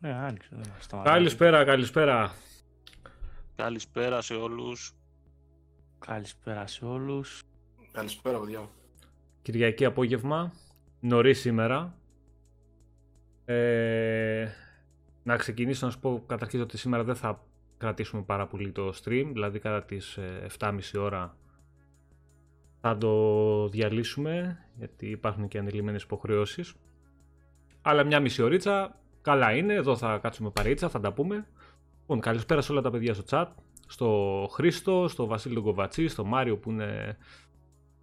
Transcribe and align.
Ναι, 0.00 0.12
άνοιξε. 0.12 0.48
δεν 0.50 0.72
μας 0.72 0.84
σταματάει. 0.84 1.14
Καλησπέρα, 1.14 1.64
καλησπέρα. 1.64 2.32
Καλησπέρα 3.56 4.20
σε 4.20 4.34
όλους. 4.34 4.92
Καλησπέρα 5.98 6.66
σε 6.66 6.84
όλους. 6.84 7.42
Καλησπέρα, 7.92 8.38
παιδιά. 8.38 8.68
Κυριακή 9.42 9.84
απόγευμα, 9.84 10.52
νωρίς 11.00 11.40
σήμερα. 11.40 11.94
Ε, 13.44 14.48
να 15.22 15.36
ξεκινήσω 15.36 15.86
να 15.86 15.92
σου 15.92 15.98
πω 15.98 16.24
καταρχήν 16.26 16.60
ότι 16.60 16.78
σήμερα 16.78 17.04
δεν 17.04 17.14
θα 17.14 17.44
κρατήσουμε 17.78 18.22
πάρα 18.22 18.46
πολύ 18.46 18.72
το 18.72 18.88
stream, 18.88 19.30
δηλαδή 19.32 19.58
κατά 19.58 19.84
τις 19.84 20.16
ε, 20.16 20.46
7.30 20.58 20.80
ώρα 20.96 21.36
θα 22.80 22.98
το 22.98 23.68
διαλύσουμε, 23.68 24.58
γιατί 24.76 25.06
υπάρχουν 25.06 25.48
και 25.48 25.58
ανελημμένες 25.58 26.02
υποχρεώσεις. 26.02 26.74
Αλλά 27.82 28.04
μια 28.04 28.20
μισή 28.20 28.42
ωρίτσα, 28.42 29.00
καλά 29.22 29.56
είναι, 29.56 29.74
εδώ 29.74 29.96
θα 29.96 30.18
κάτσουμε 30.18 30.50
παρέτσα, 30.50 30.88
θα 30.88 31.00
τα 31.00 31.12
πούμε. 31.12 31.46
Λοιπόν, 32.00 32.20
καλησπέρα 32.20 32.60
σε 32.60 32.72
όλα 32.72 32.80
τα 32.80 32.90
παιδιά 32.90 33.14
στο 33.14 33.24
chat, 33.30 33.46
στο 33.86 34.48
Χρήστο, 34.50 35.08
στο 35.08 35.26
Βασίλη 35.26 35.54
τον 35.54 35.62
Κοβατσί, 35.62 36.08
στο 36.08 36.24
Μάριο 36.24 36.58
που 36.58 36.70
είναι 36.70 37.16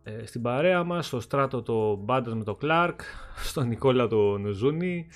ε, 0.04 0.26
στην 0.26 0.42
παρέα 0.42 0.84
μας, 0.84 1.08
στο 1.08 1.20
Στράτο 1.20 1.62
το 1.62 1.96
Μπάντας 1.96 2.34
με 2.34 2.44
το 2.44 2.56
Κλάρκ, 2.56 3.02
στον 3.44 3.68
Νικόλα 3.68 4.08
το 4.08 4.38
Νουζούνι, 4.38 5.08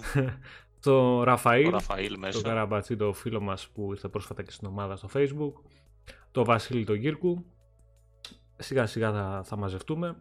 στο 0.80 1.22
Ραφαήλ, 1.22 1.66
Ο 1.66 1.70
Ραφαήλ 1.70 2.12
το 2.12 2.18
μέσα. 2.18 2.42
Καραμπατσί 2.42 2.96
το 2.96 3.12
φίλο 3.12 3.40
μας 3.40 3.68
που 3.68 3.88
ήρθε 3.90 4.08
πρόσφατα 4.08 4.42
και 4.42 4.50
στην 4.50 4.68
ομάδα 4.68 4.96
στο 4.96 5.08
Facebook, 5.14 5.52
το 6.30 6.44
Βασίλη 6.44 6.84
τον 6.84 6.96
Γύρκου, 6.96 7.44
σιγά 8.58 8.86
σιγά 8.86 9.12
θα, 9.12 9.42
θα 9.44 9.56
μαζευτούμε. 9.56 10.16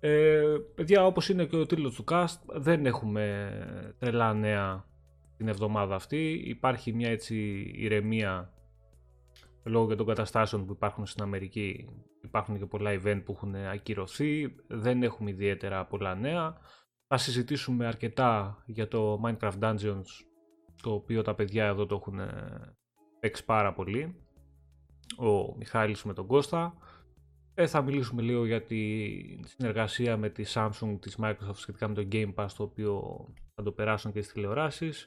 Ε, 0.00 0.42
παιδιά, 0.74 1.06
όπως 1.06 1.28
είναι 1.28 1.44
και 1.44 1.56
ο 1.56 1.66
τίτλος 1.66 1.94
του 1.94 2.04
cast, 2.08 2.36
δεν 2.46 2.86
έχουμε 2.86 3.50
τρελά 3.98 4.34
νέα 4.34 4.84
την 5.36 5.48
εβδομάδα 5.48 5.94
αυτή. 5.94 6.42
Υπάρχει 6.44 6.92
μια 6.92 7.10
έτσι 7.10 7.36
ηρεμία 7.74 8.52
λόγω 9.62 9.88
και 9.88 9.94
των 9.94 10.06
καταστάσεων 10.06 10.66
που 10.66 10.72
υπάρχουν 10.72 11.06
στην 11.06 11.22
Αμερική. 11.22 11.88
Υπάρχουν 12.22 12.58
και 12.58 12.66
πολλά 12.66 12.90
event 12.90 13.22
που 13.24 13.32
έχουν 13.32 13.54
ακυρωθεί. 13.54 14.54
Δεν 14.68 15.02
έχουμε 15.02 15.30
ιδιαίτερα 15.30 15.84
πολλά 15.86 16.14
νέα. 16.14 16.56
Θα 17.08 17.16
συζητήσουμε 17.16 17.86
αρκετά 17.86 18.62
για 18.66 18.88
το 18.88 19.20
Minecraft 19.24 19.58
Dungeons, 19.60 20.04
το 20.82 20.92
οποίο 20.92 21.22
τα 21.22 21.34
παιδιά 21.34 21.66
εδώ 21.66 21.86
το 21.86 21.94
έχουν 21.94 22.18
ε, 22.18 22.76
παίξει 23.20 23.44
πάρα 23.44 23.72
πολύ. 23.72 24.16
Ο 25.18 25.56
Μιχάλης 25.56 26.04
με 26.04 26.12
τον 26.12 26.26
Κώστα. 26.26 26.74
Ε, 27.58 27.66
θα 27.66 27.82
μιλήσουμε 27.82 28.22
λίγο 28.22 28.46
για 28.46 28.62
τη 28.62 28.78
συνεργασία 29.44 30.16
με 30.16 30.28
τη 30.28 30.44
Samsung 30.46 30.96
της 31.00 31.18
Microsoft 31.22 31.54
σχετικά 31.54 31.88
με 31.88 31.94
το 31.94 32.08
Game 32.12 32.34
Pass, 32.34 32.46
το 32.56 32.62
οποίο 32.62 33.24
θα 33.54 33.62
το 33.62 33.72
περάσουν 33.72 34.12
και 34.12 34.20
στις 34.22 34.32
τηλεοράσεις. 34.34 35.06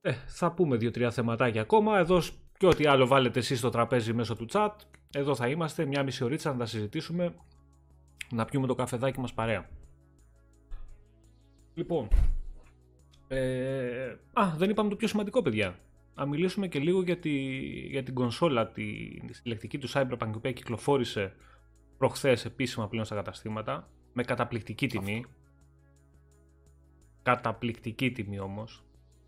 Ε, 0.00 0.12
θα 0.12 0.52
πούμε 0.52 0.76
δύο-τρία 0.76 1.10
θεματάκια 1.10 1.60
ακόμα. 1.60 1.98
Εδώ 1.98 2.20
σ- 2.20 2.34
και 2.58 2.66
ό,τι 2.66 2.86
άλλο 2.86 3.06
βάλετε 3.06 3.38
εσείς 3.38 3.58
στο 3.58 3.70
τραπέζι 3.70 4.12
μέσω 4.12 4.36
του 4.36 4.46
chat. 4.50 4.70
Εδώ 5.12 5.34
θα 5.34 5.48
είμαστε 5.48 5.84
μια 5.84 6.02
μισή 6.02 6.24
ωρίτσα 6.24 6.52
να 6.52 6.58
τα 6.58 6.66
συζητήσουμε. 6.66 7.34
Να 8.32 8.44
πιούμε 8.44 8.66
το 8.66 8.74
καφεδάκι 8.74 9.20
μας 9.20 9.32
παρέα. 9.34 9.68
Λοιπόν. 11.74 12.08
Ε, 13.28 14.16
α, 14.32 14.54
δεν 14.56 14.70
είπαμε 14.70 14.88
το 14.88 14.96
πιο 14.96 15.08
σημαντικό, 15.08 15.42
παιδιά. 15.42 15.78
Να 16.14 16.26
μιλήσουμε 16.26 16.68
και 16.68 16.78
λίγο 16.78 17.02
για, 17.02 17.18
τη, 17.18 17.30
για 17.68 18.02
την 18.02 18.14
κονσόλα, 18.14 18.70
τη, 18.70 19.08
τη 19.26 19.32
συλλεκτική 19.34 19.78
του 19.78 19.88
Cyberpunk, 19.90 20.30
η 20.32 20.36
οποία 20.36 20.52
κυκλοφόρησε 20.52 21.34
προχθές 21.98 22.44
επίσημα 22.44 22.88
πλέον 22.88 23.04
στα 23.04 23.14
καταστήματα, 23.14 23.90
με 24.12 24.22
καταπληκτική 24.22 24.86
τιμή. 24.86 25.24
Καταπληκτική 27.22 28.10
τιμή 28.12 28.38
όμως. 28.38 28.84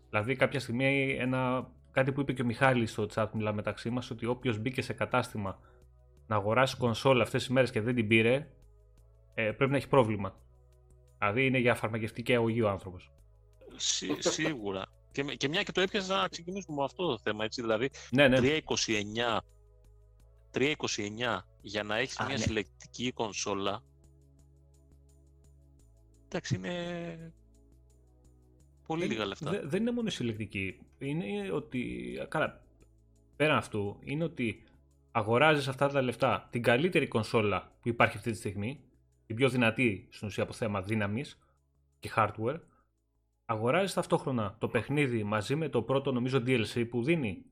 Δηλαδή 0.09 0.35
κάποια 0.35 0.59
στιγμή 0.59 1.15
ένα, 1.19 1.71
κάτι 1.91 2.11
που 2.11 2.21
είπε 2.21 2.33
και 2.33 2.41
ο 2.41 2.45
Μιχάλης 2.45 2.91
στο 2.91 3.07
chat 3.13 3.27
που 3.31 3.37
μιλάμε 3.37 3.55
μεταξύ 3.55 3.89
μας, 3.89 4.09
ότι 4.09 4.25
όποιος 4.25 4.57
μπήκε 4.59 4.81
σε 4.81 4.93
κατάστημα 4.93 5.59
να 6.27 6.35
αγοράσει 6.35 6.77
κονσόλα 6.77 7.23
αυτές 7.23 7.41
τις 7.41 7.51
μέρες 7.51 7.71
και 7.71 7.81
δεν 7.81 7.95
την 7.95 8.07
πήρε, 8.07 8.47
ε, 9.33 9.51
πρέπει 9.51 9.71
να 9.71 9.77
έχει 9.77 9.87
πρόβλημα. 9.87 10.35
Δηλαδή 11.17 11.45
είναι 11.45 11.57
για 11.57 11.75
φαρμακευτική 11.75 12.35
αγωγή 12.35 12.61
ο 12.61 12.69
άνθρωπος. 12.69 13.11
Σί- 13.75 14.21
σίγουρα. 14.21 14.83
Και, 15.17 15.23
με- 15.23 15.35
και 15.35 15.47
μια 15.47 15.63
και 15.63 15.71
το 15.71 15.81
έπιασα 15.81 16.21
να 16.21 16.27
ξεκινήσουμε 16.27 16.77
με 16.77 16.83
αυτό 16.83 17.07
το 17.07 17.17
θέμα, 17.23 17.43
έτσι, 17.43 17.61
δηλαδή 17.61 17.89
Ναι, 18.11 18.27
ναι. 18.27 18.39
329, 18.41 19.39
329 20.51 21.37
για 21.61 21.83
να 21.83 21.97
έχεις 21.97 22.19
Α, 22.19 22.25
μια 22.25 22.35
ναι. 22.37 22.41
συλλεκτική 22.41 23.11
κονσόλα, 23.11 23.83
εντάξει, 26.25 26.55
είναι 26.55 27.33
πολύ 28.87 29.05
λίγα 29.05 29.25
λεφτά. 29.25 29.51
Δε- 29.51 29.61
δεν 29.65 29.81
είναι 29.81 29.91
μόνο 29.91 30.07
η 30.07 30.11
συλλεκτική. 30.11 30.79
Είναι 30.97 31.51
ότι. 31.51 32.11
Καλά. 32.29 32.61
Πέραν 33.35 33.57
αυτού, 33.57 33.99
είναι 34.03 34.23
ότι 34.23 34.63
αγοράζεις 35.11 35.67
αυτά 35.67 35.87
τα 35.89 36.01
λεφτά 36.01 36.47
την 36.51 36.61
καλύτερη 36.61 37.07
κονσόλα 37.07 37.71
που 37.81 37.87
υπάρχει 37.89 38.17
αυτή 38.17 38.31
τη 38.31 38.37
στιγμή, 38.37 38.83
την 39.25 39.35
πιο 39.35 39.49
δυνατή 39.49 40.07
στην 40.11 40.27
ουσία 40.27 40.43
από 40.43 40.53
θέμα 40.53 40.81
δύναμης 40.81 41.39
και 41.99 42.11
hardware. 42.15 42.59
Αγοράζεις 43.49 43.93
ταυτόχρονα 43.93 44.55
το 44.59 44.67
παιχνίδι 44.67 45.23
μαζί 45.23 45.55
με 45.55 45.69
το 45.69 45.81
πρώτο 45.81 46.11
νομίζω 46.11 46.37
DLC 46.45 46.85
που 46.89 47.03
δίνει; 47.03 47.43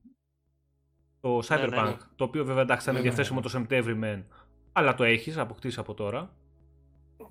Το 1.22 1.40
Cyberpunk, 1.48 1.70
ναι, 1.70 1.82
ναι. 1.82 1.98
το 2.16 2.24
οποίο 2.24 2.46
βέβαια 2.46 2.62
εντάξει 2.62 2.86
θα 2.86 2.92
είναι 2.92 3.00
Ναι, 3.00 3.06
ναι, 3.06 3.12
διαθέσιμο 3.14 3.38
ναι. 3.38 3.44
το 3.44 3.50
Σεπτέμβρη 3.52 3.96
μεν, 3.96 4.26
αλλά 4.74 4.94
το 4.96 5.04
έχεις 5.04 5.38
αποκτήσει 5.38 5.80
από 5.80 5.94
τώρα. 5.94 6.36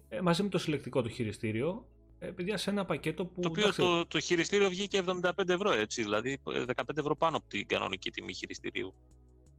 Ε, 0.08 0.20
μαζί 0.20 0.42
με 0.42 0.48
το 0.48 0.58
συλλεκτικό 0.58 1.02
του 1.02 1.08
χειριστήριο, 1.08 1.86
ε, 2.18 2.26
παιδιά 2.26 2.56
σε 2.56 2.70
ένα 2.70 2.84
πακέτο 2.84 3.24
που. 3.26 3.40
Το 3.40 3.48
οποίο 3.48 3.62
εντάξει, 3.62 3.80
το, 3.80 4.06
το 4.06 4.20
χειριστήριο 4.20 4.68
βγήκε 4.68 5.02
75 5.20 5.30
ευρώ, 5.48 5.72
έτσι, 5.72 6.02
δηλαδή 6.02 6.38
ε, 6.52 6.62
15 6.74 6.82
ευρώ 6.96 7.16
πάνω 7.16 7.36
από 7.36 7.46
την 7.48 7.66
κανονική 7.66 8.10
τιμή 8.10 8.32
χειριστηρίου. 8.34 8.94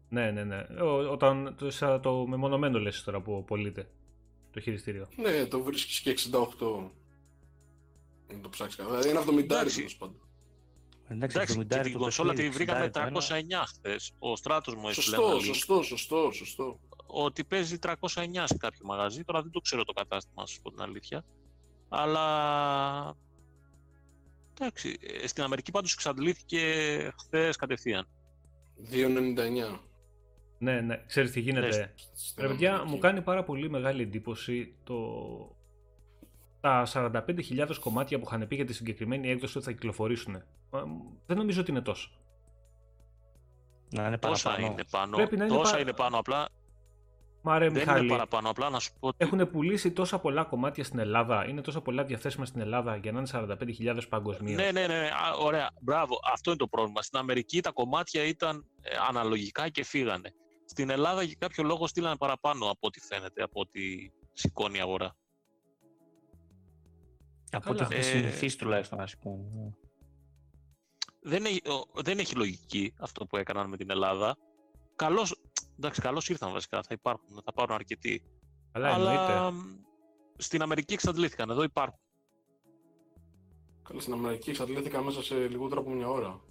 Ναι, 0.09 0.31
ναι, 0.31 0.43
ναι. 0.43 0.57
Ο- 0.81 1.11
όταν 1.11 1.55
το, 1.57 1.71
σαν 1.71 2.01
το 2.01 2.27
μεμονωμένο 2.27 2.79
λες 2.79 3.03
τώρα 3.03 3.21
που 3.21 3.43
πωλείται 3.47 3.89
το 4.51 4.59
χειριστήριο. 4.59 5.07
Ναι, 5.21 5.45
το 5.45 5.61
βρίσκεις 5.63 5.99
και 5.99 6.09
68. 6.11 6.89
Να 8.33 8.39
το 8.41 8.49
ψάξεις 8.49 8.75
καλά. 8.75 8.89
Δηλαδή, 8.89 9.09
Είναι 9.09 9.19
70 9.19 9.39
Εντάξει. 9.43 9.75
τέλος 9.77 9.95
πάντων. 9.97 10.19
Εντάξει, 11.07 11.37
Εντάξει, 11.37 11.57
70 11.59 11.67
και 11.75 11.81
την 11.81 11.91
το 11.93 11.99
κονσόλα 11.99 12.29
τη 12.29 12.35
παιχνίδι, 12.35 12.55
βρήκαμε 12.57 12.85
60 12.85 12.91
το 12.91 12.99
ένα. 12.99 13.11
309 13.11 13.65
χθες. 13.67 14.11
Ο 14.19 14.35
Στράτος 14.35 14.75
μου 14.75 14.87
έστειλε 14.89 15.15
Σωστό, 15.15 15.29
ένα 15.31 15.39
link 15.39 15.43
σωστό, 15.45 15.81
σωστό, 15.81 16.31
σωστό. 16.31 16.79
ότι 17.05 17.43
παίζει 17.43 17.77
309 17.81 18.43
σε 18.43 18.57
κάποιο 18.57 18.79
μαγαζί. 18.85 19.23
Τώρα 19.23 19.41
δεν 19.41 19.51
το 19.51 19.59
ξέρω 19.59 19.83
το 19.83 19.93
κατάστημα, 19.93 20.41
να 20.41 20.47
σου 20.47 20.61
πω 20.61 20.71
την 20.71 20.81
αλήθεια. 20.81 21.25
Αλλά. 21.89 23.15
Εντάξει, 24.59 24.97
ε, 25.23 25.27
στην 25.27 25.43
Αμερική 25.43 25.71
πάντως 25.71 25.93
εξαντλήθηκε 25.93 26.59
χθες 27.19 27.55
κατευθείαν. 27.55 28.07
2,99. 28.91 29.79
Ναι, 30.57 30.81
ναι. 30.81 31.03
Ξέρεις 31.07 31.31
τι 31.31 31.39
γίνεται. 31.39 31.93
στην 32.13 32.43
Ρε 32.43 32.47
παιδιά, 32.47 32.69
Αμερική. 32.73 32.93
μου 32.93 32.99
κάνει 32.99 33.21
πάρα 33.21 33.43
πολύ 33.43 33.69
μεγάλη 33.69 34.01
εντύπωση 34.01 34.75
το... 34.83 34.95
τα 36.65 36.85
45.000 36.93 37.75
κομμάτια 37.79 38.19
που 38.19 38.25
είχαν 38.27 38.47
πει 38.47 38.55
για 38.55 38.65
τη 38.65 38.73
συγκεκριμένη 38.73 39.29
έκδοση 39.29 39.57
ότι 39.57 39.65
θα 39.65 39.71
κυκλοφορήσουν. 39.71 40.35
Ε, 40.35 40.41
Δεν 41.25 41.37
νομίζω 41.37 41.61
ότι 41.61 41.71
είναι 41.71 41.81
τόσο. 41.81 42.09
Να 43.89 44.07
είναι 44.07 44.17
Τόσα 44.17 44.43
παραπάνω. 44.49 44.71
είναι 44.73 44.83
πάνω. 44.91 45.15
Πρέπει 45.15 45.37
να 45.37 45.45
είναι 45.45 45.55
τόσα 45.55 45.73
πα- 45.73 45.79
είναι 45.79 45.93
πάνω. 45.93 46.17
Απλά 46.17 46.47
Μα 47.41 47.57
ρε 47.57 47.69
δεν 47.69 47.73
Μιχάλη, 47.73 47.99
είναι 47.99 48.09
παραπάνω. 48.09 48.49
Απλά 48.49 48.69
να 48.69 48.79
σου 48.79 48.91
πω 48.99 49.07
ότι 49.07 49.17
έχουν 49.19 49.49
πουλήσει 49.51 49.91
τόσα 49.91 50.19
πολλά 50.19 50.43
κομμάτια 50.43 50.83
στην 50.83 50.99
Ελλάδα, 50.99 51.47
είναι 51.47 51.61
τόσα 51.61 51.81
πολλά 51.81 52.03
διαθέσιμα 52.03 52.45
στην 52.45 52.61
Ελλάδα 52.61 52.95
για 52.95 53.11
να 53.11 53.19
είναι 53.19 53.27
45.000 53.31 53.99
παγκοσμίως. 54.09 54.55
Ναι, 54.61 54.71
ναι, 54.71 54.87
ναι. 54.87 55.07
Α, 55.07 55.33
ωραία. 55.39 55.69
Μπράβο. 55.81 56.19
Αυτό 56.33 56.49
είναι 56.49 56.59
το 56.59 56.67
πρόβλημα. 56.67 57.01
Στην 57.01 57.19
Αμερική 57.19 57.61
τα 57.61 57.71
κομμάτια 57.71 58.23
ήταν 58.23 58.65
ε, 58.81 58.89
αναλογικά 59.09 59.69
και 59.69 59.83
φύγανε. 59.83 60.33
Στην 60.65 60.89
Ελλάδα 60.89 61.21
για 61.23 61.35
κάποιο 61.39 61.63
λόγο 61.63 61.87
στείλανε 61.87 62.17
παραπάνω 62.17 62.65
από 62.65 62.87
ό,τι 62.87 62.99
φαίνεται, 62.99 63.43
από 63.43 63.59
ό,τι 63.59 63.81
σηκώνει 64.33 64.77
η 64.77 64.81
αγορά. 64.81 65.15
Από 67.51 67.69
ό,τι 67.71 67.83
Καλά. 67.83 67.95
έχει 67.95 68.09
Ε, 68.09 68.19
συνηθίσει 68.19 68.57
τουλάχιστον 68.57 68.97
να 68.97 69.07
σηκώνει. 69.07 69.75
Δεν 71.21 71.45
έχει, 71.45 71.61
ο- 71.69 72.01
δεν 72.01 72.19
έχει 72.19 72.35
λογική 72.35 72.93
αυτό 72.99 73.25
που 73.25 73.37
έκαναν 73.37 73.69
με 73.69 73.77
την 73.77 73.89
Ελλάδα. 73.89 74.37
Καλώς, 74.95 75.41
εντάξει, 75.77 76.01
καλώς 76.01 76.29
ήρθαν 76.29 76.51
βασικά. 76.51 76.81
Θα 76.83 76.93
υπάρχουν, 76.93 77.41
θα 77.45 77.53
πάρουν 77.53 77.75
αρκετοί. 77.75 78.23
Αλλά 78.71 78.93
Αλλά 78.93 79.11
εννοείται. 79.11 79.51
μ, 79.57 79.75
στην 80.37 80.61
Αμερική 80.61 80.93
εξαντλήθηκαν. 80.93 81.49
Εδώ 81.49 81.63
υπάρχουν. 81.63 81.99
Καλά, 83.83 83.99
στην 84.01 84.13
Αμερική 84.13 84.49
εξαντλήθηκα 84.49 85.01
μέσα 85.03 85.23
σε 85.23 85.47
λιγότερο 85.47 85.81
από 85.81 85.89
μια 85.89 86.09
ώρα. 86.09 86.41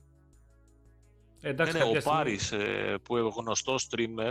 Ε, 1.41 1.49
εντάξει, 1.49 1.73
ναι, 1.73 1.79
ναι, 1.79 1.85
κάποια 1.85 1.99
ο 1.99 2.01
στιγμή- 2.01 2.19
Πάρης, 2.19 2.53
ε, 2.53 2.99
που 3.03 3.17
είναι 3.17 3.29
γνωστό 3.37 3.75
streamer, 3.91 4.31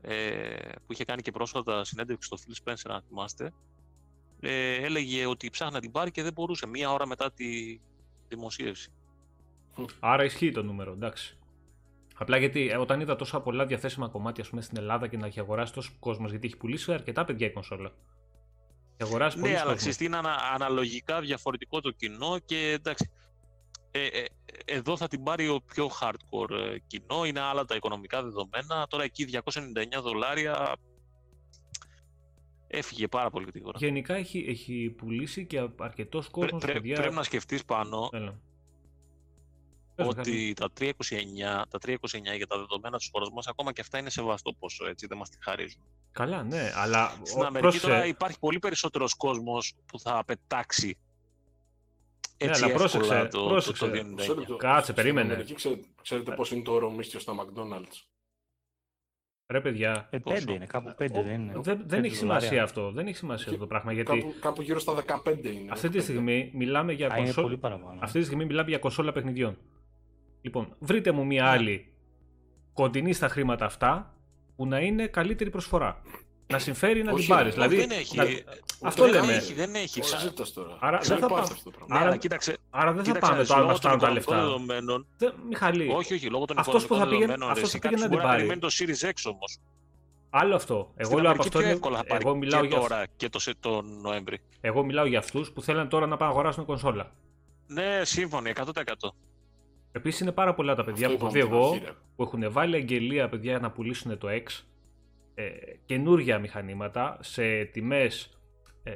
ε, 0.00 0.68
που 0.86 0.92
είχε 0.92 1.04
κάνει 1.04 1.22
και 1.22 1.30
πρόσφατα 1.30 1.84
συνέντευξη 1.84 2.28
στο 2.32 2.36
Phil 2.46 2.68
Spencer, 2.72 2.90
αν 2.94 3.02
θυμάστε, 3.08 3.52
ε, 4.40 4.74
έλεγε 4.74 5.26
ότι 5.26 5.50
ψάχνει 5.50 5.74
να 5.74 5.80
την 5.80 5.90
πάρει 5.90 6.10
και 6.10 6.22
δεν 6.22 6.32
μπορούσε 6.32 6.66
μία 6.66 6.92
ώρα 6.92 7.06
μετά 7.06 7.32
τη 7.32 7.78
δημοσίευση. 8.28 8.90
Άρα 10.00 10.24
ισχύει 10.24 10.52
το 10.52 10.62
νούμερο, 10.62 10.92
εντάξει. 10.92 11.38
Απλά 12.18 12.36
γιατί 12.36 12.68
ε, 12.68 12.76
όταν 12.76 13.00
είδα 13.00 13.16
τόσα 13.16 13.40
πολλά 13.40 13.66
διαθέσιμα 13.66 14.08
κομμάτια 14.08 14.42
ας 14.42 14.48
πούμε, 14.50 14.62
στην 14.62 14.76
Ελλάδα 14.78 15.06
και 15.08 15.16
να 15.16 15.26
έχει 15.26 15.40
αγοράσει 15.40 15.72
τόσος 15.72 15.96
κόσμος, 15.98 16.30
γιατί 16.30 16.46
έχει 16.46 16.56
πουλήσει 16.56 16.92
αρκετά 16.92 17.24
παιδιά 17.24 17.46
η 17.46 17.52
κονσόλα. 17.52 17.92
Και 18.96 19.02
αγοράζει 19.04 19.36
πολύ 19.36 19.46
Ναι, 19.46 19.54
αλλά 19.56 19.62
κόσμος. 19.62 19.78
ξέρεις 19.80 19.96
τι 19.96 20.04
είναι 20.04 20.16
ανα- 20.16 20.40
αναλογικά 20.54 21.20
διαφορετικό 21.20 21.80
το 21.80 21.90
κοινό 21.90 22.38
και 22.44 22.70
εντάξει, 22.70 23.10
ε, 23.90 24.06
ε, 24.06 24.24
εδώ 24.64 24.96
θα 24.96 25.08
την 25.08 25.22
πάρει 25.22 25.48
ο 25.48 25.60
πιο 25.66 25.90
hardcore 26.00 26.50
ε, 26.50 26.78
κοινό, 26.86 27.24
είναι 27.24 27.40
άλλα 27.40 27.64
τα 27.64 27.74
οικονομικά 27.74 28.22
δεδομένα. 28.22 28.86
Τώρα 28.88 29.04
εκεί 29.04 29.24
299 29.24 30.00
δολάρια 30.02 30.76
έφυγε 32.76 33.08
πάρα 33.08 33.30
πολύ 33.30 33.46
γρήγορα. 33.50 33.78
Γενικά 33.80 34.14
έχει, 34.14 34.44
έχει 34.48 34.94
πουλήσει 34.96 35.46
και 35.46 35.68
αρκετός 35.76 36.30
Πρέ- 36.30 36.42
κόσμος. 36.44 36.62
πρέ- 36.62 36.74
παιδιά... 36.76 36.96
Πρέπει 36.96 37.14
να 37.14 37.22
σκεφτείς 37.22 37.64
πάνω 37.64 38.08
Έλα. 38.12 38.40
Πες 39.94 40.06
μου, 40.06 40.12
κάτι. 40.12 40.30
ότι 40.30 40.52
τα 40.52 40.70
329, 40.72 40.92
τα 41.68 41.78
329 41.86 42.36
για 42.36 42.46
τα 42.46 42.58
δεδομένα 42.58 42.96
της 42.98 43.08
χώρας 43.12 43.30
μας, 43.30 43.46
ακόμα 43.46 43.72
και 43.72 43.80
αυτά 43.80 43.98
είναι 43.98 44.10
σεβαστό 44.10 44.52
ποσό, 44.52 44.86
έτσι, 44.86 45.06
δεν 45.06 45.16
μας 45.18 45.28
τη 45.30 45.36
χαρίζουν. 45.40 45.80
Καλά, 46.12 46.42
ναι, 46.42 46.72
αλλά. 46.74 47.10
Στην 47.22 47.40
ο- 47.42 47.44
Αμερική 47.44 47.60
πρόσεξε, 47.60 47.86
τώρα 47.86 48.06
υπάρχει 48.06 48.38
πολύ 48.38 48.58
περισσότερος 48.58 49.14
κόσμος 49.14 49.74
που 49.86 49.98
θα 50.00 50.22
πετάξει 50.26 50.86
Ναι, 50.86 52.48
έτσι 52.50 52.62
αλλά 52.64 52.72
εύκολα 52.72 52.88
πρόσεξε, 52.90 53.28
το, 53.30 53.46
πρόσεξε. 53.46 53.84
το, 53.86 53.90
το 53.90 53.98
299. 53.98 54.14
Μισό 54.14 54.34
λεπτό. 54.34 54.56
Κάτσε, 54.56 54.82
Στην 54.82 54.94
περίμενε. 54.94 55.32
Αμερική 55.32 55.54
Ξέρετε, 55.54 55.86
ξέρετε 56.02 56.34
πώς 56.34 56.50
είναι 56.50 56.62
το 56.62 56.72
όρο 56.72 56.90
μίσθιο 56.90 57.20
στα 57.20 57.32
McDonald's. 57.34 58.02
Ρε 59.48 59.60
παιδιά, 59.60 60.06
Ε, 60.10 60.18
Πόσο; 60.18 60.36
πέντε 60.38 60.52
είναι, 60.52 60.66
κάπου 60.66 60.94
πέντε 60.96 61.22
δεν 61.22 61.40
είναι. 61.40 61.52
δεν, 61.52 61.62
δεν 61.76 61.86
Πέντε 61.86 62.06
έχει 62.06 62.16
σημασία 62.16 62.40
δολάρια. 62.48 62.62
αυτό. 62.62 62.90
Δεν 62.90 63.06
έχει 63.06 63.16
σημασία 63.16 63.44
Και- 63.44 63.50
αυτό 63.50 63.60
το 63.62 63.66
πράγμα. 63.66 63.92
Γιατί 63.92 64.18
Κάπου, 64.18 64.34
κάπου 64.40 64.62
γύρω 64.62 64.78
στα 64.78 64.92
15 64.94 65.52
είναι. 65.52 65.70
αυτή 65.72 65.88
τη 65.88 65.98
15. 65.98 66.02
στιγμή 66.02 66.50
μιλάμε 66.54 66.92
για 66.92 67.06
Α, 67.06 67.16
είναι 67.16 67.24
κονσόλ... 67.24 67.44
πολύ 67.44 67.56
παραπάνω. 67.56 67.98
Αυτή 68.02 68.18
τη 68.18 68.24
στιγμή 68.24 68.44
μιλάμε 68.44 68.68
για 68.68 68.78
κονσόλα 68.78 69.12
παιχνιδιών. 69.12 69.56
Λοιπόν, 70.40 70.76
βρείτε 70.78 71.10
μου 71.12 71.26
μια 71.26 71.42
Ναι. 71.42 71.48
άλλη 71.48 71.92
κοντινή 72.72 73.12
στα 73.12 73.28
χρήματα 73.28 73.64
αυτά 73.64 74.14
που 74.56 74.66
να 74.66 74.80
είναι 74.80 75.06
καλύτερη 75.06 75.50
προσφορά. 75.50 76.02
Να 76.48 76.58
συμφέρει 76.58 76.98
να 77.02 77.08
την 77.08 77.18
Όχι, 77.18 77.28
πάρεις. 77.28 77.56
όχι, 77.56 77.68
Δηλαδή, 77.68 77.76
δεν 77.86 77.98
έχει. 77.98 78.16
να- 78.16 78.22
ε, 78.24 78.44
αυτό 78.82 79.02
δεν 79.04 79.12
λέμε. 79.12 79.32
Έχει, 79.32 79.52
δεν 79.54 79.74
έχει. 79.74 79.88
Τι 79.94 80.00
Ξα- 80.00 80.18
συζητάς 80.18 80.52
τώρα. 80.52 80.76
Άρα 80.80 80.98
δεν 80.98 81.08
δεν 81.08 81.18
θα 81.18 81.26
υπάρχει 81.26 81.48
πάω. 81.48 81.56
αυτό 81.56 81.70
το 81.70 81.70
πράγμα. 81.70 81.94
Ναι, 81.94 82.00
Άρα- 82.00 82.08
αλλά 82.10 82.16
κοίταξε, 82.16 82.56
Άρα 82.70 82.92
δεν 82.92 83.04
θα 83.04 83.12
κοίταξε, 83.12 83.30
πάμε 83.30 83.40
ρε, 83.42 83.46
το 83.46 83.54
άλλο 83.54 83.62
να 83.64 83.68
λόγω 83.68 83.80
των 83.80 83.90
φτάνουν 83.90 84.14
τα 84.14 84.20
οικονομικών 84.20 84.34
λεφτά. 84.34 84.66
δεδομένων, 84.66 85.06
Δεν, 85.18 85.32
Μιχαλή, 85.48 85.88
όχι, 85.94 86.14
όχι, 86.14 86.26
λόγω 86.30 86.44
των 86.44 86.58
Αυτός 86.58 86.74
που 86.74 86.94
οικονομικών 86.94 86.98
θα 86.98 87.04
πήγαινε- 87.10 87.26
δεδομένων, 87.26 87.50
αυτός 87.54 87.68
εσύ, 87.68 87.78
θα 87.78 87.88
πήγαινε 87.88 88.00
κάποιος 88.00 88.02
να 88.02 88.08
μπορεί 88.08 88.20
την 88.20 88.28
να 88.28 88.32
πάρει. 88.32 88.38
περιμένει 88.38 88.60
το 88.60 88.70
Series 88.78 89.10
X 89.12 89.32
όμως. 89.34 89.50
άλλο 90.30 90.54
αυτό. 90.54 90.74
Εγώ 90.74 91.10
Στην 91.10 91.22
λέω 91.22 91.30
από 91.30 91.40
Αμερική 91.40 91.46
αυτό. 91.48 91.58
πιο 91.58 91.68
εύκολα 91.68 91.96
θα 91.96 92.04
πάρει 92.04 92.22
Εγώ 92.26 92.34
μιλάω, 92.36 92.60
και 92.60 92.66
για, 92.66 92.78
τώρα 92.78 93.06
και 93.16 93.28
το, 93.28 93.38
σε- 93.38 93.54
τον 93.60 94.00
Νοέμβρη. 94.00 94.38
εγώ 94.60 94.84
μιλάω 94.84 95.06
για 95.06 95.18
αυτούς 95.18 95.52
που 95.52 95.62
θέλουν 95.62 95.88
τώρα 95.88 96.06
να 96.06 96.16
πάνε 96.16 96.30
να 96.30 96.36
αγοράσουν 96.36 96.64
κονσόλα. 96.64 97.12
Ναι, 97.66 98.00
σύμφωνοι, 98.04 98.50
100%. 98.50 99.14
Επίσης 99.92 100.20
είναι 100.20 100.32
πάρα 100.32 100.54
πολλά 100.54 100.74
τα 100.74 100.84
παιδιά 100.84 101.06
Αυτό 101.06 101.18
που 101.18 101.26
έχω 101.26 101.36
είπαμε 101.38 101.50
δει 101.50 101.56
στην 101.56 101.64
εγώ 101.64 101.72
αρχή, 101.74 101.84
ρε. 101.84 101.92
που 102.16 102.22
έχουν 102.22 102.52
βάλει 102.52 102.76
αγγελία 102.76 103.28
παιδιά 103.28 103.50
για 103.50 103.60
να 103.60 103.70
πουλήσουν 103.70 104.18
το 104.18 104.28
X 104.30 104.62
ε, 105.38 105.48
καινούργια 105.84 106.38
μηχανήματα 106.38 107.18
σε 107.20 107.64
τιμές 107.64 108.38
ε, 108.82 108.92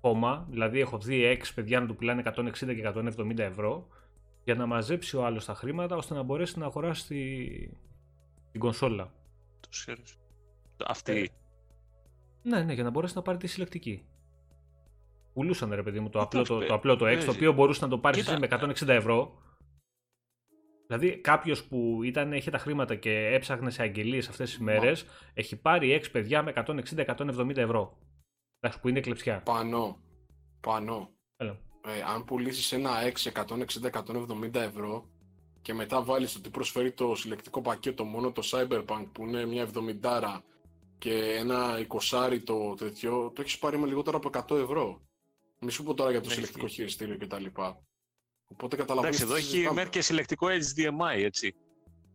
κόμμα, 0.00 0.46
δηλαδή 0.50 0.80
έχω 0.80 0.98
δει 0.98 1.38
X 1.40 1.44
παιδιά 1.54 1.80
να 1.80 1.86
του 1.86 1.94
πουλάνε 1.96 2.22
160 2.36 2.52
και 2.52 2.92
170 2.94 3.38
ευρώ 3.38 3.86
για 4.44 4.54
να 4.54 4.66
μαζέψει 4.66 5.16
ο 5.16 5.24
άλλος 5.24 5.44
τα 5.44 5.54
χρήματα 5.54 5.96
ώστε 5.96 6.14
να 6.14 6.22
μπορέσει 6.22 6.58
να 6.58 6.66
αγοράσει 6.66 7.06
τη, 7.06 7.46
την 8.50 8.60
κονσόλα. 8.60 9.12
Το 9.60 9.68
Series. 9.86 10.16
Αυτή. 10.86 11.12
Ε, 11.12 11.26
Ναι, 12.42 12.62
ναι, 12.62 12.72
για 12.72 12.82
να 12.82 12.90
μπορέσει 12.90 13.14
να 13.16 13.22
πάρει 13.22 13.38
τη 13.38 13.46
συλλεκτική. 13.46 14.04
Πουλούσαν 15.32 15.70
ρε 15.74 15.82
παιδί 15.82 16.00
μου 16.00 16.08
το 16.08 16.20
απλό 16.20 16.42
το, 16.42 16.54
Εντάξει, 16.54 16.68
το, 16.68 16.74
απλό 16.74 16.96
το 16.96 17.04
X, 17.04 17.08
το 17.08 17.14
παίζει. 17.14 17.28
οποίο 17.30 17.52
μπορούσε 17.52 17.84
να 17.84 17.90
το 17.90 17.98
πάρεις 17.98 18.24
Κοίτα. 18.24 18.38
με 18.38 18.72
160 18.74 18.88
ευρώ. 18.88 19.38
Δηλαδή 20.86 21.16
κάποιος 21.16 21.64
που 21.64 22.00
ήταν, 22.02 22.32
είχε 22.32 22.50
τα 22.50 22.58
χρήματα 22.58 22.94
και 22.94 23.26
έψαχνε 23.26 23.70
σε 23.70 23.82
αγγελίες 23.82 24.28
αυτές 24.28 24.50
τις 24.50 24.58
μέρες, 24.58 25.04
έχει 25.34 25.56
πάρει 25.56 26.00
X 26.02 26.08
παιδιά 26.12 26.42
με 26.42 26.52
160-170 26.56 27.56
ευρώ. 27.56 27.98
Εντάξει, 28.60 28.80
που 28.80 28.88
είναι 28.88 29.00
κλεψιά. 29.00 29.42
Πάνω. 29.42 30.00
Πάνω. 30.60 31.10
Έλα. 31.36 31.58
Ε, 31.86 32.02
αν 32.14 32.24
πουλήσεις 32.24 32.72
ένα 32.72 32.90
X 33.12 33.32
160-170 33.32 34.54
ευρώ 34.54 35.08
και 35.62 35.74
μετά 35.74 36.02
βάλεις 36.02 36.36
ότι 36.36 36.50
προσφέρει 36.50 36.92
το 36.92 37.14
συλλεκτικό 37.14 37.60
πακέτο 37.60 38.04
μόνο 38.04 38.32
το 38.32 38.42
Cyberpunk 38.50 39.06
που 39.12 39.22
είναι 39.26 39.46
μια 39.46 39.68
70 40.02 40.38
και 40.98 41.34
ένα 41.38 41.86
20 41.88 42.38
το 42.44 42.74
τέτοιο, 42.74 43.32
το 43.34 43.42
έχεις 43.42 43.58
πάρει 43.58 43.78
με 43.78 43.86
λιγότερο 43.86 44.16
από 44.16 44.56
100 44.56 44.58
ευρώ. 44.62 45.00
Μη 45.60 45.70
σου 45.70 45.82
πω 45.82 45.94
τώρα 45.94 46.10
για 46.10 46.20
το 46.20 46.28
Ναι, 46.28 46.34
συλλεκτικό 46.34 46.64
ισχύει. 46.66 46.76
χειριστήριο 46.76 47.18
κτλ. 47.18 47.44
Οπότε 48.48 48.76
καταλαβαίνεις 48.76 49.20
Εντάξει, 49.20 49.24
τι 49.24 49.24
εδώ 49.32 49.34
έχει 49.34 49.46
συζητάμε. 49.50 49.74
μέχρι 49.74 49.90
και 49.90 50.00
συλλεκτικό 50.02 50.46
HDMI, 50.46 51.22
έτσι. 51.24 51.54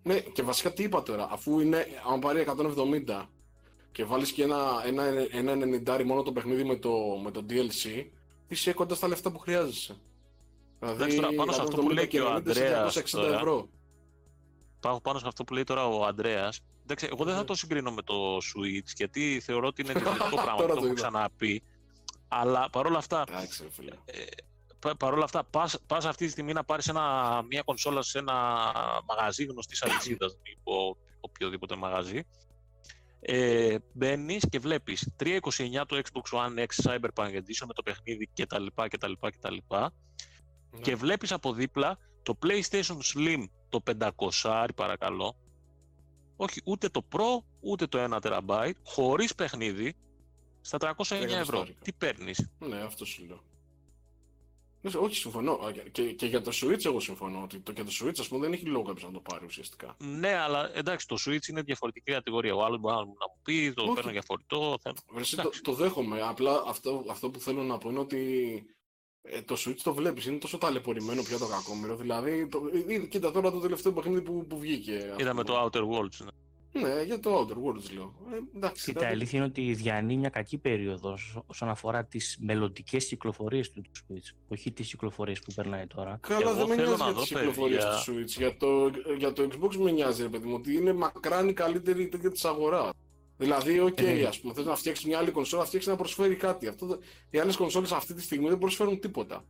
Ναι, 0.04 0.20
και 0.20 0.44
βασικά 0.44 0.74
τι 0.74 0.84
είπα 0.84 1.04
τώρα, 1.04 1.28
αφού 1.32 1.60
είναι, 1.60 1.86
αν 2.14 2.20
πάρει 2.20 2.46
170 3.08 3.26
και 3.92 4.04
βάλεις 4.06 4.32
και 4.32 4.44
ένα, 4.44 4.84
ένα, 4.86 5.04
ένα 5.32 5.54
90 6.00 6.04
μόνο 6.06 6.22
το 6.24 6.32
παιχνίδι 6.32 6.64
με 6.64 6.76
το, 6.76 6.92
με 7.24 7.32
το 7.32 7.46
DLC, 7.50 8.06
είσαι 8.48 8.74
κοντά 8.74 8.96
στα 8.96 9.08
λεφτά 9.08 9.32
που 9.32 9.40
χρειάζεσαι. 9.40 9.96
Δηλαδή, 10.80 10.96
Εντάξει, 10.98 11.16
τώρα, 11.16 11.34
πάνω 11.36 11.52
σε 11.52 11.62
αυτό 11.62 11.76
που 11.82 11.88
170 11.90 11.94
λέει 11.94 12.08
και 12.08 12.22
ο 12.22 12.26
90 12.26 12.30
σε 12.30 12.34
Ανδρέας 12.36 12.98
260 12.98 13.04
τώρα. 13.12 13.36
ευρώ. 13.36 13.70
Πάω 14.80 15.02
πάνω 15.02 15.20
σε 15.20 15.28
αυτό 15.28 15.44
που 15.44 15.54
λέει 15.54 15.64
τώρα 15.64 15.88
ο 15.88 16.06
Αντρέα. 16.06 16.50
Εντάξει, 16.84 17.08
εγώ 17.12 17.24
δεν 17.24 17.34
θα 17.34 17.40
Ναι. 17.40 17.46
το 17.46 17.56
συγκρίνω 17.56 17.92
με 17.92 18.02
το 18.02 18.38
Switch 18.38 18.92
γιατί 18.96 19.42
θεωρώ 19.44 19.68
ότι 19.68 19.82
είναι 19.82 19.94
διαφορετικό 20.00 20.36
πράγμα. 20.36 20.56
Τώρα 20.56 20.68
το 20.68 20.74
το 20.74 20.76
έχω 20.78 20.86
είδα. 20.86 20.94
ξαναπεί. 20.94 21.64
Αλλά 22.28 22.70
παρόλα 22.72 22.98
αυτά, 22.98 23.24
Εντάξει, 23.30 23.64
ρε 23.64 23.70
φίλε. 23.70 23.92
ε, 24.06 24.24
πα- 24.24 24.51
παρόλα 24.98 25.24
αυτά 25.24 25.44
πας, 25.44 25.80
πας 25.88 26.06
αυτή 26.06 26.26
τη 26.26 26.32
στιγμή 26.32 26.54
να 26.54 26.64
πάρεις 26.64 26.88
ένα, 26.88 27.42
μια 27.50 27.62
κονσόλα 27.62 28.02
σε 28.02 28.20
ένα 28.20 28.34
μαγαζί 29.08 29.46
γνωστής 29.46 29.84
αλυσίδας, 29.84 30.38
μην 30.44 30.58
πω 30.64 30.98
οποιοδήποτε 31.20 31.76
μαγαζί. 31.76 32.24
Ε, 33.24 33.78
Μπαίνεις 33.94 34.48
και 34.50 34.60
βλέπεις 34.60 35.10
329 35.18 35.86
το 35.88 36.02
Xbox 36.04 36.38
One 36.40 36.66
X 36.66 36.84
Cyberpunk 36.84 37.30
Edition 37.36 37.66
με 37.68 37.74
το 37.74 37.84
παιχνίδι 37.84 38.30
κτλ. 38.36 38.66
κτλ, 38.88 39.12
κτλ. 39.20 39.56
Ναι. 40.72 40.82
Και 40.82 40.96
βλέπεις 40.96 41.32
από 41.32 41.54
δίπλα 41.54 41.98
το 42.24 42.38
PlayStation 42.44 42.98
Slim 43.14 43.44
το 43.70 43.84
500 44.42 44.68
παρακαλώ. 44.76 45.36
Όχι 46.36 46.62
ούτε 46.66 46.90
το 46.90 47.06
Pro 47.12 47.44
ούτε 47.60 47.88
το 47.88 48.08
1 48.12 48.18
TB 48.22 48.72
χωρίς 48.84 49.36
παιχνίδι 49.36 49.96
στα 50.62 50.78
309 50.78 50.92
ευρώ. 51.12 51.24
εκατοστάρικα. 51.24 51.80
Τι 51.82 51.94
παίρνεις; 51.94 52.50
Ναι, 52.60 52.82
αυτό 52.82 53.06
σου 53.06 53.26
λέω. 53.26 53.44
Ναι, 54.82 54.92
Όχι, 55.00 55.16
συμφωνώ. 55.16 55.52
Α, 55.52 55.72
Και, 55.92 56.04
και 56.14 56.26
για 56.26 56.42
το 56.42 56.52
Switch 56.54 56.86
εγώ 56.86 57.00
συμφωνώ. 57.00 57.42
Ότι 57.44 57.60
το, 57.60 57.72
και 57.72 57.84
το 57.84 57.92
Switch, 58.02 58.20
ας 58.20 58.28
πούμε, 58.28 58.42
δεν 58.42 58.54
έχει 58.54 58.66
λόγο 58.66 58.84
κάποιος 58.86 59.04
να 59.04 59.12
το 59.12 59.20
πάρει 59.20 59.46
ουσιαστικά. 59.46 59.96
Ναι, 60.00 60.34
αλλά 60.34 60.72
εντάξει, 60.78 61.08
το 61.08 61.16
Switch 61.26 61.48
είναι 61.48 61.62
διαφορετική 61.62 62.12
κατηγορία. 62.12 62.56
Ο 62.56 62.64
άλλος 62.64 62.80
μπορεί 62.80 62.96
να 62.96 63.04
μου 63.04 63.40
πει, 63.44 63.74
το 63.76 63.84
Όχι. 63.84 63.94
παίρνω 63.94 64.12
για 64.12 64.22
φορητό. 64.26 64.78
Θα... 64.82 64.94
Εσύ 65.20 65.36
το, 65.36 65.42
Εντάξει. 65.42 65.62
το 65.62 65.74
δέχομαι. 65.74 66.22
Απλά 66.22 66.64
αυτό, 66.68 67.06
αυτό 67.10 67.30
που 67.30 67.40
θέλω 67.40 67.64
να 67.64 67.78
πω 67.78 67.90
είναι 67.90 68.00
ότι 68.00 68.64
ε, 69.22 69.42
το 69.42 69.56
Switch 69.66 69.78
το 69.84 69.94
βλέπεις, 69.94 70.26
είναι 70.26 70.38
τόσο 70.38 70.58
ταλαιπωρημένο 70.58 71.24
πια 71.24 71.38
το 71.38 71.48
κακόμοιρο. 71.48 71.96
Δηλαδή, 71.96 72.48
το, 72.48 72.62
ε, 72.88 72.94
ε, 72.94 73.00
κοίτα 73.00 73.32
τώρα 73.32 73.52
το 73.52 73.60
τελευταίο 73.60 73.92
παιχνίδι 73.92 74.22
που, 74.22 74.46
που 74.48 74.60
βγήκε. 74.60 74.96
ας 75.14 75.22
Είδαμε 75.22 75.44
πούμε. 75.44 75.58
το 75.60 75.64
Outer 75.74 75.82
Worlds. 75.84 76.24
ναι. 76.24 76.32
Ναι, 76.74 77.02
για 77.06 77.20
το 77.20 77.40
Outer 77.40 77.52
Worlds 77.54 77.94
λέω. 77.94 78.14
Ε, 78.32 78.58
εντάξει, 78.58 78.86
Κοίτα, 78.86 79.00
η 79.00 79.04
δηλαδή, 79.04 79.14
αλήθεια 79.16 79.40
είναι 79.40 79.48
ότι 79.48 79.74
διανύει 79.74 80.18
μια 80.20 80.30
κακή 80.30 80.58
περίοδος 80.58 81.40
όσον 81.46 81.70
αφορά 81.70 82.06
τις 82.06 82.38
μελλοντικές 82.42 83.06
κυκλοφορίες 83.06 83.72
του 83.72 83.82
Switch. 83.98 84.36
Όχι 84.48 84.72
τις 84.72 84.90
κυκλοφορίες 84.90 85.40
που 85.40 85.54
περνάει 85.56 85.88
τώρα. 85.88 86.18
Καλά, 86.22 86.40
Εγώ 86.50 86.54
δεν 86.54 86.68
με 86.68 86.76
θέλω 86.76 86.88
νοιάζει 86.88 87.02
να 87.02 87.06
για 87.06 87.14
δω, 87.14 87.20
τις 87.22 87.30
κυκλοφορίες 87.30 87.84
παιδιά. 87.84 88.04
του 88.06 88.20
Switch. 88.22 88.38
Για 88.38 88.58
το, 88.58 88.92
για 89.18 89.34
το 89.34 89.48
Xbox 89.52 89.76
με 89.76 89.92
νοιάζει, 89.92 90.22
ρε 90.22 90.30
παιδί 90.30 90.48
μου, 90.48 90.54
ότι 90.56 90.74
είναι 90.76 90.94
μακράν 90.94 91.48
η 91.50 91.54
καλύτερη 91.54 92.08
τέτοια 92.08 92.32
της 92.32 92.46
αγοράς. 92.46 92.90
Δηλαδή, 93.38 93.80
οκ, 93.80 94.00
Ε, 94.00 94.14
ναι. 94.14 94.24
ας 94.24 94.40
πούμε, 94.40 94.54
θες 94.54 94.66
να 94.66 94.76
φτιάξεις 94.76 95.06
μια 95.06 95.18
άλλη 95.18 95.32
κονσόλα, 95.32 95.66
φτιάξεις 95.66 95.92
να 95.92 95.98
προσφέρει 95.98 96.36
κάτι. 96.36 96.68
Αυτό, 96.68 96.86
δεν- 96.86 97.00
οι 97.30 97.38
άλλες 97.40 97.56
κονσόλες 97.56 97.92
αυτή 97.92 98.14
τη 98.14 98.22
στιγμή 98.22 98.50
δεν 98.50 98.58
προσφέρουν 98.58 99.00
τίποτα. 99.00 99.46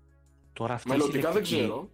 Τώρα 0.53 0.73
αυτή 0.73 0.87
η 0.87 0.91
Μελλοντικά 0.91 1.31
δεν 1.31 1.45
συλλεκτική- 1.45 1.61
ξέρω. 1.71 1.89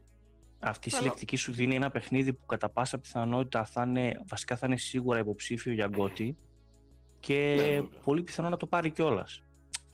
Αυτή 0.60 0.90
η 0.90 0.92
Αλλά- 0.92 1.02
συλλεκτική 1.02 1.36
σου 1.36 1.52
δίνει 1.52 1.76
ένα 1.76 1.90
παιχνίδι 1.92 2.34
που 2.34 2.46
κατά 2.46 2.70
πάσα 2.70 3.00
πιθανότητα 3.00 3.66
θα 3.66 3.84
είναι, 3.88 4.22
βασικά 4.28 4.58
θα 4.58 4.66
είναι 4.68 4.78
σίγουρα 4.78 5.20
υποψήφιο 5.20 5.74
για 5.74 5.86
γκότι 5.86 6.38
και 7.20 7.54
Ναι, 7.58 7.64
βέβαια. 7.64 7.88
πολύ 8.04 8.24
πιθανό 8.24 8.50
να 8.50 8.58
το 8.58 8.66
πάρει 8.68 8.90
κιόλας. 8.92 9.44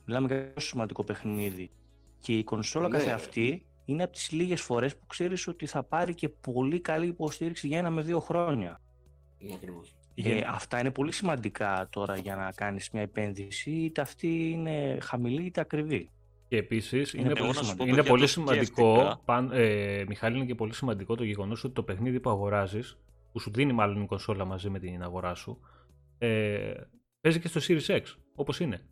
Μιλάμε 0.04 0.26
για 0.26 0.52
τόσο 0.54 0.66
σημαντικό 0.66 1.04
παιχνίδι. 1.04 1.70
Και 2.18 2.38
η 2.38 2.44
κονσόλα 2.44 2.88
Ναι. 2.88 2.96
καθεαυτή 2.98 3.66
είναι 3.84 4.02
από 4.02 4.12
τις 4.12 4.30
λίγες 4.30 4.60
φορές 4.60 4.96
που 4.96 5.06
ξέρεις 5.06 5.46
ότι 5.46 5.66
θα 5.66 5.82
πάρει 5.82 6.14
και 6.14 6.28
πολύ 6.28 6.80
καλή 6.80 7.06
υποστήριξη 7.06 7.66
για 7.66 7.78
ένα 7.78 7.90
με 7.90 8.02
δύο 8.02 8.20
χρόνια. 8.20 8.80
Ναι, 9.38 9.54
ακριβώς. 9.54 9.94
Ε, 10.14 10.40
αυτά 10.48 10.80
είναι 10.80 10.90
πολύ 10.90 11.12
σημαντικά 11.12 11.88
τώρα 11.90 12.16
για 12.16 12.36
να 12.36 12.52
κάνεις 12.52 12.90
μια 12.90 13.02
επένδυση, 13.02 13.70
είτε 13.70 14.00
αυτή 14.00 14.50
είναι 14.50 14.98
χαμηλή 15.00 15.44
είτε 15.44 15.60
ακριβή. 15.60 16.10
Και 16.54 16.60
επίσης 16.60 17.12
είναι, 17.12 17.26
Εγώ 17.26 17.34
πολύ, 17.34 17.46
να 17.48 17.52
σου 17.52 17.58
σημαντικό, 17.64 17.76
πω, 17.76 17.84
είναι 17.84 17.94
παιδιά, 17.96 18.10
πολύ 18.10 18.22
το 18.22 18.28
σημαντικό, 18.28 18.94
σκέφτηκα. 18.94 19.20
παν, 19.24 19.50
ε, 19.52 20.04
Μιχάλη, 20.08 20.36
είναι 20.36 20.46
και 20.46 20.54
πολύ 20.54 20.74
σημαντικό 20.74 21.14
το 21.14 21.24
γεγονός 21.24 21.64
ότι 21.64 21.74
το 21.74 21.82
παιχνίδι 21.82 22.20
που 22.20 22.30
αγοράζεις, 22.30 22.98
που 23.32 23.38
σου 23.40 23.50
δίνει 23.50 23.72
μάλλον 23.72 24.02
η 24.02 24.06
κονσόλα 24.06 24.44
μαζί 24.44 24.70
με 24.70 24.78
την 24.78 25.02
αγορά 25.02 25.34
σου, 25.34 25.60
ε, 26.18 26.72
παίζει 27.20 27.40
και 27.40 27.48
στο 27.48 27.60
Series 27.68 27.86
X, 27.86 28.02
όπως 28.34 28.60
είναι. 28.60 28.86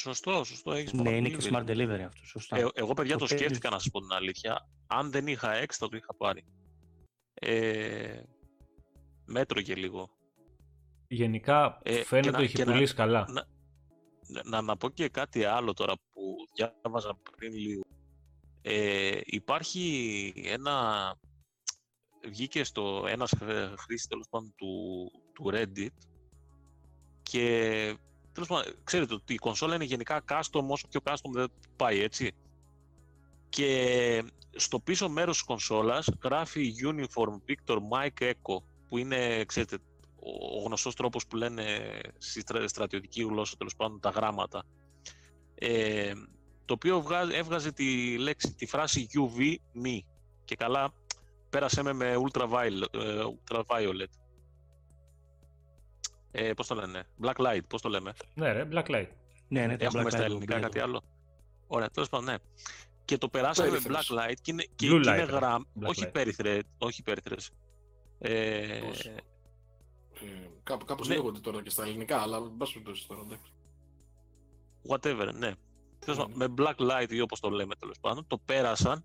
Σωστό, 0.00 0.44
σωστό. 0.44 0.72
Έχεις 0.72 0.92
Ναι, 0.92 1.00
είναι 1.00 1.10
πολύ 1.10 1.30
και 1.30 1.36
δίκιο. 1.36 1.58
smart 1.58 1.70
delivery 1.70 2.04
αυτό, 2.06 2.24
σωστά. 2.26 2.56
Ε, 2.58 2.66
εγώ, 2.74 2.94
παιδιά, 2.94 3.12
Το 3.12 3.18
το 3.18 3.26
παίζεις. 3.26 3.38
σκέφτηκα 3.46 3.70
να 3.70 3.78
σα 3.78 3.90
πω 3.90 4.00
την 4.00 4.12
αλήθεια. 4.12 4.68
Αν 4.86 5.10
δεν 5.10 5.26
είχα 5.26 5.48
X, 5.64 5.68
θα 5.70 5.88
το 5.88 5.96
είχα 5.96 6.14
πάρει. 6.14 6.44
Ε, 7.34 8.22
μέτρο 9.24 9.60
και 9.60 9.74
λίγο. 9.74 10.10
Γενικά 11.08 11.80
Ε, 11.82 11.94
και 11.96 12.04
φαίνεται 12.04 12.30
να- 12.30 12.36
ότι 12.36 12.46
έχει 12.46 12.54
και 12.56 12.64
να- 12.64 12.72
πουλήσει 12.72 12.94
καλά. 12.94 13.26
να- 13.30 13.46
να, 14.44 14.60
να 14.60 14.76
πω 14.76 14.90
και 14.90 15.08
κάτι 15.08 15.44
άλλο 15.44 15.72
τώρα 15.72 15.94
που 15.94 16.36
διάβαζα 16.54 17.18
πριν 17.36 17.52
λίγο. 17.52 17.82
Ε, 18.62 19.20
υπάρχει 19.24 20.32
ένα... 20.36 21.16
Βγήκε 22.28 22.64
στο 22.64 23.04
ένας 23.08 23.32
χρήστη 23.78 24.08
τέλος 24.08 24.26
πάντων 24.30 24.54
του, 24.56 25.10
του 25.34 25.50
Reddit 25.54 26.10
και 27.22 27.96
τέλος 28.32 28.48
πάντων, 28.48 28.74
ξέρετε 28.84 29.14
ότι 29.14 29.34
η 29.34 29.36
κονσόλα 29.36 29.74
είναι 29.74 29.84
γενικά 29.84 30.24
custom 30.28 30.66
όσο 30.68 30.88
πιο 30.88 31.00
custom 31.04 31.30
δεν 31.32 31.50
πάει 31.76 32.00
έτσι. 32.00 32.32
Και 33.48 34.24
στο 34.50 34.80
πίσω 34.80 35.08
μέρος 35.08 35.36
της 35.36 35.46
κονσόλας 35.46 36.08
γράφει 36.22 36.74
Uniform 36.84 37.38
Victor 37.48 37.76
Mike 37.76 38.30
Echo 38.30 38.62
που 38.88 38.98
είναι, 38.98 39.44
ξέρετε, 39.44 39.78
ο 40.56 40.62
γνωστός 40.64 40.94
τρόπος 40.94 41.26
που 41.26 41.36
λένε 41.36 42.00
στη 42.18 42.42
στρατιωτική 42.66 43.22
γλώσσα 43.22 43.56
τέλος 43.56 43.76
πάντων 43.76 44.00
τα 44.00 44.10
γράμματα. 44.10 44.64
Ε, 45.54 46.12
το 46.64 46.74
οποίο 46.74 47.04
έβγαζε 47.32 47.72
τη 47.72 48.18
λέξη, 48.18 48.54
τη 48.54 48.66
φράση 48.66 49.06
UV 49.12 49.54
me 49.84 49.98
και 50.44 50.56
καλά 50.56 50.92
πέρασε 51.50 51.82
με 51.82 51.92
με 51.92 52.14
ultraviolet. 52.28 52.94
Ε, 52.94 53.24
ultraviolet. 53.48 54.10
Ε, 56.30 56.52
πώς 56.52 56.66
το 56.66 56.74
λένε, 56.74 57.02
black 57.22 57.34
light, 57.46 57.60
πώς 57.68 57.82
το 57.82 57.88
λέμε. 57.88 58.12
Ναι 58.34 58.52
ρε, 58.52 58.68
black 58.72 58.84
light. 58.84 59.08
Ναι, 59.48 59.66
ναι, 59.66 59.76
Έχουμε 59.78 60.10
στα 60.10 60.24
ελληνικά 60.24 60.60
κάτι 60.60 60.78
άλλο. 60.78 61.02
Ωραία, 61.66 61.90
τέλος 61.90 62.08
πάντων, 62.08 62.26
ναι. 62.26 62.34
Και 63.04 63.18
το 63.18 63.28
περάσαμε 63.28 63.70
με 63.70 63.78
black 63.86 64.18
light 64.18 64.34
και 64.42 64.50
είναι, 64.50 64.62
και, 64.62 64.88
Blue 64.90 65.00
και 65.02 65.10
είναι 65.10 65.24
light, 65.24 65.28
γραμ... 65.28 65.62
black 65.80 65.88
όχι 65.88 66.04
light. 66.06 66.12
περιθρέ, 66.12 66.58
όχι 66.78 67.02
περιθρές. 67.02 67.50
Ε, 68.18 68.80
Πώς; 68.86 69.10
Ε, 70.22 70.48
κάπου, 70.62 70.84
κάπως 70.84 71.08
Ναι. 71.08 71.14
λέγονται 71.14 71.38
τώρα 71.40 71.62
και 71.62 71.70
στα 71.70 71.82
ελληνικά, 71.84 72.20
αλλά 72.20 72.36
εν 72.36 72.54
πάση 72.56 72.72
περιπτώσει 72.72 73.08
τώρα, 73.08 73.20
εντάξει. 73.20 73.52
whatever, 74.88 75.32
ναι. 75.34 75.52
Τέλος 75.98 76.16
Ναι. 76.16 76.24
πάντων, 76.24 76.32
Με 76.36 76.54
black 76.58 76.74
light 76.90 77.10
ή 77.12 77.20
όπως 77.20 77.40
το 77.40 77.50
λέμε 77.50 77.74
τέλος 77.74 77.96
πάντων, 78.00 78.26
το 78.26 78.38
πέρασαν 78.38 79.04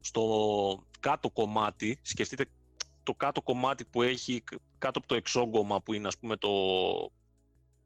στο 0.00 0.84
κάτω 1.00 1.30
κομμάτι, 1.30 1.98
σκεφτείτε 2.02 2.44
το 3.02 3.14
κάτω 3.14 3.42
κομμάτι 3.42 3.84
που 3.84 4.02
έχει 4.02 4.40
κ- 4.40 4.54
κάτω 4.78 4.98
από 4.98 5.08
το 5.08 5.14
εξόγκωμα 5.14 5.80
που 5.82 5.92
είναι 5.92 6.06
ας 6.06 6.18
πούμε 6.18 6.36
το, 6.36 6.48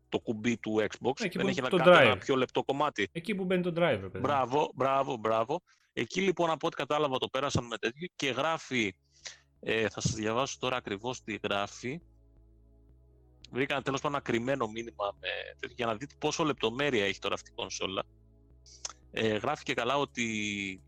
το 0.08 0.18
κουμπί 0.18 0.56
του 0.58 0.70
Xbox, 0.80 1.20
Εκεί 1.24 1.28
που 1.28 1.38
δεν 1.38 1.46
έχει 1.48 1.58
είναι 1.58 1.68
ένα, 1.68 1.68
το 1.68 1.76
κάτω 1.76 1.90
ένα 1.90 2.14
drive. 2.14 2.18
πιο 2.20 2.36
λεπτό 2.36 2.62
κομμάτι. 2.64 3.08
Εκεί 3.12 3.34
που 3.34 3.44
μπαίνει 3.44 3.62
το 3.62 3.70
driver, 3.70 3.98
παιδί. 4.00 4.18
Μπράβο, 4.18 4.70
μπράβο, 4.74 5.16
μπράβο. 5.16 5.60
Εκεί 5.92 6.20
λοιπόν 6.20 6.50
από 6.50 6.66
ό,τι 6.66 6.76
κατάλαβα 6.76 7.18
το 7.18 7.28
πέρασαν 7.28 7.66
με 7.66 7.76
τέτοιο 7.78 8.08
και 8.16 8.30
γράφει, 8.30 8.94
ε, 9.60 9.88
θα 9.88 10.00
σας 10.00 10.12
διαβάσω 10.12 10.56
τώρα 10.60 10.76
ακριβώς 10.76 11.22
τι 11.22 11.38
γράφει. 11.42 12.00
Βρήκα 13.54 13.82
τέλος 13.82 14.00
πάντων 14.00 14.16
ένα 14.16 14.24
κρυμμένο 14.24 14.66
μήνυμα 14.66 15.16
με, 15.20 15.28
τέτοιο, 15.60 15.74
για 15.76 15.86
να 15.86 15.94
δείτε 15.94 16.14
πόσο 16.18 16.44
λεπτομέρεια 16.44 17.04
έχει 17.04 17.18
τώρα 17.18 17.34
αυτή 17.34 17.50
η 17.50 17.54
κονσόλα. 17.54 18.04
Ε, 19.10 19.36
γράφει 19.36 19.62
και 19.64 19.74
καλά 19.74 19.96
ότι 19.96 20.82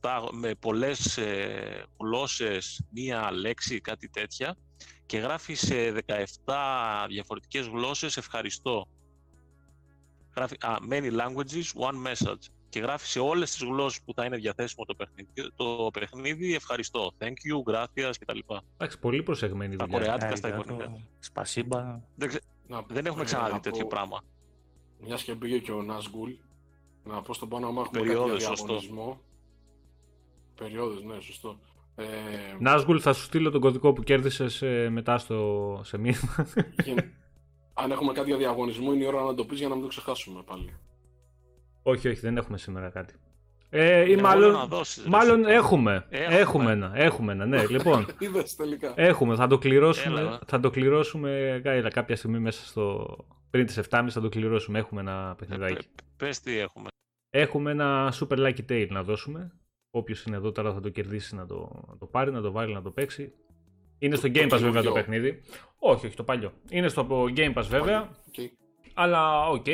17 0.00 0.28
με 0.32 0.54
πολλές 0.54 1.18
ε, 1.18 1.84
γλώσσες, 1.98 2.82
μία 2.90 3.32
λέξη, 3.32 3.80
κάτι 3.80 4.08
τέτοια 4.08 4.56
και 5.06 5.18
γράφει 5.18 5.54
σε 5.54 6.04
17 6.44 7.04
διαφορετικές 7.08 7.66
γλώσσες 7.66 8.16
ευχαριστώ. 8.16 8.88
Γράφει 10.36 10.56
α, 10.60 10.76
many 10.90 11.10
languages, 11.12 11.88
one 11.88 12.06
message 12.06 12.59
και 12.70 12.80
γράφει 12.80 13.06
σε 13.06 13.20
όλες 13.20 13.50
τις 13.50 13.62
γλώσσες 13.62 14.02
που 14.04 14.12
θα 14.14 14.24
είναι 14.24 14.36
διαθέσιμο 14.36 14.84
το 14.84 14.94
παιχνίδι, 14.94 15.30
το 15.56 15.90
παιχνίδι 15.92 16.54
ευχαριστώ, 16.54 17.12
thank 17.18 17.26
you, 17.26 17.72
gracias 17.72 18.12
κτλ. 18.20 18.38
Εντάξει, 18.76 18.98
πολύ 18.98 19.22
προσεγμένη 19.22 19.76
Τα 19.76 19.84
δουλειά. 19.84 19.98
κορεάτικα 20.00 20.36
στα 20.36 20.48
Άριγκατο, 20.48 20.72
ιαπωνικά. 20.80 21.06
Σπασίμπα. 21.18 22.00
Δεν, 22.16 22.28
ξε- 22.28 22.42
Να- 22.66 22.84
δεν 22.88 23.06
έχουμε 23.06 23.22
ε, 23.22 23.24
ξαναδεί 23.24 23.52
να 23.52 23.60
τέτοιο 23.60 23.80
πω- 23.80 23.88
πράγμα. 23.90 24.22
Μια 25.00 25.16
και 25.16 25.34
πήγε 25.34 25.58
και 25.58 25.72
ο 25.72 25.82
Νασγκούλ, 25.82 26.30
να 27.04 27.22
πω 27.22 27.34
στον 27.34 27.48
πάνω 27.48 27.66
άμα 27.66 27.80
έχουμε 27.80 28.00
Περιόδες, 28.00 28.30
κάποιο 28.42 28.46
σωστό. 28.46 28.64
διαγωνισμό. 28.66 29.20
Περιόδες, 30.54 31.02
ναι, 31.02 31.20
σωστό. 31.20 31.58
Ε, 31.94 32.04
Νάσγκουλ, 32.58 32.96
θα 33.00 33.12
σου 33.12 33.22
στείλω 33.22 33.50
τον 33.50 33.60
κωδικό 33.60 33.92
που 33.92 34.02
κέρδισες 34.02 34.62
μετά 34.90 35.18
στο, 35.18 35.80
σε 35.84 35.98
μήνυμα. 35.98 36.46
και- 36.84 37.04
αν 37.74 37.90
έχουμε 37.90 38.12
κάτι 38.12 38.28
για 38.28 38.36
διαγωνισμό, 38.38 38.92
είναι 38.92 39.04
η 39.04 39.06
ώρα 39.06 39.22
να 39.22 39.34
το 39.34 39.44
πεις 39.44 39.58
για 39.58 39.68
να 39.68 39.74
μην 39.74 39.82
το 39.82 39.88
ξεχάσουμε 39.88 40.42
πάλι. 40.42 40.74
Όχι, 41.82 42.08
όχι, 42.08 42.20
δεν 42.20 42.36
έχουμε 42.36 42.58
σήμερα 42.58 42.88
κάτι. 42.90 43.14
Ε, 43.72 44.00
ή 44.00 44.06
Είναι 44.12 44.22
μάλλον, 44.22 44.50
μόνο 44.50 44.58
να 44.58 44.66
δώσεις, 44.66 45.02
ρε, 45.02 45.08
μάλλον 45.08 45.44
εσύ. 45.44 45.54
έχουμε. 45.54 46.06
Έχουμε. 46.10 46.36
Έχουμε 46.38 46.72
ένα. 46.72 46.92
Έχουμε 46.94 47.32
ένα, 47.32 47.46
ναι. 47.46 47.66
λοιπόν, 47.74 48.06
Είδες 48.18 48.56
τελικά. 48.56 48.92
έχουμε. 48.96 49.34
Θα 49.36 49.46
το 49.46 49.58
κληρώσουμε, 49.58 50.20
Έλα. 50.20 50.40
θα 50.46 50.60
το 50.60 50.70
κληρώσουμε 50.70 51.60
κα- 51.64 51.88
κάποια 51.88 52.16
στιγμή 52.16 52.38
μέσα 52.38 52.66
στο... 52.66 53.16
Πριν 53.50 53.66
τις 53.66 53.80
7.30 53.90 54.06
θα 54.10 54.20
το 54.20 54.28
κληρώσουμε. 54.28 54.78
Έχουμε 54.78 55.00
ένα 55.00 55.34
παιχνιδάκι. 55.38 55.74
Ε, 55.96 56.02
Πες 56.16 56.40
τι 56.40 56.58
έχουμε. 56.58 56.88
Έχουμε 57.30 57.70
ένα 57.70 58.12
Super 58.20 58.36
Lucky 58.38 58.60
Tail 58.70 58.86
να 58.90 59.02
δώσουμε. 59.02 59.52
Όποιος 59.90 60.24
είναι 60.24 60.36
εδώ 60.36 60.52
τώρα 60.52 60.72
θα 60.72 60.80
το 60.80 60.88
κερδίσει 60.88 61.34
να 61.34 61.46
το, 61.46 61.84
να 61.88 61.96
το 61.96 62.06
πάρει, 62.06 62.30
να 62.32 62.40
το 62.40 62.50
βάλει, 62.52 62.72
να 62.74 62.82
το 62.82 62.90
παίξει. 62.90 63.32
Είναι 63.98 64.16
στο 64.16 64.30
Το- 64.30 64.40
Game 64.40 64.46
το 64.48 64.56
Pass 64.56 64.60
βέβαια 64.60 64.82
το 64.82 64.92
καινούριο. 64.92 64.92
παιχνίδι. 64.92 65.40
Όχι, 65.78 66.06
όχι, 66.06 66.16
το 66.16 66.22
παλιό. 66.24 66.52
Είναι 66.70 66.88
στο 66.88 67.06
Game 67.36 67.54
Pass 67.54 67.64
βέβαια. 67.68 68.00
Οκ. 68.28 68.34
Αλλά 68.94 69.48
οκ, 69.48 69.64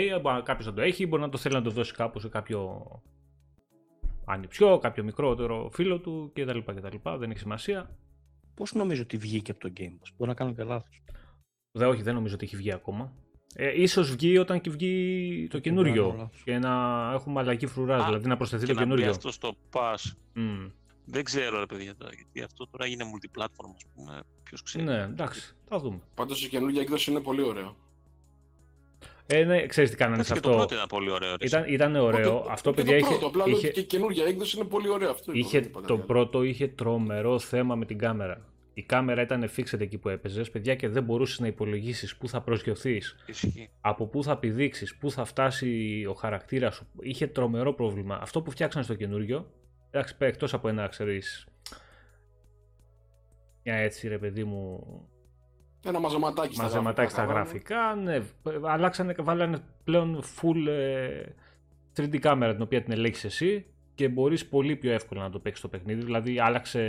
κάποιος 0.45 0.67
να 0.67 0.73
το 0.73 0.81
έχει, 0.83 1.07
μπορεί 1.07 1.23
να 1.23 1.29
το 1.29 1.39
θέλει 1.39 1.55
να 1.55 1.63
το 1.63 1.71
δώσει 1.71 1.93
κάπου 1.93 2.21
σε 2.21 2.29
κάποιο 2.29 2.87
ανιψιό, 4.25 4.79
κάποιο 4.79 5.05
μικρότερο 5.05 5.71
φίλο 5.73 5.99
του 6.01 6.33
κτλ. 6.35 6.59
κτλ. 6.59 6.97
Δεν 7.19 7.31
έχει 7.31 7.39
σημασία. 7.39 7.97
Πώς 8.55 8.73
νομίζω 8.73 9.03
ότι 9.03 9.17
βγήκε 9.17 9.51
από 9.51 9.61
το 9.61 9.73
Game 9.77 9.83
Pass; 9.93 10.09
Μπορεί 10.17 10.31
να 10.31 10.37
κάνω 10.37 10.53
και 10.55 10.63
λάθος. 10.63 11.03
Δε, 11.73 11.87
όχι, 11.87 12.03
δεν 12.03 12.15
νομίζω 12.15 12.35
ότι 12.35 12.45
έχει 12.45 12.57
βγει 12.57 12.73
ακόμα. 12.73 13.13
Ε, 13.55 13.83
ίσως 13.83 14.11
βγει 14.11 14.39
όταν 14.39 14.61
και 14.61 14.71
βγει 14.71 15.47
το 15.51 15.59
καινούριο 15.59 16.07
κάνω 16.09 16.17
λάθος. 16.23 16.43
και 16.45 16.59
να 16.59 17.11
έχουμε 17.15 17.41
αλλαγή 17.41 17.67
φρουράς, 17.67 18.03
Α, 18.03 18.07
δηλαδή 18.07 18.29
να 18.29 18.37
προσθεθεί 18.37 18.67
Και 18.67 18.73
το 18.73 18.79
να 18.79 18.85
μπει 18.85 18.91
καινούριο. 18.91 19.11
αυτό 19.11 19.31
στο 19.33 19.55
pass. 19.73 20.13
Μμ. 20.35 20.67
Δεν 21.05 21.25
ξέρω 21.25 21.59
ρε 21.59 21.67
παιδιά 21.67 21.97
τώρα, 21.97 22.13
γιατί 22.15 22.43
αυτό 22.43 22.67
τώρα 22.67 22.87
είναι 22.87 23.05
multiplatform 23.05 23.71
ας 23.75 23.85
πούμε. 23.95 24.21
Ποιος 24.43 24.63
ξέρει. 24.63 24.85
Ναι, 24.85 25.03
εντάξει, 25.03 25.55
θα 25.69 25.79
δούμε. 25.79 26.01
Πάντως 26.15 26.45
η 26.45 26.49
καινούργια 26.49 26.81
έκδοση 26.81 27.11
είναι 27.11 27.21
πολύ 27.21 27.43
ωραία. 27.43 27.75
Ε, 29.27 29.45
ναι, 29.45 29.67
ξέρεις 29.67 29.91
τι 29.91 29.97
κάνανε 29.97 30.15
Εντάξει, 30.15 30.33
σε 30.35 30.41
και 30.41 30.47
το 30.47 30.49
αυτό. 30.55 30.61
πρώτο 30.67 30.75
ήταν 30.75 30.87
πολύ 30.99 31.11
ωραίο. 31.11 31.31
ρε. 31.37 31.47
Ήταν, 31.47 31.65
ήταν 31.69 31.97
ωραίο. 31.97 32.35
Οπότε- 32.37 32.53
αυτό, 32.53 32.71
και 32.71 32.77
παιδιά, 32.77 32.93
το 32.93 32.99
είχε, 32.99 33.09
πρώτο, 33.09 33.27
απλά 33.27 33.47
λέω 33.47 33.57
είχε, 33.57 33.67
ότι 33.67 33.75
και 33.75 33.81
η 33.81 33.85
καινούργια 33.85 34.25
έκδοση 34.27 34.57
είναι 34.59 34.67
πολύ 34.69 34.89
ωραία. 34.89 35.09
Αυτό 35.11 35.31
είπα, 35.33 35.41
είχε, 35.47 35.59
δεν 35.59 35.69
είπα 35.69 35.75
κάτι 35.81 35.87
το 35.87 35.95
άλλο. 35.95 36.03
πρώτο 36.03 36.43
είχε 36.43 36.69
τρομερό 36.69 37.39
θέμα 37.39 37.75
με 37.75 37.85
την 37.85 37.99
κάμερα. 37.99 38.41
Η 38.75 38.83
κάμερα 38.83 39.23
ήταν 39.23 39.51
fixed 39.57 39.81
εκεί 39.81 39.99
που 39.99 40.09
έπαιζες, 40.09 40.51
παιδιά, 40.51 40.75
και 40.75 40.89
δεν 40.89 41.03
μπορούσες 41.03 41.39
να 41.39 41.47
υπολογίσεις 41.47 42.17
πού 42.17 42.29
θα 42.29 42.41
προσγειωθείς, 42.41 43.17
Ισχύει. 43.27 43.71
από 43.81 44.07
πού 44.07 44.23
θα 44.23 44.39
πηδήξεις, 44.39 44.97
πού 44.97 45.11
θα 45.11 45.25
φτάσει 45.25 46.05
ο 46.09 46.13
χαρακτήρας 46.13 46.75
σου. 46.75 46.87
Είχε 47.01 47.27
τρομερό 47.27 47.75
πρόβλημα. 47.75 48.19
Αυτό 48.23 48.43
που 48.43 48.51
φτιάξαν 48.51 48.83
στο 48.85 48.95
καινούριο, 48.95 49.51
εντάξει, 49.91 50.15
εκτός 50.19 50.55
από 50.55 50.69
ένα, 50.69 50.87
ξέρεις. 50.89 51.47
Μια 53.65 53.75
έτσι 53.75 54.09
ρε 54.09 54.19
παιδί 54.19 54.45
μου, 54.45 54.81
Ένα 55.85 55.99
μαζεματάκι 56.01 56.55
στα 56.55 56.63
μαζεματάκι 56.63 57.11
στα 57.11 57.25
γραφικά. 57.25 57.79
γραφικά. 57.93 58.13
Ναι, 58.13 58.27
αλλάξανε, 58.71 59.15
βάλανε 59.19 59.59
πλέον 59.85 60.23
full 60.23 60.67
ε, 60.69 61.23
3D 61.97 62.19
κάμερα 62.19 62.53
την 62.53 62.63
οποία 62.63 62.83
την 62.83 62.93
ελέγχεις 62.93 63.25
εσύ 63.25 63.67
και 63.95 64.09
μπορείς 64.09 64.47
πολύ 64.47 64.77
πιο 64.77 64.93
εύκολα 64.93 65.23
να 65.23 65.31
το 65.31 65.39
παίξεις 65.39 65.63
το 65.63 65.69
παιχνίδι, 65.69 66.05
δηλαδή 66.05 66.41
άλλαξε 66.41 66.81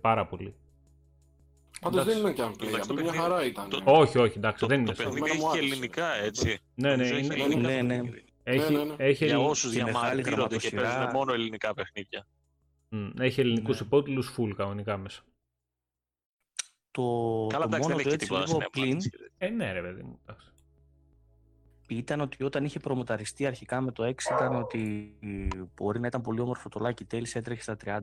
πάρα 0.00 0.26
πολύ. 0.26 0.54
Πάντως 1.80 2.04
δεν 2.04 2.16
Εντάξει. 2.16 2.26
είναι 2.26 2.32
και 2.36 2.42
αν 2.42 2.52
play, 2.52 2.68
Εντάξει, 2.68 2.88
το 2.88 2.94
απλά 2.94 3.02
μια 3.02 3.12
παιχνίδι- 3.12 3.32
χαρά 3.32 3.44
ήταν. 3.46 3.68
το- 3.68 3.80
Όχι, 3.84 4.18
όχι, 4.18 4.38
εντάξει, 4.38 4.60
Το, 4.60 4.66
δεν 4.66 4.76
το 4.76 4.82
είναι 4.82 4.94
σαν- 4.94 5.04
παιχνίδι 5.04 5.30
Εμένα 5.30 5.34
μου 5.34 5.50
έχει 5.50 5.52
και 5.52 5.58
άρεσε. 5.58 5.74
ελληνικά 5.74 6.14
έτσι. 6.24 6.58
Ναι, 6.74 6.88
ναι, 6.88 6.96
Νομίζω 6.96 7.14
έχει 7.14 7.24
είναι, 7.24 7.34
ελληνικά 7.34 7.68
Ναι, 7.68 7.82
ναι. 7.82 7.94
παιχνίδια. 7.96 8.22
έχει, 8.42 8.72
ναι, 8.72 8.84
ναι. 8.84 8.94
έχει, 8.96 9.24
Για 9.24 9.34
ελλην- 9.34 9.50
όσους 9.50 9.70
τη 9.70 9.76
μεγάλη 9.76 9.92
διαμαρτύρονται 9.92 10.22
και 10.22 10.30
γραμματοσυρά. 10.30 10.82
παίζουν 10.82 11.10
μόνο 11.12 11.32
ελληνικά 11.32 11.74
παιχνίδια. 11.74 12.26
Μ, 12.88 13.20
έχει 13.20 13.40
ελληνικούς 13.40 13.80
Ναι. 13.80 13.86
υπότιτλους 13.86 14.34
full 14.38 14.52
κανονικά 14.56 14.96
μέσα. 14.96 15.22
Το, 16.92 17.46
Καλά, 17.50 17.68
το 17.68 17.76
εντάξει, 17.76 17.88
μόνο 17.88 17.94
δεν 17.96 17.96
του 17.96 18.00
έχει 18.00 18.14
έτσι 18.14 18.26
τίποτα 18.26 18.46
λίγο 18.46 18.70
πλην 18.70 19.00
συνέπεια. 19.00 19.30
Ε, 19.38 19.48
ναι, 19.48 19.72
ρε 19.72 19.80
παιδί 19.80 20.02
μου. 20.02 20.18
εντάξει. 20.26 20.50
ήταν 21.86 22.20
ότι 22.20 22.44
όταν 22.44 22.64
είχε 22.64 22.78
προμοταριστεί 22.78 23.46
αρχικά 23.46 23.80
με 23.80 23.92
το 23.92 24.04
6 24.04 24.10
ήταν 24.32 24.54
ότι 24.54 25.14
μπορεί 25.76 26.00
να 26.00 26.06
ήταν 26.06 26.20
πολύ 26.20 26.40
όμορφο 26.40 26.68
το 26.68 26.80
Lucky 26.86 27.14
Tales 27.14 27.34
έτρεχε 27.34 27.62
στα 27.62 27.76
30. 27.84 28.00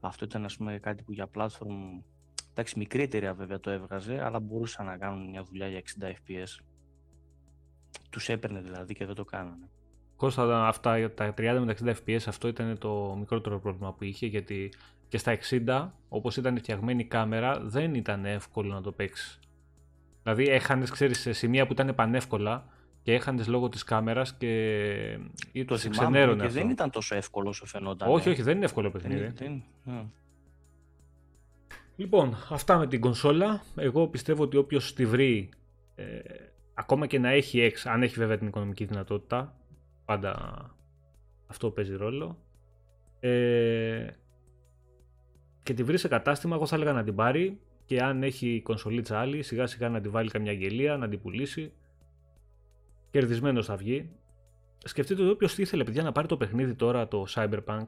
Αυτό 0.00 0.24
ήταν 0.24 0.44
ας 0.44 0.56
πούμε 0.56 0.78
κάτι 0.78 1.02
που 1.02 1.12
για 1.12 1.30
platform, 1.34 2.02
εντάξει 2.50 2.78
μικρή 2.78 3.02
εταιρεία 3.02 3.34
βέβαια 3.34 3.60
το 3.60 3.70
έβγαζε, 3.70 4.24
αλλά 4.24 4.40
μπορούσαν 4.40 4.86
να 4.86 4.96
κάνουν 4.96 5.30
μια 5.30 5.42
δουλειά 5.42 5.68
για 5.68 5.82
60 6.00 6.04
fps. 6.04 6.64
Τους 8.10 8.28
έπαιρνε 8.28 8.60
δηλαδή 8.60 8.94
και 8.94 9.06
δεν 9.06 9.14
το 9.14 9.24
κάνανε. 9.24 9.68
Κώστα, 10.16 10.66
αυτά, 10.68 11.10
τα 11.14 11.34
30 11.36 11.62
με 11.64 11.74
τα 11.74 11.94
60 11.94 11.94
fps 12.06 12.20
αυτό 12.26 12.48
ήταν 12.48 12.78
το 12.78 13.14
μικρότερο 13.18 13.60
πρόβλημα 13.60 13.92
που 13.92 14.04
είχε 14.04 14.26
γιατί 14.26 14.72
και 15.14 15.20
στα 15.20 15.38
60 15.66 15.88
όπως 16.08 16.36
ήταν 16.36 16.58
φτιαγμένη 16.58 17.00
η 17.02 17.04
κάμερα 17.06 17.60
δεν 17.60 17.94
ήταν 17.94 18.24
εύκολο 18.24 18.72
να 18.74 18.80
το 18.80 18.92
παίξεις. 18.92 19.38
Δηλαδή 20.22 20.48
έχανες 20.48 20.90
ξέρεις 20.90 21.20
σε 21.20 21.32
σημεία 21.32 21.66
που 21.66 21.72
ήταν 21.72 21.94
πανεύκολα 21.94 22.66
και 23.02 23.12
έχανες 23.14 23.46
λόγω 23.48 23.68
της 23.68 23.82
κάμερας 23.84 24.34
και 24.34 24.48
ή 25.52 25.64
Το 25.64 25.76
σε 25.76 25.88
θυμάμαι 25.90 26.10
ξενέρωνε 26.10 26.40
και 26.40 26.46
αυτό. 26.46 26.60
δεν 26.60 26.70
ήταν 26.70 26.90
τόσο 26.90 27.14
εύκολο 27.14 27.48
όσο 27.48 27.66
φαινόταν. 27.66 28.08
Όχι, 28.10 28.28
ε. 28.28 28.30
όχι, 28.32 28.42
δεν 28.42 28.56
είναι 28.56 28.64
εύκολο 28.64 28.90
Δεν 28.90 29.00
παιχνίδι. 29.00 29.20
είναι- 29.24 29.32
δεν- 29.36 29.62
ναι. 29.84 30.04
Λοιπόν, 31.96 32.36
αυτά 32.50 32.78
με 32.78 32.86
την 32.86 33.00
κονσόλα. 33.00 33.62
Εγώ 33.76 34.06
πιστεύω 34.08 34.42
ότι 34.42 34.56
όποιος 34.56 34.94
τη 34.94 35.06
βρει 35.06 35.48
ε, 35.94 36.04
ακόμα 36.74 37.06
και 37.06 37.18
να 37.18 37.28
έχει 37.28 37.72
X, 37.74 37.78
αν 37.90 38.02
έχει 38.02 38.14
βέβαια 38.18 38.38
την 38.38 38.46
οικονομική 38.46 38.84
δυνατότητα, 38.84 39.56
πάντα 40.04 40.54
αυτό 41.46 41.70
παίζει 41.70 41.96
ρόλο. 41.96 42.38
Ε, 43.20 44.06
και 45.64 45.74
τη 45.74 45.82
βρει 45.82 45.98
σε 45.98 46.08
κατάστημα, 46.08 46.54
εγώ 46.54 46.66
θα 46.66 46.76
έλεγα 46.76 46.92
να 46.92 47.04
την 47.04 47.14
πάρει 47.14 47.60
και 47.84 48.02
αν 48.02 48.22
έχει 48.22 48.60
κονσολίτσα 48.64 49.18
άλλη, 49.18 49.42
σιγά 49.42 49.66
σιγά 49.66 49.88
να 49.88 50.00
τη 50.00 50.08
βάλει 50.08 50.30
καμιά 50.30 50.52
γελία, 50.52 50.96
να 50.96 51.08
την 51.08 51.20
πουλήσει. 51.20 51.72
Κερδισμένος 53.10 53.66
θα 53.66 53.76
βγει. 53.76 54.10
Σκεφτείτε 54.84 55.22
εδώ 55.22 55.34
ποιος 55.34 55.58
ήθελε 55.58 55.84
παιδιά 55.84 56.02
να 56.02 56.12
πάρει 56.12 56.28
το 56.28 56.36
παιχνίδι 56.36 56.74
τώρα 56.74 57.08
το 57.08 57.24
Cyberpunk. 57.28 57.86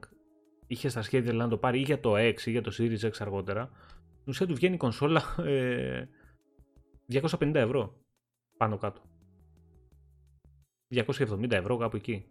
Είχε 0.67 0.89
στα 0.89 1.03
σχέδια 1.03 1.33
να 1.33 1.49
το 1.49 1.57
πάρει 1.57 1.79
ή 1.79 1.83
για 1.83 2.01
το 2.01 2.15
X 2.17 2.41
ή 2.45 2.51
για 2.51 2.63
το 2.63 2.73
Series 2.79 3.01
X 3.01 3.11
αργότερα. 3.19 3.71
Στην 4.07 4.33
ουσία 4.33 4.47
του 4.47 4.55
βγαίνει 4.55 4.75
η 4.75 4.79
κονσόλα 4.79 5.23
ε, 5.39 6.09
250 7.13 7.55
ευρώ 7.55 8.01
πάνω 8.57 8.79
κάτω. 8.79 9.03
270 10.95 11.51
ευρώ 11.51 11.77
κάπου 11.77 11.97
εκεί. 11.97 12.27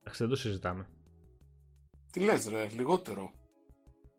Εντάξει, 0.00 0.22
δεν 0.22 0.28
το 0.28 0.36
συζητάμε. 0.36 0.88
Τι 2.12 2.20
λες 2.20 2.48
ρε, 2.48 2.68
λιγότερο. 2.76 3.32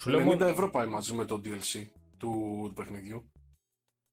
Σου 0.02 0.12
90 0.12 0.40
ευρώ 0.40 0.70
πάει 0.70 0.88
μαζί 0.88 1.14
με 1.14 1.25
το 1.25 1.42
DLC 1.46 1.86
του, 2.18 2.62
του 2.68 2.74
παιχνιδιού. 2.75 3.30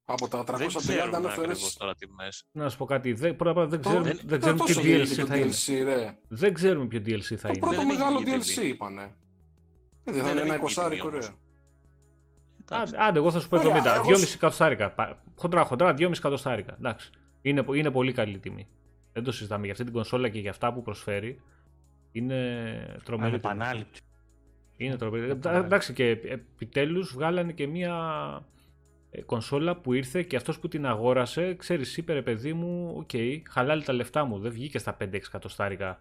Από 0.05 0.29
τα 0.29 0.45
330 0.45 0.57
Δεν 0.57 0.69
ξέρουμε 0.69 1.17
ανέφερες... 1.17 1.39
ακριβώς 1.39 1.77
τώρα 1.77 1.95
τιμές. 1.95 2.45
Να 2.53 2.69
σου 2.69 2.77
πω 2.77 2.85
κάτι. 2.85 3.12
Δεν, 3.12 3.37
πρώτα 3.37 3.51
απ' 3.51 3.57
όλα 3.57 3.67
δεν 3.67 3.81
Το- 3.83 3.89
ξέρουμε, 3.89 4.12
δεν- 4.12 4.21
δεν 4.25 4.39
ξέρουμε 4.41 4.59
τόσο 4.61 4.81
τι 4.81 4.87
γίνεται 4.87 5.12
DLC 5.12 5.17
το 5.17 5.27
θα 5.27 5.37
είναι. 5.37 5.51
DLC, 5.53 5.85
ρε. 5.85 6.19
Δεν 6.29 6.55
ξέρουμε 6.55 6.87
ποιο 6.87 6.99
DLC 7.07 7.23
θα 7.23 7.37
Το 7.37 7.49
είναι. 7.49 7.59
πρώτο 7.59 7.77
Δεν 7.77 7.89
έχει 7.89 7.97
μεγάλο 7.99 8.19
γίνει 8.21 8.37
DLC 8.37 8.45
τιμή. 8.55 8.67
είπανε. 8.69 9.03
Ε, 9.03 9.09
Δεν 10.12 10.15
θα 10.15 10.23
Δεν 10.23 10.23
είναι 10.23 10.31
ένα 10.31 10.41
έχει 10.41 10.43
γίνει 10.43 10.55
εικοσάρικο, 10.57 11.09
τιμή 11.09 11.21
ρε. 11.21 11.27
όμως. 11.27 11.39
Εντάξει. 12.65 12.95
Άντε, 12.95 13.05
άντε, 13.05 13.19
εγώ 13.19 13.31
θα 13.31 13.41
σου 13.41 13.49
πω 13.49 13.57
Ωραία, 13.57 13.69
70. 13.77 13.95
εγώ 13.95 14.05
2,5 14.05 14.27
σου- 14.27 14.35
εκατοστάρικα. 14.35 14.91
Πα- 14.91 15.23
Χοντρά, 15.37 15.65
χοντρά, 15.65 15.95
2,5 15.95 16.19
εκατοστάρικα. 16.19 16.75
Εντάξει. 16.79 17.11
Είναι, 17.43 17.65
είναι 17.75 17.91
πολύ 17.91 18.12
καλή 18.12 18.39
τιμή. 18.39 18.69
Δεν 19.12 19.23
το 19.25 19.33
συζητάμε. 19.33 19.62
Για 19.62 19.73
αυτή 19.73 19.85
την 19.85 19.93
κονσόλα 19.93 20.29
και 20.29 20.39
για 20.39 20.51
αυτά 20.51 20.73
που 20.73 20.83
προσφέρει 20.83 21.41
είναι 22.12 22.97
τρομερή. 23.05 23.41
τιμή. 23.41 23.85
Ανεπανάληπτη. 24.79 24.85
Είναι 24.85 24.97
τρομερή. 24.97 25.25
Είναι 25.25 25.33
Ε, 25.33 25.37
τρομερή. 25.37 25.64
Εντάξει, 25.64 25.93
και 25.93 26.09
επιτέλους 26.09 27.12
βγάλανε 27.12 27.52
και 27.52 27.67
μία 27.67 27.95
ε, 29.11 29.23
κονσόλα 29.23 29.76
που 29.76 29.93
ήρθε 29.93 30.23
και 30.23 30.37
αυτός 30.37 30.59
που 30.59 30.69
την 30.69 30.87
αγόρασε, 30.87 31.55
ξέρεις, 31.55 31.97
είπε 31.97 32.12
ρε 32.12 32.23
παιδί 32.23 32.52
μου, 32.52 32.95
οκ, 32.97 33.11
χαλάλη 33.50 33.83
τα 33.85 33.93
λεφτά 33.93 34.25
μου, 34.25 34.38
δεν 34.38 34.52
βγήκε 34.52 34.79
στα 34.79 34.97
5-6 35.00 35.14
εκατοστάρικα. 35.14 36.00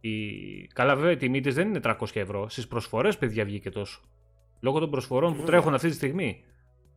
Η... 0.00 0.20
Καλά, 0.66 0.94
βέβαια 0.96 1.10
η 1.10 1.16
τιμή 1.16 1.40
της 1.40 1.54
δεν 1.54 1.68
είναι 1.68 1.80
300 1.84 1.94
ευρώ. 2.14 2.48
Στις 2.48 2.68
προσφορές, 2.68 3.18
παιδιά, 3.18 3.44
βγήκε 3.44 3.70
τόσο. 3.70 4.00
Λόγω 4.60 4.78
των 4.78 4.90
προσφορών 4.90 5.30
που 5.30 5.36
Βέβαια. 5.38 5.50
τρέχουν 5.50 5.74
αυτή 5.74 5.88
τη 5.88 5.94
στιγμή. 5.94 6.44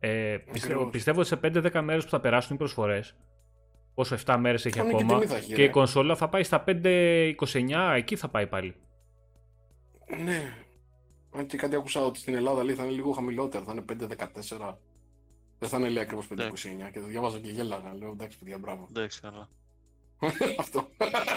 Ε, 0.00 0.36
πιστεύω, 0.52 0.72
Ακριβώς. 0.72 0.92
πιστεύω 0.92 1.20
ότι 1.20 1.28
σε 1.28 1.36
5-10 1.36 1.80
μέρες 1.82 2.04
που 2.04 2.10
θα 2.10 2.20
περάσουν 2.20 2.54
οι 2.54 2.58
προσφορές, 2.58 3.16
όσο 3.94 4.16
7 4.26 4.36
μέρες 4.40 4.66
έχει 4.66 4.76
Κανονική 4.76 5.02
ακόμα, 5.02 5.18
τιμή 5.18 5.30
θα 5.32 5.36
έχει, 5.38 5.52
και 5.54 5.62
η 5.62 5.66
ρε. 5.66 5.70
κονσόλα 5.70 6.16
θα 6.16 6.28
πάει 6.28 6.42
στα 6.42 6.64
5-29, 6.66 7.92
εκεί 7.96 8.16
θα 8.16 8.28
πάει 8.28 8.46
πάλι. 8.46 8.74
Ναι. 10.24 10.52
Αν 11.34 11.46
και 11.46 11.56
κάτι 11.56 11.74
άκουσα 11.76 12.04
ότι 12.04 12.18
στην 12.18 12.34
Ελλάδα 12.34 12.64
λέει 12.64 12.74
θα 12.74 12.82
είναι 12.84 12.92
λίγο 12.92 13.12
χαμηλότερο, 13.12 13.64
θα 13.64 13.72
είναι 13.72 13.84
5-14. 14.58 14.74
Δεν 15.58 15.68
θα 15.68 15.78
είναι 15.78 15.88
λέει 15.88 16.02
ακριβώς 16.02 16.28
5-29 16.30 16.34
και 16.92 17.00
το 17.00 17.06
διάβαζα 17.06 17.38
και 17.38 17.50
γέλαγα. 17.50 17.94
Λέω 17.94 18.10
εντάξει 18.10 18.38
παιδιά, 18.38 18.58
μπράβο. 18.58 18.86
Εντάξει, 18.90 19.20
καλά. 19.20 19.48
Αυτό. 20.58 20.88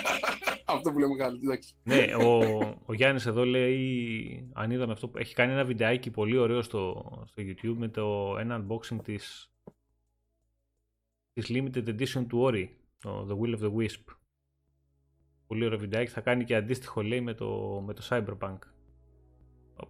Αυτό 0.65 0.91
που 0.91 0.99
λέμε 0.99 1.15
κάτι, 1.15 1.39
εντάξει. 1.43 1.73
Ναι, 1.83 2.15
ο, 2.15 2.39
ο 2.85 2.93
Γιάννης 2.93 3.25
εδώ 3.25 3.45
λέει, 3.45 4.49
αν 4.53 4.71
είδαμε 4.71 4.91
αυτό, 4.91 5.07
που- 5.07 5.17
έχει 5.17 5.33
κάνει 5.33 5.51
ένα 5.51 5.65
βιντεάκι 5.65 6.11
πολύ 6.11 6.37
ωραίο 6.37 6.61
στο, 6.61 7.11
στο 7.25 7.43
YouTube 7.45 7.75
με 7.77 7.87
το 7.87 8.35
ένα 8.39 8.65
unboxing 8.65 8.97
της, 9.03 9.51
της 11.33 11.45
limited 11.49 11.87
edition 11.87 12.25
του 12.27 12.49
Ori, 12.51 12.67
το 12.99 13.27
The 13.29 13.43
Will 13.45 13.59
of 13.59 13.63
the 13.63 13.75
Wisp. 13.75 14.15
Πολύ 15.47 15.65
ωραίο 15.65 15.77
βιντεάκι, 15.77 16.11
θα 16.11 16.21
κάνει 16.21 16.43
και 16.43 16.55
αντίστοιχο 16.55 17.01
λέει 17.01 17.21
με 17.21 17.33
το, 17.33 17.81
με 17.85 17.93
το 17.93 18.07
Cyberpunk. 18.09 18.57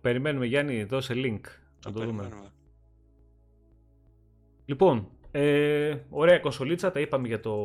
Περιμένουμε 0.02 0.45
Γιάννη, 0.45 0.84
δώσε 0.84 1.13
link, 1.17 1.41
να 1.86 1.91
το 1.91 2.00
δούμε. 2.00 2.21
περιμένουμε. 2.21 2.52
Λοιπόν, 4.65 5.08
ε, 5.32 5.98
ωραία 6.10 6.39
κονσολίτσα, 6.39 6.91
τα 6.91 7.00
είπαμε 7.00 7.28
για 7.28 7.39
το, 7.39 7.58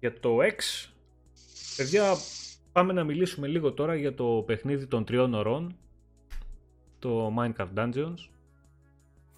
για 0.00 0.20
το 0.20 0.38
X. 0.38 0.88
Παιδιά, 1.76 2.14
πάμε 2.72 2.92
να 2.92 3.04
μιλήσουμε 3.04 3.46
λίγο 3.46 3.72
τώρα 3.72 3.94
για 3.94 4.14
το 4.14 4.42
παιχνίδι 4.46 4.86
των 4.86 5.04
τριών 5.04 5.34
ωρών, 5.34 5.76
το 6.98 7.34
Minecraft 7.38 7.74
Dungeons. 7.74 8.28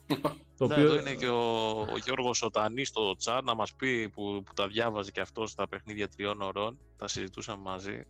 το 0.59 0.67
Ναι, 0.67 0.75
εδώ 0.75 0.99
είναι 0.99 1.15
και 1.15 1.29
ο, 1.29 1.81
ο 1.81 1.97
Γιώργος 2.05 2.43
Οτανής 2.43 2.89
στο 2.89 3.17
chat 3.25 3.41
να 3.45 3.55
μας 3.55 3.75
πει 3.75 4.09
που, 4.09 4.43
που 4.47 4.53
τα 4.55 4.69
διάβαζε 4.69 5.11
και 5.11 5.21
αυτός 5.21 5.51
στα 5.51 5.69
παιχνίδια 5.69 6.09
τριών 6.09 6.43
ωρών. 6.43 6.79
Τα 6.97 7.09
συζητούσαμε 7.09 7.63
μαζί. 7.63 8.07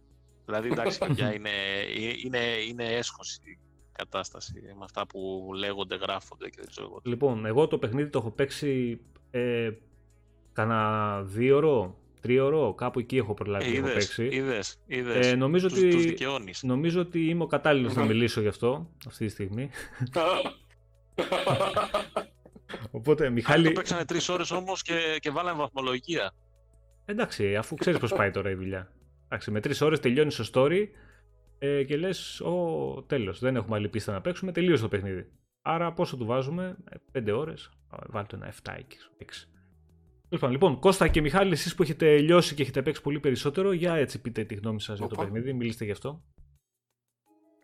Δηλαδή, 0.51 0.69
εντάξει, 0.69 0.99
παιδιά, 1.07 1.35
είναι, 1.35 1.51
είναι, 2.25 2.39
είναι 2.69 2.85
έσχος 2.85 3.35
η 3.37 3.59
κατάσταση 3.93 4.53
με 4.79 4.85
αυτά 4.85 5.07
που 5.07 5.51
λέγονται, 5.57 5.97
γράφονται 5.97 6.49
και 6.49 6.57
δεν 6.59 6.67
ξέρω 6.71 6.87
εγώ. 6.91 7.01
τι. 7.01 7.09
Λοιπόν, 7.09 7.47
εγώ 7.47 7.67
το 7.69 7.79
παιχνίδι 7.79 8.09
το 8.11 8.19
έχω 8.19 8.31
παίξει 8.31 9.01
ε, 9.31 9.71
κανένα 10.53 11.23
δύο 11.23 11.57
ώρο, 11.57 11.99
τρίωρο, 12.21 12.75
κάπου 12.75 12.99
εκεί 12.99 13.17
έχω 13.17 13.35
προλάβει 13.35 13.65
Ε, 13.65 13.71
και 13.71 13.77
έχω 13.77 13.87
είδες, 13.89 13.95
παίξει. 14.07 14.37
είδες, 14.37 14.79
είδες. 14.87 15.27
Ε, 15.27 15.35
νομίζω, 15.37 15.69
τους, 15.69 15.81
τους 15.81 15.95
ότι, 15.95 16.07
δικαιώνεις. 16.07 16.63
νομίζω 16.63 17.01
ότι 17.01 17.29
είμαι 17.29 17.43
ο 17.43 17.47
κατάλληλος 17.47 17.95
να 17.95 18.01
Μμμ. 18.03 18.09
μιλήσω 18.09 18.41
γι' 18.41 18.49
αυτό 18.49 18.91
αυτή 19.07 19.25
τη 19.27 19.31
στιγμή. 19.33 19.71
Οπότε, 22.91 23.25
Άλλοι 23.25 23.33
Μιχάλη, 23.35 23.65
το 23.65 23.73
παίξανε 23.73 24.05
τρεις 24.05 24.29
ώρες 24.29 24.51
όμως 24.51 24.83
και, 24.83 25.17
και 25.21 25.31
βάλανε 25.31 25.59
βαθμολογία. 25.59 26.33
εντάξει, 27.05 27.57
αφού 27.57 27.75
ξέρεις 27.75 28.01
πώς 28.01 28.13
πάει 28.13 28.31
τώρα 28.31 28.51
η 28.51 28.55
δουλειά. 28.55 28.93
Εντάξει, 29.33 29.51
με 29.51 29.61
τρεις 29.61 29.81
ώρες 29.81 30.01
τελειώνεις 30.01 30.37
το 30.37 30.51
story 30.55 30.87
ε, 31.59 31.85
και 31.85 31.97
λες, 31.97 32.41
ο 32.41 33.03
τέλος, 33.07 33.39
δεν 33.41 33.57
έχουμε 33.57 33.77
άλλη 33.77 33.89
πίστα 33.89 34.13
να 34.13 34.21
παίξουμε, 34.21 34.53
τελείωσε 34.53 34.83
το 34.83 34.89
παιχνίδι. 34.89 35.31
Άρα 35.63 35.93
πόσο 35.93 36.17
του 36.17 36.27
βάζουμε, 36.27 36.77
ε, 36.91 36.97
πέντε 37.13 37.33
ώρες, 37.33 37.71
Α, 37.89 37.99
βάλτε 38.09 38.37
ένα 38.37 38.47
7 38.47 38.75
εκεί, 38.79 38.97
6. 39.19 39.25
Τέλος 40.29 40.41
πάντων, 40.45 40.51
Λοιπόν, 40.51 40.79
Κώστα 40.79 41.09
και 41.09 41.21
Μιχάλη, 41.21 41.53
εσείς 41.53 41.75
που 41.75 41.83
έχετε 41.83 42.19
λιώσει 42.19 42.55
και 42.55 42.63
έχετε 42.63 42.83
παίξει 42.83 43.03
πολύ 43.03 43.21
περισσότερο, 43.21 43.73
για 43.73 43.95
έτσι 43.95 44.21
πείτε 44.21 44.45
τη 44.45 44.55
γνώμη 44.55 44.81
σας 44.81 44.99
για 44.99 45.07
το 45.09 45.15
Οπα. 45.15 45.23
παιχνίδι, 45.25 45.53
μιλήστε 45.53 45.85
γι' 45.85 45.91
αυτό. 45.91 46.23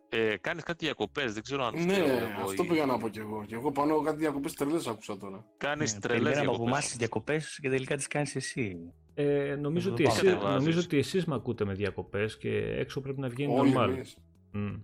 Ε, 0.09 0.37
κάνεις 0.41 0.63
κάτι 0.63 0.85
διακοπές, 0.85 1.33
δεν 1.33 1.43
ξέρω 1.43 1.65
αν 1.65 1.75
Ναι, 1.75 1.93
φταίω 1.93 2.05
εγώ 2.07 2.43
αυτό 2.45 2.63
ή- 2.63 2.67
πήγα 2.67 2.87
να 2.87 2.99
πω 2.99 3.09
κι 3.09 3.19
εγώ. 3.19 3.45
Και 3.47 3.55
εγώ 3.55 3.73
πάνω 3.73 4.01
κάτι 4.01 4.17
διακοπές 4.19 4.53
τρελές 4.55 4.87
άκουσα 4.87 5.17
τώρα. 5.19 5.45
Κάνεις 5.57 5.95
Ναι, 5.95 6.01
τρελές 6.01 6.23
περιμέναμε 6.23 6.47
από 6.47 6.57
διακοπές. 6.57 6.73
εμάς 6.73 6.87
τις 6.89 6.97
διακοπές 6.97 7.59
και 7.63 7.69
τελικά 7.69 7.97
τις 7.97 8.07
κάνεις 8.07 8.37
εσύ. 8.37 8.93
Ε, 9.19 9.57
νομίζω, 9.61 9.87
Εδώ 9.87 9.95
ότι 9.95 10.03
πάω. 10.03 10.13
εσείς, 10.13 10.23
Κατεβάζεις. 10.29 10.59
νομίζω 10.59 10.81
ότι 10.81 10.99
εσείς 10.99 11.25
με 11.25 11.35
ακούτε 11.35 11.65
με 11.65 11.75
διακοπές 11.75 12.37
και 12.39 12.57
έξω 12.59 13.01
πρέπει 13.01 13.21
να 13.21 13.29
βγαίνει 13.29 13.59
Όλοι 13.59 13.73
normal. 13.77 13.89
εμείς. 13.89 14.17
Μμ. 14.53 14.75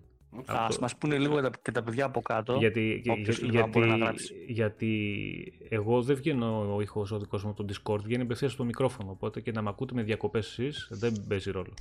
Ας 0.47 0.57
Αυτό. 0.68 0.81
μας 0.81 0.97
πούνε 0.97 1.18
λίγο 1.18 1.35
και 1.35 1.40
τα, 1.42 1.51
και 1.62 1.71
τα 1.71 1.83
παιδιά 1.83 2.05
από 2.05 2.21
κάτω. 2.23 2.57
Γιατί, 2.57 3.03
όποιος 3.09 3.37
για- 3.38 3.47
λίγο 3.47 3.57
γιατί, 3.59 3.71
μπορεί 3.71 3.88
να 3.88 3.97
γράψει. 3.97 4.35
γιατί 4.49 5.53
εγώ 5.68 6.03
δεν 6.03 6.16
βγαίνω 6.16 6.75
ο 6.75 6.81
ήχος 6.81 7.11
ο 7.11 7.18
δικός 7.18 7.45
μου 7.45 7.51
από 7.51 7.64
το 7.64 7.75
Discord, 7.75 8.01
βγαίνει 8.03 8.23
απευθείας 8.23 8.53
στο 8.53 8.64
μικρόφωνο. 8.64 9.11
Οπότε 9.11 9.40
και 9.40 9.53
να 9.53 9.62
με 9.62 9.68
ακούτε 9.68 9.95
με 9.95 10.03
διακοπές 10.03 10.47
εσείς 10.49 10.88
δεν 10.90 11.25
παίζει 11.29 11.51
ρόλο. 11.51 11.75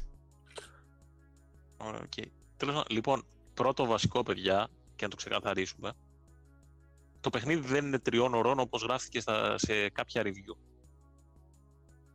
Ωραία, 1.78 2.00
οκ. 2.04 2.26
Τέλος 2.58 2.76
πάντων, 2.76 2.96
λοιπόν, 2.96 3.24
πρώτο 3.54 3.86
βασικό, 3.86 4.24
παιδιά, 4.24 4.68
και 4.96 5.04
να 5.04 5.10
το 5.10 5.16
ξεκαθαρίσουμε. 5.16 5.92
Το 7.22 7.30
παιχνίδι 7.30 7.68
δεν 7.68 7.86
είναι 7.86 8.00
τριών 8.00 8.34
ωρών 8.34 8.60
όπως 8.60 8.84
γράφτηκε 8.84 9.20
στα, 9.20 9.58
σε 9.58 9.90
κάποια 9.90 10.22
review. 10.26 10.56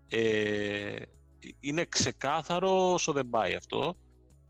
Ε, 0.09 0.97
είναι 1.61 1.85
ξεκάθαρο 1.85 2.93
όσο 2.93 3.13
δεν 3.13 3.29
πάει 3.29 3.55
αυτό. 3.55 3.97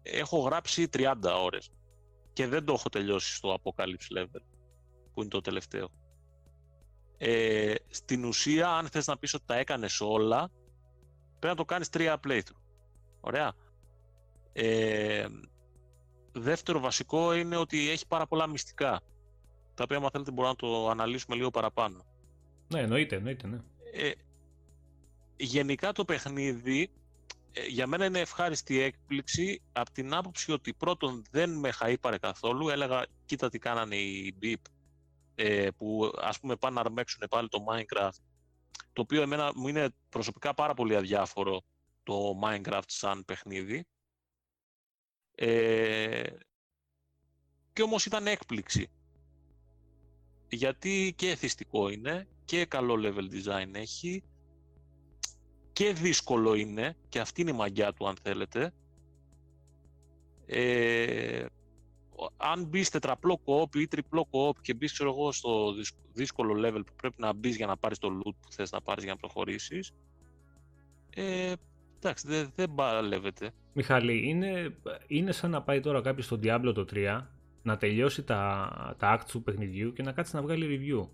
Έχω 0.03 0.39
γράψει 0.39 0.89
30 0.93 1.15
ώρες 1.45 1.71
και 2.33 2.47
δεν 2.47 2.65
το 2.65 2.73
έχω 2.73 2.89
τελειώσει 2.89 3.35
στο 3.35 3.57
Apocalypse 3.63 4.19
Level, 4.19 4.41
που 5.13 5.21
είναι 5.21 5.31
το 5.31 5.41
τελευταίο. 5.41 5.89
Ε, 7.19 7.75
στην 7.89 8.25
ουσία, 8.25 8.69
αν 8.69 8.89
θες 8.89 9.07
να 9.07 9.19
πεις 9.19 9.35
ότι 9.35 9.45
τα 9.47 9.55
έκανες 9.55 10.01
όλα, 10.01 10.51
πρέπει 11.39 11.47
να 11.47 11.55
το 11.55 11.65
κάνεις 11.65 11.89
τρία 11.89 12.21
playthrough. 12.27 12.63
Ωραία. 13.21 13.53
Ε, 14.53 15.27
δεύτερο 16.33 16.81
βασικό 16.81 17.35
είναι 17.35 17.57
ότι 17.57 17.91
έχει 17.91 18.07
πάρα 18.07 18.27
πολλά 18.27 18.47
μυστικά. 18.47 19.01
Τα 19.75 19.83
οποία, 19.85 19.97
αν 19.97 20.11
θέλετε, 20.11 20.31
μπορούμε 20.31 20.49
να 20.49 20.69
το 20.69 20.89
αναλύσουμε 20.89 21.37
λίγο 21.37 21.51
παραπάνω. 21.51 22.05
Ναι, 22.69 22.81
εννοείται, 22.81 23.17
εννοείται, 23.17 23.47
ναι. 23.47 23.59
Ε, 23.93 24.11
γενικά 25.37 25.93
το 25.93 26.05
παιχνίδι 26.05 26.91
ε, 27.53 27.67
για 27.67 27.87
μένα 27.87 28.05
είναι 28.05 28.21
ευχάριστη 28.21 28.81
έκπληξη 28.81 29.63
από 29.73 29.91
την 29.93 30.15
άποψη 30.15 30.53
ότι 30.53 30.75
πρώτον 30.75 31.23
δεν 31.31 31.59
με 31.59 31.73
χαΐπαρε 31.81 32.17
καθόλου. 32.21 32.69
Έλεγα, 32.69 33.07
κοίτα 33.25 33.49
τι 33.49 33.59
κάνανε 33.59 33.97
οι 33.97 34.37
Beep 34.43 34.71
ε, 35.35 35.69
που 35.77 36.13
ας 36.21 36.41
πούμε 36.41 36.57
πάνε 36.57 36.75
να 36.75 36.81
αρμέξουν 36.81 37.27
πάλι 37.29 37.49
το 37.49 37.65
Minecraft 37.69 38.19
το 38.93 39.03
οποίο 39.03 39.23
εμένα 39.23 39.53
μου 39.55 39.69
είναι 39.69 39.89
προσωπικά 40.09 40.55
πάρα 40.55 40.75
πολύ 40.75 40.97
αδιάφορο 40.97 41.63
το 42.03 42.39
Minecraft 42.43 42.83
σαν 42.87 43.25
παιχνίδι. 43.25 43.87
Ε, 45.35 46.23
και 47.73 47.83
όμως 47.83 48.07
ήταν 48.07 48.27
έκπληξη. 48.27 48.91
Γιατί 50.49 51.15
και 51.17 51.31
εθιστικό 51.31 51.89
είναι 51.89 52.29
και 52.45 52.65
καλό 52.67 52.95
level 52.99 53.35
design 53.35 53.75
έχει 53.75 54.25
και 55.77 55.93
δύσκολο 55.93 56.55
είναι 56.55 56.97
και 57.09 57.21
αυτή 57.21 57.41
είναι 57.41 57.51
η 57.51 57.55
μαγιά 57.55 57.93
του 57.93 58.09
αν 58.09 58.17
θέλετε 58.23 58.73
ε, 60.47 61.47
αν 62.37 62.65
μπεις 62.65 62.91
τετραπλό 62.91 63.39
κοόπ 63.45 63.75
ή 63.75 63.89
τριπλό 63.89 64.27
κοόπ 64.31 64.61
και 64.61 64.75
μπεις 64.75 65.01
εγώ 65.01 65.33
στο 65.33 65.75
δύσκολο 66.13 66.55
level 66.67 66.83
που 66.87 66.93
πρέπει 66.97 67.15
να 67.19 67.33
μπεις 67.33 67.57
για 67.57 67.67
να 67.67 67.77
πάρεις 67.77 67.99
το 67.99 68.09
loot 68.09 68.35
που 68.41 68.53
θες 68.53 68.73
να 68.73 68.81
πάρεις 68.81 69.05
για 69.05 69.13
να 69.13 69.19
προχωρήσεις. 69.19 69.93
Ε, 71.11 71.53
εντάξει, 71.99 72.27
δεν, 72.29 72.53
δεν 72.55 72.75
παλεύεται. 72.75 73.51
Μιχάλη, 73.73 74.29
είναι, 74.29 74.77
είναι 75.07 75.33
σαν 75.33 75.51
να 75.51 75.63
πάει 75.63 75.81
τώρα 75.81 76.01
κάποιος 76.01 76.25
στο 76.25 76.39
Diablo 76.43 76.73
το 76.75 76.87
3 76.93 77.27
να 77.63 77.77
τελειώσει 77.77 78.23
τα, 78.23 78.97
τα 78.99 79.19
acts 79.19 79.31
του 79.31 79.43
παιχνιδιού 79.43 79.93
και 79.93 80.03
να 80.03 80.13
κάτσει 80.13 80.35
να 80.35 80.43
βγάλει 80.43 80.67
review. 80.71 81.09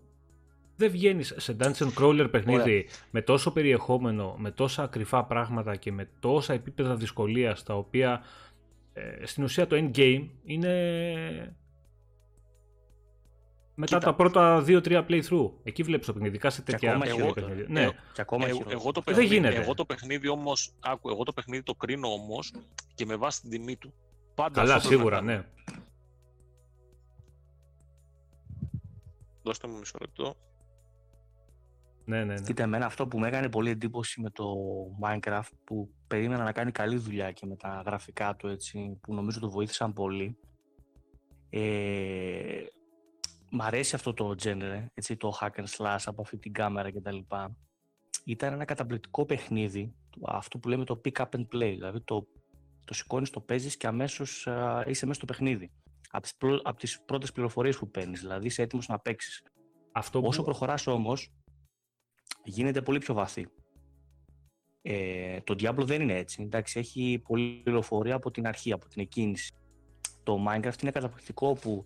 Δεν 0.77 0.91
βγαίνεις 0.91 1.35
σε 1.37 1.57
Dungeon 1.61 1.93
Crawler 1.99 2.29
παιχνίδι 2.31 2.89
με 3.11 3.23
τόσο 3.23 3.53
περιεχόμενο, 3.53 4.35
με 4.39 4.51
τόσα 4.51 4.87
κρυφά 4.87 5.25
πράγματα 5.25 5.77
και 5.77 5.93
με 5.93 6.09
τόσα 6.21 6.53
επίπεδα 6.53 6.97
δυσκολίας 6.97 7.63
τα 7.63 7.75
οποία 7.75 8.23
ε, 8.93 9.27
στην 9.27 9.45
ουσία 9.45 9.67
το 9.67 9.77
endgame 9.77 10.29
είναι 10.45 11.57
μετά 13.75 13.99
τα 13.99 14.15
πρώτα 14.15 14.65
2-3 14.67 15.07
playthrough. 15.09 15.51
Εκεί 15.63 15.83
βλέπεις 15.83 16.07
το 16.07 16.13
παιχνίδι, 16.13 16.35
ειδικά 16.35 16.51
σε 16.51 16.63
τέτοια 16.63 17.01
εγώ, 17.05 17.33
παιχνίδια. 17.33 17.67
Ναι. 17.69 17.89
Και 18.13 18.21
ακόμα 18.21 18.47
εγώ, 18.49 18.63
εγώ, 18.69 18.93
το 18.93 19.03
παιχνίδι, 19.03 19.29
δεν 19.29 19.37
γίνεται. 19.37 19.63
Εγώ 19.63 19.75
το 19.75 19.85
παιχνίδι 19.85 20.29
όμως, 20.29 20.73
άκου, 20.81 21.11
εγώ 21.11 21.23
το 21.23 21.33
παιχνίδι 21.33 21.63
το 21.63 21.75
κρίνω 21.75 22.13
όμως 22.13 22.53
και 22.95 23.07
με 23.07 23.17
βάση 23.17 23.41
την 23.41 23.51
τιμή 23.51 23.77
του. 23.77 23.95
Πάντα 24.35 24.61
Καλά, 24.61 24.79
σίγουρα, 24.81 25.21
ναι. 25.21 25.45
Δώστε 29.43 29.69
μου 29.69 29.79
μισό 29.79 29.99
λεπτό. 30.01 30.37
Ναι, 32.05 32.25
ναι, 32.25 32.35
ναι. 32.35 32.41
Κοίτα, 32.41 32.63
εμένα 32.63 32.87
αυτό 32.87 33.07
που 33.07 33.19
με 33.19 33.29
έκανε 33.29 33.49
πολύ 33.49 33.71
εντύπωση 33.71 34.21
με 34.21 34.31
το 34.31 34.55
Minecraft 35.03 35.51
που 35.65 35.95
περίμενα 36.07 36.45
να 36.45 36.53
κάνει 36.53 36.71
καλή 36.71 36.97
δουλειά 36.97 37.33
και 37.33 37.47
με 37.47 37.57
τα 37.57 37.83
γραφικά 37.87 38.37
του 38.37 38.49
έτσι, 38.49 38.99
που 39.01 39.15
νομίζω 39.15 39.41
το 39.41 39.51
βοήθησαν 39.51 39.93
πολύ. 39.93 40.39
Ε, 41.51 42.63
μ' 43.51 43.63
αρέσει 43.63 43.95
αυτό 43.95 44.15
το 44.15 44.35
genre, 44.43 44.85
έτσι, 44.95 45.17
το 45.17 45.39
hack 45.41 45.51
and 45.61 45.67
slash 45.77 46.03
από 46.05 46.23
αυτή 46.23 46.39
την 46.39 46.53
κάμερα 46.53 46.93
κτλ. 46.93 47.19
Ήταν 48.25 48.53
ένα 48.53 48.65
καταπληκτικό 48.65 49.27
παιχνίδι, 49.27 49.95
αυτό 50.27 50.59
που 50.59 50.69
λέμε 50.69 50.85
το 50.85 51.01
pick 51.05 51.21
up 51.21 51.29
and 51.31 51.41
play, 51.41 51.73
δηλαδή 51.75 52.01
το, 52.01 52.27
το 52.85 52.95
σηκώνεις, 52.95 53.31
το 53.31 53.41
παίζεις 53.41 53.77
και 53.77 53.87
αμέσως 53.87 54.49
είσαι 54.87 55.07
μέσα 55.07 55.13
στο 55.13 55.25
παιχνίδι. 55.25 55.73
Από 56.11 56.23
τις 56.23 56.37
πρώτε 56.37 56.73
τις 56.79 57.03
πρώτες 57.03 57.33
πληροφορίες 57.33 57.79
που 57.79 57.91
παίρνεις, 57.91 58.21
δηλαδή 58.21 58.47
είσαι 58.47 58.63
έτοιμος 58.63 58.89
να 58.89 58.99
παίξεις. 58.99 59.43
Αυτό 59.93 60.21
που... 60.21 60.27
Όσο 60.27 60.43
προχωράς 60.43 60.87
όμως, 60.87 61.33
γίνεται 62.45 62.83
πολύ 62.83 62.99
πιο 62.99 63.15
βαθύ. 63.15 63.47
Ε, 64.83 65.41
το 65.41 65.55
Diablo 65.59 65.85
δεν 65.85 66.01
είναι 66.01 66.17
έτσι. 66.17 66.43
Εντάξει, 66.43 66.79
έχει 66.79 67.23
πολλή 67.29 67.61
πληροφορία 67.65 68.15
από 68.15 68.31
την 68.31 68.47
αρχή, 68.47 68.73
από 68.73 68.89
την 68.89 69.03
εκκίνηση. 69.03 69.53
Το 70.23 70.45
Minecraft 70.49 70.83
είναι 70.83 70.91
καταπληκτικό 70.91 71.53
που 71.53 71.85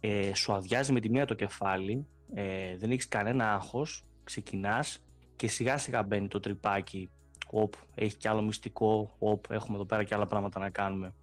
ε, 0.00 0.34
σου 0.34 0.52
αδειάζει 0.52 0.92
με 0.92 1.00
τη 1.00 1.10
μία 1.10 1.26
το 1.26 1.34
κεφάλι, 1.34 2.06
ε, 2.34 2.76
δεν 2.76 2.90
έχεις 2.90 3.08
κανένα 3.08 3.54
άγχος, 3.54 4.04
ξεκινάς 4.24 4.98
και 5.36 5.48
σιγά 5.48 5.78
σιγά 5.78 6.02
μπαίνει 6.02 6.28
το 6.28 6.40
τρυπάκι. 6.40 7.10
Οπ, 7.50 7.74
έχει 7.94 8.16
κι 8.16 8.28
άλλο 8.28 8.42
μυστικό, 8.42 9.14
οπ, 9.18 9.50
έχουμε 9.50 9.76
εδώ 9.76 9.86
πέρα 9.86 10.04
κι 10.04 10.14
άλλα 10.14 10.26
πράγματα 10.26 10.60
να 10.60 10.70
κάνουμε. 10.70 11.14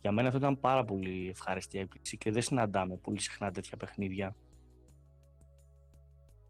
Για 0.00 0.12
μένα 0.12 0.26
αυτό 0.26 0.38
ήταν 0.38 0.60
πάρα 0.60 0.84
πολύ 0.84 1.28
ευχάριστη 1.28 1.78
έκπληξη 1.78 2.16
και 2.16 2.30
δεν 2.30 2.42
συναντάμε 2.42 2.96
πολύ 2.96 3.20
συχνά 3.20 3.50
τέτοια 3.50 3.76
παιχνίδια. 3.76 4.36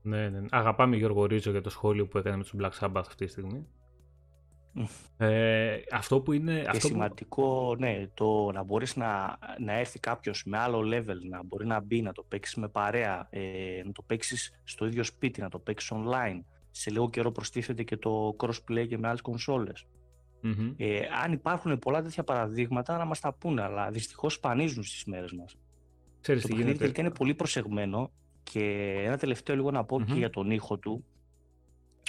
Ναι, 0.03 0.29
ναι. 0.29 0.41
Αγαπάμε 0.51 0.97
Γιώργο 0.97 1.25
Ρίζο 1.25 1.51
για 1.51 1.61
το 1.61 1.71
σχόλιο 1.71 2.07
που 2.07 2.19
έκανε 2.19 2.37
με 2.37 2.43
τους 2.43 2.55
Black 2.59 2.71
Sabbath 2.79 3.05
αυτή 3.07 3.25
τη 3.25 3.31
στιγμή. 3.31 3.67
Ε, 5.17 5.81
αυτό 5.93 6.21
που 6.21 6.33
είναι... 6.33 6.61
Και 6.61 6.69
αυτό 6.69 6.87
σημαντικό, 6.87 7.67
που... 7.69 7.77
ναι, 7.79 8.09
το 8.15 8.51
να 8.53 8.63
μπορείς 8.63 8.97
να, 8.97 9.39
να 9.59 9.73
έρθει 9.73 9.99
κάποιος 9.99 10.45
με 10.45 10.59
άλλο 10.59 10.79
level, 10.79 11.29
να 11.29 11.43
μπορεί 11.45 11.67
να 11.67 11.81
μπει, 11.81 12.03
να 12.03 12.13
το 12.13 12.23
παίξεις 12.23 12.55
με 12.55 12.69
παρέα, 12.69 13.27
ε, 13.31 13.41
να 13.85 13.93
το 13.93 14.03
παίξεις 14.03 14.61
στο 14.65 14.87
ίδιο 14.87 15.05
σπίτι, 15.05 15.41
να 15.41 15.49
το 15.49 15.59
παίξεις 15.59 15.93
online. 15.95 16.41
Σε 16.71 16.91
λίγο 16.91 17.11
καιρό 17.11 17.33
προστίθεται 17.33 17.83
και 17.83 17.97
το 17.97 18.37
crossplay 18.39 18.87
και 18.89 18.99
με 18.99 19.09
άλλες 19.09 19.21
κονσόλες. 19.21 19.87
Mm-hmm. 20.45 20.75
Ε, 20.77 21.01
αν 21.25 21.33
υπάρχουν 21.33 21.79
πολλά 21.79 22.03
τέτοια 22.03 22.25
παραδείγματα 22.25 22.97
να 22.97 23.05
μας 23.05 23.21
τα 23.21 23.33
πούνε, 23.33 23.63
αλλά 23.63 23.91
δυστυχώς 23.91 24.33
σπανίζουν 24.33 24.83
στις 24.83 25.05
μέρες 25.05 25.33
μας. 25.33 25.57
Ξέρεις 26.21 26.43
το 26.43 26.49
παιχνίδι 26.49 26.79
τελικά 26.79 27.01
είναι 27.01 27.11
πολύ 27.11 27.35
προσεγμένο 27.35 28.11
και 28.43 28.95
ένα 29.05 29.19
τελευταίο 29.19 29.57
λίγο 29.57 29.71
να 29.71 29.85
πω 29.85 29.97
mm-hmm. 29.97 30.07
και 30.07 30.15
για 30.15 30.31
τον 30.31 30.51
ήχο 30.51 30.79
του. 30.79 31.05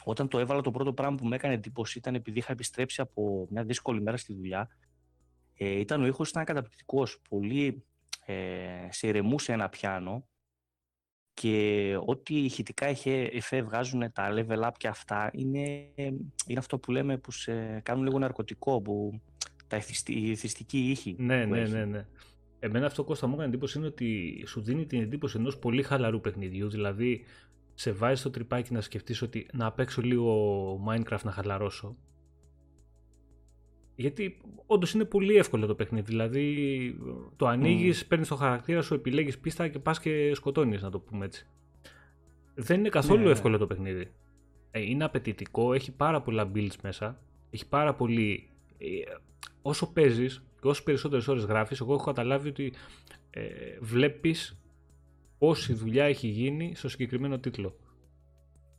Όταν 0.03 0.27
το 0.27 0.39
έβαλα 0.39 0.61
το 0.61 0.71
πρώτο 0.71 0.93
πράγμα 0.93 1.15
που 1.15 1.25
με 1.25 1.35
έκανε 1.35 1.53
εντύπωση 1.53 1.97
ήταν 1.97 2.15
επειδή 2.15 2.39
είχα 2.39 2.51
επιστρέψει 2.51 3.01
από 3.01 3.47
μια 3.49 3.63
δύσκολη 3.63 4.01
μέρα 4.01 4.17
στη 4.17 4.33
δουλειά. 4.33 4.69
Ε, 5.53 5.79
ήταν 5.79 6.01
ο 6.01 6.05
ήχος 6.05 6.29
ήταν 6.29 6.43
καταπληκτικός. 6.43 7.19
Πολύ 7.29 7.83
ε, 8.25 8.87
σε 8.89 9.07
ηρεμούσε 9.07 9.51
ένα 9.51 9.69
πιάνο 9.69 10.25
και 11.33 11.97
ό,τι 12.05 12.43
ηχητικά 12.43 12.85
εφέ 13.31 13.61
βγάζουν 13.61 14.11
τα 14.11 14.33
level 14.33 14.63
up 14.63 14.71
και 14.77 14.87
αυτά 14.87 15.29
είναι, 15.33 15.89
είναι 16.47 16.59
αυτό 16.59 16.77
που 16.79 16.91
λέμε 16.91 17.17
που 17.17 17.31
σε 17.31 17.79
κάνουν 17.79 18.03
λίγο 18.03 18.19
ναρκωτικό, 18.19 18.81
που 18.81 19.21
τα 19.67 19.75
εθιστική 19.75 20.89
ήχη. 20.89 21.15
Ναι, 21.17 21.45
ναι, 21.45 21.63
ναι, 21.63 21.85
ναι. 21.85 22.05
Εμένα 22.63 22.85
αυτό 22.85 23.03
Κώστα 23.03 23.27
μου 23.27 23.33
έκανε 23.33 23.47
εντύπωση 23.47 23.77
είναι 23.77 23.87
ότι 23.87 24.43
σου 24.47 24.61
δίνει 24.61 24.85
την 24.85 25.01
εντύπωση 25.01 25.37
ενός 25.37 25.57
πολύ 25.57 25.83
χαλαρού 25.83 26.21
παιχνιδιού. 26.21 26.69
Δηλαδή, 26.69 27.23
σε 27.73 27.91
βάζει 27.91 28.19
στο 28.19 28.29
τρυπάκι 28.29 28.73
να 28.73 28.81
σκεφτείς 28.81 29.21
ότι 29.21 29.47
να 29.53 29.71
παίξω 29.71 30.01
λίγο 30.01 30.83
Minecraft 30.87 31.21
να 31.23 31.31
χαλαρώσω. 31.31 31.97
Γιατί 33.95 34.37
όντως 34.65 34.93
είναι 34.93 35.05
πολύ 35.05 35.35
εύκολο 35.35 35.65
το 35.65 35.75
παιχνίδι. 35.75 36.05
Δηλαδή, 36.05 36.97
το 37.35 37.47
ανοίγεις, 37.47 38.03
mm. 38.03 38.07
παίρνεις 38.07 38.27
το 38.27 38.35
χαρακτήρα 38.35 38.81
σου, 38.81 38.93
επιλέγεις 38.93 39.39
πίστα 39.39 39.67
και 39.67 39.79
πας 39.79 39.99
και 39.99 40.31
σκοτώνεις, 40.35 40.81
να 40.81 40.89
το 40.89 40.99
πούμε 40.99 41.25
έτσι. 41.25 41.47
Δεν 42.53 42.79
είναι 42.79 42.89
καθόλου 42.89 43.23
ναι, 43.23 43.29
εύκολο 43.29 43.57
το 43.57 43.67
παιχνίδι. 43.67 44.11
Ε, 44.71 44.81
είναι 44.81 45.03
απαιτητικό, 45.03 45.73
έχει 45.73 45.91
πάρα 45.91 46.21
πολλά 46.21 46.51
builds 46.55 46.75
μέσα. 46.83 47.19
Έχει 47.49 47.67
πάρα 47.67 47.93
πολύ. 47.93 48.49
Ε, 49.61 49.69
όσο 49.69 49.91
παίζεις, 49.91 50.43
και 50.61 50.67
όσο 50.67 50.83
περισσότερες 50.83 51.27
ώρες 51.27 51.43
γράφεις, 51.43 51.79
εγώ 51.79 51.93
έχω 51.93 52.03
καταλάβει 52.03 52.49
ότι 52.49 52.73
ε, 53.29 53.43
βλέπεις 53.81 54.57
πόση 55.37 55.73
δουλειά 55.73 56.05
έχει 56.05 56.27
γίνει 56.27 56.75
στο 56.75 56.89
συγκεκριμένο 56.89 57.39
τίτλο. 57.39 57.75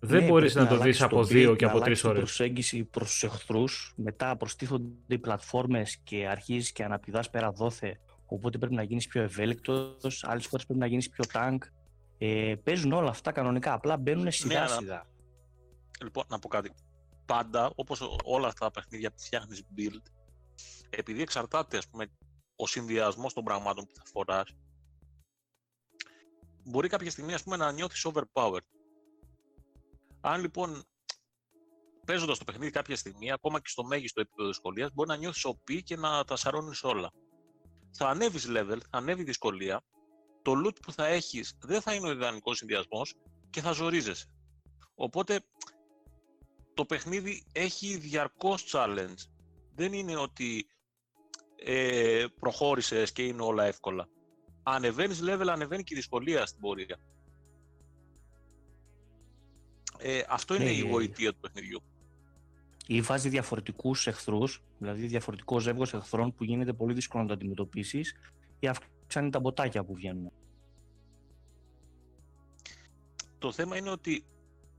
Δεν 0.04 0.22
ναι, 0.22 0.28
μπορείς 0.28 0.54
να 0.54 0.66
το 0.66 0.78
δεις 0.78 1.02
από 1.02 1.24
δύο 1.24 1.56
και 1.56 1.64
από 1.64 1.80
τρεις 1.80 2.04
ώρες. 2.04 2.18
Η 2.18 2.22
προσέγγιση 2.22 2.84
προς 2.84 3.18
του 3.18 3.26
εχθρούς, 3.26 3.94
μετά 3.96 4.36
προστίθονται 4.36 4.86
οι 5.06 5.18
πλατφόρμες 5.18 5.96
και 5.96 6.28
αρχίζεις 6.28 6.72
και 6.72 6.84
αναπηδάς 6.84 7.30
πέρα 7.30 7.52
δόθε. 7.52 8.00
Οπότε 8.26 8.58
πρέπει 8.58 8.74
να 8.74 8.82
γίνεις 8.82 9.06
πιο 9.06 9.22
ευέλικτος, 9.22 10.24
άλλες 10.24 10.46
φορές 10.46 10.66
πρέπει 10.66 10.80
να 10.80 10.86
γίνεις 10.86 11.08
πιο 11.08 11.24
tank. 11.32 11.58
Ε, 12.18 12.54
παίζουν 12.62 12.92
όλα 12.92 13.08
αυτά 13.08 13.32
κανονικά, 13.32 13.72
απλά 13.72 13.96
μπαίνουν 13.96 14.32
σιγά 14.32 14.60
ναι, 14.60 14.68
σιγά. 14.68 15.06
Λοιπόν, 16.02 16.24
να 16.28 16.38
πω 16.38 16.48
κάτι. 16.48 16.72
Πάντα, 17.26 17.72
όπως 17.74 18.00
όλα 18.24 18.46
αυτά 18.46 18.64
τα 18.64 18.70
παιχνίδια 18.70 19.10
που 19.10 19.20
φτιάχνεις 19.20 19.64
build, 19.76 20.02
επειδή 20.96 21.22
εξαρτάται 21.22 21.76
ας 21.76 21.88
πούμε, 21.88 22.12
ο 22.56 22.66
συνδυασμός 22.66 23.32
των 23.32 23.44
πραγμάτων 23.44 23.86
που 23.86 23.94
θα 23.94 24.02
φοράς, 24.04 24.56
μπορεί 26.64 26.88
κάποια 26.88 27.10
στιγμή 27.10 27.34
ας 27.34 27.42
πούμε, 27.42 27.56
να 27.56 27.72
νιώθεις 27.72 28.06
overpowered. 28.12 28.66
Αν 30.20 30.40
λοιπόν 30.40 30.84
παίζοντας 32.06 32.38
το 32.38 32.44
παιχνίδι 32.44 32.70
κάποια 32.70 32.96
στιγμή, 32.96 33.32
ακόμα 33.32 33.60
και 33.60 33.68
στο 33.68 33.84
μέγιστο 33.84 34.20
επίπεδο 34.20 34.48
δυσκολίας, 34.48 34.90
μπορεί 34.92 35.08
να 35.08 35.16
νιώθεις 35.16 35.46
OP 35.46 35.82
και 35.82 35.96
να 35.96 36.24
τα 36.24 36.36
σαρώνεις 36.36 36.82
όλα. 36.82 37.12
Θα 37.90 38.08
ανέβεις 38.08 38.46
level, 38.48 38.78
θα 38.90 38.98
ανέβει 38.98 39.22
δυσκολία, 39.22 39.84
το 40.42 40.52
loot 40.64 40.82
που 40.82 40.92
θα 40.92 41.06
έχεις 41.06 41.58
δεν 41.60 41.80
θα 41.80 41.94
είναι 41.94 42.08
ο 42.08 42.10
ιδανικός 42.10 42.56
συνδυασμός 42.56 43.14
και 43.50 43.60
θα 43.60 43.72
ζορίζεσαι. 43.72 44.26
Οπότε 44.94 45.40
το 46.74 46.84
παιχνίδι 46.84 47.46
έχει 47.52 47.96
διαρκώς 47.96 48.70
challenge. 48.72 49.28
Δεν 49.74 49.92
είναι 49.92 50.16
ότι 50.16 50.66
ε, 51.64 52.24
προχώρησες 52.40 53.12
και 53.12 53.22
είναι 53.22 53.42
όλα 53.42 53.64
εύκολα. 53.64 54.08
Ανεβαίνεις 54.62 55.20
level, 55.22 55.46
ανεβαίνει 55.48 55.82
και 55.82 55.94
η 55.94 55.96
δυσκολία 55.96 56.46
στην 56.46 56.60
πορεία. 56.60 56.98
Ε, 59.98 60.22
αυτό 60.28 60.54
είναι 60.54 60.64
ναι, 60.64 60.70
η 60.70 60.80
ε, 60.80 60.88
γοητεία 60.90 61.32
του 61.32 61.40
παιχνιδιού. 61.40 61.82
Ή 62.86 63.00
βάζει 63.00 63.28
διαφορετικούς 63.28 64.06
εχθρούς, 64.06 64.62
δηλαδή 64.78 65.06
διαφορετικό 65.06 65.60
ζεύγος 65.60 65.94
εχθρών 65.94 66.34
που 66.34 66.44
γίνεται 66.44 66.72
πολύ 66.72 66.94
δύσκολο 66.94 67.22
να 67.22 67.28
το 67.28 67.34
αντιμετωπίσεις, 67.34 68.14
ή 68.58 68.66
αυξάνει 68.66 69.30
τα 69.30 69.40
μποτάκια 69.40 69.84
που 69.84 69.94
βγαίνουν. 69.94 70.32
Το 73.38 73.52
θέμα 73.52 73.76
είναι 73.76 73.90
ότι 73.90 74.24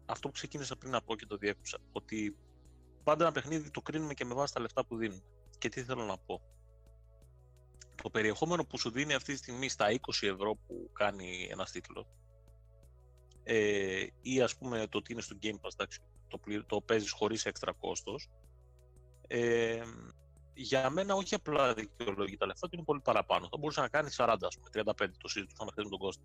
αυτό 0.06 0.28
που 0.28 0.34
ξεκίνησα 0.34 0.78
πριν 0.78 0.92
να 0.92 1.02
πω 1.02 1.16
και 1.16 1.26
το 1.26 1.38
διέκοψα, 1.38 1.78
ότι 1.92 2.36
πάντα 3.04 3.24
ένα 3.24 3.34
παιχνίδι 3.34 3.72
το 3.72 3.82
κρίνουμε 3.82 4.14
και 4.14 4.26
με 4.26 4.34
βάση 4.34 4.54
τα 4.54 4.60
λεφτά 4.60 4.86
που 4.86 4.98
δίνουμε. 4.98 5.24
Και 5.58 5.70
τι 5.70 5.84
θέλω 5.84 6.04
να 6.04 6.18
πω 6.18 6.42
το 8.02 8.10
περιεχόμενο 8.10 8.66
που 8.66 8.78
σου 8.80 8.92
δίνει 8.92 9.14
αυτή 9.14 9.32
τη 9.32 9.38
στιγμή 9.38 9.70
στα 9.70 9.86
20 9.92 9.98
ευρώ 10.22 10.56
που 10.56 10.90
κάνει 10.94 11.48
ένας 11.52 11.72
τίτλος 11.72 12.06
ε, 13.44 14.06
ή 14.22 14.42
ας 14.42 14.56
πούμε 14.58 14.88
το 14.88 14.98
ότι 14.98 15.12
είναι 15.12 15.22
στο 15.22 15.36
Game 15.42 15.56
Pass, 15.56 15.72
εντάξει, 15.74 16.00
το, 16.28 16.38
πλη- 16.38 16.66
το 16.66 16.82
παίζεις 16.82 17.12
χωρίς 17.12 17.46
έξτρα 17.46 17.74
κόστος, 17.74 18.30
ε, 19.28 19.82
για 20.54 20.90
μένα 20.90 21.16
όχι 21.16 21.36
απλά 21.36 21.74
δικαιολογεί 21.74 22.38
τα 22.38 22.46
λεφτά, 22.46 22.68
του 22.68 22.76
είναι 22.76 22.86
πολύ 22.86 23.02
παραπάνω. 23.02 23.48
Θα 23.52 23.58
μπορούσε 23.58 23.82
να 23.82 23.88
κάνει 23.88 24.10
40, 24.12 24.36
ας 24.42 24.56
πούμε, 24.58 24.70
35, 24.70 25.18
το 25.18 25.28
συζητούσαμε 25.28 25.72
χθες 25.72 25.84
με 25.84 25.90
τον 25.90 26.00
Κώστα. 26.00 26.24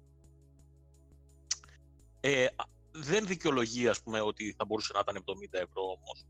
Ε, 2.20 2.44
α- 2.44 2.68
δεν 2.90 3.26
δικαιολογεί, 3.26 3.88
ας 3.88 4.02
πούμε, 4.02 4.20
ότι 4.20 4.54
θα 4.58 4.64
μπορούσε 4.64 4.92
να 4.92 4.98
ήταν 4.98 5.16
70 5.16 5.58
ευρώ 5.58 5.82
όμως. 5.82 6.26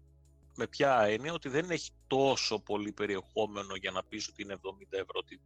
Με 0.61 0.67
ποια 0.67 1.01
έννοια 1.01 1.33
ότι 1.33 1.49
δεν 1.49 1.71
έχει 1.71 1.91
τόσο 2.07 2.61
πολύ 2.61 2.93
περιεχόμενο 2.93 3.75
για 3.75 3.91
να 3.91 4.05
πεις 4.05 4.29
ότι 4.29 4.43
είναι 4.43 4.55
70 4.55 4.59
ευρώ. 4.91 5.13
Ότι... 5.15 5.41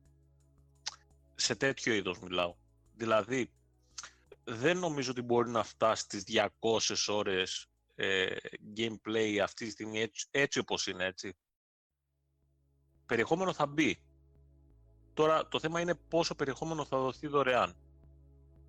Σε 1.35 1.55
τέτοιο 1.55 1.94
είδος 1.94 2.18
μιλάω. 2.20 2.55
Δηλαδή, 2.96 3.51
δεν 4.44 4.79
νομίζω 4.79 5.11
ότι 5.11 5.22
μπορεί 5.22 5.51
να 5.51 5.62
φτάσει 5.62 6.03
στις 6.03 6.25
200 6.61 7.14
ώρες 7.14 7.66
ε, 7.94 8.27
gameplay 8.77 9.37
αυτή 9.42 9.64
τη 9.64 9.70
στιγμή 9.70 10.01
έτσι, 10.01 10.27
έτσι 10.31 10.59
όπως 10.59 10.87
είναι, 10.87 11.05
έτσι. 11.05 11.37
Περιεχόμενο 13.07 13.53
θα 13.53 13.66
μπει. 13.66 14.01
Τώρα, 15.14 15.48
το 15.48 15.61
θέμα 15.61 15.81
είναι 15.81 15.94
πόσο 15.94 16.35
περιεχόμενο 16.35 16.85
θα 16.85 16.98
δοθεί 16.98 17.27
δωρεάν. 17.27 17.77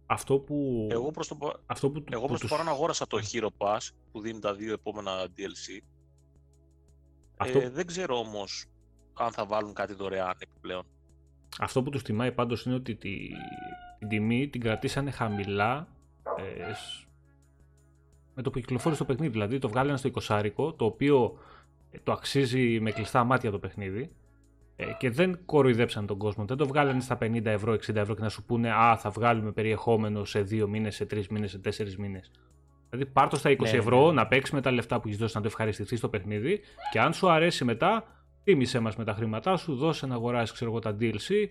Αυτό 0.06 0.40
που. 0.40 0.88
Εγώ 0.92 1.12
προς 1.12 1.28
το, 1.28 1.36
πα- 1.36 1.60
αυτό 1.66 1.90
που, 1.90 2.04
εγώ 2.10 2.22
που 2.22 2.28
προς 2.28 2.40
το 2.40 2.48
τους- 2.48 2.58
παρόν 2.58 2.74
αγόρασα 2.74 3.08
το 3.08 3.20
Hero 3.32 3.48
Pass 3.58 3.80
που 4.12 4.22
δίνει 4.22 4.40
τα 4.40 4.54
δύο 4.56 4.74
επόμενα 4.74 5.28
DLC. 5.38 5.80
Αυτό- 7.44 7.60
Ε, 7.60 7.70
δεν 7.70 7.86
ξέρω 7.86 8.18
όμως 8.18 8.66
αν 9.14 9.32
θα 9.32 9.46
βάλουν 9.46 9.74
κάτι 9.74 9.94
δωρεάν 9.94 10.36
επιπλέον. 10.40 10.84
Αυτό 11.60 11.84
που 11.84 11.90
τους 11.90 12.04
τιμάει 12.04 12.32
πάντως 12.32 12.66
είναι 12.66 12.76
ότι 12.76 12.96
τη, 12.96 13.18
την 14.00 14.08
τιμή 14.08 14.48
την 14.48 14.62
κρατήσανε 14.62 15.12
χαμηλά 15.12 15.88
ε, 16.38 16.74
σ- 16.74 17.08
με 18.36 18.42
το 18.42 18.50
που 18.50 18.60
κυκλοφόρησε 18.60 19.00
το 19.02 19.08
παιχνίδι. 19.08 19.32
Δηλαδή 19.32 19.60
το 19.60 19.70
βγάλανε 19.70 19.98
στο 19.98 20.10
20 20.30 20.52
το 20.78 20.86
οποίο 20.86 21.38
ε, 21.92 21.98
το 22.04 22.12
αξίζει 22.12 22.80
με 22.80 22.92
κλειστά 22.92 23.24
μάτια 23.24 23.52
το 23.52 23.60
παιχνίδι 23.60 24.12
ε, 24.76 24.86
και 24.98 25.10
δεν 25.10 25.40
κοροϊδέψαν 25.46 26.06
τον 26.06 26.18
κόσμο. 26.18 26.46
Δεν 26.46 26.58
το 26.58 26.68
βγάλανε 26.68 27.02
στα 27.02 27.18
50 27.22 27.46
ευρώ, 27.46 27.74
60 27.74 27.96
ευρώ 27.96 28.16
και 28.16 28.22
να 28.22 28.30
σου 28.30 28.44
πούνε 28.44 28.72
«Α, 28.72 28.98
θα 28.98 29.10
βγάλουμε 29.10 29.52
περιεχόμενο 29.52 30.26
σε 30.26 30.40
2 30.40 30.66
μήνες, 30.68 30.96
σε 30.96 31.06
3 31.06 31.28
μήνες, 31.30 31.52
σε 31.52 31.58
4 31.64 31.96
μήνες». 31.98 32.32
Δηλαδή 32.94 33.12
πάρ' 33.12 33.30
το 33.30 33.36
στα 33.36 33.50
20 33.50 33.58
Ναι, 33.60 33.70
ευρώ, 33.70 34.06
ναι. 34.08 34.12
να 34.14 34.28
παίξει 34.28 34.56
με 34.56 34.62
τα 34.62 34.72
λεφτά 34.72 35.00
που 35.00 35.08
έχεις 35.08 35.20
δώσει 35.20 35.36
να 35.36 35.42
το 35.42 35.48
ευχαριστηθείς 35.48 35.98
στο 36.00 36.10
παιχνίδι 36.10 36.60
και 36.92 37.00
αν 37.00 37.14
σου 37.14 37.30
αρέσει 37.30 37.64
μετά, 37.66 38.06
τίμησέ 38.44 38.80
μας 38.80 38.96
με 38.96 39.04
τα 39.04 39.14
χρήματά 39.14 39.58
σου, 39.58 39.76
δώσε 39.76 40.06
να 40.06 40.14
αγοράσεις 40.16 40.52
ξέρω 40.52 40.70
εγώ 40.72 40.80
τα 40.80 40.98
DLC, 41.00 41.48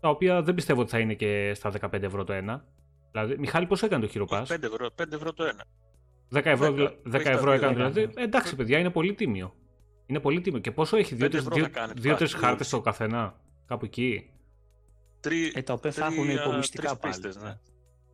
τα 0.00 0.08
οποία 0.08 0.42
δεν 0.42 0.54
πιστεύω 0.54 0.80
ότι 0.80 0.90
θα 0.90 0.98
είναι 0.98 1.14
και 1.14 1.52
στα 1.54 1.70
15 1.80 2.02
ευρώ 2.02 2.24
το 2.24 2.32
ένα. 2.32 2.64
Δηλαδή, 3.12 3.36
Μιχάλη, 3.38 3.66
πόσο 3.66 3.86
έκανε 3.86 4.06
το 4.06 4.12
Hero 4.14 4.36
Pass? 4.36 4.42
5 4.46 4.62
ευρώ, 4.62 4.88
5 4.96 5.12
ευρώ 5.12 5.32
το 5.32 5.44
ένα. 5.44 5.64
10 6.30 6.50
ευρώ, 6.50 6.72
Δέκα. 6.72 6.72
δηλα- 6.74 6.94
10 7.02 7.14
Έχει 7.14 7.24
τα 7.24 7.30
ευρώ 7.30 7.50
δύο, 7.50 7.52
έκανε 7.52 7.74
δέκα. 7.76 7.90
δηλαδή. 7.90 8.20
Ε, 8.20 8.22
εντάξει, 8.24 8.56
παιδιά, 8.56 8.78
είναι 8.78 8.90
πολύ 8.90 9.14
τίμιο. 9.14 9.54
Είναι 10.06 10.20
πολύ 10.20 10.40
τίμιο. 10.40 10.60
Και 10.60 10.70
πόσο 10.70 10.96
έχει, 10.96 11.16
Πέντε 11.16 11.38
ευρώ 11.38 11.56
θα 11.56 11.68
κάνεις 11.68 11.92
δύο-τρεις 11.94 12.02
τουλάχιστον. 12.04 12.40
χάρτες 12.40 12.68
το 12.68 12.80
καθένα, 12.80 13.34
κάπου 13.66 13.84
εκεί; 13.84 14.30
Τρι, 15.20 15.52
Ε, 15.54 15.62
τα 15.62 15.72
οποία 15.72 15.90
θα 15.92 16.06
έχουν 16.06 16.26
τρία- 16.26 16.42
υπομυστικά 16.44 16.82
τρεις 16.88 16.98
πάλι. 16.98 17.12
πίστες, 17.14 17.36
ναι. 17.42 17.58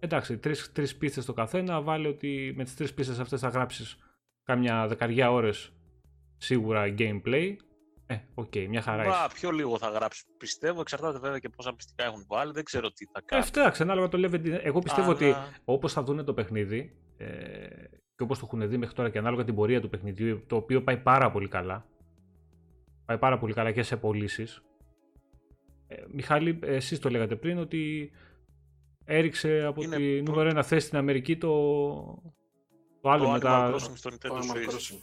Εντάξει, 0.04 0.38
τρεις, 0.38 0.72
τρεις 0.72 0.96
πίστες 0.96 1.24
το 1.24 1.32
καθένα, 1.32 1.80
βάλε 1.82 2.08
ότι 2.08 2.52
με 2.56 2.64
τις 2.64 2.74
τρεις 2.74 2.94
πίστες 2.94 3.18
αυτές 3.18 3.40
θα 3.40 3.48
γράψεις 3.48 3.96
κάμια 4.42 4.86
δεκαριά 4.86 5.30
ώρες 5.32 5.72
σίγουρα 6.36 6.94
gameplay. 6.98 7.56
Ε, 8.06 8.16
οκ, 8.34 8.52
μια 8.68 8.80
χαρά 8.82 9.04
Μπα, 9.04 9.08
είσαι. 9.10 9.28
πιο 9.34 9.50
λίγο 9.50 9.78
θα 9.78 9.88
γράψεις. 9.88 10.24
Πιστεύω, 10.38 10.80
εξαρτάται 10.80 11.18
βέβαια 11.18 11.38
και 11.38 11.48
πόσα 11.48 11.72
μυστικά 11.72 12.04
έχουν 12.04 12.24
βάλει. 12.28 12.52
Δεν 12.52 12.64
ξέρω 12.64 12.90
τι 12.92 13.04
θα 13.04 13.18
Ε, 13.18 13.22
κάνεις. 13.26 13.48
εντάξει, 13.48 13.82
ανάλογα 13.82 14.08
το 14.08 14.18
level. 14.18 14.34
design. 14.46 14.60
Εγώ 14.62 14.78
πιστεύω 14.78 15.10
Αλλά- 15.10 15.14
ότι 15.16 15.34
όπως 15.64 15.92
θα 15.92 16.02
δουν 16.02 16.24
το 16.24 16.34
παιχνίδι 16.34 16.96
ε, 17.16 17.26
και 18.16 18.22
όπως 18.22 18.38
το 18.38 18.44
έχουν 18.52 18.68
δει 18.68 18.76
μέχρι 18.76 18.94
τώρα 18.94 19.10
και 19.10 19.18
ανάλογα 19.18 19.44
την 19.44 19.54
πορεία 19.54 19.80
του 19.80 19.88
παιχνιδιού, 19.88 20.42
το 20.46 20.56
οποίο 20.56 20.82
πάει 20.82 20.96
πάρα 20.96 21.30
πολύ 21.30 21.48
καλά. 21.48 21.86
Πάει 23.04 23.18
πάρα 23.18 23.38
πολύ 23.38 23.54
καλά 23.54 23.72
και 23.72 23.82
σε 23.82 23.96
πωλήσεις. 23.96 24.62
Ε, 25.86 26.02
Μιχάλη, 26.12 26.58
εσείς 26.62 26.98
το 26.98 27.08
λέγατε 27.10 27.36
πριν 27.36 27.58
ότι 27.58 28.10
έριξε 29.16 29.64
από 29.64 29.82
Είναι 29.82 29.96
τη 29.96 30.20
προ- 30.22 30.28
νούμερο 30.28 30.48
ένα 30.48 30.62
θέση 30.62 30.86
στην 30.86 30.98
Αμερική 30.98 31.36
το, 31.36 31.52
το 33.00 33.10
άλλο 33.10 33.24
το 33.24 33.30
με 33.30 33.36
Animal 33.36 33.40
τα... 33.40 33.74
Crossing 33.74 33.92
στο 33.94 34.10
Το 34.10 34.16
Nintendo 34.20 34.32
Animal 34.32 34.56
Switch. 34.56 34.70
Crossing. 34.70 34.98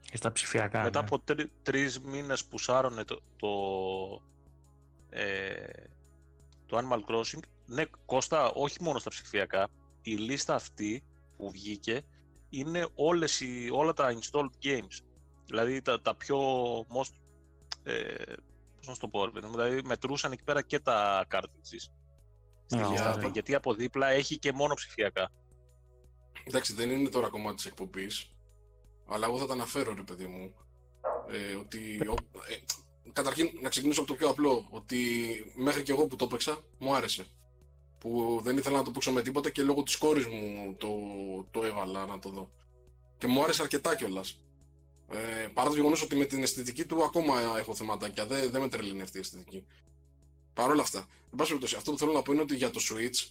Και 0.00 0.16
στα 0.16 0.32
ψηφιακά. 0.32 0.82
Μετά 0.82 1.00
ναι. 1.00 1.06
από 1.06 1.18
τρι, 1.20 1.50
τρεις 1.62 2.00
μήνες 2.00 2.44
που 2.44 2.58
σάρωνε 2.58 3.04
το, 3.04 3.20
το, 3.36 3.48
ε, 5.08 5.66
το 6.66 6.78
Animal 6.78 7.14
Crossing, 7.14 7.40
ναι, 7.66 7.84
Κώστα, 8.06 8.50
όχι 8.50 8.82
μόνο 8.82 8.98
στα 8.98 9.10
ψηφιακά, 9.10 9.68
η 10.02 10.14
λίστα 10.14 10.54
αυτή 10.54 11.04
που 11.36 11.50
βγήκε 11.50 12.00
είναι 12.48 12.88
όλες 12.94 13.40
οι, 13.40 13.68
όλα 13.72 13.92
τα 13.92 14.14
installed 14.18 14.64
games. 14.64 15.04
Δηλαδή 15.46 15.82
τα, 15.82 16.00
τα 16.00 16.14
πιο 16.14 16.38
most, 16.80 17.12
ε, 17.82 18.14
πώς 18.76 18.86
να 18.86 18.92
σου 18.92 19.00
το 19.00 19.08
πω, 19.08 19.24
ρε 19.24 19.30
παιδί 19.30 19.46
μου, 19.46 19.52
δηλαδή 19.52 19.80
μετρούσαν 19.84 20.32
εκεί 20.32 20.42
πέρα 20.44 20.62
και 20.62 20.78
τα 20.78 21.26
cartridges. 21.30 21.90
Στη 22.66 22.78
Α, 22.78 22.88
λίστα 22.88 22.92
ωραία. 22.94 23.10
αυτή, 23.10 23.28
γιατί 23.32 23.54
από 23.54 23.74
δίπλα 23.74 24.08
έχει 24.08 24.38
και 24.38 24.52
μόνο 24.52 24.74
ψηφιακά. 24.74 25.30
Εντάξει, 26.44 26.72
δεν 26.74 26.90
είναι 26.90 27.08
τώρα 27.08 27.28
κομμάτι 27.28 27.56
της 27.56 27.66
εκπομπής. 27.66 28.30
Αλλά 29.08 29.26
εγώ 29.26 29.38
θα 29.38 29.46
τα 29.46 29.52
αναφέρω, 29.52 29.94
ρε 29.94 30.02
παιδί 30.02 30.26
μου. 30.26 30.54
Ε, 31.30 31.54
ότι. 31.54 32.08
ο- 32.08 32.40
ε, 32.50 32.56
καταρχήν, 33.12 33.50
να 33.62 33.68
ξεκινήσω 33.68 34.00
από 34.00 34.08
το 34.10 34.14
πιο 34.16 34.28
απλό. 34.28 34.66
Ότι 34.70 34.98
μέχρι 35.56 35.82
και 35.82 35.92
εγώ 35.92 36.06
που 36.06 36.16
το 36.16 36.24
έπαιξα, 36.24 36.58
μου 36.78 36.94
άρεσε. 36.94 37.24
Που 37.98 38.40
δεν 38.42 38.56
ήθελα 38.56 38.76
να 38.76 38.82
το 38.84 38.90
παίξω 38.90 39.12
με 39.12 39.22
τίποτα 39.22 39.50
και 39.50 39.62
λόγω 39.62 39.82
της 39.82 39.96
κόρης 39.96 40.26
μου 40.26 40.74
το, 40.78 40.88
το 41.50 41.64
έβαλα 41.64 42.06
να 42.06 42.18
το 42.18 42.28
δω. 42.30 42.50
Και 43.18 43.26
μου 43.26 43.42
άρεσε 43.42 43.62
αρκετά 43.62 43.96
κιόλας. 43.96 44.40
Ε, 45.10 45.46
παρά 45.54 45.68
το 45.68 45.74
γεγονός 45.74 46.02
ότι 46.02 46.16
με 46.16 46.24
την 46.24 46.42
αισθητική 46.42 46.84
του 46.86 47.04
ακόμα 47.04 47.40
έχω 47.58 47.74
θεματάκια. 47.74 48.26
Δεν, 48.26 48.50
δεν 48.50 48.60
με 48.60 48.68
τρελαίνει 48.68 49.02
αυτή 49.02 49.16
η 49.16 49.20
αισθητική. 49.20 49.66
Παρ' 50.56 50.70
όλα 50.70 50.82
αυτά, 50.82 50.98
εν 50.98 51.36
πάση 51.36 51.48
περιπτώσει, 51.48 51.76
αυτό 51.76 51.90
που 51.92 51.98
θέλω 51.98 52.12
να 52.12 52.22
πω 52.22 52.32
είναι 52.32 52.42
ότι 52.42 52.56
για 52.56 52.70
το 52.70 52.80
Switch, 52.90 53.30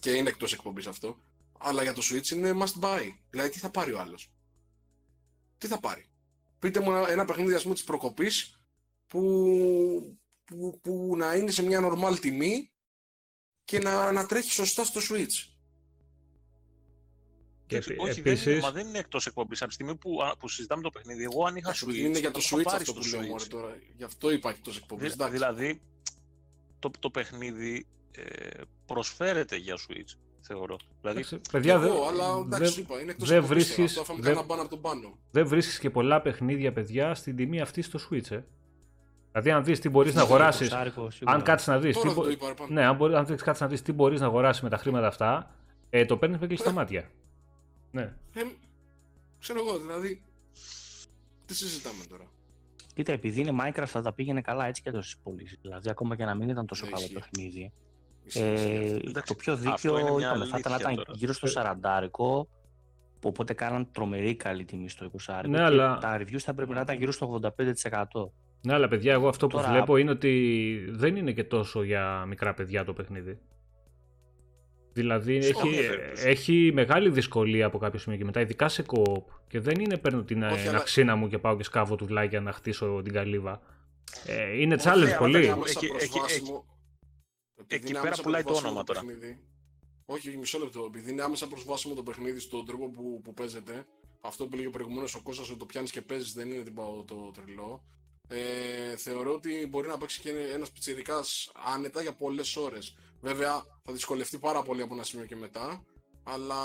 και 0.00 0.10
είναι 0.10 0.28
εκτός 0.28 0.52
εκπομπής 0.52 0.86
αυτό, 0.86 1.18
αλλά 1.58 1.82
για 1.82 1.92
το 1.92 2.02
Switch 2.04 2.28
είναι 2.30 2.52
must 2.60 2.80
buy. 2.80 3.12
Δηλαδή, 3.30 3.50
τι 3.50 3.58
θα 3.58 3.70
πάρει 3.70 3.92
ο 3.92 4.00
άλλος; 4.00 4.30
Τι 5.58 5.66
θα 5.66 5.80
πάρει; 5.80 6.08
Πείτε 6.58 6.80
μου 6.80 6.90
ένα, 6.90 7.10
ένα 7.10 7.24
παιχνίδι, 7.24 7.54
ας 7.54 7.62
πούμε, 7.62 7.74
της 7.74 7.84
προκοπής 7.84 8.60
που, 9.06 10.18
που, 10.44 10.78
που 10.82 11.14
να 11.16 11.34
είναι 11.34 11.50
σε 11.50 11.62
μια 11.62 11.80
normal 11.82 12.18
τιμή 12.20 12.70
και 13.64 13.78
να, 13.78 14.12
να 14.12 14.26
τρέχει 14.26 14.50
σωστά 14.50 14.84
στο 14.84 15.00
Switch. 15.10 15.52
Και 17.66 17.76
όχι, 17.76 17.90
επι- 17.90 18.00
όχι, 18.00 18.20
δεν 18.20 18.32
είναι, 18.32 18.40
επίσης- 18.40 18.62
μα 18.62 18.70
δεν 18.72 18.86
είναι 18.88 18.98
εκτός 18.98 19.26
εκπομπής. 19.26 19.58
Από 19.60 19.68
τη 19.68 19.74
στιγμή 19.74 19.96
που, 19.96 20.22
α, 20.22 20.36
που 20.36 20.48
συζητάμε 20.48 20.82
το 20.82 20.90
παιχνίδι, 20.90 21.22
εγώ 21.22 21.44
αν 21.46 21.56
είχα 21.56 21.68
Εντάξει, 21.68 21.86
Switch, 21.88 21.94
είναι 21.96 22.18
για 22.18 22.30
το 22.30 22.40
θα 22.40 22.46
είχα 22.46 22.56
Switch 22.56 22.64
πάρει 22.64 22.82
αυτό 22.82 22.92
στο 22.92 23.00
που 23.00 23.06
λέω, 23.16 23.20
Switch. 23.20 23.28
μωρέ, 23.28 23.44
τώρα. 23.44 23.78
Γι' 23.96 24.04
αυτό 24.04 24.30
είπα 24.30 24.50
εκτός 24.50 24.76
εκπομπής. 24.76 25.04
Δη- 25.04 25.12
εντάξει. 25.14 25.32
δηλαδή, 25.32 25.80
το, 26.78 26.90
το 26.98 27.10
παιχνίδι 27.10 27.86
ε, 28.16 28.60
προσφέρεται 28.86 29.56
για 29.56 29.74
Switch, 29.76 30.14
θεωρώ. 30.40 30.76
Δηλαδή, 31.00 31.18
Εντάξει, 31.18 31.40
παιδιά, 31.52 31.74
Εγώ, 31.74 31.82
δεν 31.82 31.92
αλλά 32.08 32.36
εντάξει, 32.44 32.74
δεν- 32.74 32.82
είπα, 32.84 33.00
είναι 33.00 33.10
εκτός 33.10 33.28
δεν 33.28 33.38
εκπομπής 33.38 33.64
τώρα. 33.64 33.74
βρίσκεις- 33.76 33.88
Αυτό 33.98 34.00
έφαμε 34.00 34.20
δεν- 34.20 34.28
κανένα 34.34 34.46
μπαν 34.54 34.60
από 34.60 34.68
τον 34.68 34.80
πάνω. 34.80 35.18
δεν 35.30 35.46
βρίσκεις 35.46 35.78
και 35.78 35.90
πολλά 35.90 36.20
παιχνίδια, 36.22 36.72
παιδιά, 36.72 37.14
στην 37.14 37.36
τιμή 37.36 37.60
αυτή 37.60 37.82
στο 37.82 37.98
Switch, 38.10 38.30
ε. 38.30 38.40
Δηλαδή, 39.32 39.50
αν 39.50 39.64
δεις 39.64 39.80
τι 39.80 39.88
μπορείς 39.88 40.14
να 40.14 40.20
Ναι, 40.20 40.26
αγοράσεις, 40.26 40.68
Σάρικο, 40.68 41.10
σίγουρα. 41.10 41.36
αν 41.36 41.42
κάτσεις 41.42 41.68
να 41.68 41.78
δεις, 41.78 41.94
Τώρα 41.94 42.08
τι, 42.08 42.14
δεν 42.14 42.16
μπο- 42.22 42.24
το 42.24 42.30
είπα, 42.30 42.48
ρε, 42.48 42.54
πάνω. 42.54 42.72
ναι, 42.72 42.84
αν, 42.84 42.96
μπορεί, 42.96 43.14
αν 43.14 43.26
δεις 43.26 43.42
κάτσεις 43.42 43.62
να 43.62 43.68
δεις 43.68 43.82
τι 43.82 43.92
μπορείς 43.92 44.20
να 44.20 44.26
αγοράσεις 44.26 44.62
με 44.62 44.68
τα 44.68 44.76
χρήματα 44.76 45.06
αυτά, 45.06 45.54
ε, 45.90 46.04
το 46.04 46.16
παίρνεις 46.16 46.38
με 46.38 46.46
κλειστά 46.46 46.72
μάτια. 46.72 47.10
Ναι. 47.90 48.02
Ε, 48.34 48.40
ξέρω 49.40 49.58
εγώ, 49.58 49.78
δηλαδή, 49.78 50.22
τι 51.46 51.54
συζητάμε 51.54 52.04
τώρα. 52.08 52.24
Κοίτα, 52.98 53.12
επειδή 53.12 53.40
είναι 53.40 53.52
Minecraft 53.60 53.86
θα 53.86 54.02
τα 54.02 54.12
πήγαινε 54.12 54.40
καλά 54.40 54.66
έτσι 54.66 54.82
και 54.82 54.90
τόσο 54.90 55.16
πωλήσει. 55.22 55.58
Δηλαδή, 55.62 55.90
ακόμα 55.90 56.16
και 56.16 56.24
να 56.24 56.34
μην 56.34 56.48
ήταν 56.48 56.66
τόσο 56.66 56.84
Ναι, 56.84 56.90
καλό 56.90 57.02
ισχύει. 57.02 57.14
παιχνίδι. 57.14 57.72
Ισχύει, 58.24 58.40
Ε, 58.42 58.52
ισχύει. 58.52 59.02
Εντάξει, 59.08 59.22
το 59.32 59.34
πιο 59.34 59.52
αυτό 59.52 59.70
δίκαιο 59.70 59.98
είναι 59.98 60.10
μια 60.10 60.26
είπαμε, 60.28 60.44
θα 60.46 60.58
ήταν 60.58 60.72
να 60.72 60.76
αλήθεια 60.76 60.92
ήταν 60.92 61.04
τώρα. 61.04 61.18
γύρω 61.18 61.32
στο 61.32 61.46
40 61.48 62.46
Οπότε 63.22 63.52
κάναν 63.54 63.88
τρομερή 63.92 64.34
καλή 64.36 64.64
τιμή 64.64 64.88
στο 64.88 65.04
20 65.04 65.48
Ναι, 65.48 65.56
και 65.56 65.62
αλλά- 65.62 65.98
τα 65.98 66.18
reviews 66.20 66.38
θα 66.38 66.54
πρέπει 66.54 66.72
να 66.72 66.80
ήταν 66.80 66.96
γύρω 66.96 67.12
στο 67.12 67.26
85%. 67.26 68.32
Ναι, 68.62 68.72
αλλά 68.74 68.88
παιδιά, 68.88 69.12
εγώ 69.12 69.28
αυτό 69.28 69.46
που 69.46 69.56
Τώρα- 69.56 69.70
βλέπω 69.70 69.96
είναι 69.96 70.10
ότι 70.10 70.84
δεν 70.90 71.16
είναι 71.16 71.32
και 71.32 71.44
τόσο 71.44 71.82
για 71.82 72.24
μικρά 72.28 72.54
παιδιά 72.54 72.84
το 72.84 72.92
παιχνίδι. 72.92 73.38
Δηλαδή 75.00 75.42
Σε 75.42 75.48
έχει, 75.48 75.58
καμία 75.60 75.88
περίπτωση. 75.88 76.28
έχει 76.28 76.70
μεγάλη 76.74 77.10
δυσκολία 77.10 77.66
από 77.66 77.78
κάποιο 77.78 77.98
σημείο 77.98 78.18
και 78.18 78.24
μετά, 78.24 78.40
ειδικά 78.40 78.68
σε 78.68 78.84
co-op. 78.88 79.22
Και 79.48 79.60
δεν 79.60 79.80
είναι 79.80 79.96
παίρνω 79.98 80.22
την 80.24 80.42
Όχι, 80.42 80.68
αλλά- 80.68 80.78
αξίνα 80.78 81.16
μου 81.16 81.28
και 81.28 81.38
πάω 81.38 81.56
και 81.56 81.62
σκάβω 81.62 81.96
τουβλάκια 81.96 82.40
να 82.40 82.52
χτίσω 82.52 83.00
την 83.04 83.12
καλύβα. 83.12 83.60
Ε, 84.26 84.60
είναι 84.60 84.74
Όχι, 84.74 84.84
challenge 84.88 84.90
αλλά 84.92 85.16
πολύ. 85.18 85.38
είναι 85.44 85.52
άμεσα 85.52 85.78
Εκεί- 85.82 85.94
εκεί- 85.94 86.08
προσβάσιμο. 86.10 86.64
Επειδή 87.60 87.74
εκεί 87.74 87.84
είναι 87.84 87.92
πέρα 87.94 88.06
άμεσα 88.06 88.22
πουλάει 88.22 88.42
το 88.42 88.46
προσβάσιμο 88.46 88.70
όνομα 88.80 88.84
τώρα. 88.84 89.00
παιχνίδι. 89.04 89.38
Όχι, 90.06 90.36
μισό 90.36 90.58
λεπτό. 90.58 90.84
Επειδή 90.86 91.10
είναι 91.10 91.22
άμεσα 91.22 91.46
προσβάσιμο 91.48 91.94
το 91.94 92.02
παιχνίδι 92.02 92.38
στον 92.40 92.66
τρόπο 92.66 92.90
που, 92.90 93.20
που 93.24 93.34
παίζεται, 93.34 93.86
αυτό 94.20 94.44
που 94.46 94.50
έλεγε 94.54 94.68
προηγουμένως 94.70 95.14
ο 95.14 95.20
Κώστας 95.22 95.48
ότι 95.50 95.58
το 95.58 95.66
πιάνεις 95.66 95.90
και 95.90 96.02
παίζεις 96.02 96.32
δεν 96.32 96.50
είναι 96.52 96.62
τίποτα 96.62 97.04
το 97.04 97.32
τρελό. 97.34 97.84
Ε, 98.30 98.96
θεωρώ 98.96 99.32
ότι 99.32 99.66
μπορεί 99.70 99.88
να 99.88 99.98
παίξει 99.98 100.20
και 100.20 100.30
ένας 100.54 100.70
πιτσιρικάς 100.70 101.52
άνετα 101.74 102.02
για 102.02 102.12
πολλές 102.12 102.56
ώρες. 102.56 102.94
Βέβαια, 103.20 103.64
θα 103.84 103.92
δυσκολευτεί 103.92 104.38
πάρα 104.38 104.62
πολύ 104.62 104.82
από 104.82 104.94
ένα 104.94 105.02
σημείο 105.02 105.26
και 105.26 105.36
μετά. 105.36 105.84
αλλά 106.22 106.56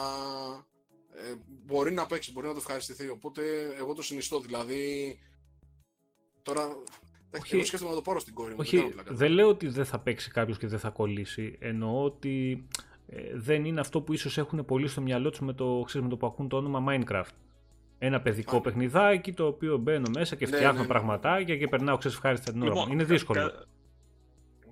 ε, 1.16 1.34
μπορεί 1.66 1.92
να 1.92 2.06
παίξει, 2.06 2.32
μπορεί 2.32 2.48
να 2.48 2.54
το 2.54 2.60
ευχαριστηθεί. 2.60 3.10
Οπότε 3.10 3.42
εγώ 3.78 3.94
το 3.94 4.02
συνιστώ. 4.02 4.40
Δηλαδή, 4.40 5.20
τώρα 6.42 6.68
όχι, 7.40 7.56
εγώ 7.56 7.66
σκέφτομαι 7.66 7.92
να 7.92 7.98
το 7.98 8.02
πάρω 8.02 8.20
στην 8.20 8.34
κόρη 8.34 8.50
μου. 8.50 8.58
Όχι, 8.60 8.94
δεν 9.08 9.32
λέω 9.32 9.48
ότι 9.48 9.68
δεν 9.68 9.86
θα 9.86 10.00
παίξει 10.00 10.32
κάποιος 10.32 10.58
και 10.58 10.68
δεν 10.68 10.80
θα 10.80 10.90
κολλήσει. 10.90 11.58
Εννοώ 11.60 12.04
ότι 12.04 12.68
ε, 13.08 13.38
δεν 13.38 13.66
είναι 13.66 13.80
αυτό 13.80 14.02
που 14.02 14.14
ίσως 14.14 14.38
έχουν 14.38 14.66
πολύ 14.66 14.88
στο 14.88 15.02
μυαλό 15.02 15.30
τους 15.30 15.40
με 15.40 15.54
το, 15.54 15.86
με 15.94 16.10
το 16.10 16.18
που 16.18 16.28
ακούν 16.28 16.50
το 16.50 16.58
όνομα 16.58 16.84
Minecraft. 16.88 17.34
Ένα 17.98 18.22
παιδικό 18.22 18.58
Α. 18.58 18.62
παιχνιδάκι 18.62 19.34
το 19.34 19.46
οποίο 19.48 19.78
μπαίνω 19.78 20.10
μέσα 20.16 20.36
και 20.36 20.46
ναι, 20.46 20.56
φτιάχνω 20.56 20.78
ναι, 20.78 20.82
ναι, 20.82 20.88
πραγματάκια 20.88 21.58
και 21.58 21.68
περνάω 21.68 21.98
ξέρεις 21.98 22.18
ευχάριστα 22.18 22.52
την 22.52 22.62
ώρα 22.62 22.74
λοιπόν, 22.74 22.92
Είναι 22.92 23.04
δύσκολο. 23.04 23.40
Κα... 23.40 23.66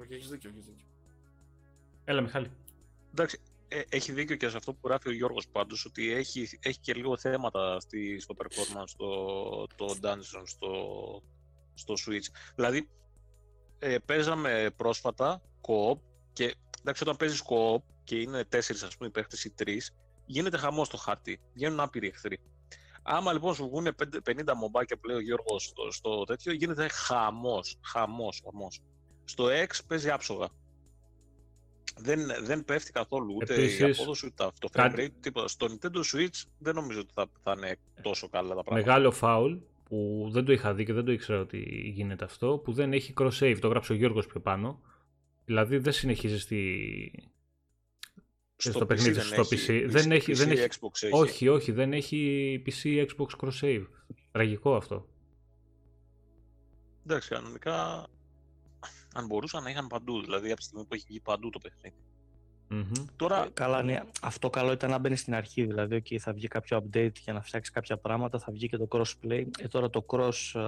Όχι, 0.01 0.13
έχεις 0.13 0.29
δίκιο, 0.29 0.49
έχεις 0.49 0.65
δίκιο. 0.65 0.85
Έλα, 2.11 2.21
Μιχάλη. 2.21 2.51
Εντάξει, 3.11 3.39
ε, 3.67 3.81
έχει 3.89 4.11
δίκιο 4.11 4.35
και 4.35 4.49
σε 4.49 4.57
αυτό 4.57 4.73
που 4.73 4.79
γράφει 4.87 5.09
ο 5.09 5.11
Γιώργος 5.11 5.47
πάντως, 5.47 5.85
ότι 5.85 6.11
έχει, 6.11 6.59
έχει 6.61 6.79
και 6.79 6.93
λίγο 6.93 7.17
θέματα 7.17 7.79
στη, 7.79 8.19
στο 8.19 8.35
performance 8.37 8.89
το, 8.97 9.67
το 9.75 9.95
Dungeon 10.01 10.43
στο, 10.43 10.71
στο 11.73 11.93
Switch. 12.05 12.51
Δηλαδή, 12.55 12.89
ε, 13.79 13.97
παίζαμε 14.05 14.73
πρόσφατα 14.75 15.41
co-op 15.67 15.99
και 16.33 16.55
εντάξει, 16.79 17.03
όταν 17.03 17.17
παίζεις 17.17 17.43
co-op 17.49 17.81
και 18.03 18.15
είναι 18.15 18.43
τέσσερις 18.43 18.83
ας 18.83 18.97
πούμε 18.97 19.09
παίχτες 19.09 19.43
ή 19.43 19.49
τρεις, 19.49 19.95
γίνεται 20.25 20.57
χαμός 20.57 20.87
στο 20.87 20.97
χάρτη, 20.97 21.39
βγαίνουν 21.53 21.79
άπειροι 21.79 22.07
εχθροί. 22.07 22.39
Άμα 23.03 23.33
λοιπόν 23.33 23.53
σου 23.53 23.63
βγουν 23.69 23.87
50 24.25 24.53
μομπάκια 24.55 24.97
που 24.97 25.07
λέει 25.07 25.17
ο 25.17 25.21
Γιώργος 25.21 25.63
στο, 25.63 25.91
στο 25.91 26.23
τέτοιο, 26.23 26.53
γίνεται 26.53 26.87
χαμός, 26.87 27.77
χαμός, 27.81 28.41
χαμός. 28.45 28.81
Στο 29.23 29.45
X 29.45 29.79
παίζει 29.87 30.09
άψογα 30.09 30.47
δεν, 32.01 32.19
δεν 32.43 32.65
πέφτει 32.65 32.91
καθόλου 32.91 33.35
ούτε 33.35 33.53
Επίσης, 33.53 33.79
η 33.79 33.83
απόδοση 33.83 34.25
ούτε 34.25 34.43
αυτό. 34.43 34.67
Κάτι... 34.71 35.09
Τίποτα. 35.19 35.47
Στο 35.47 35.67
Nintendo 35.69 35.97
Switch 35.97 36.43
δεν 36.57 36.75
νομίζω 36.75 36.99
ότι 36.99 37.13
θα, 37.13 37.27
θα 37.43 37.53
είναι 37.57 37.77
τόσο 38.01 38.29
καλά 38.29 38.55
τα 38.55 38.63
πράγματα. 38.63 38.87
Μεγάλο 38.87 39.11
φάουλ 39.11 39.55
που 39.83 40.29
δεν 40.31 40.45
το 40.45 40.51
είχα 40.51 40.73
δει 40.73 40.85
και 40.85 40.93
δεν 40.93 41.05
το 41.05 41.11
ήξερα 41.11 41.39
ότι 41.39 41.91
γίνεται 41.93 42.25
αυτό, 42.25 42.57
που 42.63 42.73
δεν 42.73 42.93
έχει 42.93 43.13
cross-save. 43.17 43.57
Το 43.61 43.67
έγραψε 43.67 43.93
ο 43.93 43.95
Γιώργος 43.95 44.27
πιο 44.27 44.39
πάνω. 44.39 44.81
Δηλαδή 45.45 45.77
δεν 45.77 45.93
συνεχίζει 45.93 46.39
στη... 46.39 47.31
Στο, 48.55 48.71
στο 48.71 48.85
παιχνίδι 48.85 49.19
στο 49.19 49.41
PC. 49.41 49.85
Δεν 49.87 50.11
έχει, 50.11 50.33
δεν 50.33 50.51
έχει, 50.51 50.67
Xbox 50.69 51.03
έχει. 51.03 51.13
Όχι, 51.13 51.47
όχι, 51.47 51.71
δεν 51.71 51.93
έχει 51.93 52.63
PC 52.65 53.05
Xbox 53.07 53.47
cross-save. 53.47 53.85
Τραγικό 54.31 54.75
αυτό. 54.75 55.07
Εντάξει, 57.05 57.29
κανονικά 57.29 58.07
αν 59.13 59.25
μπορούσαν 59.25 59.63
να 59.63 59.69
είχαν 59.69 59.87
παντού. 59.87 60.21
Δηλαδή 60.21 60.47
από 60.47 60.59
τη 60.59 60.63
στιγμή 60.63 60.85
που 60.85 60.93
έχει 60.93 61.05
βγει 61.07 61.19
παντού 61.19 61.49
το 61.49 61.59
παιχνίδι. 61.59 61.95
Mm-hmm. 62.71 63.05
Τώρα... 63.15 63.43
Ε, 63.43 63.49
καλά, 63.53 63.83
ναι. 63.83 63.99
Αυτό 64.21 64.49
καλό 64.49 64.71
ήταν 64.71 64.89
να 64.89 64.97
μπαίνει 64.97 65.15
στην 65.15 65.35
αρχή. 65.35 65.65
Δηλαδή, 65.65 66.01
okay, 66.03 66.17
θα 66.17 66.33
βγει 66.33 66.47
κάποιο 66.47 66.83
update 66.83 67.15
για 67.23 67.33
να 67.33 67.41
φτιάξει 67.41 67.71
κάποια 67.71 67.97
πράγματα, 67.97 68.39
θα 68.39 68.51
βγει 68.51 68.67
και 68.67 68.77
το 68.77 68.87
crossplay. 68.91 69.43
Ε, 69.59 69.67
τώρα 69.67 69.89
το 69.89 70.05
cross. 70.07 70.61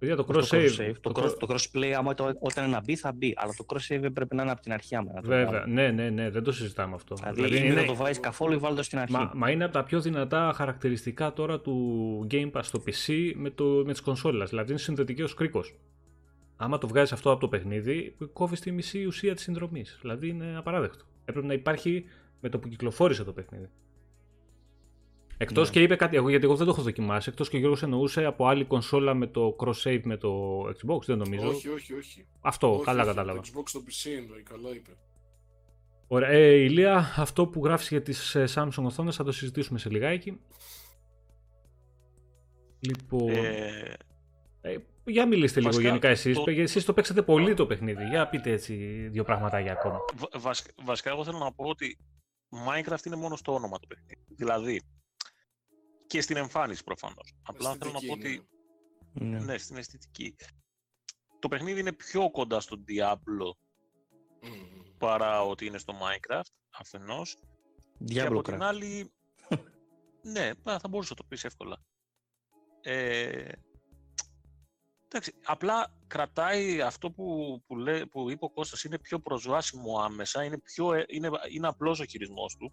Για 0.00 0.16
το 0.16 0.26
cross 0.28 0.44
save. 0.44 0.92
Το, 1.00 1.12
cross, 1.14 1.36
το 1.38 1.46
crossplay, 1.50 1.90
άμα 1.96 2.14
το, 2.14 2.32
όταν 2.40 2.64
είναι 2.64 2.74
να 2.74 2.80
μπει, 2.80 2.96
θα 2.96 3.12
μπει. 3.12 3.34
Αλλά 3.36 3.52
το 3.56 3.64
cross 3.68 3.94
save 3.94 4.08
πρέπει 4.12 4.36
να 4.36 4.42
είναι 4.42 4.50
από 4.50 4.60
την 4.60 4.72
αρχή. 4.72 4.96
Άμα, 4.96 5.12
Βέβαια. 5.22 5.66
Ναι, 5.66 5.90
ναι, 5.90 6.10
ναι, 6.10 6.30
δεν 6.30 6.42
το 6.42 6.52
συζητάμε 6.52 6.94
αυτό. 6.94 7.14
Δηλαδή, 7.14 7.42
δηλαδή 7.42 7.66
είναι... 7.66 7.74
δεν 7.74 7.86
το 7.86 7.94
βάζεις 7.94 8.20
καθόλου 8.20 8.52
ή 8.52 8.56
βάλει 8.56 8.76
το 8.76 8.82
στην 8.82 8.98
αρχή. 8.98 9.12
Μα, 9.12 9.30
μα, 9.34 9.50
είναι 9.50 9.64
από 9.64 9.72
τα 9.72 9.84
πιο 9.84 10.00
δυνατά 10.00 10.52
χαρακτηριστικά 10.54 11.32
τώρα 11.32 11.60
του 11.60 12.26
Game 12.30 12.50
Pass 12.52 12.62
στο 12.62 12.82
PC 12.86 13.32
με, 13.34 13.50
το, 13.50 13.64
με 13.64 13.92
τις 13.92 14.00
κονσόλες. 14.00 14.48
Δηλαδή 14.48 14.70
είναι 14.70 14.80
συνδετική 14.80 15.22
ως 15.22 15.34
κρίκος 15.34 15.74
άμα 16.62 16.78
το 16.78 16.88
βγάζεις 16.88 17.12
αυτό 17.12 17.30
από 17.30 17.40
το 17.40 17.48
παιχνίδι, 17.48 18.16
κόβεις 18.32 18.60
τη 18.60 18.70
μισή 18.72 19.04
ουσία 19.04 19.34
της 19.34 19.42
συνδρομής. 19.42 19.98
Δηλαδή 20.00 20.28
είναι 20.28 20.56
απαράδεκτο. 20.56 21.04
Έπρεπε 21.24 21.46
να 21.46 21.52
υπάρχει 21.52 22.04
με 22.40 22.48
το 22.48 22.58
που 22.58 22.68
κυκλοφόρησε 22.68 23.24
το 23.24 23.32
παιχνίδι. 23.32 23.68
Εκτός 25.36 25.66
ναι. 25.66 25.72
και 25.74 25.82
είπε 25.82 25.96
κάτι, 25.96 26.16
εγώ, 26.16 26.28
γιατί 26.28 26.44
εγώ 26.44 26.56
δεν 26.56 26.66
το 26.66 26.72
έχω 26.72 26.82
δοκιμάσει. 26.82 27.28
Εκτός 27.30 27.48
και 27.48 27.56
ο 27.56 27.58
Γιώργος 27.58 27.82
εννοούσε 27.82 28.24
από 28.24 28.46
άλλη 28.46 28.64
κονσόλα 28.64 29.14
με 29.14 29.26
το 29.26 29.56
cross-save 29.58 30.00
με 30.04 30.16
το 30.16 30.60
Xbox, 30.62 31.04
δεν 31.06 31.18
νομίζω. 31.18 31.48
Όχι, 31.48 31.68
όχι, 31.68 31.94
όχι. 31.94 32.26
Αυτό, 32.40 32.82
καλά 32.84 33.04
κατάλαβα. 33.04 33.40
Το 33.40 33.48
Xbox 33.54 33.62
στο 33.64 33.80
PC 33.80 34.10
εννοεί, 34.16 34.42
καλά 34.42 34.70
είπε. 34.74 34.90
Ωραία. 36.06 36.28
Ε, 36.28 36.54
Ηλία, 36.54 37.14
αυτό 37.16 37.46
που 37.46 37.64
γράφεις 37.64 37.88
για 37.88 38.02
τις 38.02 38.34
ε, 38.34 38.44
Samsung 38.54 38.84
οθόνες 38.84 39.16
θα 39.16 39.24
το 39.24 39.32
συζητήσουμε 39.32 39.78
σε 39.78 39.90
λιγάκι. 39.90 40.40
Λοιπόν. 42.78 43.28
Ε, 43.28 43.38
ε, 43.38 43.94
για 45.04 45.26
μιλήστε 45.26 45.58
λίγο 45.58 45.70
βασικά, 45.70 45.88
γενικά 45.88 46.08
εσείς. 46.08 46.36
Το... 46.36 46.50
Εσείς 46.50 46.84
το 46.84 46.92
παίξατε 46.92 47.22
πολύ 47.22 47.54
το 47.54 47.66
παιχνίδι. 47.66 48.04
Για 48.04 48.28
πείτε 48.28 48.50
έτσι 48.50 48.74
δύο 49.08 49.24
πραγματάκια 49.24 49.72
ακόμα. 49.72 49.98
βασικά 50.84 51.10
εγώ 51.10 51.24
θέλω 51.24 51.38
να 51.38 51.52
πω 51.52 51.64
ότι 51.64 51.98
Minecraft 52.68 53.04
είναι 53.06 53.16
μόνο 53.16 53.36
στο 53.36 53.54
όνομα 53.54 53.78
το 53.78 53.86
παιχνίδι. 53.86 54.24
Δηλαδή, 54.28 54.82
και 56.06 56.20
στην 56.20 56.36
εμφάνιση 56.36 56.84
προφανώς. 56.84 57.34
Απλά 57.42 57.74
θέλω 57.76 57.90
να 57.90 58.00
πω 58.06 58.12
ότι... 58.12 58.46
Ναι. 59.12 59.38
ναι. 59.38 59.58
στην 59.58 59.76
αισθητική. 59.76 60.36
Το 61.38 61.48
παιχνίδι 61.48 61.80
είναι 61.80 61.92
πιο 61.92 62.30
κοντά 62.30 62.60
στο 62.60 62.76
Diablo 62.88 63.50
παρά 64.98 65.42
ότι 65.42 65.66
είναι 65.66 65.78
στο 65.78 65.94
Minecraft, 66.00 66.52
αφενός. 66.70 67.36
Diablo 68.00 68.12
και 68.12 68.20
από 68.20 68.42
την 68.42 68.62
άλλη... 68.62 69.12
ναι, 70.32 70.50
θα 70.64 70.88
μπορούσε 70.88 71.10
να 71.10 71.16
το 71.16 71.24
πεις 71.28 71.44
εύκολα. 71.44 71.76
Ε, 72.80 73.52
Εντάξει, 75.14 75.34
απλά 75.44 75.92
κρατάει 76.06 76.80
αυτό 76.80 77.10
που, 77.10 77.58
που, 77.66 77.76
λέ, 77.76 78.06
που 78.06 78.30
είπε 78.30 78.44
ο 78.44 78.50
Κώστας, 78.50 78.84
είναι 78.84 78.98
πιο 78.98 79.18
προσβάσιμο 79.18 79.98
άμεσα, 79.98 80.44
είναι, 80.44 80.58
πιο, 80.58 80.92
ε, 80.92 81.04
είναι, 81.08 81.30
είναι 81.50 81.66
απλός 81.68 82.00
ο 82.00 82.04
χειρισμός 82.04 82.56
του. 82.56 82.72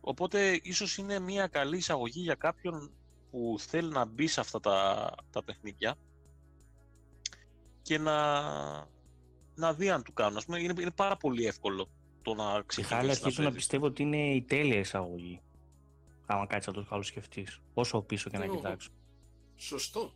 Οπότε 0.00 0.60
ίσως 0.62 0.96
είναι 0.96 1.18
μια 1.18 1.46
καλή 1.46 1.76
εισαγωγή 1.76 2.20
για 2.20 2.34
κάποιον 2.34 2.92
που 3.30 3.56
θέλει 3.58 3.88
να 3.88 4.04
μπει 4.04 4.26
σε 4.26 4.40
αυτά 4.40 4.60
τα, 4.60 5.10
τα 5.30 5.44
παιχνίδια 5.44 5.96
και 7.82 7.98
να, 7.98 8.42
να 9.54 9.74
δει 9.74 9.90
αν 9.90 10.02
του 10.02 10.12
κάνουν. 10.12 10.42
πούμε, 10.44 10.60
είναι, 10.60 10.74
είναι 10.80 10.90
πάρα 10.90 11.16
πολύ 11.16 11.46
εύκολο 11.46 11.88
το 12.22 12.34
να 12.34 12.62
ξεκινήσει. 12.66 13.06
να 13.06 13.12
αρχίζω 13.12 13.42
να 13.42 13.52
πιστεύω 13.52 13.86
ότι 13.86 14.02
είναι 14.02 14.34
η 14.34 14.42
τέλεια 14.42 14.78
εισαγωγή. 14.78 15.42
Άμα 16.26 16.46
κάτσεις 16.46 16.66
να 16.66 16.82
το 16.82 16.88
καλώς 16.88 17.06
σκεφτείς. 17.06 17.60
Όσο 17.74 18.02
πίσω 18.02 18.30
και 18.30 18.38
να 18.38 18.46
κοιτάξω. 18.46 18.90
Σωστό. 19.56 20.12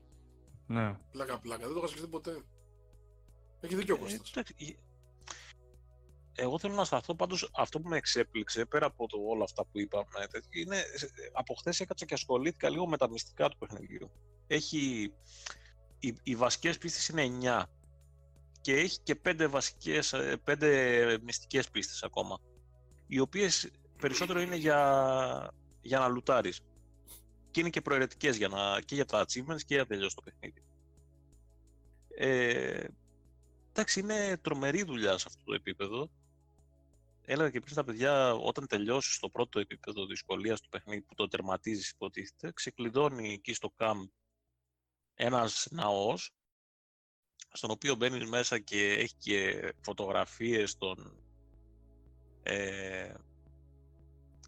Ναι. 0.67 0.99
Πλάκα, 1.11 1.39
πλάκα. 1.39 1.65
Δεν 1.65 1.73
το 1.73 1.79
είχα 1.79 1.87
σκεφτεί 1.87 2.09
ποτέ. 2.09 2.43
Έχει 3.61 3.75
δίκιο 3.75 3.95
ο 3.95 4.05
ε, 4.07 4.17
Κώστας. 4.17 4.45
εγώ 6.33 6.59
θέλω 6.59 6.75
να 6.75 6.85
σταθώ 6.85 7.15
πάντως 7.15 7.51
αυτό 7.55 7.81
που 7.81 7.89
με 7.89 7.97
εξέπληξε 7.97 8.65
πέρα 8.65 8.87
από 8.87 9.09
το, 9.09 9.19
όλα 9.27 9.45
αυτά 9.45 9.65
που 9.65 9.79
είπαμε 9.79 10.05
είναι 10.51 10.83
από 11.33 11.55
χθες 11.55 11.81
έκατσα 11.81 12.05
και 12.05 12.15
ασχολήθηκα 12.15 12.71
λίγο 12.71 12.89
με 12.89 12.97
τα 12.97 13.11
μυστικά 13.11 13.49
του 13.49 13.59
παιχνιδιού. 13.59 14.11
Έχει, 14.47 15.13
οι, 15.99 16.17
οι 16.23 16.37
βασικές 16.37 16.79
πίστες 16.79 17.09
είναι 17.09 17.39
9 17.43 17.63
και 18.61 18.75
έχει 18.75 19.01
και 19.03 19.21
5 19.25 19.47
βασικές, 19.51 20.15
5 20.45 20.63
ε, 20.63 21.17
μυστικές 21.23 21.71
πίστες 21.71 22.03
ακόμα 22.03 22.39
οι 23.13 23.19
οποίες 23.19 23.71
περισσότερο 23.99 24.41
είναι 24.41 24.57
για, 24.57 25.51
για 25.81 25.99
να 25.99 26.09
λουτάρεις 26.09 26.61
και 27.53 27.61
είναι 27.61 27.71
και 27.71 27.81
προαιρετικές 27.81 28.37
για 28.37 28.49
να, 28.49 28.81
και 28.81 28.95
για 28.95 29.05
τα 29.05 29.25
achievements 29.25 29.57
και 29.57 29.75
για 29.75 29.79
να 29.79 29.87
τελειώσει 29.87 30.15
το 30.15 30.23
παιχνίδι. 30.23 30.63
Ε, 32.17 32.85
εντάξει, 33.71 34.01
είναι 34.01 34.37
τρομερή 34.43 34.83
δουλειά 34.83 35.19
σε 35.19 35.25
αυτό 35.29 35.45
το 35.45 35.55
επίπεδο. 35.55 36.11
Έλεγα 37.25 37.51
και 37.51 37.61
πριν 37.61 37.73
στα 37.73 37.85
παιδιά, 37.85 38.35
όταν 38.35 38.67
τελειώσεις 38.67 39.19
το 39.19 39.29
πρώτο 39.29 39.61
επίπεδο 39.61 40.07
δυσκολίας 40.07 40.61
του 40.61 40.69
παιχνίδι 40.69 41.01
που 41.01 41.15
το 41.15 41.29
τερματίζεις, 41.29 41.91
υποτίθεται, 41.91 42.53
ξεκλειδώνει 42.53 43.33
εκεί 43.33 43.55
στο 43.55 43.73
camp 43.77 44.09
ένας 45.15 45.69
ναός, 45.71 46.31
στον 47.53 47.71
οποίο 47.71 47.95
μπαίνεις 47.95 48.29
μέσα 48.29 48.59
και 48.59 48.93
έχει 48.93 49.15
και 49.19 49.73
φωτογραφίες 49.81 50.77
των 50.77 51.17
ε, 52.43 53.15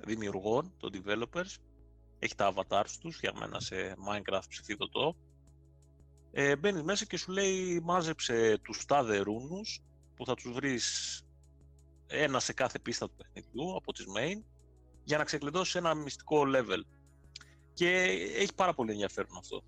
δημιουργών, 0.04 0.74
των 0.78 0.90
developers 0.94 1.56
έχει 2.18 2.34
τα 2.34 2.54
avatars 2.54 2.90
τους 3.00 3.16
φτιαγμένα 3.16 3.60
σε 3.60 3.94
Minecraft 4.08 4.48
ψηφίδωτο. 4.48 5.16
Ε, 6.32 6.56
μπαίνεις 6.56 6.82
μέσα 6.82 7.04
και 7.04 7.16
σου 7.16 7.32
λέει 7.32 7.80
μάζεψε 7.80 8.58
τους 8.62 8.84
τάδε 8.84 9.18
ρούνους 9.18 9.82
που 10.14 10.26
θα 10.26 10.34
τους 10.34 10.52
βρεις 10.52 11.22
ένα 12.06 12.40
σε 12.40 12.52
κάθε 12.52 12.78
πίστα 12.78 13.06
του 13.06 13.14
παιχνιδιού 13.16 13.76
από 13.76 13.92
τις 13.92 14.06
main 14.16 14.42
για 15.04 15.18
να 15.18 15.24
ξεκλειδώσεις 15.24 15.74
ένα 15.74 15.94
μυστικό 15.94 16.42
level. 16.46 16.80
Και 17.72 17.88
έχει 18.36 18.54
πάρα 18.54 18.74
πολύ 18.74 18.90
ενδιαφέρον 18.90 19.36
αυτό. 19.38 19.62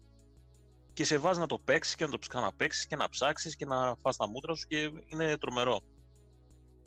Και 0.92 1.04
σε 1.04 1.18
βάζεις 1.18 1.38
να 1.38 1.46
το 1.46 1.58
παίξεις 1.58 1.94
και 1.94 2.04
να 2.04 2.10
το 2.10 2.18
ξαναπαίξεις 2.18 2.86
και 2.86 2.96
να 2.96 3.08
ψάξεις 3.08 3.56
και 3.56 3.66
να 3.66 3.96
φας 4.02 4.16
τα 4.16 4.28
μούτρα 4.28 4.54
σου 4.54 4.66
και 4.66 4.90
είναι 5.06 5.36
τρομερό. 5.36 5.80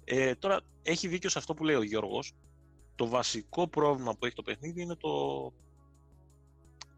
Ε, 0.03 0.36
τώρα 0.36 0.62
έχει 0.82 1.07
δίκιο 1.07 1.30
σε 1.30 1.38
αυτό 1.38 1.53
που 1.53 1.64
λέει 1.64 1.76
ο 1.76 1.84
Γιώργος 1.84 2.34
το 3.00 3.08
βασικό 3.08 3.68
πρόβλημα 3.68 4.14
που 4.14 4.26
έχει 4.26 4.36
το 4.36 4.41
παιχνίδι 4.41 4.82
είναι 4.82 4.95
το, 4.95 5.43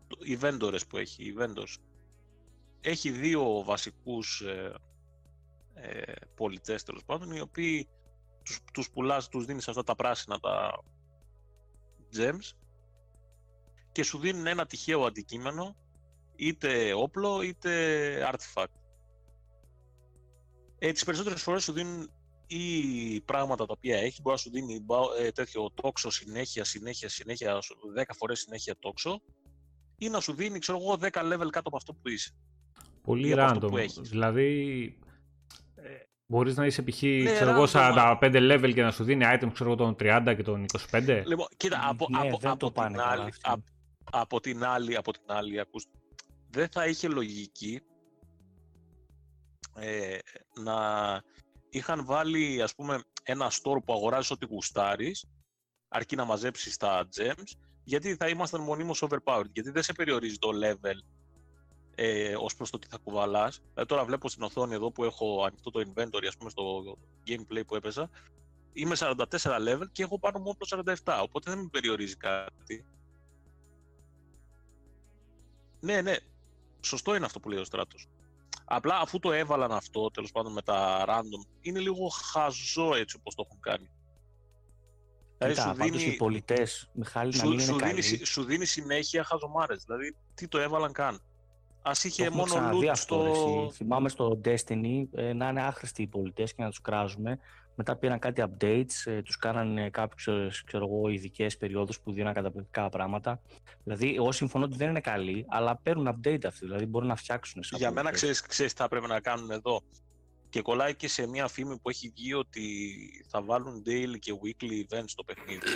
το 0.07 0.17
οι 0.19 0.37
vendors 0.41 0.79
που 0.89 0.97
έχει, 0.97 1.23
οι 1.23 1.35
vendors. 1.39 1.75
Έχει 2.81 3.09
δύο 3.09 3.63
βασικούς 3.63 4.41
ε, 4.41 4.73
ε, 5.73 6.13
πολιτές 6.35 6.83
τέλος 6.83 7.03
πάντων, 7.05 7.31
οι 7.31 7.39
οποίοι 7.39 7.87
τους, 8.43 8.59
τους 8.73 8.91
πουλάς, 8.91 9.27
τους 9.27 9.45
δίνεις 9.45 9.67
αυτά 9.67 9.83
τα 9.83 9.95
πράσινα, 9.95 10.39
τα, 10.39 10.83
gems 12.15 12.57
και 13.91 14.03
σου 14.03 14.17
δίνουν 14.17 14.47
ένα 14.47 14.65
τυχαίο 14.65 15.05
αντικείμενο, 15.05 15.75
είτε 16.35 16.93
όπλο 16.93 17.41
είτε 17.41 17.71
artifact. 18.33 18.65
Ε, 20.79 20.91
τις 20.91 21.03
περισσότερες 21.03 21.41
φορές 21.41 21.63
σου 21.63 21.71
δίνουν 21.73 22.11
ή 22.51 23.21
πράγματα 23.21 23.65
τα 23.65 23.73
οποία 23.77 23.97
έχει, 23.97 24.21
μπορεί 24.21 24.35
να 24.35 24.41
σου 24.41 24.49
δίνει 24.49 24.85
ε, 25.19 25.31
τέτοιο 25.31 25.71
τόξο 25.73 26.09
συνέχεια, 26.09 26.63
συνέχεια, 26.63 27.09
συνέχεια, 27.09 27.59
10 27.97 28.03
φορές 28.17 28.39
συνέχεια 28.39 28.75
τόξο 28.79 29.21
ή 29.97 30.09
να 30.09 30.19
σου 30.19 30.33
δίνει, 30.33 30.59
ξέρω 30.59 30.77
εγώ, 30.81 30.97
10 31.01 31.07
level 31.07 31.49
κάτω 31.49 31.67
από 31.67 31.75
αυτό 31.75 31.93
που 31.93 32.09
είσαι. 32.09 32.35
Πολύ 33.01 33.33
random. 33.37 33.85
Δηλαδή, 34.01 34.81
ε, 35.75 35.89
μπορείς 36.25 36.55
να 36.55 36.65
είσαι 36.65 36.81
π.χ. 36.81 37.01
Ναι, 37.01 37.33
ξέρω 37.33 37.51
εγώ 37.51 37.65
45 37.73 38.17
level 38.21 38.71
και 38.73 38.81
να 38.81 38.91
σου 38.91 39.03
δίνει 39.03 39.25
item 39.27 39.49
ξέρω 39.53 39.75
τον 39.75 39.95
30 39.99 40.33
και 40.35 40.43
τον 40.43 40.65
25. 40.91 41.23
Λοιπόν, 41.25 41.47
κοίτα, 41.57 41.79
από, 41.89 42.07
ναι, 42.09 42.17
από, 42.19 42.39
από, 42.49 42.71
την 42.71 42.99
άλλη, 42.99 43.33
από, 43.41 43.63
από, 44.11 44.39
την 44.39 44.63
άλλη, 44.63 44.95
από 44.95 45.11
την 45.11 45.23
άλλη, 45.25 45.59
ακούς, 45.59 45.85
δεν 46.49 46.67
θα 46.71 46.87
είχε 46.87 47.07
λογική 47.07 47.81
ε, 49.75 50.17
να 50.63 50.75
είχαν 51.71 52.05
βάλει 52.05 52.61
ας 52.61 52.75
πούμε 52.75 53.01
ένα 53.23 53.51
store 53.51 53.83
που 53.85 53.93
αγοράζεις 53.93 54.31
ό,τι 54.31 54.45
γουστάρεις 54.45 55.25
αρκεί 55.87 56.15
να 56.15 56.25
μαζέψεις 56.25 56.77
τα 56.77 57.07
gems 57.15 57.55
γιατί 57.83 58.15
θα 58.15 58.27
ήμασταν 58.27 58.61
μονίμως 58.61 59.03
overpowered 59.05 59.49
γιατί 59.53 59.69
δεν 59.69 59.83
σε 59.83 59.93
περιορίζει 59.93 60.37
το 60.37 60.49
level 60.63 60.99
ε, 61.95 62.35
ως 62.35 62.55
προς 62.55 62.69
το 62.69 62.79
τι 62.79 62.87
θα 62.87 62.97
κουβαλάς. 62.97 63.61
Δηλαδή, 63.69 63.89
τώρα 63.89 64.05
βλέπω 64.05 64.29
στην 64.29 64.43
οθόνη 64.43 64.73
εδώ 64.73 64.91
που 64.91 65.03
έχω 65.03 65.43
ανοιχτό 65.43 65.71
το 65.71 65.79
inventory 65.79 66.25
ας 66.27 66.37
πούμε 66.37 66.49
στο 66.49 66.97
gameplay 67.27 67.61
που 67.67 67.75
έπαιζα 67.75 68.09
είμαι 68.73 68.95
44 68.97 69.23
level 69.39 69.85
και 69.91 70.03
έχω 70.03 70.19
πάνω 70.19 70.39
μου 70.39 70.45
όπλο 70.47 70.93
47 71.03 71.19
οπότε 71.23 71.51
δεν 71.51 71.59
με 71.59 71.69
περιορίζει 71.71 72.15
κάτι. 72.15 72.85
Ναι 75.79 76.01
ναι 76.01 76.15
σωστό 76.81 77.15
είναι 77.15 77.25
αυτό 77.25 77.39
που 77.39 77.49
λέει 77.49 77.59
ο 77.59 77.63
Στράτος 77.63 78.09
Απλά 78.73 78.99
αφού 78.99 79.19
το 79.19 79.31
έβαλαν 79.31 79.71
αυτό, 79.71 80.11
τέλος 80.11 80.31
πάντων 80.31 80.51
με 80.51 80.61
τα 80.61 81.05
random, 81.07 81.47
είναι 81.61 81.79
λίγο 81.79 82.07
χαζό 82.07 82.95
έτσι 82.95 83.15
όπως 83.19 83.35
το 83.35 83.43
έχουν 83.47 83.59
κάνει. 83.59 83.89
Δηλαδή, 85.37 85.55
Κοίτα, 85.55 85.73
σου 85.73 85.97
δίνει... 85.97 86.13
οι 86.13 86.15
πολιτές, 86.15 86.89
Μιχάλη, 86.93 87.33
σου, 87.33 87.37
να 87.37 87.45
μην 87.45 87.53
είναι 87.53 87.71
σου, 87.71 87.75
καλοί. 87.75 88.01
δίνει, 88.01 88.25
σου 88.25 88.43
δίνει 88.43 88.65
συνέχεια 88.65 89.23
χαζομάρες, 89.23 89.83
δηλαδή 89.83 90.15
τι 90.33 90.47
το 90.47 90.57
έβαλαν 90.57 90.91
καν. 90.91 91.15
Α 91.81 91.91
είχε 92.03 92.25
το 92.29 92.35
μόνο 92.35 92.53
loot 92.53 92.85
αυτό, 92.85 93.31
στο... 93.33 93.71
Θυμάμαι 93.73 94.09
στο 94.09 94.41
Destiny 94.45 95.03
ε, 95.11 95.33
να 95.33 95.49
είναι 95.49 95.61
άχρηστοι 95.61 96.01
οι 96.01 96.07
πολιτές 96.07 96.53
και 96.53 96.63
να 96.63 96.69
τους 96.69 96.81
κράζουμε 96.81 97.39
μετά 97.81 97.95
πήραν 97.95 98.19
κάτι 98.19 98.43
updates, 98.45 99.11
ε, 99.11 99.21
τους 99.21 99.37
κάνανε 99.37 99.89
κάποιες 99.89 100.63
ξέρω 100.63 100.85
εγώ, 100.85 101.09
ειδικές 101.09 101.57
περιόδους 101.57 101.99
που 101.99 102.11
δίναν 102.11 102.33
καταπληκτικά 102.33 102.89
πράγματα. 102.89 103.41
Δηλαδή, 103.83 104.15
εγώ 104.15 104.31
συμφωνώ 104.31 104.65
ότι 104.65 104.77
δεν 104.77 104.89
είναι 104.89 105.01
καλή, 105.01 105.45
αλλά 105.49 105.79
παίρνουν 105.83 106.07
update 106.07 106.45
αυτοί, 106.45 106.65
δηλαδή 106.65 106.85
μπορούν 106.85 107.07
να 107.07 107.15
φτιάξουν. 107.15 107.61
Για 107.71 107.91
μένα 107.91 108.11
ξέρεις, 108.11 108.41
ξέρεις 108.41 108.73
τι 108.73 108.81
θα 108.81 108.87
πρέπει 108.87 109.07
να 109.07 109.19
κάνουν 109.19 109.51
εδώ. 109.51 109.81
Και 110.49 110.61
κολλάει 110.61 110.95
και 110.95 111.07
σε 111.07 111.27
μια 111.27 111.47
φήμη 111.47 111.79
που 111.79 111.89
έχει 111.89 112.13
βγει 112.15 112.33
ότι 112.33 112.63
θα 113.27 113.43
βάλουν 113.43 113.83
daily 113.85 114.19
και 114.19 114.33
weekly 114.43 114.95
events 114.95 115.07
στο 115.07 115.23
παιχνίδι. 115.23 115.67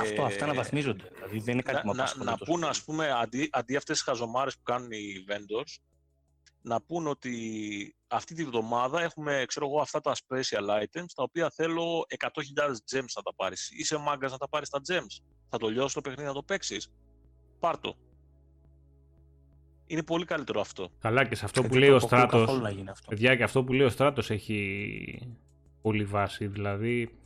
Αυτό, 0.00 0.22
ε, 0.22 0.24
αυτά 0.24 0.46
να 0.46 0.54
βαθμίζονται. 0.54 1.10
Δηλαδή 1.14 1.38
δεν 1.38 1.52
είναι 1.52 1.62
κάτι 1.62 1.86
να, 1.86 1.94
να, 1.94 2.24
να 2.24 2.36
πούνε, 2.36 2.66
ας 2.66 2.84
πούμε, 2.84 3.10
αντί, 3.10 3.48
αντί 3.52 3.76
αυτές 3.76 3.96
τις 3.96 4.06
χαζομάρες 4.06 4.56
που 4.56 4.62
κάνουν 4.62 4.90
οι 4.90 5.24
vendors, 5.28 5.76
να 6.66 6.80
πούν 6.80 7.06
ότι 7.06 7.34
αυτή 8.08 8.34
τη 8.34 8.44
βδομάδα 8.44 9.02
έχουμε 9.02 9.44
ξέρω 9.46 9.66
εγώ, 9.66 9.80
αυτά 9.80 10.00
τα 10.00 10.12
special 10.14 10.82
items 10.82 11.10
τα 11.14 11.22
οποία 11.22 11.50
θέλω 11.50 12.04
100.000 12.18 12.28
gems 12.68 13.12
να 13.14 13.22
τα 13.22 13.34
πάρεις. 13.36 13.70
Είσαι 13.70 13.96
μάγκας 13.96 14.30
να 14.30 14.38
τα 14.38 14.48
πάρεις 14.48 14.68
τα 14.68 14.80
gems. 14.88 15.24
Θα 15.48 15.58
το 15.58 15.68
λιώσεις 15.68 15.94
το 15.94 16.00
παιχνίδι 16.00 16.28
να 16.28 16.34
το 16.34 16.42
παίξεις. 16.42 16.92
Πάρ' 17.58 17.78
το. 17.78 17.96
Είναι 19.86 20.02
πολύ 20.02 20.24
καλύτερο 20.24 20.60
αυτό. 20.60 20.88
Καλά 20.98 21.24
και 21.24 21.34
σε 21.34 21.44
αυτό 21.44 21.62
που 21.62 21.74
λέει 21.74 21.90
ο 21.90 21.98
Στράτος, 21.98 22.60
παιδιά 23.08 23.36
και 23.36 23.42
αυτό 23.42 23.64
που 23.64 23.72
λέει 23.72 23.86
ο 23.86 23.90
Στράτος 23.90 24.30
έχει 24.30 25.36
πολύ 25.82 26.04
βάση. 26.04 26.46
Δηλαδή, 26.46 27.18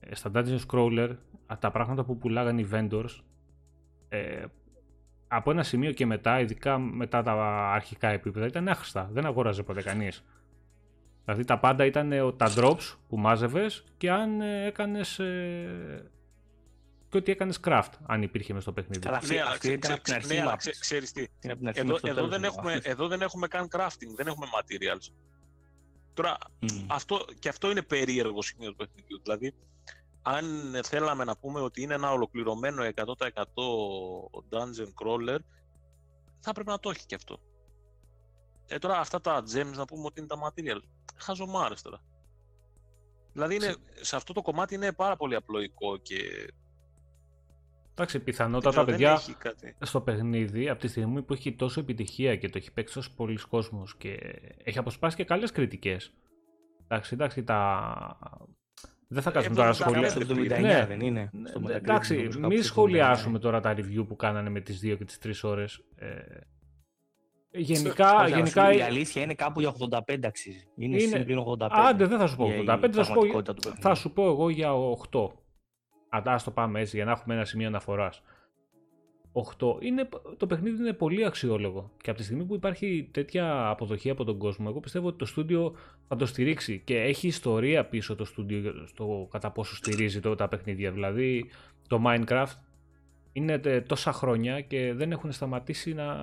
ε, 0.00 0.14
στα 0.14 0.30
Dungeon 0.34 0.58
Scroller, 0.66 1.16
τα 1.58 1.70
πράγματα 1.70 2.04
που 2.04 2.18
πουλάγαν 2.18 2.58
οι 2.58 2.68
vendors, 2.72 3.20
ε, 4.08 4.44
από 5.28 5.50
ένα 5.50 5.62
σημείο 5.62 5.92
και 5.92 6.06
μετά, 6.06 6.40
ειδικά 6.40 6.78
μετά 6.78 7.22
τα 7.22 7.32
αρχικά 7.72 8.08
επίπεδα, 8.08 8.46
ήταν 8.46 8.68
άχρηστα. 8.68 9.08
Δεν 9.12 9.26
αγόραζε 9.26 9.62
ποτέ 9.62 9.82
κανείς. 9.82 10.24
Δηλαδή 11.24 11.44
τα 11.44 11.58
πάντα 11.58 11.84
ήταν 11.84 12.34
τα 12.36 12.52
drops 12.56 12.96
που 13.08 13.18
μάζευες 13.18 13.84
και 13.96 14.10
αν 14.10 14.40
ε, 14.40 14.66
έκανες. 14.66 15.18
Ε, 15.18 16.10
και 17.08 17.16
ότι 17.16 17.32
έκανες 17.32 17.60
craft, 17.64 17.90
αν 18.06 18.22
υπήρχε 18.22 18.52
μέσα 18.52 18.62
στο 18.62 18.72
παιχνίδι. 18.72 19.00
Καλά, 19.00 19.20
ναι, 19.26 19.40
αυτή 19.40 19.72
ήταν 19.72 19.92
από 19.92 20.02
την 20.02 20.14
αρχή. 20.14 20.40
Ναι, 20.40 20.72
ξέρεις 20.80 21.12
τι. 21.12 21.26
Εδώ, 21.72 21.98
εδώ, 22.02 22.26
δεν 22.26 22.44
έχουμε, 22.44 22.80
εδώ 22.82 23.08
δεν 23.08 23.22
έχουμε 23.22 23.48
καν 23.48 23.68
crafting, 23.70 24.14
δεν 24.16 24.26
έχουμε 24.26 24.46
materials. 24.60 25.12
Τώρα, 26.14 26.38
αυτό, 26.86 27.24
και 27.38 27.48
αυτό 27.48 27.70
είναι 27.70 27.82
περίεργο 27.82 28.42
σημείο 28.42 28.70
του 28.70 28.76
παιχνιδιού. 28.76 29.20
Δηλαδή, 29.22 29.54
αν 30.28 30.80
θέλαμε 30.84 31.24
να 31.24 31.36
πούμε 31.36 31.60
ότι 31.60 31.82
είναι 31.82 31.94
ένα 31.94 32.12
ολοκληρωμένο 32.12 32.82
100% 32.94 33.04
dungeon 34.50 34.92
crawler, 35.02 35.38
θα 36.40 36.52
πρέπει 36.52 36.68
να 36.68 36.78
το 36.78 36.90
έχει 36.90 37.06
και 37.06 37.14
αυτό. 37.14 37.40
Ε, 38.66 38.78
τώρα 38.78 38.98
αυτά 38.98 39.20
τα 39.20 39.42
gems 39.54 39.72
να 39.74 39.84
πούμε 39.84 40.04
ότι 40.04 40.20
είναι 40.20 40.28
τα 40.28 40.36
material. 40.36 40.80
Χαζομάρες 41.16 41.82
τώρα. 41.82 42.02
Δηλαδή 43.32 43.54
είναι, 43.54 43.74
σε 44.00 44.16
αυτό 44.16 44.32
το 44.32 44.42
κομμάτι 44.42 44.74
είναι 44.74 44.92
πάρα 44.92 45.16
πολύ 45.16 45.34
απλοϊκό 45.34 45.96
και... 45.96 46.16
Εντάξει, 47.92 48.20
πιθανότατα 48.20 48.84
παιδιά 48.84 49.20
στο 49.80 50.00
παιχνίδι 50.00 50.68
από 50.68 50.80
τη 50.80 50.88
στιγμή 50.88 51.22
που 51.22 51.32
έχει 51.32 51.54
τόσο 51.54 51.80
επιτυχία 51.80 52.36
και 52.36 52.48
το 52.48 52.58
έχει 52.58 52.72
παίξει 52.72 52.94
τόσο 52.94 53.14
πολλοί 53.16 53.38
κόσμος 53.48 53.96
και 53.96 54.18
έχει 54.64 54.78
αποσπάσει 54.78 55.16
και 55.16 55.24
καλές 55.24 55.52
κριτικές. 55.52 56.12
Εντάξει, 56.84 57.14
εντάξει, 57.14 57.44
τα 57.44 58.18
δεν 59.08 59.22
θα 59.22 59.30
κάτσουμε 59.30 59.56
τώρα 59.56 59.72
σχολιάσουμε. 59.72 60.24
Στο 60.24 60.34
79 60.34 60.60
ναι. 60.60 60.86
δεν 60.88 61.00
είναι. 61.00 61.30
Στο 61.44 61.62
Εντάξει, 61.70 62.28
μην 62.38 62.62
σχολιάσουμε 62.62 63.38
τώρα 63.38 63.60
τα 63.60 63.74
review 63.76 64.04
που 64.08 64.16
κάνανε 64.16 64.50
με 64.50 64.60
τις 64.60 64.80
2 64.84 64.96
και 64.98 65.04
τις 65.04 65.42
3 65.42 65.48
ώρες. 65.48 65.84
Ε, 65.96 66.08
γενικά, 67.50 68.28
γενικά... 68.28 68.72
Η 68.72 68.80
αλήθεια 68.80 69.22
είναι 69.22 69.34
κάπου 69.34 69.60
για 69.60 69.74
85 70.08 70.18
αξίζει. 70.24 70.68
Είναι, 70.76 71.02
είναι... 71.02 71.24
85. 71.58 71.68
Άντε, 71.70 72.06
δεν 72.06 72.18
θα 72.18 72.26
σου 72.26 72.36
πω 72.36 72.46
85, 72.66 72.88
θα 72.92 73.04
σου 73.04 73.12
πω, 73.12 73.42
θα 73.80 73.94
σου 73.94 74.12
πω 74.12 74.26
εγώ 74.26 74.48
για 74.48 74.70
8. 75.10 75.28
Αν 76.08 76.38
το 76.44 76.50
πάμε 76.50 76.80
έτσι 76.80 76.96
για 76.96 77.04
να 77.04 77.10
έχουμε 77.10 77.34
ένα 77.34 77.44
σημείο 77.44 77.66
αναφοράς. 77.66 78.22
8. 79.58 79.82
Είναι, 79.82 80.08
το 80.36 80.46
παιχνίδι 80.46 80.82
είναι 80.82 80.92
πολύ 80.92 81.24
αξιόλογο. 81.24 81.90
Και 82.02 82.10
από 82.10 82.18
τη 82.18 82.24
στιγμή 82.24 82.44
που 82.44 82.54
υπάρχει 82.54 83.08
τέτοια 83.10 83.68
αποδοχή 83.68 84.10
από 84.10 84.24
τον 84.24 84.38
κόσμο, 84.38 84.66
εγώ 84.68 84.80
πιστεύω 84.80 85.06
ότι 85.06 85.18
το 85.18 85.24
στούντιο 85.24 85.74
θα 86.08 86.16
το 86.16 86.26
στηρίξει. 86.26 86.82
Και 86.84 87.00
έχει 87.00 87.26
ιστορία 87.26 87.84
πίσω 87.84 88.14
το 88.14 88.24
στούντιο 88.24 88.86
στο 88.86 89.28
κατά 89.30 89.50
πόσο 89.50 89.76
στηρίζει 89.76 90.20
το, 90.20 90.34
τα 90.34 90.48
παιχνίδια. 90.48 90.90
Δηλαδή, 90.90 91.50
το 91.88 92.02
Minecraft 92.06 92.54
είναι 93.32 93.58
τόσα 93.86 94.12
χρόνια 94.12 94.60
και 94.60 94.92
δεν 94.92 95.12
έχουν 95.12 95.32
σταματήσει 95.32 95.94
να, 95.94 96.14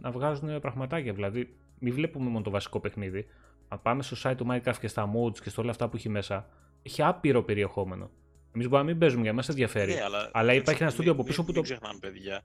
να 0.00 0.10
βγάζουν 0.10 0.60
πραγματάκια. 0.60 1.12
Δηλαδή, 1.12 1.54
μην 1.78 1.94
βλέπουμε 1.94 2.30
μόνο 2.30 2.44
το 2.44 2.50
βασικό 2.50 2.80
παιχνίδι. 2.80 3.26
Αν 3.68 3.82
πάμε 3.82 4.02
στο 4.02 4.16
site 4.22 4.36
του 4.36 4.46
Minecraft 4.50 4.76
και 4.80 4.88
στα 4.88 5.10
modes 5.12 5.38
και 5.38 5.48
στο 5.48 5.62
όλα 5.62 5.70
αυτά 5.70 5.88
που 5.88 5.96
έχει 5.96 6.08
μέσα, 6.08 6.48
έχει 6.82 7.02
άπειρο 7.02 7.42
περιεχόμενο. 7.42 8.10
Εμείς 8.54 8.68
μπορούμε 8.68 8.78
να 8.78 8.84
μην 8.84 8.98
παίζουμε, 8.98 9.22
για 9.22 9.32
μας 9.32 9.48
ενδιαφέρει. 9.48 9.92
Ναι, 9.92 10.02
αλλά, 10.02 10.30
αλλά 10.32 10.54
υπάρχει 10.54 10.82
ένα 10.82 10.90
στούντιο 10.90 11.12
από 11.12 11.22
πίσω 11.22 11.44
που 11.44 11.52
το. 11.52 11.60
Μην 11.60 12.00
παιδιά. 12.00 12.42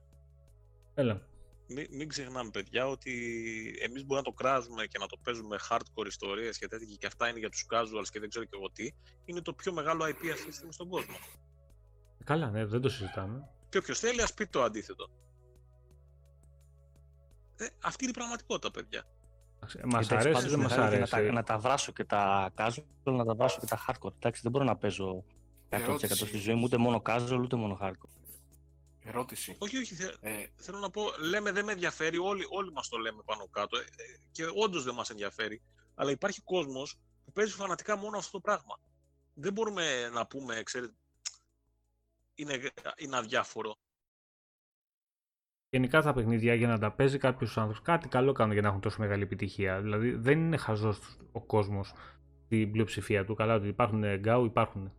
Έλα. 0.98 1.20
Μην, 1.66 1.86
μην 1.90 2.08
ξεχνάμε, 2.08 2.50
παιδιά, 2.50 2.88
ότι 2.88 3.12
εμείς 3.80 4.04
μπορούμε 4.04 4.16
να 4.16 4.22
το 4.22 4.32
κράζουμε 4.32 4.86
και 4.86 4.98
να 4.98 5.06
το 5.06 5.16
παίζουμε 5.22 5.56
hardcore 5.70 6.06
ιστορίες 6.06 6.58
και 6.58 6.68
τέτοια 6.68 6.96
και 6.98 7.06
αυτά 7.06 7.28
είναι 7.28 7.38
για 7.38 7.48
τους 7.48 7.66
casuals 7.70 8.08
και 8.10 8.20
δεν 8.20 8.28
ξέρω 8.28 8.44
και 8.44 8.56
εγώ 8.56 8.70
τι. 8.70 8.90
Είναι 9.24 9.40
το 9.40 9.52
πιο 9.52 9.72
μεγάλο 9.72 10.04
IP 10.04 10.28
αυτή 10.32 10.46
τη 10.46 10.52
στιγμή 10.52 10.72
στον 10.72 10.88
κόσμο. 10.88 11.16
Καλά, 12.24 12.50
ναι, 12.50 12.64
δεν 12.64 12.80
το 12.80 12.88
συζητάμε. 12.88 13.48
Και 13.68 13.78
όποιος 13.78 13.98
θέλει, 13.98 14.22
ας 14.22 14.34
πει 14.34 14.46
το 14.46 14.62
αντίθετο. 14.62 15.08
Ε, 17.56 17.66
αυτή 17.82 18.04
είναι 18.04 18.12
η 18.16 18.18
πραγματικότητα, 18.18 18.70
παιδιά. 18.70 19.04
Μας 19.84 20.10
αρέσει, 20.10 20.48
δεν 20.48 20.60
μας 20.60 20.78
αρέσει. 20.78 21.00
Να 21.00 21.06
τα, 21.08 21.32
να 21.32 21.42
τα 21.42 21.58
βράσω 21.58 21.92
και 21.92 22.04
τα 22.04 22.52
casual, 22.56 22.82
να 23.02 23.24
τα 23.24 23.34
βράσω 23.34 23.60
και 23.60 23.66
τα 23.66 23.84
hardcore. 23.86 24.14
Εντάξει, 24.16 24.40
δεν 24.42 24.50
μπορώ 24.50 24.64
να 24.64 24.76
παίζω 24.76 25.24
100% 25.68 25.98
στη 25.98 26.36
ζωή 26.36 26.54
μου, 26.54 26.62
ούτε 26.64 26.76
μόνο 26.76 27.02
casual, 27.06 27.38
ούτε 27.42 27.56
μόνο 27.56 27.78
hardcore. 27.82 28.18
Ερώτηση. 29.08 29.56
Όχι, 29.58 29.76
όχι. 29.76 29.96
Ε, 30.20 30.46
θέλω 30.56 30.78
να 30.78 30.90
πω, 30.90 31.02
λέμε 31.18 31.52
δεν 31.52 31.64
με 31.64 31.72
ενδιαφέρει, 31.72 32.18
όλοι, 32.18 32.44
όλοι 32.48 32.72
μας 32.72 32.88
το 32.88 32.98
λέμε 32.98 33.22
πάνω 33.24 33.48
κάτω 33.48 33.78
ε, 33.78 33.82
και 34.32 34.44
όντως 34.54 34.84
δεν 34.84 34.94
μας 34.94 35.10
ενδιαφέρει. 35.10 35.62
Αλλά 35.94 36.10
υπάρχει 36.10 36.42
κόσμος 36.42 36.98
που 37.24 37.32
παίζει 37.32 37.52
φανατικά 37.52 37.96
μόνο 37.96 38.18
αυτό 38.18 38.30
το 38.30 38.40
πράγμα. 38.40 38.80
Δεν 39.34 39.52
μπορούμε 39.52 40.08
να 40.08 40.26
πούμε, 40.26 40.62
ξέρετε, 40.62 40.94
είναι, 42.34 42.72
είναι 42.96 43.16
αδιάφορο. 43.16 43.76
Γενικά 45.70 46.02
τα 46.02 46.12
παιχνίδια 46.12 46.54
για 46.54 46.68
να 46.68 46.78
τα 46.78 46.92
παίζει 46.92 47.18
κάποιος 47.18 47.58
άνθρωπος, 47.58 47.82
κάτι 47.84 48.08
καλό 48.08 48.32
κάνουν 48.32 48.52
για 48.52 48.62
να 48.62 48.68
έχουν 48.68 48.80
τόσο 48.80 49.00
μεγάλη 49.00 49.22
επιτυχία. 49.22 49.80
Δηλαδή 49.80 50.10
δεν 50.10 50.38
είναι 50.38 50.56
χαζός 50.56 50.98
ο 51.32 51.40
κόσμος 51.40 51.92
στην 52.44 52.72
πλειοψηφία 52.72 53.24
του. 53.24 53.34
Καλά, 53.34 53.54
ότι 53.54 53.68
υπάρχουν 53.68 54.16
γκάου, 54.16 54.44
υπάρχουν 54.44 54.84
Το 54.84 54.92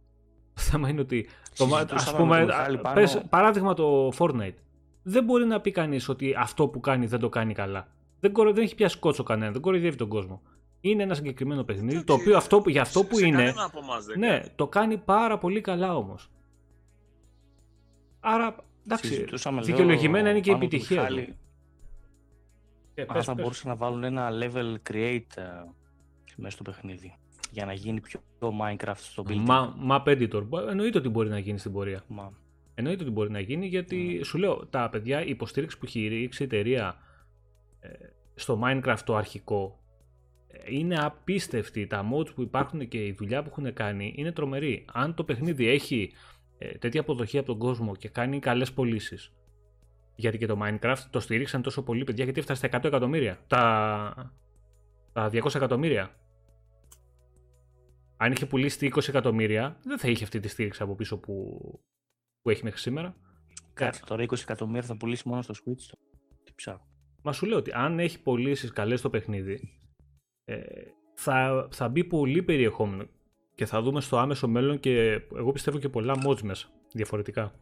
θέμα 0.70 0.90
είναι 0.90 1.02
ότι. 1.02 1.28
Το, 1.58 1.64
ας 1.66 1.72
Συζητούσαμε 1.72 2.18
πούμε, 2.18 2.40
με 2.40 2.46
τον 2.46 2.56
Μιχάλη 2.56 2.78
πάνω. 2.78 2.96
πες, 2.96 3.22
παράδειγμα 3.30 3.74
το 3.74 4.12
Fortnite. 4.18 4.54
Δεν 5.04 5.24
μπορεί 5.24 5.46
να 5.46 5.62
πει 5.62 5.72
κανείς 5.72 6.10
ότι 6.10 6.36
αυτό 6.38 6.68
που 6.68 6.80
κάνει 6.80 7.06
δεν 7.06 7.20
το 7.20 7.30
κάνει 7.30 7.54
καλά. 7.54 7.88
Δεν, 8.20 8.32
κορο- 8.32 8.54
δεν 8.54 8.64
έχει 8.64 8.76
πιάσει 8.76 8.98
κότσο 9.00 9.24
κανένα, 9.24 9.52
δεν 9.52 9.62
κοροϊδεύει 9.62 9.96
τον 9.96 10.08
κόσμο. 10.08 10.42
Είναι 10.82 11.04
ένα 11.04 11.14
συγκεκριμένο 11.14 11.64
παιχνίδι, 11.64 12.04
το 12.04 12.14
Όχι, 12.14 12.22
οποίο 12.22 12.38
αυτό, 12.38 12.62
που- 12.62 12.70
για 12.70 12.82
αυτό 12.82 13.00
σε- 13.00 13.06
που 13.08 13.18
σε 13.18 13.26
είναι. 13.26 13.38
κανένα 13.38 13.64
από 13.64 13.80
εμάς 13.84 14.06
δεν 14.06 14.20
Ναι, 14.20 14.28
κάνει. 14.28 14.50
το 14.56 14.68
κάνει 14.68 14.98
πάρα 14.98 15.38
πολύ 15.38 15.62
καλά 15.62 15.96
όμως. 15.96 16.30
Άρα, 18.20 18.56
εντάξει, 18.86 19.08
Συζητούσαμε, 19.08 19.56
λέω, 19.58 19.66
δικαιολογημένα 19.66 20.30
είναι 20.30 20.40
και 20.40 20.50
η 20.50 20.54
πάνω 20.54 20.68
του 20.68 20.76
επιτυχία. 20.76 21.02
Μιχάλη, 21.02 21.26
του. 21.26 21.36
Ε, 22.94 23.02
αν 23.02 23.08
πες, 23.14 23.26
θα 23.26 23.34
πες. 23.36 23.44
μπορούσαν 23.44 23.70
να 23.70 23.76
βάλουν 23.76 24.04
ένα 24.04 24.30
level 24.32 24.92
create 24.92 25.36
ε, 25.36 25.44
μέσα 26.36 26.56
στο 26.56 26.64
παιχνίδι 26.64 27.16
για 27.52 27.66
να 27.66 27.74
γίνει 27.74 28.00
πιο 28.02 28.20
Minecraft 28.40 28.94
στο 28.96 29.24
building. 29.28 29.36
Μα, 29.38 29.76
map 29.90 30.04
editor. 30.08 30.44
Μπο- 30.48 30.68
Εννοείται 30.70 30.98
ότι 30.98 31.10
μπορεί 31.10 31.30
να 31.30 31.40
γίνει 31.40 31.58
στην 31.58 31.72
πορεία. 31.72 32.04
Μα, 32.08 32.34
Εννοείται 32.76 33.04
ότι 33.04 33.12
μπορεί 33.12 33.32
να 33.32 33.40
γίνει 33.40 33.68
γιατί 33.68 33.96
Ναι. 34.18 34.24
σου 34.24 34.38
λέω 34.38 34.66
τα 34.70 34.90
παιδιά, 34.90 35.24
η 35.26 35.30
υποστήριξη 35.30 35.78
που 35.78 35.86
έχει 35.86 36.08
ρίξει 36.08 36.44
η 36.44 36.46
εταιρεία 36.46 36.96
ε, 37.80 37.90
στο 38.36 38.62
Minecraft 38.64 38.98
το 39.06 39.16
αρχικό 39.16 39.80
ε, 40.48 40.58
είναι 40.76 41.00
απίστευτη. 41.00 41.88
Τα 41.88 42.10
mods 42.14 42.34
που 42.36 42.42
υπάρχουν 42.42 42.88
και 42.88 43.06
η 43.06 43.12
δουλειά 43.12 43.44
που 43.44 43.50
έχουν 43.50 43.74
κάνει 43.74 44.14
είναι 44.18 44.32
τρομερή. 44.32 44.86
Αν 44.94 45.14
το 45.14 45.24
παιχνίδι 45.24 45.68
έχει 45.68 46.12
ε, 46.58 46.68
τέτοια 46.78 47.02
αποδοχή 47.02 47.38
από 47.38 47.48
τον 47.48 47.58
κόσμο 47.58 47.96
και 47.96 48.10
κάνει 48.10 48.40
καλές 48.40 48.74
πωλήσεις. 48.74 49.34
Γιατί 50.16 50.38
και 50.38 50.46
το 50.46 50.60
Minecraft 50.64 50.98
το 51.10 51.20
στηρίξαν 51.20 51.62
τόσο 51.62 51.84
πολύ 51.84 52.04
παιδιά 52.04 52.24
γιατί 52.24 52.40
έφτασε 52.40 52.68
στα 52.68 52.80
100 52.80 52.84
εκατομμύρια. 52.86 53.40
Τα, 53.48 54.34
τα 55.14 55.30
200 55.34 55.56
εκατομμύρια. 55.56 56.12
Αν 58.22 58.32
είχε 58.32 58.46
πουλήσει 58.46 58.92
20 58.96 59.08
εκατομμύρια, 59.08 59.78
δεν 59.84 59.98
θα 60.00 60.08
είχε 60.10 60.24
αυτή 60.24 60.40
τη 60.40 60.48
στήριξη 60.48 60.84
από 60.84 60.96
πίσω 60.96 61.18
που, 61.18 61.60
που 62.42 62.50
έχει 62.50 62.64
μέχρι 62.64 62.80
σήμερα. 62.80 63.16
κάτσε 63.74 64.04
τώρα 64.06 64.24
20 64.24 64.40
εκατομμύρια 64.42 64.82
θα 64.82 64.98
πουλήσει 64.98 65.28
μόνο 65.28 65.42
στο 65.42 65.54
Switch. 65.54 65.82
το- 65.90 65.98
Τι 66.44 66.52
ψάχνω. 66.56 66.88
Μα 67.24 67.34
σου 67.34 67.46
λέω 67.46 67.58
ότι 67.58 67.72
αν 67.74 68.00
έχει 68.00 68.22
πωλήσει 68.22 68.72
καλές 68.72 69.02
το 69.02 69.10
παιχνίδι, 69.10 69.78
ε, 70.46 70.62
θα, 71.16 71.68
θα 71.72 71.90
μπει 71.90 72.04
πολύ 72.04 72.44
περιεχόμενο 72.44 73.08
και 73.56 73.66
θα 73.66 73.82
δούμε 73.82 74.02
στο 74.02 74.18
άμεσο 74.18 74.48
μέλλον 74.48 74.80
και 74.80 75.22
εγώ 75.36 75.52
πιστεύω 75.52 75.80
και 75.80 75.90
πολλά 75.90 76.16
mods 76.28 76.42
μέσα 76.42 76.70
διαφορετικά. 76.94 77.54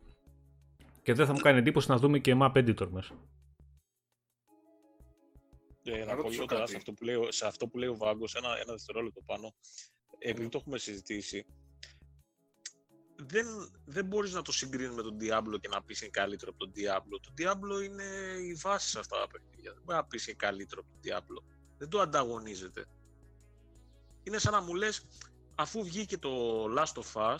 Και 1.01 1.13
δεν 1.13 1.25
θα 1.25 1.31
μου 1.33 1.39
κάνει 1.39 1.57
εντύπωση 1.57 1.89
να 1.89 1.97
δούμε 1.97 2.19
και 2.19 2.35
map 2.41 2.51
editor 2.51 2.87
μέσα. 2.89 3.13
Ε, 5.83 5.97
να 5.99 6.05
Να 6.05 6.15
πω 6.15 6.21
ρωτήσω 6.21 6.29
λίγο 6.33 6.45
τώρα 6.45 6.59
κάτι. 6.59 6.71
σε 6.71 6.77
αυτό 6.77 6.93
που 6.93 7.03
λέει, 7.03 7.15
ο- 7.15 7.31
σε 7.31 7.45
αυτό 7.47 7.67
που 7.67 7.77
λέει 7.77 7.89
ο 7.89 7.95
Βάγκος, 7.97 8.35
ένα, 8.35 8.47
ένα 8.61 8.71
δευτερόλεπτο 8.73 9.21
πάνω, 9.25 9.53
επειδή 10.19 10.49
το 10.49 10.57
έχουμε 10.57 10.77
συζητήσει, 10.77 11.45
δεν, 13.15 13.45
δεν 13.85 14.05
μπορείς 14.05 14.33
να 14.33 14.41
το 14.41 14.51
συγκρίνεις 14.51 14.95
με 14.95 15.01
τον 15.01 15.17
Diablo 15.19 15.59
και 15.61 15.67
να 15.67 15.83
πεις 15.83 16.01
είναι 16.01 16.09
καλύτερο 16.09 16.51
από 16.51 16.59
τον 16.59 16.73
Diablo. 16.75 17.19
Το 17.21 17.33
Diablo 17.37 17.83
είναι 17.83 18.03
η 18.41 18.53
βάση 18.53 18.89
σε 18.89 18.99
αυτά 18.99 19.19
τα 19.19 19.27
παιχνίδια. 19.27 19.73
Δεν 19.73 19.81
μπορεί 19.85 19.97
να 19.97 20.05
πεις 20.05 20.27
είναι 20.27 20.35
καλύτερο 20.35 20.81
από 20.81 20.89
τον 20.91 20.99
Diablo. 21.03 21.43
Δεν 21.77 21.89
το 21.89 21.99
ανταγωνίζεται. 21.99 22.85
Είναι 24.23 24.37
σαν 24.37 24.53
να 24.53 24.61
μου 24.61 24.75
λες, 24.75 25.05
αφού 25.55 25.83
βγήκε 25.83 26.17
το 26.17 26.63
Last 26.77 27.01
of 27.03 27.11
Us, 27.13 27.37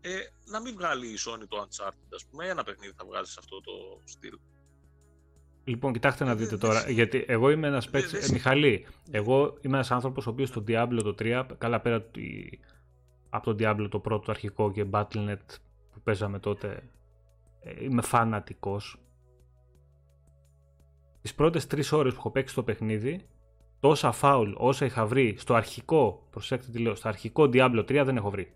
ε, 0.00 0.18
να 0.44 0.60
μην 0.60 0.74
βγάλει 0.74 1.08
η 1.08 1.18
Sony 1.26 1.44
το 1.48 1.66
Uncharted, 1.68 2.14
ας 2.14 2.26
πούμε. 2.26 2.48
Ένα 2.48 2.62
παιχνίδι 2.62 2.92
θα 2.96 3.04
βγάλεις 3.04 3.30
σε 3.30 3.36
αυτό 3.38 3.60
το 3.60 4.02
στυλ. 4.04 4.38
Λοιπόν, 5.68 5.92
κοιτάξτε 5.92 6.24
να 6.24 6.30
Ε, 6.30 6.34
δείτε 6.34 6.48
δεν- 6.50 6.58
τώρα, 6.58 6.82
δεν- 6.82 6.92
γιατί 6.94 7.24
εγώ 7.28 7.50
είμαι 7.50 7.66
ένας 7.66 7.84
δεν- 7.84 7.92
παίκτη. 7.92 8.10
δεν 8.10 8.20
Ε, 8.20 8.22
συ- 8.24 8.32
Μιχαλή, 8.32 8.86
εγώ 9.10 9.56
είμαι 9.60 9.74
ένας 9.74 9.90
άνθρωπος 9.90 10.26
ο 10.26 10.30
οποίος 10.30 10.50
το 10.50 10.64
Diablo 10.68 11.00
το 11.02 11.14
3, 11.14 11.46
καλά 11.58 11.80
πέρα 11.80 12.02
του- 12.02 12.20
από 13.30 13.54
το 13.54 13.64
Diablo 13.64 13.86
το 13.90 13.98
πρώτο 13.98 14.24
το 14.24 14.30
αρχικό 14.30 14.72
και 14.72 14.86
Battle.net 14.90 15.36
που 15.92 16.00
παίζαμε 16.04 16.38
τότε, 16.38 16.82
ε, 17.60 17.84
είμαι 17.84 18.02
φανατικός. 18.02 19.00
Τις 21.22 21.34
πρώτες 21.34 21.66
τρεις 21.66 21.92
ώρες 21.92 22.12
που 22.12 22.18
έχω 22.18 22.30
παίξει 22.30 22.54
το 22.54 22.62
παιχνίδι, 22.62 23.26
τόσα 23.80 24.12
φάουλ 24.12 24.52
όσα 24.56 24.84
είχα 24.84 25.06
βρει 25.06 25.34
στο 25.38 25.54
αρχικό, 25.54 26.26
προσέξτε 26.30 26.72
τι 26.72 26.78
λέω, 26.78 26.94
στο 26.94 27.08
αρχικό 27.08 27.42
Diablo 27.52 27.84
3 27.86 28.04
δεν 28.04 28.16
έχω 28.16 28.30
βρει. 28.30 28.54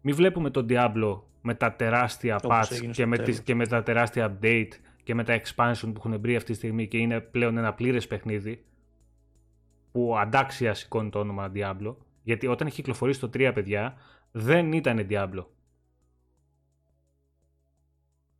Μη 0.00 0.12
βλέπουμε 0.12 0.50
τον 0.50 0.66
Diablo 0.68 1.20
με 1.46 1.54
τα 1.54 1.72
τεράστια 1.72 2.36
Όπως 2.36 2.56
patch 2.56 2.72
έγινε 2.72 2.92
και 2.92 3.00
στο 3.00 3.06
με, 3.06 3.16
τέλος. 3.16 3.30
τις, 3.30 3.42
και 3.44 3.54
με 3.54 3.66
τα 3.66 3.82
τεράστια 3.82 4.38
update 4.40 4.68
και 5.02 5.14
με 5.14 5.24
τα 5.24 5.40
expansion 5.40 5.84
που 5.84 5.92
έχουν 5.96 6.18
μπει 6.18 6.36
αυτή 6.36 6.50
τη 6.50 6.56
στιγμή 6.56 6.88
και 6.88 6.98
είναι 6.98 7.20
πλέον 7.20 7.56
ένα 7.56 7.74
πλήρες 7.74 8.06
παιχνίδι 8.06 8.64
που 9.92 10.18
αντάξια 10.18 10.74
σηκώνει 10.74 11.10
το 11.10 11.18
όνομα 11.18 11.52
Diablo 11.54 11.94
γιατί 12.22 12.46
όταν 12.46 12.66
έχει 12.66 12.76
κυκλοφορήσει 12.76 13.20
το 13.20 13.26
3 13.26 13.50
παιδιά 13.54 13.96
δεν 14.30 14.72
ήταν 14.72 15.06
Diablo. 15.10 15.44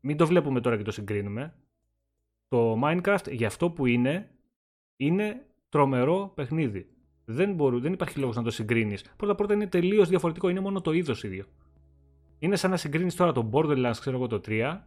Μην 0.00 0.16
το 0.16 0.26
βλέπουμε 0.26 0.60
τώρα 0.60 0.76
και 0.76 0.82
το 0.82 0.90
συγκρίνουμε. 0.90 1.54
Το 2.48 2.80
Minecraft 2.84 3.30
για 3.30 3.46
αυτό 3.46 3.70
που 3.70 3.86
είναι 3.86 4.30
είναι 4.96 5.46
τρομερό 5.68 6.32
παιχνίδι. 6.34 6.88
Δεν, 7.24 7.54
μπορού, 7.54 7.80
δεν 7.80 7.92
υπάρχει 7.92 8.18
λόγος 8.18 8.36
να 8.36 8.42
το 8.42 8.50
συγκρίνεις. 8.50 9.04
Πρώτα 9.16 9.34
πρώτα 9.34 9.54
είναι 9.54 9.66
τελείως 9.66 10.08
διαφορετικό, 10.08 10.48
είναι 10.48 10.60
μόνο 10.60 10.80
το 10.80 10.92
είδος 10.92 11.22
ίδιο. 11.22 11.44
Είναι 12.44 12.56
σαν 12.56 12.70
να 12.70 12.76
συγκρίνεις 12.76 13.14
τώρα 13.14 13.32
το 13.32 13.50
Borderlands, 13.52 13.96
ξέρω 14.00 14.16
εγώ 14.16 14.26
το 14.26 14.40
3, 14.46 14.80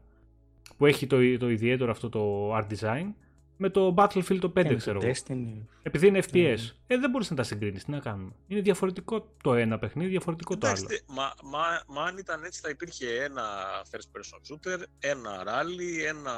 που 0.77 0.85
έχει 0.85 1.07
το, 1.07 1.37
το 1.37 1.49
ιδιαίτερο 1.49 1.91
αυτό 1.91 2.09
το 2.09 2.55
art 2.57 2.67
design, 2.77 3.13
με 3.57 3.69
το 3.69 3.93
Battlefield 3.97 4.37
το 4.39 4.47
5, 4.47 4.53
Και 4.53 4.69
με 4.69 4.75
ξέρω 4.75 4.99
το 4.99 5.05
εγώ. 5.05 5.15
Destiny. 5.15 5.65
Επειδή 5.83 6.07
είναι 6.07 6.19
FPS. 6.19 6.31
Ναι. 6.33 6.55
Ε, 6.87 6.97
δεν 6.97 7.09
μπορείς 7.09 7.29
να 7.29 7.35
τα 7.35 7.43
συγκρίνεις, 7.43 7.83
τι 7.83 7.91
να 7.91 7.99
κάνουμε. 7.99 8.31
Είναι 8.47 8.61
διαφορετικό 8.61 9.33
το 9.43 9.53
ένα 9.53 9.79
παιχνίδι, 9.79 10.09
διαφορετικό 10.09 10.57
το 10.57 10.67
άλλο. 10.67 10.77
Εντάξει, 10.77 11.03
μα, 11.07 11.33
μα, 11.43 11.83
μα 11.87 12.03
αν 12.03 12.17
ήταν 12.17 12.43
έτσι 12.43 12.61
θα 12.61 12.69
υπήρχε 12.69 13.23
ένα 13.23 13.43
first 13.91 14.17
person 14.17 14.53
shooter, 14.53 14.83
ένα 14.99 15.43
rally, 15.47 16.07
ένα 16.07 16.33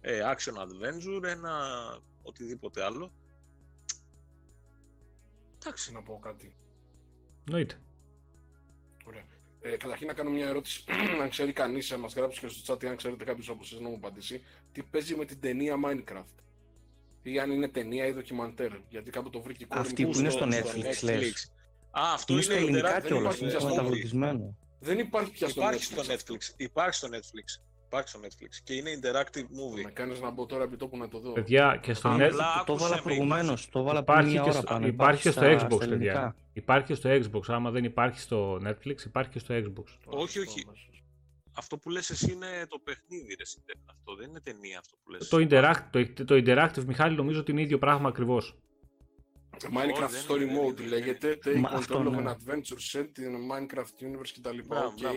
ε, 0.00 0.20
action 0.34 0.54
adventure, 0.54 1.22
ένα 1.22 1.52
οτιδήποτε 2.22 2.84
άλλο. 2.84 3.12
Εντάξει. 5.58 5.92
Να 5.92 6.02
πω 6.02 6.18
κάτι. 6.22 6.54
Εννοείται. 7.44 7.74
Ωραία. 9.04 9.24
Ε, 9.62 9.76
καταρχήν 9.76 10.06
να 10.06 10.12
κάνω 10.12 10.30
μια 10.30 10.46
ερώτηση. 10.46 10.84
αν 11.22 11.28
ξέρει 11.28 11.52
κανείς, 11.52 11.90
να 11.90 11.98
μας 11.98 12.14
γράψει 12.14 12.40
και 12.40 12.48
στο 12.48 12.74
chat, 12.74 12.82
ή 12.82 12.86
αν 12.86 12.96
ξέρετε 12.96 13.24
κάποιος 13.24 13.48
από 13.48 13.58
εσά 13.62 13.80
να 13.80 13.88
μου 13.88 13.94
απαντήσει, 13.94 14.42
τι 14.72 14.82
παίζει 14.82 15.14
με 15.14 15.24
την 15.24 15.40
ταινία 15.40 15.76
Minecraft; 15.86 16.34
Ή 17.22 17.38
αν 17.38 17.50
είναι 17.50 17.68
ταινία 17.68 18.06
ή 18.06 18.12
ντοκιμαντέρ. 18.14 18.72
Γιατί 18.88 19.10
κάπου 19.10 19.30
το 19.30 19.40
βρήκε 19.40 19.62
η 19.64 19.66
κόρη 19.66 19.80
Αυτή 19.80 20.04
μου. 20.06 20.10
που 20.10 20.18
είναι 20.18 20.30
στο- 20.30 20.50
στο 20.50 20.60
στο 20.66 20.70
Netflix, 20.80 21.02
λες. 21.02 21.52
Α, 21.90 22.00
αυτό 22.14 22.32
Είναι 22.32 22.42
είναι, 22.42 22.52
στα 22.54 22.62
ελληνικά 22.62 22.88
interactive, 22.88 23.00
δεν 23.00 23.06
κιόλα. 23.10 23.20
υπάρχει 23.20 23.42
Είναι 23.42 23.50
πια 23.50 23.60
στο 23.60 23.68
μεταβολισμένο. 23.68 24.56
Δεν 24.80 24.98
υπάρχει 24.98 25.30
πια 25.30 25.48
στο 25.48 25.60
Υπάρχει 25.60 25.78
Netflix. 25.94 26.02
στο 26.04 26.12
αυτό. 26.12 26.34
Netflix. 26.34 26.54
Υπάρχει 26.56 26.96
στο 26.96 27.08
Netflix. 27.12 27.62
Υπάρχει 27.92 28.08
στο 28.08 28.20
Netflix. 28.22 28.60
Και 28.64 28.74
είναι 28.74 28.90
interactive 29.00 29.38
movie. 29.58 29.82
Με 29.84 29.90
κάνεις 29.90 30.20
να 30.20 30.30
μπω 30.30 30.46
τώρα 30.46 30.64
επί 30.64 30.76
τόπου 30.76 30.96
να 30.96 31.08
το 31.08 31.18
δω. 31.18 31.32
Παιδιά, 31.32 31.78
και 31.82 31.94
στο 31.94 32.08
Α, 32.08 32.16
Net... 32.16 32.20
απλά 32.22 32.62
Το 32.66 32.72
άκουσε 32.72 32.84
βάλα 32.84 32.96
με, 32.96 33.02
προηγουμένως. 33.02 33.46
υπάρχει- 33.64 33.70
Το 33.70 33.82
βάλα 33.82 34.02
πριν 34.04 34.14
Υπάρχει 34.18 34.32
μια 34.32 34.42
και, 34.42 34.48
ώρα 34.48 34.58
στο, 34.58 34.66
πάνω. 34.66 34.86
υπάρχει 34.86 35.22
και 35.22 35.30
στο 35.30 35.40
στα- 35.40 35.52
Xbox, 35.52 35.58
στα 35.58 35.66
παιδιά. 35.68 35.86
ελληνικά. 35.86 36.36
Υπάρχει 36.52 36.86
και 36.86 36.94
στο 36.94 37.10
Xbox. 37.10 37.40
Άμα 37.54 37.70
δεν 37.70 37.84
υπάρχει 37.84 38.20
στο 38.20 38.54
Netflix, 38.66 39.04
υπάρχει 39.04 39.30
και 39.30 39.38
στο 39.38 39.54
Xbox. 39.54 39.84
Όχι, 40.04 40.38
όχι. 40.38 40.66
Αυτό 41.54 41.78
που 41.78 41.90
λες 41.90 42.10
εσύ 42.10 42.32
είναι 42.32 42.66
το 42.68 42.78
παιχνίδι, 42.78 43.34
ρε. 43.34 43.42
εσύ. 43.42 43.58
Αυτό 43.86 44.14
δεν 44.14 44.28
είναι 44.28 44.40
ταινία 44.40 44.78
αυτό 44.78 44.96
που 45.04 45.10
λες. 45.10 45.28
Το, 45.28 45.36
interact, 45.36 45.82
το, 46.14 46.24
το 46.24 46.34
Interactive, 46.46 46.84
Μιχάλη, 46.84 47.16
νομίζω 47.16 47.40
ότι 47.40 47.50
είναι 47.50 47.60
ίδιο 47.62 47.78
πράγμα 47.78 48.08
ακριβώς. 48.08 48.56
Minecraft 49.62 50.08
δεν 50.10 50.22
Story 50.28 50.40
είναι, 50.40 50.58
Mode 50.60 50.74
δεν 50.74 50.86
είναι. 50.86 50.96
λέγεται. 50.96 51.38
Take 51.44 51.56
Μα 51.58 51.70
control 51.70 51.74
αυτό, 51.74 51.98
of 51.98 52.10
ναι. 52.10 52.22
an 52.22 52.26
adventure 52.34 52.80
set 52.92 53.04
in 53.24 53.32
a 53.38 53.42
Minecraft 53.52 54.04
universe 54.06 54.32
κτλ. 54.38 54.58
Μπράβο, 54.66 54.86
Οκ. 54.86 55.00
μπράβο. 55.00 55.16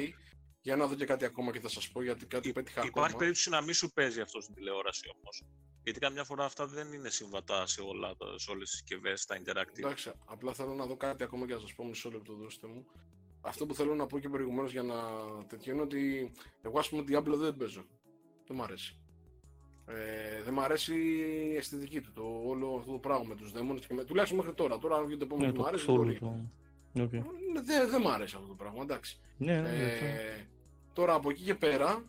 Για 0.66 0.76
να 0.76 0.88
δω 0.88 0.96
και 0.96 1.06
κάτι 1.06 1.26
ακόμα 1.26 1.52
και 1.52 1.60
θα 1.60 1.70
σας 1.70 1.90
πω 1.92 2.04
γιατί 2.04 2.26
κάτι 2.26 2.48
Υ- 2.48 2.54
πέτυχα 2.54 2.80
Υπάρχει 2.86 3.00
ακόμα. 3.00 3.18
περίπτωση 3.18 3.50
να 3.50 3.62
μην 3.62 3.74
σου 3.74 3.92
παίζει 3.92 4.22
αυτό 4.22 4.42
στην 4.42 4.54
τηλεόραση 4.56 5.10
όμως. 5.20 5.44
Γιατί 5.84 6.00
καμιά 6.00 6.24
φορά 6.24 6.46
αυτά 6.46 6.68
δεν 6.68 6.94
είναι 6.94 7.10
συμβατά 7.10 7.66
σε, 7.68 7.82
όλα, 7.82 8.16
τα- 8.16 8.38
σε 8.38 8.52
όλες 8.52 8.70
τις 8.70 8.78
συσκευές, 8.80 9.26
τα 9.26 9.38
interactive. 9.38 9.78
Εντάξει, 9.78 10.12
απλά 10.26 10.54
θέλω 10.54 10.74
να 10.74 10.86
δω 10.86 10.96
κάτι 10.98 11.24
ακόμα 11.24 11.46
και 11.48 11.54
να 11.54 11.60
σας 11.60 11.74
πω 11.74 11.86
μισό 11.86 12.10
λεπτό, 12.12 12.34
δώστε 12.34 12.68
μου. 12.68 12.86
Αυτό 13.42 13.66
που 13.66 13.74
θέλω 13.76 13.96
να 13.96 14.06
πω 14.06 14.20
και 14.20 14.30
προηγουμένως 14.30 14.72
για 14.72 14.84
να 14.84 14.96
τέτοιο 15.48 15.74
είναι 15.74 15.82
ότι 15.82 16.32
εγώ, 16.62 16.80
ας 16.80 16.90
πούμε, 16.90 17.04
Diablo 17.08 17.36
δεν 17.38 17.56
παίζω. 17.56 17.86
Δεν 18.48 18.58
μ' 18.58 18.62
αρέσει. 18.62 19.00
Ε, 19.88 20.42
δεν 20.44 20.54
μ' 20.54 20.60
αρέσει 20.60 20.96
η 21.52 21.56
αισθητική 21.56 22.02
του, 22.02 22.12
το 22.14 22.24
όλο 22.46 22.76
αυτό 22.80 22.92
το 22.92 22.98
πράγμα 22.98 23.26
με 23.28 23.36
τους 23.36 23.52
δαίμονες 23.52 23.86
και 23.86 23.94
με, 23.94 24.04
τουλάχιστον 24.04 24.38
μέχρι 24.40 24.54
τώρα. 24.54 24.78
Τώρα, 24.78 24.96
αν 24.96 25.06
βγει 25.06 25.18
το 25.18 25.26
επόμενο 25.26 25.48
Ναι, 25.48 25.54
που 25.54 25.58
το 25.58 25.64
μ' 25.64 25.68
αρέσει, 25.68 25.86
Cthulhu, 25.90 25.96
μπορεί. 25.96 26.20
το- 26.20 26.50
Οκ. 27.04 27.14
Ε, 27.14 27.24
Δεν 27.64 27.90
δεν 27.90 28.02
μ' 28.02 28.08
αρέσει 28.08 28.36
αυτό 28.36 28.48
το 28.48 28.54
πράγμα, 28.54 28.82
εντάξει. 28.82 29.20
Ναι, 29.38 29.54
ναι, 29.62 29.70
ναι. 29.72 29.84
Ε, 29.84 30.48
τώρα 30.96 31.14
από 31.14 31.30
εκεί 31.30 31.44
και 31.44 31.56
πέρα, 31.56 32.06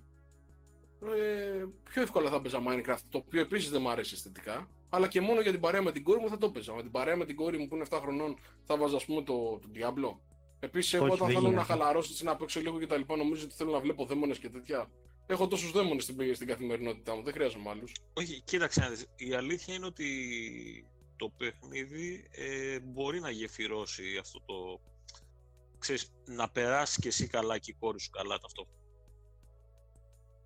ε, 1.03 1.65
πιο 1.91 2.03
εύκολα 2.03 2.31
θα 2.31 2.41
παίζα 2.41 2.63
Minecraft, 2.69 3.03
το 3.09 3.19
οποίο 3.19 3.41
επίσης 3.41 3.71
δεν 3.71 3.81
μου 3.81 3.91
αρέσει 3.91 4.15
αισθητικά. 4.15 4.69
Αλλά 4.89 5.09
και 5.09 5.21
μόνο 5.21 5.41
για 5.41 5.51
την 5.51 5.61
παρέα 5.61 5.83
με 5.83 5.93
την 5.93 6.03
κόρη 6.03 6.21
μου 6.21 6.29
θα 6.29 6.39
το 6.39 6.51
παίζα. 6.51 6.75
Με 6.75 6.83
την 6.83 6.91
παρέα 6.91 7.17
με 7.17 7.25
την 7.25 7.37
κόρη 7.37 7.59
μου 7.59 7.69
που 7.69 7.75
είναι 7.75 7.85
7 7.91 7.99
χρονών 8.01 8.37
θα 8.65 8.77
βάζα, 8.77 8.97
ας 8.97 9.05
πούμε, 9.05 9.23
το, 9.23 9.59
το 9.63 9.69
Diablo. 9.75 10.17
Επίσης, 10.61 10.95
εγώ 10.95 11.05
Όχι, 11.05 11.13
όταν 11.15 11.27
δεν 11.27 11.37
θέλω 11.37 11.49
να 11.49 11.55
γίνεται. 11.55 11.73
χαλαρώσω, 11.73 12.09
έτσι, 12.11 12.25
να 12.25 12.37
παίξω 12.37 12.61
λίγο 12.61 12.79
και 12.79 12.87
τα 12.87 12.97
λοιπά, 12.97 13.17
νομίζω 13.17 13.45
ότι 13.45 13.55
θέλω 13.55 13.71
να 13.71 13.81
βλέπω 13.81 14.05
δαίμονες 14.05 14.39
και 14.39 14.49
τέτοια. 14.49 14.91
Έχω 15.27 15.49
τόσους 15.49 15.73
δαίμονες 15.73 16.03
στην, 16.03 16.35
στην 16.35 16.47
καθημερινότητά 16.47 17.17
μου, 17.17 17.23
δεν 17.23 17.33
χρειάζομαι 17.33 17.71
άλλους. 17.71 17.93
Όχι, 18.13 18.41
κοίταξε 18.41 18.81
να 18.81 18.89
δεις. 18.89 19.07
Η 19.17 19.35
αλήθεια 19.35 19.75
είναι 19.75 19.87
ότι 19.87 20.07
το 21.17 21.33
παιχνίδι 21.37 22.27
ε, 22.31 22.81
μπορεί 22.81 23.21
να 23.21 23.31
γεφυρώσει 23.31 24.03
αυτό 24.21 24.41
το, 24.47 24.81
ξέρεις, 25.87 26.13
να 26.25 26.51
περάσεις 26.51 26.97
και 26.99 27.09
εσύ 27.09 27.27
καλά 27.27 27.59
και 27.59 27.71
η 27.71 27.77
κόρη 27.79 28.01
σου 28.01 28.11
καλά 28.11 28.39
ταυτόχρονα. 28.39 28.79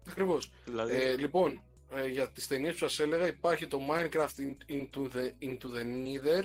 Ακριβώς. 0.08 0.50
Δηλαδή, 0.64 0.94
Ε, 0.94 1.16
λοιπόν, 1.16 1.62
ε, 1.90 2.06
για 2.06 2.30
τις 2.30 2.46
ταινίες 2.46 2.72
που 2.72 2.78
σας 2.78 2.98
έλεγα 2.98 3.26
υπάρχει 3.26 3.66
το 3.66 3.80
Minecraft 3.90 4.28
In- 4.38 4.70
Into 4.72 5.10
the, 5.14 5.32
Into 5.42 5.66
the 5.66 5.82
Nether 5.84 6.44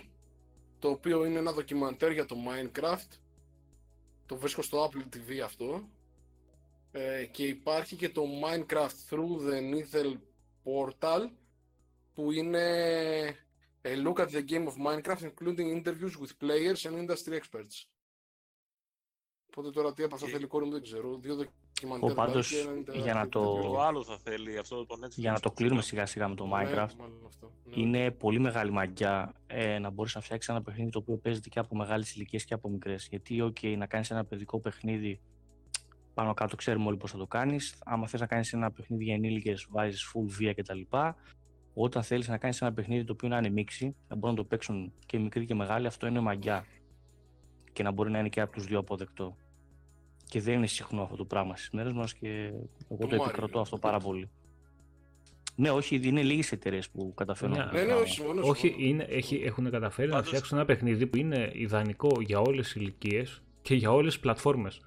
το 0.79 0.89
οποίο 0.89 1.25
είναι 1.25 1.39
ένα 1.39 1.53
ντοκιμαντέρ 1.53 2.11
για 2.11 2.25
το 2.25 2.35
Minecraft 2.47 3.17
το 4.25 4.37
βρίσκω 4.37 4.61
στο 4.61 4.89
Apple 4.91 5.15
TV 5.15 5.39
αυτό 5.43 5.89
ε, 6.91 7.25
και 7.25 7.47
υπάρχει 7.47 7.95
και 7.95 8.09
το 8.09 8.23
Minecraft 8.43 9.09
Through 9.09 9.49
the 9.49 9.73
Nether 9.75 10.13
Portal 10.63 11.29
που 12.13 12.31
είναι 12.31 12.65
a 13.81 13.95
look 14.07 14.15
at 14.19 14.29
the 14.29 14.43
game 14.49 14.67
of 14.67 14.73
Minecraft 14.87 15.21
including 15.31 15.81
interviews 15.81 16.15
with 16.21 16.31
players 16.39 16.85
and 16.85 17.07
industry 17.09 17.39
experts 17.39 17.85
Οπότε 19.57 19.69
τώρα 19.69 19.93
τι 19.93 20.03
από 20.03 20.15
αυτά 20.15 20.25
Και- 20.27 20.31
θέλει 20.33 20.43
η 20.43 20.47
κόρη 20.47 20.65
μου 20.65 20.71
δεν 20.71 20.81
ξέρω. 20.81 21.17
Δύο 21.21 21.35
ντοκιμαντέρ. 21.35 22.11
Ο 22.11 22.13
πάντως, 22.13 22.49
δηλαδή, 22.49 22.83
και 22.83 22.91
ένα 22.91 23.03
για 23.03 23.13
να 23.13 23.23
interactive 23.23 23.29
το- 23.29 23.57
interview. 23.57 23.61
το 23.71 23.81
άλλο 23.81 24.03
θα 24.03 24.17
θέλει 24.17 24.57
αυτό 24.57 24.85
το 24.85 24.95
Netflix. 25.03 25.09
Για 25.15 25.31
να 25.31 25.39
το 25.39 25.51
κλείνουμε 25.51 25.81
σιγά 25.81 26.05
σιγά 26.05 26.27
με 26.27 26.35
το 26.35 26.45
Ναι, 26.45 26.51
Minecraft, 26.53 26.95
μάλλον 26.99 27.21
αυτό. 27.27 27.51
Ναι. 27.65 27.81
είναι 27.81 28.11
πολύ 28.11 28.39
μεγάλη 28.39 28.71
μαγιά 28.71 29.33
ε, 29.47 29.79
να 29.79 29.89
μπορείς 29.89 30.15
να 30.15 30.21
φτιάξεις 30.21 30.49
ένα 30.49 30.61
παιχνίδι 30.61 30.89
το 30.89 30.99
οποίο 30.99 31.15
παίζεται 31.17 31.49
και 31.49 31.59
από 31.59 31.75
μεγάλες 31.75 32.15
ηλικίες 32.15 32.45
και 32.45 32.53
από 32.53 32.69
μικρές. 32.69 33.07
Γιατί, 33.09 33.41
OK, 33.43 33.77
να 33.77 33.85
κάνεις 33.85 34.11
ένα 34.11 34.25
παιδικό 34.25 34.59
παιχνίδι 34.59 35.19
πάνω 36.13 36.33
κάτω, 36.33 36.55
ξέρουμε 36.55 36.85
όλοι 36.87 36.97
πώς 36.97 37.11
θα 37.11 37.17
το 37.17 37.27
κάνεις. 37.27 37.75
Άμα 37.85 38.07
θες 38.07 38.19
να 38.19 38.25
κάνεις 38.25 38.53
ένα 38.53 38.71
παιχνίδι 38.71 39.03
για 39.03 39.13
ενήλικες, 39.13 39.67
βάζεις 39.69 40.11
full 40.13 40.25
βία 40.27 40.53
κτλ. 40.53 40.79
Όταν 41.73 42.03
θέλεις 42.03 42.27
να 42.27 42.37
κάνεις 42.37 42.61
ένα 42.61 42.73
παιχνίδι 42.73 43.03
το 43.03 43.13
οποίο 43.13 43.27
να 43.29 43.37
είναι 43.37 43.49
μίξη, 43.49 43.95
να 44.07 44.15
μπορούν 44.15 44.35
να 44.35 44.41
το 44.41 44.47
παίξουν 44.47 44.93
και 45.05 45.19
μικροί 45.19 45.45
και 45.45 45.55
μεγάλοι, 45.55 45.87
αυτό 45.87 46.07
είναι 46.07 46.19
μαγιά. 46.19 46.65
Και 47.73 47.83
να 47.83 47.91
μπορεί 47.91 48.11
να 48.11 48.19
είναι 48.19 48.29
και 48.29 48.41
από 48.41 48.51
τους 48.51 48.65
δύο 48.65 48.79
αποδεκτό. 48.79 49.35
Και 50.29 50.41
δεν 50.41 50.53
είναι 50.53 50.67
συχνό 50.67 51.01
αυτό 51.01 51.15
το 51.15 51.25
πράγμα 51.25 51.55
στις 51.55 51.69
μέρες 51.69 51.93
μας 51.93 52.13
και 52.13 52.51
εγώ 52.89 53.07
το 53.07 53.15
Mario, 53.15 53.25
επικροτώ 53.25 53.55
ναι. 53.55 53.61
αυτό 53.61 53.77
πάρα 53.77 53.99
πολύ. 53.99 54.29
Ναι, 55.55 55.69
όχι, 55.71 55.99
είναι 56.03 56.21
λίγες 56.21 56.51
εταιρείες 56.51 56.89
που 56.89 57.13
καταφέρνουν 57.15 57.57
Ναι, 57.57 57.63
αυτό 57.63 57.75
το 57.75 57.81
Ναι, 57.81 57.85
ναι, 57.85 57.91
πράγμα. 57.91 58.05
όχι, 58.07 58.13
συμφωνώ. 58.15 58.41
Όχι, 58.47 58.67
συμφωνώ. 58.67 58.87
είναι, 58.87 59.03
έχει, 59.03 59.35
έχουν 59.35 59.69
καταφέρει 59.71 60.07
να 60.07 60.13
Πάντως- 60.13 60.27
φτιάξουν 60.29 60.57
ένα 60.57 60.65
παιχνίδι 60.65 61.07
που 61.07 61.17
είναι 61.17 61.49
ιδανικό 61.53 62.21
για 62.21 62.39
όλες 62.39 62.65
τις 62.65 62.75
ηλικίες 62.75 63.43
και 63.61 63.75
για 63.75 63.91
όλες 63.91 64.13
τις 64.13 64.21
πλατφόρμες. 64.21 64.81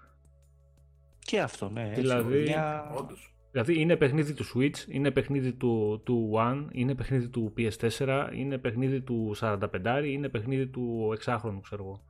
Και 1.19 1.41
αυτό, 1.41 1.69
ναι. 1.71 1.89
έτσι, 1.89 2.01
Δηλαδή- 2.01 2.43
μια- 2.43 2.93
Όντως. 2.99 3.33
Δηλαδή 3.51 3.81
είναι 3.81 3.97
παιχνίδι 3.97 4.35
του 4.35 4.45
Switch, 4.55 4.89
είναι 4.89 5.11
παιχνίδι 5.11 5.53
του, 5.53 6.01
του 6.05 6.31
One, 6.35 6.67
είναι 6.73 6.95
παιχνίδι 6.95 7.29
του 7.29 7.53
PS4, 7.57 8.31
είναι 8.35 8.59
παιχνίδι 8.59 9.01
του 9.01 9.35
45, 9.35 10.05
είναι 10.07 10.29
παιχνίδι 10.29 10.67
του 10.67 11.13
6χρονου, 11.25 11.61
ξέρω 11.63 11.83
εγώ. 11.85 12.03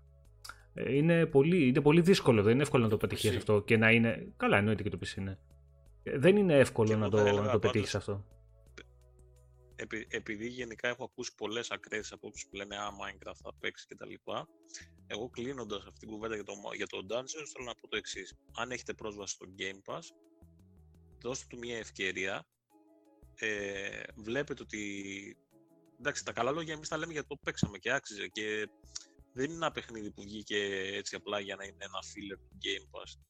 Ε, 0.80 0.94
Είναι 0.96 1.26
πολύ, 1.26 1.66
είναι 1.68 1.80
πολύ 1.80 2.00
δύσκολο, 2.00 2.42
δεν 2.42 2.52
είναι 2.52 2.62
εύκολο 2.62 2.82
να 2.82 2.88
το 2.88 2.96
πετύχεις 2.96 3.30
PC. 3.32 3.36
αυτό 3.36 3.62
και 3.62 3.76
να 3.76 3.90
είναι. 3.90 4.32
Καλά, 4.36 4.56
εννοείται 4.56 4.82
και 4.82 4.88
το 4.90 4.98
PC 5.04 5.16
είναι. 5.16 5.38
Ε, 6.02 6.18
Δεν 6.18 6.36
είναι 6.36 6.58
εύκολο 6.58 6.88
Και 6.88 6.94
να 6.96 7.00
εγώ 7.00 7.10
το, 7.10 7.16
θα 7.16 7.22
να 7.22 7.28
έλεγα 7.28 7.44
το 7.44 7.50
πάντως- 7.50 7.72
πετύχεις 7.72 7.94
αυτό. 7.94 8.24
επει- 9.76 10.14
επειδή 10.14 10.46
γενικά 10.48 10.88
έχω 10.88 11.04
ακούσει 11.04 11.34
πολλές 11.34 11.70
ακραίε 11.70 12.00
απόψει 12.10 12.48
που 12.48 12.56
λένε 12.56 12.76
Α, 12.76 12.88
Minecraft 13.00 13.36
θα 13.42 13.54
παίξεις 13.60 13.86
κτλ. 13.86 14.12
Εγώ 15.06 15.28
κλείνοντας 15.28 15.84
αυτή 15.86 15.98
την 15.98 16.08
κουβέντα 16.08 16.34
για 16.34 16.44
το, 16.44 16.52
για 16.76 16.86
το 16.86 16.98
Dungeons, 17.10 17.46
θέλω 17.52 17.64
να 17.66 17.74
πω 17.74 17.88
το 17.88 17.96
εξής. 17.96 18.34
Αν 18.56 18.70
έχετε 18.70 18.92
πρόσβαση 18.94 19.34
στο 19.34 19.46
Game 19.58 19.92
Pass, 19.94 20.02
δώστε 21.22 21.44
του 21.48 21.58
μια 21.58 21.76
ευκαιρία. 21.78 22.46
Ε, 23.34 24.02
βλέπετε 24.16 24.62
ότι. 24.62 24.80
Εντάξει, 25.98 26.24
τα 26.24 26.32
καλά 26.32 26.50
λόγια 26.50 26.74
εμείς 26.74 26.88
τα 26.88 26.96
λέμε 26.96 27.12
γιατί 27.12 27.28
το 27.28 27.36
παίξαμε 27.44 27.78
και 27.78 27.92
άξιζε. 27.92 28.26
Και 28.28 28.68
δεν 29.38 29.46
είναι 29.46 29.54
ένα 29.54 29.70
παιχνίδι 29.72 30.10
που 30.10 30.22
βγήκε 30.22 30.56
έτσι 30.94 31.14
απλά 31.16 31.40
για 31.40 31.56
να 31.56 31.64
είναι 31.64 31.76
ένα 31.84 31.98
filler 32.10 32.38
του 32.48 32.58
Game 32.64 32.98
Pass. 33.00 33.20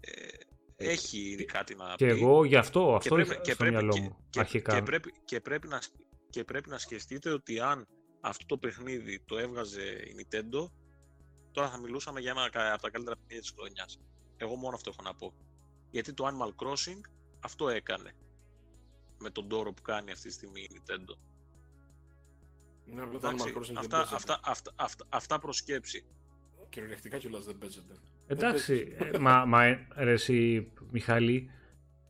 Ε, 0.00 0.28
έχει 0.76 1.44
κάτι 1.44 1.74
να 1.74 1.94
Και 1.96 2.06
πει 2.06 2.10
εγώ 2.20 2.44
γι' 2.44 2.56
αυτό, 2.56 2.94
αυτό 2.94 3.14
πρέπει- 3.14 3.30
είχα 3.30 3.40
και 3.40 3.52
στο 3.52 3.56
πρέπει- 3.64 3.76
μυαλό 3.76 3.92
και- 3.92 4.00
μου 4.00 4.26
και, 4.30 4.40
αρχικά. 4.40 4.74
Και 4.74 4.82
πρέπει, 4.82 5.12
και, 5.24 5.40
πρέπει 5.40 5.68
να, 5.68 5.80
σκ- 5.80 5.94
και 6.30 6.44
πρέπει 6.44 6.68
να 6.68 6.78
σκεφτείτε 6.78 7.30
ότι 7.30 7.60
αν 7.60 7.86
αυτό 8.20 8.46
το 8.46 8.58
παιχνίδι 8.58 9.20
το 9.24 9.38
έβγαζε 9.38 9.82
η 9.82 10.14
Nintendo, 10.18 10.70
τώρα 11.52 11.70
θα 11.70 11.78
μιλούσαμε 11.78 12.20
για 12.20 12.30
ένα 12.30 12.50
κα- 12.50 12.72
από 12.72 12.82
τα 12.82 12.90
καλύτερα 12.90 13.16
παιχνίδια 13.16 13.40
της 13.40 13.50
χρονιάς. 13.56 14.00
Εγώ 14.36 14.54
μόνο 14.56 14.74
αυτό 14.74 14.90
έχω 14.90 15.02
να 15.02 15.14
πω. 15.14 15.34
Γιατί 15.90 16.12
το 16.12 16.26
Animal 16.26 16.64
Crossing 16.66 17.00
αυτό 17.40 17.68
έκανε. 17.68 18.12
Με 19.18 19.30
τον 19.30 19.48
τόρο 19.48 19.72
που 19.72 19.82
κάνει 19.82 20.10
αυτή 20.10 20.28
τη 20.28 20.34
στιγμή 20.34 20.60
η 20.60 20.70
Nintendo. 20.74 21.16
Ναι, 22.84 23.02
απλά 23.02 23.18
το 23.18 23.28
Εντάξει, 23.28 23.52
Animal 23.54 23.58
Crossing 23.58 23.64
δεν 23.66 23.76
αυτά, 23.78 23.96
παίζεται. 23.96 24.14
αυτά, 24.16 24.40
αυτά, 24.44 24.72
αυτά, 24.76 25.04
αυτά 25.08 25.38
προσκέψη. 25.38 26.04
Κυριολεκτικά 26.68 27.18
κιόλας 27.18 27.44
δεν 27.44 27.58
παίζεται. 27.58 27.94
Εντάξει, 28.26 28.96
ε, 29.12 29.18
μα, 29.18 29.44
μα 29.44 29.64
ε, 29.64 29.86
ρε 29.96 30.12
εσύ, 30.12 30.72
Μιχάλη, 30.90 31.50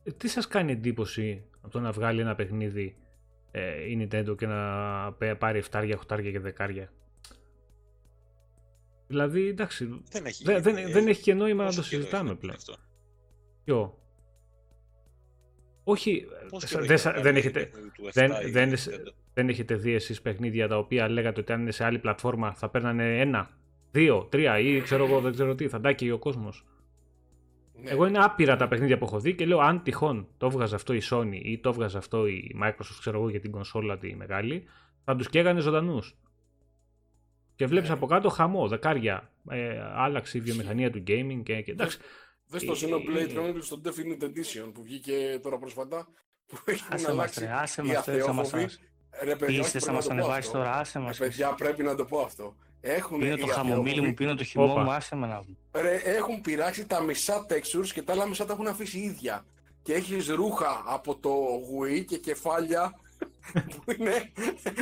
ε, 0.03 0.11
τι 0.11 0.27
σας 0.27 0.47
κάνει 0.47 0.71
εντύπωση 0.71 1.45
από 1.61 1.69
το 1.71 1.79
να 1.79 1.91
βγάλει 1.91 2.21
ένα 2.21 2.35
παιχνίδι 2.35 2.97
ε, 3.51 3.89
η 3.89 4.01
Nintendo 4.11 4.37
και 4.37 4.47
να 4.47 5.13
πε- 5.13 5.35
πάρει 5.35 5.63
7, 5.71 5.97
8 6.07 6.21
και 6.31 6.39
δεκάρια; 6.39 6.93
Δηλαδή, 9.07 9.47
εντάξει, 9.47 10.01
Δεν 10.09 10.25
έχει, 10.25 10.43
δεν, 10.43 10.61
δεν, 10.61 10.77
ε, 10.77 10.87
δεν 10.91 11.07
έχει 11.07 11.21
και 11.21 11.33
νόημα 11.33 11.63
να 11.63 11.69
πόσο 11.69 11.81
το 11.81 11.87
καιρό 11.87 12.01
συζητάμε 12.01 12.29
έχει 12.29 12.39
πλέον. 12.39 12.55
αυτό. 12.55 12.75
Ποιο; 13.63 14.02
Όχι, 15.83 16.25
Πόσο 16.49 16.65
ε, 16.65 16.69
καιρό 16.69 16.81
δεν, 16.85 16.91
έχει 16.95 17.01
σα- 17.01 17.09
να 17.09 17.13
δεν, 17.13 17.21
βγάλει 17.21 17.37
έχετε, 17.37 17.59
παιχνίδι 17.65 17.89
του 17.91 18.03
7 18.07 18.09
δεν, 18.13 18.31
η 18.47 18.49
δεν, 18.51 18.71
Nintendo. 18.73 19.11
δεν 19.33 19.49
έχετε 19.49 19.75
δει 19.75 19.93
εσείς 19.93 20.21
παιχνίδια 20.21 20.67
τα 20.67 20.77
οποία 20.77 21.09
λέγατε 21.09 21.39
ότι 21.39 21.51
αν 21.53 21.61
είναι 21.61 21.71
σε 21.71 21.83
άλλη 21.83 21.99
πλατφόρμα 21.99 22.53
θα 22.53 22.69
παίρνανε 22.69 23.19
ένα, 23.19 23.49
δύο, 23.91 24.27
τρία 24.31 24.59
ή 24.59 24.81
ξέρω 24.81 25.05
εγώ 25.05 25.19
δεν 25.19 25.31
ξέρω 25.31 25.55
τι, 25.55 25.67
θα 25.67 25.79
ντάκει 25.79 26.11
ο 26.11 26.17
κόσμος. 26.17 26.65
Ναι. 27.83 27.89
Εγώ 27.91 28.05
είναι 28.05 28.17
άπειρα 28.23 28.55
τα 28.55 28.67
παιχνίδια 28.67 28.97
που 28.97 29.05
έχω 29.05 29.19
δει 29.19 29.33
και 29.35 29.45
λέω 29.45 29.59
αν 29.59 29.83
τυχόν 29.83 30.27
το 30.37 30.45
έβγαζε 30.45 30.75
αυτό 30.75 30.93
η 30.93 31.01
Sony 31.09 31.39
ή 31.43 31.59
το 31.59 31.69
έβγαζε 31.69 31.97
αυτό 31.97 32.27
η 32.27 32.55
Microsoft, 32.63 32.97
ξέρω 32.99 33.17
εγώ 33.19 33.29
για 33.29 33.39
την 33.39 33.51
κονσόλα 33.51 33.97
τη 33.97 34.15
μεγάλη, 34.15 34.63
θα 35.03 35.15
τους 35.15 35.29
καίγανε 35.29 35.59
ζωντανούς. 35.59 36.15
Και 37.55 37.65
βλέπεις 37.65 37.89
Ναι. 37.89 37.95
από 37.95 38.05
κάτω 38.05 38.29
χαμό, 38.29 38.67
δεκάρια. 38.67 39.29
Ε, 39.49 39.79
άλλαξε 39.95 40.37
η 40.37 40.41
βιομηχανία 40.41 40.91
του 40.91 41.03
gaming 41.07 41.41
και, 41.43 41.61
και 41.61 41.71
εντάξει. 41.71 41.97
Δες 42.47 42.63
το 42.65 42.71
Ε, 42.71 42.75
Xenoblade 42.81 43.29
ε, 43.29 43.33
Chronicles 43.35 43.61
στο 43.63 43.81
Definite 43.85 44.23
Edition 44.23 44.71
που 44.73 44.83
βγήκε 44.83 45.39
τώρα 45.41 45.57
πρόσφατα. 45.57 46.07
Που 46.47 46.57
έχει 46.65 46.83
Άσε 46.89 47.03
μας 47.05 47.05
αλλάξει 47.11 47.39
ρε, 47.39 47.51
άσε 47.51 47.81
οι 47.81 47.85
μας, 47.87 48.03
θες 48.03 48.25
να 48.25 48.33
μας 48.33 48.47
αθεόφοβοι. 48.53 48.77
Ρε 49.23 49.35
παιδιά, 49.35 49.59
όχι, 49.61 49.71
πείσεις, 49.71 49.71
πρέπει 49.71 49.85
θα 49.85 49.91
να 49.91 49.93
μας 49.97 50.03
το 50.03 50.09
πω 50.09 50.15
ανεβάσεις 50.15 50.45
αυτό. 50.45 50.57
τώρα, 50.57 50.71
άσε 50.71 50.97
Ε, 50.97 51.01
μας. 51.01 51.17
παιδιά, 51.17 51.53
πρέπει 51.53 51.83
να 51.83 51.95
το 51.95 52.05
πω 52.05 52.19
αυτό. 52.19 52.55
Έχουν 52.81 53.19
Πίνω 53.19 53.33
οι 53.33 53.37
το 53.39 53.45
χαμομήλι 53.45 53.79
αθεόφοβοι- 53.79 54.07
μου, 54.07 54.13
πίνω 54.13 54.35
το 54.35 54.43
χυμό 54.43 54.71
Όπα. 54.71 54.81
μου, 54.83 54.91
άσε 54.91 55.15
με 55.15 55.27
να 55.27 55.43
Ρε, 55.81 55.95
έχουν 55.95 56.41
πειράξει 56.41 56.85
τα 56.85 57.01
μισά 57.01 57.45
textures 57.49 57.87
και 57.93 58.01
τα 58.01 58.13
άλλα 58.13 58.27
μισά 58.27 58.45
τα 58.45 58.53
έχουν 58.53 58.67
αφήσει 58.67 58.99
ίδια. 58.99 59.45
Και 59.81 59.93
έχεις 59.93 60.27
ρούχα 60.27 60.83
από 60.85 61.15
το 61.15 61.31
Wii 61.79 62.05
και 62.05 62.17
κεφάλια 62.17 62.99
που 63.75 63.91
είναι, 63.97 64.31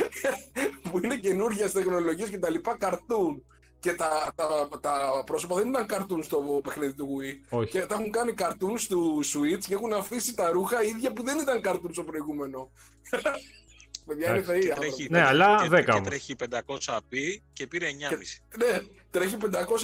που 0.90 0.98
είναι 1.04 1.16
καινούργιες 1.16 1.72
τεχνολογίες 1.72 2.28
και 2.28 2.38
τα 2.38 2.50
λοιπά 2.50 2.76
καρτούν. 2.78 3.44
Και 3.82 3.92
τα, 3.92 4.32
τα, 4.34 4.68
τα 4.80 5.22
πρόσωπα 5.26 5.56
δεν 5.56 5.68
ήταν 5.68 5.86
καρτούν 5.86 6.22
στο 6.22 6.60
παιχνίδι 6.62 6.92
του 6.92 7.08
Wii. 7.18 7.46
Όχι. 7.58 7.70
Και 7.70 7.80
τα 7.80 7.94
έχουν 7.94 8.10
κάνει 8.10 8.32
καρτούν 8.32 8.76
του 8.88 9.20
Switch 9.24 9.58
και 9.66 9.74
έχουν 9.74 9.92
αφήσει 9.92 10.34
τα 10.34 10.50
ρούχα 10.50 10.82
ίδια 10.82 11.12
που 11.12 11.22
δεν 11.22 11.38
ήταν 11.38 11.60
καρτούν 11.60 11.92
στο 11.92 12.02
προηγούμενο. 12.02 12.70
Παιδιά 14.06 14.28
είναι 14.28 14.38
Εντάξει. 14.38 14.50
θεοί 14.50 14.60
Και 14.60 14.68
άνθρωποι. 14.72 14.94
τρέχει, 14.94 15.10
Ναι, 15.10 15.22
αλλά 15.22 15.68
και, 15.68 15.76
10 15.76 15.84
και 15.84 15.90
όμως. 15.90 16.08
τρέχει 16.08 16.36
500p 16.38 17.40
και 17.52 17.66
πήρε 17.66 17.88
9,5. 18.10 18.16
Ναι, 18.58 18.80
τρέχει 19.10 19.36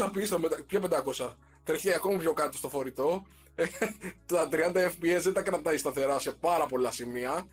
500 0.04 0.10
πει 0.12 0.24
στο 0.24 0.38
μετα... 0.38 0.62
Ποια 0.66 0.80
500. 1.18 1.28
Τρέχει 1.64 1.94
ακόμα 1.94 2.18
πιο 2.18 2.32
κάτω 2.32 2.56
στο 2.56 2.68
φορητό. 2.68 3.26
τα 4.26 4.48
30 4.52 4.56
FPS 4.74 5.20
δεν 5.20 5.32
τα 5.32 5.42
κρατάει 5.42 5.76
σταθερά 5.76 6.18
σε 6.18 6.32
πάρα 6.32 6.66
πολλά 6.66 6.90
σημεία. 6.90 7.46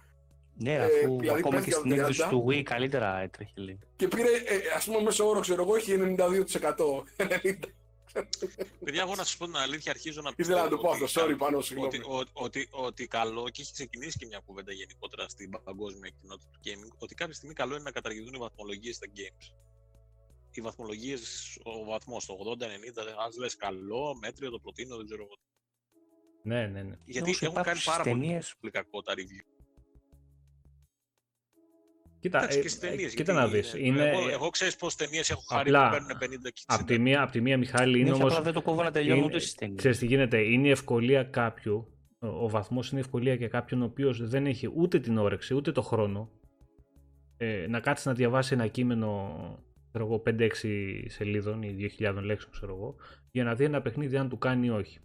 Ναι, 0.58 0.74
Ε, 0.74 0.84
αφού 0.84 1.20
δηλαδή 1.20 1.30
ακόμα 1.40 1.56
πέφτει 1.56 1.70
και 1.70 1.76
από 1.76 1.86
στην 1.88 2.00
έκδοση 2.00 2.22
30. 2.24 2.30
του 2.30 2.46
Wii 2.50 2.64
καλύτερα 2.64 3.20
έτρεχε 3.20 3.52
λέει. 3.56 3.80
Και 3.96 4.08
πήρε, 4.08 4.30
ε, 4.46 4.60
ας 4.76 4.86
πούμε, 4.86 5.02
μέσω 5.02 5.28
όρο, 5.30 5.40
ξέρω 5.40 5.62
εγώ, 5.62 5.76
έχει 5.76 5.94
92%. 5.98 7.04
Παιδιά, 8.84 9.02
εγώ 9.02 9.16
να 9.16 9.24
σα 9.24 9.38
πω 9.38 9.46
την 9.46 9.56
αλήθεια, 9.56 9.92
αρχίζω 9.92 10.22
να 10.22 10.32
Ήθελα 10.36 10.64
να 10.64 10.70
το 10.70 10.78
πω 10.78 10.90
ότι- 10.90 11.04
αυτό, 11.04 11.26
sorry, 11.26 11.36
πάνω, 11.38 11.62
συγγνώμη. 11.62 11.98
ότι, 11.98 12.02
ότι, 12.08 12.30
ότι, 12.34 12.68
ότι 12.72 13.08
καλό 13.08 13.50
και 13.50 13.62
έχει 13.62 13.72
ξεκινήσει 13.74 14.18
και 14.18 14.26
μια 14.26 14.42
κουβέντα 14.46 14.72
γενικότερα 14.72 15.30
στην 15.30 15.50
παγκόσμια 15.64 16.10
κοινότητα 16.22 16.50
του 16.52 16.60
gaming 16.66 16.96
ότι 16.98 17.16
κάποια 17.16 17.34
στιγμή 17.34 17.54
καλό 17.54 17.74
είναι 17.74 17.84
να 17.84 17.92
καταργηθούν 17.92 18.34
οι 18.34 18.38
βαθμολογίες 18.38 18.96
στα 18.96 19.08
games. 19.16 19.54
Οι 20.52 20.62
βαθμολογίες, 20.62 21.22
ο 21.64 21.84
βαθμός 21.86 22.26
το 22.26 22.34
80-90, 22.34 23.02
αν 23.26 23.32
λες 23.40 23.56
καλό, 23.56 24.18
μέτριο, 24.22 24.50
το 24.50 24.60
προτείνω, 24.60 24.96
δεν 24.96 25.06
ξέρω 25.06 25.22
εγώ. 25.24 25.38
Ναι, 26.44 26.68
ναι, 26.68 26.84
ναι. 26.84 26.96
Γιατί 27.06 27.30
Όσο 27.30 27.46
έχουν 27.46 27.64
κάνει 27.64 27.80
υπάρχουν 27.80 27.94
πάρα 27.94 28.04
πολύ, 28.04 28.26
ταινίες- 28.26 28.56
πολύ 28.60 28.72
κακό 28.74 29.02
τα 29.02 29.14
review. 29.14 29.44
Κοίτα, 32.26 32.38
Εντάξει, 32.38 32.60
ε, 32.60 32.62
και 32.62 32.68
στις 32.68 32.82
ταινίες. 32.90 33.14
κοίτα 33.14 33.34
να 33.34 33.48
δεις. 33.48 33.74
Είναι, 33.78 34.10
Εγώ, 34.10 34.30
εγώ 34.30 34.50
ξέρει 34.50 34.72
πώ 34.80 34.88
ταινίες 34.98 35.30
έχω 35.30 35.42
χαρεί 35.50 35.70
απλά, 35.70 35.86
που 35.86 35.92
παίρνουν 35.92 36.18
50 36.20 36.52
και 36.54 36.62
60. 36.68 36.80
Απ' 36.80 36.88
τη 36.88 37.00
μία, 37.00 37.22
απ' 37.22 37.32
τη 37.32 37.42
μία 37.42 37.58
Μιχάλη, 37.58 38.00
είναι 38.00 38.04
Ναι, 38.04 38.12
όχι, 38.12 38.22
όμως... 38.22 38.32
απλά 38.34 38.44
δεν 38.46 38.54
το 38.54 38.62
κόβω 38.62 38.84
να 38.84 38.92
τελειώνω 38.92 39.16
είναι- 39.18 39.26
ούτε 39.26 39.40
στις 39.40 39.56
ταινίες. 39.56 39.78
Ξέρεις 39.78 39.98
τι 39.98 40.06
γίνεται, 40.06 40.38
είναι 40.42 40.68
η 40.68 40.72
ευκολία 40.72 41.24
κάποιου, 41.24 41.88
ο, 42.20 42.28
ο 42.28 42.50
βαθμός 42.50 42.90
είναι 42.90 43.00
η 43.00 43.04
ευκολία 43.06 43.34
για 43.34 43.48
κάποιον 43.48 43.82
ο 43.82 43.86
οποίος 43.86 44.30
δεν 44.30 44.46
έχει 44.46 44.70
ούτε 44.76 45.00
την 45.00 45.18
όρεξη, 45.18 45.54
ούτε 45.56 45.72
το 45.72 45.82
χρόνο 45.82 46.30
ε, 47.38 47.66
να 47.70 47.80
κάτσει 47.80 48.08
να 48.08 48.14
διαβάσει 48.14 48.54
ένα 48.54 48.68
κείμενο 48.68 49.10
ξέρω 49.90 50.06
εγώ, 50.06 50.24
5-6 50.26 50.48
σελίδων 51.08 51.62
ή 51.62 51.76
2.000 52.00 52.14
λέξεων, 52.24 52.52
ξέρω 52.52 52.74
εγώ, 52.76 52.96
για 53.32 53.44
να 53.44 53.56
δει 53.56 53.64
ένα 53.64 53.82
παιχνίδι 53.82 54.18
αν 54.18 54.30
του 54.30 54.38
κάνει 54.38 54.66
ή 54.66 54.70
όχι. 54.70 55.00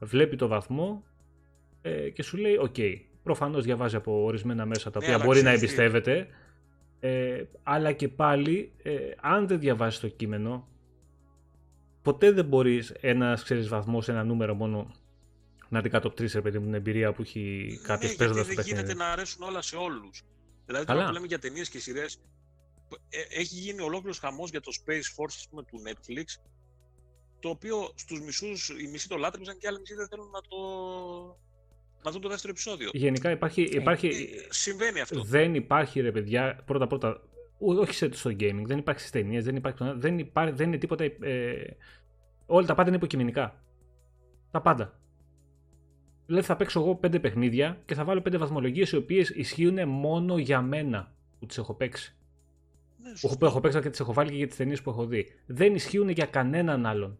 Βλέπει 0.00 0.36
το 0.36 0.48
βαθμό 0.48 1.04
ε, 1.82 2.10
και 2.10 2.22
σου 2.22 2.36
λέει: 2.36 2.56
OK, 2.56 2.74
okay, 2.78 2.94
προφανώς 3.22 3.64
διαβάζει 3.64 3.96
από 3.96 4.24
ορισμένα 4.24 4.66
μέσα 4.66 4.90
τα 4.90 4.98
Ναι, 4.98 5.04
οποία 5.04 5.16
αλλά 5.16 5.24
μπορεί 5.24 5.42
να 5.42 5.52
ξέρεις 5.54 5.74
τι. 5.74 5.82
εμπιστεύεται. 5.82 6.28
Ε, 7.00 7.44
αλλά 7.62 7.92
και 7.92 8.08
πάλι, 8.08 8.72
ε, 8.82 9.10
αν 9.20 9.46
δεν 9.46 9.58
διαβάσεις 9.58 10.00
το 10.00 10.08
κείμενο, 10.08 10.68
ποτέ 12.02 12.32
δεν 12.32 12.44
μπορείς 12.44 12.90
ένας 12.90 13.42
ξέρεις, 13.42 13.68
βαθμός, 13.68 14.08
ένα 14.08 14.24
νούμερο 14.24 14.54
μόνο 14.54 14.94
να 15.68 15.78
αντικατοπτρίσει, 15.78 16.36
ρε 16.36 16.42
παιδί 16.42 16.58
μου, 16.58 16.64
την 16.64 16.74
εμπειρία 16.74 17.12
που 17.12 17.22
έχει 17.22 17.78
κάποιος 17.82 18.10
ναι, 18.10 18.16
παίζοντας 18.16 18.46
γιατί 18.46 18.56
το 18.56 18.62
δεν 18.62 18.64
παιχνίδι. 18.64 18.80
γίνεται 18.80 18.94
να 18.94 19.12
αρέσουν 19.12 19.42
όλα 19.42 19.62
σε 19.62 19.76
όλους. 19.76 20.22
Δηλαδή, 20.66 20.84
Καλά. 20.84 20.98
τώρα 20.98 21.08
που 21.08 21.14
λέμε 21.14 21.26
για 21.26 21.38
ταινίες 21.38 21.68
και 21.68 21.78
σειρές, 21.78 22.20
έχει 23.28 23.54
γίνει 23.54 23.80
ολόκληρος 23.80 24.18
χαμός 24.18 24.50
για 24.50 24.60
το 24.60 24.70
Space 24.80 24.92
Force 25.16 25.34
ας 25.36 25.46
πούμε, 25.50 25.62
του 25.62 25.82
Netflix, 25.86 26.24
το 27.40 27.48
οποίο 27.48 27.92
στους 27.94 28.20
μισούς, 28.20 28.68
οι 28.68 28.88
μισοί 28.88 29.08
το 29.08 29.16
λάτρεψαν 29.16 29.58
και 29.58 29.66
οι 29.66 29.68
άλλοι 29.68 29.80
μισοί 29.80 29.94
δεν 29.94 30.08
θέλουν 30.08 30.30
να 30.30 30.40
το. 30.40 30.56
Να 32.04 32.10
δουν 32.10 32.20
το 32.20 32.28
δεύτερο 32.28 32.52
επεισόδιο. 32.52 32.90
Γενικά 32.92 33.30
υπάρχει, 33.30 33.62
υπάρχει, 33.62 34.06
Ε, 34.06 34.46
συμβαίνει 34.48 35.00
αυτό. 35.00 35.22
δεν 35.22 35.54
υπάρχει 35.54 36.00
ρε 36.00 36.12
παιδιά, 36.12 36.60
πρώτα 36.64 36.86
πρώτα, 36.86 37.20
ού- 37.58 37.78
όχι 37.78 37.94
σε- 37.94 38.12
στο 38.14 38.30
gaming, 38.30 38.62
δεν 38.64 38.78
υπάρχει 38.78 39.00
στις 39.00 39.10
ταινίες, 39.12 39.44
δεν 39.44 39.56
υπάρχει, 39.56 39.78
στο- 39.84 39.94
δεν, 39.98 40.18
υπάρχει, 40.18 40.52
δεν 40.54 40.66
είναι 40.68 40.78
τίποτα, 40.78 41.04
ε, 41.04 41.76
όλα 42.46 42.66
τα 42.66 42.74
πάντα 42.74 42.88
είναι 42.88 42.96
υποκειμενικά. 42.96 43.62
Τα 44.50 44.60
πάντα. 44.60 44.98
Δηλαδή 46.26 46.46
θα 46.46 46.56
παίξω 46.56 46.80
εγώ 46.80 46.94
πέντε 46.96 47.18
παιχνίδια 47.18 47.78
και 47.84 47.94
θα 47.94 48.04
βάλω 48.04 48.20
πέντε 48.20 48.36
βαθμολογίες 48.36 48.90
οι 48.92 48.96
οποίες 48.96 49.28
ισχύουν 49.28 49.88
μόνο 49.88 50.38
για 50.38 50.60
μένα 50.62 51.12
που 51.38 51.46
τις 51.46 51.58
έχω 51.58 51.74
παίξει. 51.74 52.16
Ναι, 53.02 53.10
Που 53.10 53.16
σωστό. 53.16 53.26
έχω, 53.28 53.36
που 53.38 53.44
έχω 53.44 53.60
παίξει 53.60 53.80
και 53.80 53.90
τις 53.90 54.00
έχω 54.00 54.12
βάλει 54.12 54.30
και 54.30 54.36
για 54.36 54.46
τις 54.46 54.56
ταινίες 54.56 54.82
που 54.82 54.90
έχω 54.90 55.06
δει. 55.06 55.26
Δεν 55.46 55.74
ισχύουν 55.74 56.08
για 56.08 56.26
κανέναν 56.26 56.86
άλλον. 56.86 57.18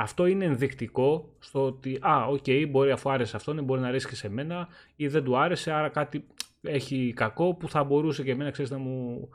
Αυτό 0.00 0.26
είναι 0.26 0.44
ενδεικτικό 0.44 1.34
στο 1.38 1.64
ότι, 1.64 1.98
α, 2.00 2.26
οκ, 2.26 2.44
μπορεί 2.68 2.90
αφού 2.90 3.10
άρεσε 3.10 3.36
αυτόν, 3.36 3.64
μπορεί 3.64 3.80
να 3.80 3.88
αρέσει 3.88 4.08
και 4.08 4.14
σε 4.14 4.28
μένα 4.28 4.68
ή 4.96 5.06
δεν 5.08 5.24
του 5.24 5.38
άρεσε, 5.38 5.70
άρα 5.72 5.88
κάτι 5.88 6.26
έχει 6.60 7.12
κακό 7.16 7.54
που 7.54 7.68
θα 7.68 7.84
μπορούσε 7.84 8.22
και 8.22 8.30
εμένα, 8.30 8.50
ξέρεις, 8.50 8.70
να 8.70 8.78
μου 8.78 9.28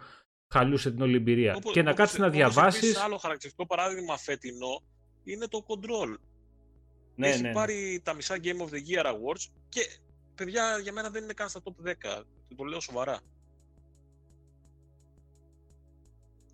χαλούσε 0.47 0.91
την 0.91 1.01
όλη 1.01 1.15
εμπειρία. 1.15 1.55
Όπως- 1.55 1.73
και 1.73 1.81
να 1.81 1.89
όπως- 1.89 1.99
κάτσεις 1.99 2.19
να 2.19 2.25
όπως 2.25 2.37
διαβάσεις... 2.37 2.81
επίσης 2.81 3.03
άλλο 3.03 3.17
χαρακτηριστικό 3.17 3.67
παράδειγμα 3.67 4.17
φετινό 4.17 4.81
είναι 5.23 5.47
το 5.47 5.65
Control. 5.67 6.15
Ναι, 7.15 7.27
Έχει 7.27 7.41
ναι, 7.41 7.47
ναι. 7.47 7.53
πάρει 7.53 8.01
τα 8.03 8.13
μισά 8.13 8.35
Game 8.43 8.61
of 8.65 8.69
the 8.73 8.81
Year 8.89 9.05
Awards 9.05 9.45
και 9.69 9.81
παιδιά 10.35 10.79
για 10.81 10.93
μένα 10.93 11.09
δεν 11.09 11.23
είναι 11.23 11.33
καν 11.33 11.49
στα 11.49 11.61
top 11.63 11.87
10. 11.87 11.93
Και 12.47 12.55
το 12.55 12.63
λέω 12.63 12.79
σοβαρά. 12.79 13.19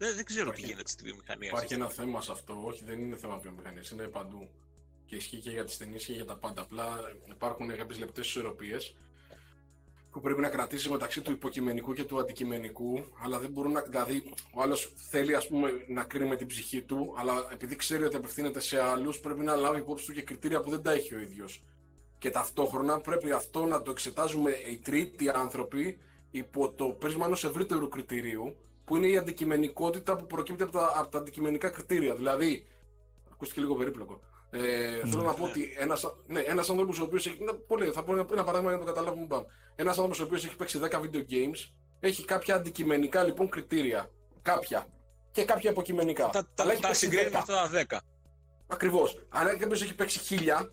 Δεν, 0.01 0.15
δεν 0.15 0.25
ξέρω 0.25 0.43
τι 0.43 0.49
Υπάρχει- 0.49 0.65
γίνεται 0.65 0.89
στη 0.89 1.03
βιομηχανία. 1.03 1.47
Υπάρχει 1.47 1.65
αυτή. 1.73 1.75
ένα 1.75 1.89
θέμα 1.89 2.21
σε 2.21 2.31
αυτό, 2.31 2.53
όχι 2.65 2.83
δεν 2.85 2.99
είναι 2.99 3.15
θέμα 3.15 3.37
βιομηχανίας, 3.37 3.89
είναι 3.89 4.07
παντού. 4.07 4.49
Και 5.05 5.15
ισχύει 5.15 5.37
και 5.39 5.49
για 5.49 5.65
τις 5.65 5.77
ταινίες 5.77 6.05
και 6.05 6.13
για 6.13 6.25
τα 6.25 6.35
πάντα. 6.37 6.61
Απλά 6.61 6.87
υπάρχουν 7.29 7.75
κάποιες 7.75 7.99
λεπτές 7.99 8.27
ισορροπίες 8.27 8.95
που 10.11 10.19
πρέπει 10.21 10.41
να 10.41 10.49
κρατήσει 10.49 10.89
μεταξύ 10.89 11.21
του 11.21 11.31
υποκειμενικού 11.31 11.93
και 11.93 12.03
του 12.03 12.19
αντικειμενικού. 12.19 13.05
Αλλά 13.23 13.39
δεν 13.39 13.49
μπορούν 13.49 13.71
να. 13.71 13.81
Δηλαδή, 13.81 14.23
ο 14.53 14.61
άλλος 14.61 14.93
θέλει 15.09 15.35
ας 15.35 15.47
πούμε, 15.47 15.71
να 15.87 16.03
κρίνει 16.03 16.27
με 16.29 16.35
την 16.35 16.47
ψυχή 16.47 16.81
του, 16.81 17.13
αλλά 17.17 17.47
επειδή 17.51 17.75
ξέρει 17.75 18.03
ότι 18.03 18.15
απευθύνεται 18.15 18.59
σε 18.59 18.81
άλλους, 18.81 19.19
πρέπει 19.19 19.41
να 19.43 19.55
λάβει 19.55 19.79
υπόψη 19.79 20.05
του 20.05 20.13
και 20.13 20.21
κριτήρια 20.21 20.61
που 20.61 20.69
δεν 20.69 20.81
τα 20.81 20.91
έχει 20.91 21.15
ο 21.15 21.19
ίδιος. 21.19 21.63
Και 22.17 22.29
ταυτόχρονα 22.29 22.99
πρέπει 23.01 23.31
αυτό 23.31 23.65
να 23.65 23.81
το 23.81 23.91
εξετάζουμε 23.91 24.51
οι 24.71 24.77
τρίτοι 24.77 25.29
άνθρωποι 25.29 25.99
υπό 26.31 26.71
το 26.71 26.85
πρίσμα 26.85 27.25
ενός 27.25 27.43
ευρύτερου 27.43 27.87
κριτηρίου, 27.89 28.55
που 28.89 28.95
είναι 28.95 29.07
η 29.07 29.17
αντικειμενικότητα 29.17 30.15
που 30.15 30.25
προκύπτει 30.25 30.63
από 30.63 30.71
τα, 30.71 30.93
από 30.95 31.09
τα 31.11 31.17
αντικειμενικά 31.17 31.69
κριτήρια. 31.69 32.15
Δηλαδή, 32.15 32.67
ακούστηκε 33.31 33.61
λίγο 33.61 33.75
περίπλοκο. 33.75 34.19
Ε, 34.49 34.59
Θέλω 35.09 35.23
να 35.23 35.33
πω 35.33 35.45
Ναι. 35.45 35.49
ότι 35.51 35.75
ένας 35.77 36.13
ναι, 36.27 36.39
ένας 36.39 36.69
άνθρωπος 36.69 36.99
ο 36.99 37.03
οποίος 37.03 37.27
έχει. 37.27 37.43
Να, 37.43 37.53
πολύ, 37.55 37.91
θα 37.91 38.03
πω 38.03 38.11
ένα, 38.13 38.25
ένα 38.31 38.43
παράδειγμα 38.43 38.69
για 38.69 38.79
να 38.79 38.85
το 38.85 38.91
καταλάβουμε 38.93 39.27
πάμε. 39.27 39.45
Ένας 39.75 39.93
άνθρωπος 39.95 40.19
ο 40.19 40.23
οποίος 40.23 40.45
έχει 40.45 40.55
παίξει 40.55 40.79
10 40.83 40.99
video 41.01 41.23
games 41.31 41.69
έχει 41.99 42.25
κάποια 42.25 42.55
αντικειμενικά 42.55 43.23
λοιπόν 43.23 43.49
κριτήρια. 43.49 44.09
Κάποια. 44.41 44.85
Και 45.31 45.45
κάποια 45.45 45.71
υποκειμενικά. 45.71 46.29
Τα, 46.29 46.39
Αλλά 46.39 46.47
τα, 46.55 46.71
έχει 46.71 46.81
τα 46.81 46.87
παίξει 46.87 47.05
συγκρίνει 47.05 47.29
με 47.29 47.37
10. 47.37 47.39
αυτά 47.39 47.69
τα 47.87 47.97
10. 47.97 47.97
Ακριβώς. 48.67 49.23
Αν 49.29 49.57
κάποιος 49.57 49.81
έχει 49.81 49.95
παίξει 49.95 50.19
χίλια, 50.19 50.71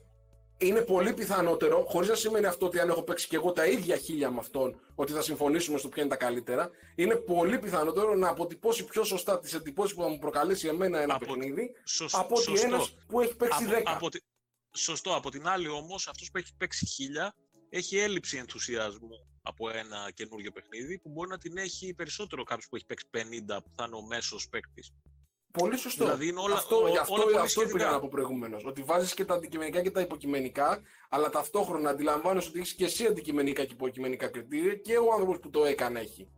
είναι 0.59 0.81
πολύ 0.81 1.15
πιθανότερο, 1.15 1.85
χωρίς 1.89 2.09
να 2.09 2.15
σημαίνει 2.15 2.47
αυτό 2.47 2.67
ότι 2.67 2.79
αν 2.79 2.89
έχω 2.89 3.03
παίξει 3.03 3.29
και 3.29 3.37
εγώ 3.37 3.53
τα 3.53 3.67
ίδια 3.67 3.97
χίλια 3.97 4.31
με 4.31 4.39
αυτόν, 4.39 4.81
ότι 4.95 5.13
θα 5.13 5.23
συμφωνήσουμε 5.23 5.79
στο 5.79 5.89
ποια 5.89 6.03
είναι 6.03 6.11
τα 6.11 6.17
καλύτερα, 6.17 6.71
είναι 6.95 7.15
πολύ 7.17 7.59
πιθανότερο 7.59 8.15
να 8.15 8.29
αποτυπώσει 8.29 8.85
πιο 8.85 9.05
σωστά 9.05 9.39
τις 9.39 9.55
εντυπώσεις 9.55 9.95
που 9.95 10.03
θα 10.03 10.09
μου 10.09 10.19
προκαλέσει 10.19 10.69
εμένα 10.69 11.01
ένα 11.01 11.15
Από- 11.15 11.25
παιχνίδι, 11.27 11.71
Σωσ- 11.85 12.15
από 12.15 12.35
ότι 12.35 12.45
σωστό. 12.45 12.67
ένας 12.67 12.95
που 13.09 13.21
έχει 13.21 13.37
παίξει 13.37 13.65
από, 13.65 13.73
10. 13.75 13.83
από 13.85 14.09
τη- 14.11 14.19
Σωστό. 14.77 15.15
Από 15.15 15.31
την 15.31 15.47
άλλη 15.49 15.69
όμως, 15.69 16.09
αυτός 16.09 16.31
που 16.31 16.39
έχει 16.39 16.55
παίξει 16.57 16.87
χίλια, 16.87 17.35
έχει 17.69 17.99
έλλειψη 17.99 18.37
ενθουσιασμού 18.37 19.27
από 19.43 19.71
ένα 19.71 20.11
καινούριο 20.15 20.51
παιχνίδι 20.53 20.99
που 20.99 21.11
μπορεί 21.11 21.29
να 21.29 21.39
την 21.39 21.57
έχει 21.57 21.95
περισσότερο 21.95 22.43
κάποιος 22.43 22.69
που 22.69 22.77
έχει 22.77 22.85
παίξει 22.87 23.07
50 23.11 23.63
που 23.63 23.71
θα 23.77 23.85
είναι 23.87 23.97
ο 23.97 24.03
μέσος 24.03 24.49
παίκτης. 24.49 24.93
Πολύ 25.59 25.77
σωστό. 25.77 26.05
Δηλαδή 26.05 26.29
είναι 26.29 26.41
όλα- 26.41 26.55
αυτό, 26.55 26.83
ό- 26.83 26.89
γι' 26.89 26.99
αυτό, 26.99 27.15
όλα 27.15 27.23
πολύ 27.23 27.37
αυτό 27.37 27.49
σχετικά. 27.49 27.77
πήγα 27.79 27.91
να 27.91 28.01
πω 28.01 28.09
προηγουμένω. 28.11 28.57
Ότι 28.65 28.83
βάζεις 28.83 29.15
και 29.15 29.25
τα 29.25 29.35
αντικειμενικά 29.35 29.83
και 29.83 29.91
τα 29.91 30.01
υποκειμενικά, 30.01 30.83
αλλά 31.09 31.31
ταυτόχρονα 31.31 31.91
αντιλαμβάνεσαι 31.91 32.49
ότι 32.49 32.59
έχεις 32.59 32.73
και 32.75 32.85
εσύ 32.85 33.07
αντικειμενικά 33.07 33.65
και 33.65 33.73
υποκειμενικά 33.73 34.27
κριτήρια 34.29 34.75
και 34.75 34.97
ο 34.97 35.13
άνθρωπος 35.13 35.39
που 35.39 35.51
το 35.51 35.65
έκανε 35.65 36.01
έχει. 36.01 36.29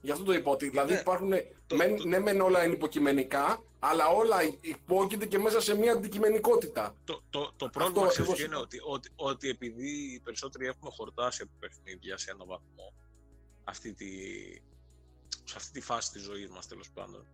Γι' 0.00 0.10
αυτό 0.10 0.24
το 0.24 0.32
είπα 0.32 0.50
ότι 0.50 0.68
δηλαδή 0.68 0.92
Ναι, 0.92 0.98
υπάρχουν. 0.98 1.30
το- 1.66 1.76
μεν, 1.76 1.96
το- 1.96 2.06
Ναι, 2.06 2.18
μεν 2.18 2.40
όλα 2.40 2.64
είναι 2.64 2.74
υποκειμενικά, 2.74 3.62
αλλά 3.78 4.06
όλα 4.08 4.36
υπόκειται 4.60 5.26
και 5.26 5.38
μέσα 5.38 5.60
σε 5.60 5.76
μια 5.76 5.92
αντικειμενικότητα. 5.92 6.96
Το, 7.04 7.22
το, 7.30 7.52
το 7.56 7.68
πρόβλημα 7.68 8.06
Αυτό 8.06 8.08
ξέρεις 8.08 8.18
ακριβώς 8.18 8.36
ποιο 8.36 8.44
είναι 8.44 8.54
είπα. 8.54 8.62
ότι, 8.62 8.78
ότι, 8.84 9.08
ότι 9.16 9.48
επειδή 9.48 9.88
οι 10.14 10.20
περισσότεροι 10.20 10.66
έχουμε 10.66 10.90
χορτάσει 10.96 11.42
από 11.42 11.50
παιχνίδια 11.58 12.16
σε 12.18 12.30
έναν 12.30 12.46
βαθμό 12.46 12.92
αυτή 13.64 13.92
τη, 13.94 14.06
σε 15.44 15.54
αυτή 15.56 15.72
τη 15.72 15.80
φάση 15.80 16.12
της 16.12 16.22
ζωής 16.22 16.48
μας 16.50 16.66
τέλος 16.66 16.90
πάντων 16.94 17.26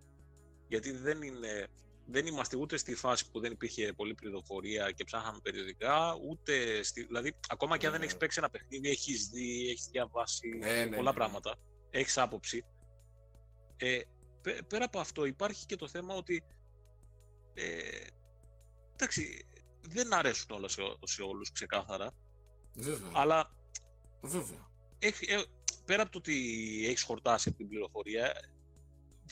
γιατί 0.68 0.90
δεν, 0.90 1.22
είναι, 1.22 1.66
δεν 2.06 2.26
είμαστε 2.26 2.56
ούτε 2.56 2.76
στη 2.76 2.94
φάση 2.94 3.30
που 3.30 3.40
δεν 3.40 3.52
υπήρχε 3.52 3.92
πολλή 3.92 4.14
πληροφορία 4.14 4.90
και 4.90 5.04
ψάχναμε 5.04 5.38
περιοδικά 5.42 6.14
ούτε 6.28 6.82
στη, 6.82 7.04
δηλαδή 7.04 7.36
ακόμα 7.48 7.76
και 7.76 7.86
αν 7.86 7.90
δεν 7.92 8.00
Ναι. 8.00 8.06
έχεις 8.06 8.18
παίξει 8.18 8.38
ένα 8.38 8.50
παιχνίδι 8.50 8.88
έχεις 8.88 9.26
δει, 9.28 9.68
έχεις 9.68 9.86
διαβάσει 9.86 10.48
Ναι, 10.48 10.84
ναι, 10.84 10.96
πολλά 10.96 11.10
ναι. 11.10 11.16
πράγματα, 11.16 11.56
έχεις 11.90 12.18
άποψη 12.18 12.64
ε, 13.76 14.00
πέ- 14.42 14.62
πέρα 14.62 14.84
από 14.84 14.98
αυτό 15.00 15.24
υπάρχει 15.24 15.66
και 15.66 15.76
το 15.76 15.88
θέμα 15.88 16.14
ότι 16.14 16.42
ε, 17.54 18.06
εντάξει, 18.92 19.46
δεν 19.80 20.14
αρέσουν 20.14 20.50
όλα 20.50 20.68
σε, 20.68 20.82
σε 21.04 21.22
όλους 21.22 21.52
ξεκάθαρα, 21.52 22.10
Βέβαια. 22.74 23.10
αλλά 23.14 23.54
Βέβαια. 24.22 24.70
έχει, 24.98 25.32
ε, 25.32 25.42
πέρα 25.84 26.02
από 26.02 26.10
το 26.12 26.18
ότι 26.18 26.32
έχεις 26.86 27.02
χορτάσει 27.02 27.48
από 27.48 27.58
την 27.58 27.68
πληροφορία, 27.68 28.32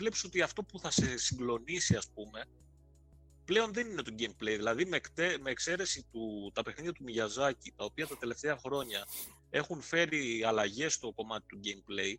βλέπεις 0.03 0.25
ότι 0.25 0.43
αυτό 0.43 0.63
που 0.63 0.79
θα 0.79 0.91
σε 0.91 1.17
συγκλονίσει, 1.17 1.97
ας 1.97 2.09
πούμε, 2.15 2.45
πλέον 3.45 3.73
δεν 3.73 3.91
είναι 3.91 4.03
το 4.03 4.15
gameplay. 4.19 4.55
Δηλαδή, 4.57 4.85
με, 4.85 4.97
εκτέ, 4.97 5.39
με 5.41 5.51
εξαίρεση 5.51 6.07
του, 6.13 6.51
τα 6.55 6.63
παιχνίδια 6.63 6.93
του 6.93 7.03
Μιαζάκη, 7.05 7.73
τα 7.77 7.85
οποία 7.85 8.07
τα 8.07 8.17
τελευταία 8.19 8.57
χρόνια 8.57 9.07
έχουν 9.51 9.81
φέρει 9.81 10.45
αλλαγές 10.45 10.93
στο 10.95 11.13
κομμάτι 11.13 11.47
του 11.47 11.61
gameplay, 11.65 12.15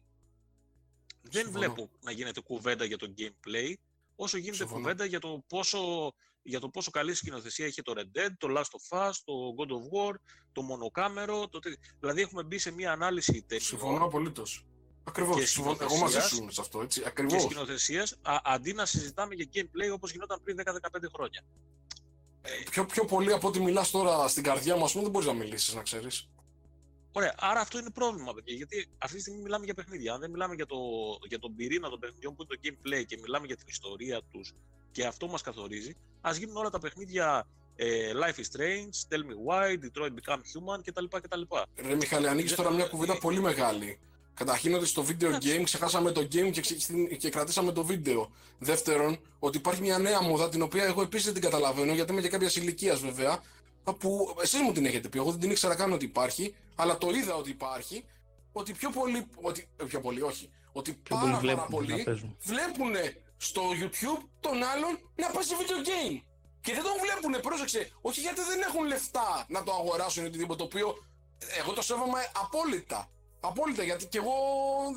δεν 1.21 1.43
Συμφωνώ. 1.43 1.59
βλέπω 1.59 1.89
να 2.01 2.11
γίνεται 2.11 2.41
κουβέντα 2.41 2.86
για 2.86 2.97
το 2.97 3.13
gameplay, 3.17 3.73
όσο 4.15 4.38
γίνεται 4.38 4.55
Συμφωνώ. 4.57 4.79
κουβέντα 4.81 5.05
για 5.05 5.19
το 5.19 5.43
πόσο 5.47 6.13
για 6.45 6.59
το 6.59 6.69
πόσο 6.69 6.91
καλή 6.91 7.13
σκηνοθεσία 7.13 7.67
είχε 7.67 7.81
το 7.81 7.93
Red 7.95 8.17
Dead, 8.17 8.29
το 8.38 8.47
Last 8.57 8.61
of 8.97 8.97
Us, 9.07 9.11
το 9.23 9.34
God 9.57 9.67
of 9.69 10.11
War, 10.11 10.15
το 10.51 10.61
μονοκάμερο. 10.61 11.47
Το... 11.47 11.59
τε- 11.59 11.79
Δηλαδή 11.99 12.21
έχουμε 12.21 12.43
μπει 12.43 12.57
σε 12.57 12.71
μια 12.71 12.91
ανάλυση 12.91 13.45
Συμφωνώ 13.47 13.81
ταινιών 13.91 14.01
απολύτως. 14.07 14.65
Ακριβώς. 15.04 15.54
Και 15.54 15.62
Εγώ 15.62 15.70
μαζί 15.70 15.88
σκηνοθεσίας. 15.88 16.28
σου 16.28 16.41
είμαι 16.41 16.51
σε 16.51 16.62
αυτό. 16.62 16.82
Έτσι. 16.82 17.01
και 17.01 17.08
Ακριβώς. 17.08 17.41
σκηνοθεσίας, 17.41 18.16
αντί 18.43 18.74
να 18.74 18.86
συζητάμε 18.86 19.36
για 19.36 19.47
gameplay 19.54 19.93
όπως 19.93 20.12
γινόταν 20.12 20.39
πριν 20.43 20.56
10-15 20.58 21.10
χρόνια. 21.16 21.43
Πιο, 22.70 22.86
πιο 22.86 23.06
πολύ 23.06 23.34
από 23.34 23.47
ό,τι 23.47 23.60
μιλάς 23.62 23.91
τώρα 23.91 24.28
στην 24.28 24.43
καρδιά 24.43 24.76
μου, 24.76 24.84
ας 24.84 24.91
πούμε, 24.91 25.04
δεν 25.04 25.12
μπορείς 25.12 25.28
να 25.28 25.34
μιλήσεις, 25.34 25.74
να 25.74 25.82
ξέρεις. 25.82 26.28
Ωραία, 27.12 27.36
άρα 27.39 27.60
αυτό 27.60 27.80
είναι 27.80 27.89
πρόβλημα, 27.89 28.34
παιδιά. 28.34 28.56
Γιατί 28.56 28.88
αυτή 28.97 29.16
τη 29.16 29.22
στιγμή 29.22 29.41
μιλάμε 29.41 29.66
για 29.66 29.74
παιχνίδια. 29.74 30.14
Αν 30.14 30.20
δεν 30.20 30.30
μιλάμε 30.32 30.56
για, 30.56 30.66
το, 30.66 30.78
για 31.28 31.39
τον 31.39 31.56
πυρήνα 31.56 31.89
των 31.89 31.99
παιχνιδιών 31.99 32.36
που 32.36 32.45
είναι 32.49 32.56
το 32.56 32.70
gameplay 32.89 33.06
και 33.06 33.18
μιλάμε 33.22 33.45
για 33.45 33.56
την 33.56 33.66
ιστορία 33.70 34.22
τους 34.32 34.54
και 34.91 35.06
αυτό 35.06 35.28
μας 35.28 35.41
καθορίζει, 35.41 35.95
ας 36.22 36.38
γίνουν 36.38 36.56
όλα 36.58 36.70
τα 36.70 36.80
παιχνίδια 36.80 37.47
ε, 37.76 38.12
Life 38.14 38.39
is 38.39 38.58
Strange, 38.58 38.95
Tell 39.10 39.22
Me 39.22 39.36
Why, 39.47 39.72
Detroit 39.84 40.10
Become 40.10 40.38
Human 40.38 40.80
κτλ. 40.84 41.06
κτλ. 41.22 41.41
Ρε 41.76 41.95
Μιχάλη, 41.95 42.28
ανοίγεις 42.28 42.56
τώρα 42.56 42.72
μια 42.72 42.86
κουβέντα 42.86 43.18
πολύ 43.18 43.39
μεγάλη. 43.41 43.99
Καταρχήν 44.34 44.73
ότι 44.73 44.86
στο 44.86 45.05
video 45.07 45.23
Εντάξει. 45.23 45.57
game 45.59 45.63
ξεχάσαμε 45.63 46.11
το 46.11 46.21
game 46.21 46.49
και, 46.51 46.61
ξε- 46.61 47.15
και 47.17 47.29
κρατήσαμε 47.29 47.71
το 47.71 47.84
βίντεο. 47.86 48.31
Δεύτερον, 48.59 49.19
ότι 49.39 49.57
υπάρχει 49.57 49.81
μια 49.81 49.97
νέα 49.97 50.21
μόδα 50.21 50.49
την 50.49 50.61
οποία 50.61 50.84
εγώ 50.84 51.01
επίσης 51.01 51.25
δεν 51.25 51.34
την 51.34 51.43
καταλαβαίνω 51.43 51.93
γιατί 51.93 52.11
είμαι 52.11 52.21
και 52.21 52.29
κάποιας 52.29 52.55
ηλικίας 52.55 52.99
βέβαια. 52.99 53.39
Που 53.99 54.36
εσείς 54.41 54.59
μου 54.61 54.71
την 54.71 54.86
έχετε 54.86 55.07
πει. 55.09 55.17
Εγώ 55.17 55.31
δεν 55.31 55.39
την 55.39 55.51
ήξερα 55.51 55.75
καν 55.75 55.93
ότι 55.93 56.05
υπάρχει, 56.05 56.55
αλλά 56.75 56.97
το 56.97 57.09
είδα 57.09 57.36
ότι 57.36 57.49
υπάρχει. 57.49 58.05
Ότι 58.51 58.73
πιο 58.73 58.89
πολύ. 58.89 59.25
Ότι, 59.41 59.67
ε, 59.77 59.84
πιο 59.84 59.99
πολύ, 60.01 60.21
όχι. 60.21 60.49
Ότι 60.71 60.93
Πιο 60.93 61.15
πάρα, 61.15 61.21
πολύ 61.21 61.31
πάρα 61.31 61.39
βλέπουν 61.41 61.63
να 61.63 61.88
πολλοί 61.88 62.03
παίζουν. 62.03 62.38
βλέπουν 62.41 62.91
στο 63.38 63.61
YouTube 63.81 64.21
τον 64.39 64.63
άλλον 64.63 64.99
να 65.15 65.27
παίζει 65.29 65.53
video 65.59 65.88
game. 65.89 66.21
Και 66.61 66.73
δεν 66.73 66.84
τον 66.84 66.91
βλέπουνε, 67.01 67.38
πρόσεξε. 67.38 67.91
Όχι 68.01 68.19
γιατί 68.19 68.41
δεν 68.41 68.61
έχουν 68.67 68.88
λεφτά 68.88 69.45
να 69.47 69.63
το 69.63 69.71
αγοράσουν 69.73 70.23
ή 70.23 70.27
οτιδήποτε. 70.27 70.57
Το 70.57 70.63
οποίο 70.63 70.95
εγώ 71.59 71.73
το 71.73 71.81
σέβομαι 71.81 72.19
απόλυτα. 72.43 73.09
Απόλυτα 73.45 73.83
γιατί 73.83 74.05
και 74.07 74.17
εγώ 74.17 74.35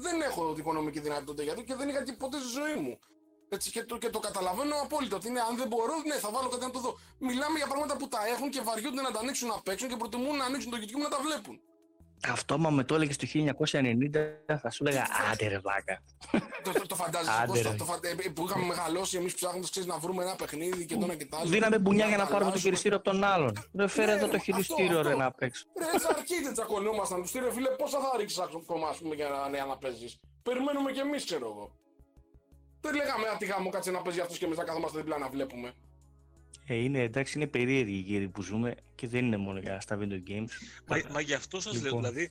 δεν 0.01 0.20
έχω 0.20 0.55
οικονομική 0.59 1.01
δυνατότητα 1.01 1.42
γιατί 1.42 1.64
και 1.64 1.74
δεν 1.74 1.88
είχα 1.88 2.03
και 2.05 2.12
ποτέ 2.12 2.38
στη 2.38 2.49
ζωή 2.49 2.76
μου. 2.82 2.99
Έτσι, 3.49 3.70
και, 3.70 3.84
το, 3.84 3.99
και 3.99 4.11
το 4.11 4.18
καταλαβαίνω 4.18 4.74
απόλυτα 4.82 5.16
ότι 5.16 5.28
είναι, 5.28 5.40
αν 5.40 5.57
δεν 5.57 5.68
μπορώ, 5.68 5.94
ναι, 6.07 6.14
θα 6.14 6.30
βάλω 6.30 6.49
κάτι 6.49 6.64
να 6.64 6.70
το 6.70 6.80
δω. 6.80 6.99
Μιλάμε 7.18 7.57
για 7.59 7.66
πράγματα 7.66 7.97
που 7.97 8.09
τα 8.09 8.26
έχουν 8.26 8.51
και 8.51 8.61
βαριούνται 8.61 9.03
να 9.03 9.11
τα 9.11 9.18
ανοίξουν 9.18 9.49
να 9.49 9.61
παίξουν 9.62 9.88
και 9.88 9.97
προτιμούν 9.97 10.36
να 10.36 10.44
ανοίξουν 10.44 10.70
το 10.70 10.76
YouTube 10.80 11.03
να 11.03 11.09
τα 11.09 11.18
βλέπουν. 11.26 11.61
Αυτό, 12.29 12.55
άμα 12.55 12.71
με 12.71 12.85
το 12.85 12.95
έλεγε 12.95 13.14
το 13.17 13.27
1990, 13.27 14.59
θα 14.61 14.71
σου 14.71 14.85
έλεγα 14.87 15.07
άντε 15.33 15.47
ρε 15.49 15.59
βλάκα. 15.59 16.03
το, 16.62 16.73
το, 16.73 16.87
το 16.87 16.95
φαντάζεσαι 16.95 17.33
Άντε, 17.43 17.47
πώς 17.47 17.62
ρε. 17.62 17.69
θα- 17.69 17.75
το 17.75 17.85
φαντα- 17.85 18.09
ε, 18.09 18.29
που 18.35 18.45
είχαμε 18.49 18.64
μεγαλώσει 18.67 19.17
εμείς 19.17 19.35
ψάχνοντας 19.35 19.87
να 19.87 19.99
βρούμε 19.99 20.23
ένα 20.23 20.37
παιχνίδι 20.37 20.87
και 20.87 20.97
το 20.97 21.05
ένα 21.05 21.14
και 21.14 21.27
το 21.27 21.37
άλλο. 21.37 21.49
Δίναμε 21.49 21.79
μπουνιά 21.79 22.03
Να 22.05 22.09
για 22.09 22.17
να 22.17 22.23
πάρουμε 22.23 22.39
το 22.41 22.47
αλλάζουμε. 22.47 22.62
χειριστήριο 22.62 22.97
από 22.97 23.11
τον 23.11 23.25
άλλον. 23.25 23.53
Δεν 23.73 23.89
φέρε 23.89 24.07
Ναι, 24.07 24.12
εδώ 24.12 24.21
το 24.29 24.37
αυτό, 24.37 24.39
χειριστήριο 24.45 25.03
ρε 25.03 25.09
αυτό. 25.09 25.21
να 25.23 25.31
παίξω. 25.33 25.64
Ρε, 25.79 25.85
έτσι 25.95 26.07
αρκείτε 26.11 26.53
τσακωνόμασταν. 26.53 27.23
Τους 27.23 27.33
ρε 27.33 27.53
φίλε, 27.53 27.69
πόσα 27.69 27.99
θα 28.01 28.11
ρίξεις 28.17 28.39
ακόμα 28.39 28.89
ας 28.89 28.97
πούμε, 28.99 29.14
για 29.14 29.29
να, 29.29 29.49
για 29.57 29.64
να 29.64 29.77
παίζεις. 29.77 30.19
Περιμένουμε 30.43 30.93
κι 30.93 30.99
εμείς, 30.99 31.25
ξέρω 31.25 31.47
εγώ. 31.47 31.77
Δεν 32.81 32.95
λέγαμε 32.95 33.27
ότι 33.35 33.45
γάμο 33.47 33.71
κάτσε 33.71 33.91
να 33.91 34.03
παίζει 34.03 34.21
αυτός 34.21 34.39
και 34.39 34.45
εμεί 34.45 34.55
να 34.57 34.64
καθόμαστε 34.64 34.99
δίπλα 34.99 35.19
να 35.19 35.29
βλέπουμε. 35.29 35.73
Ε, 36.69 36.75
είναι, 36.75 37.03
εντάξει, 37.03 37.39
είναι 37.39 37.47
περίεργη 37.47 37.95
η 37.95 38.01
γύρι 38.01 38.29
που 38.29 38.43
ζούμε 38.43 38.75
και 38.95 39.09
δεν 39.09 39.25
είναι 39.25 39.37
μόνο 39.37 39.59
για 39.59 39.81
στα 39.81 39.99
video 40.01 40.29
games. 40.29 40.49
Μα, 40.87 41.01
μα 41.12 41.21
γι' 41.21 41.35
αυτό 41.35 41.61
σας 41.61 41.73
λέω, 41.73 41.83
Λοιπόν. 41.83 42.01
δηλαδή, 42.01 42.31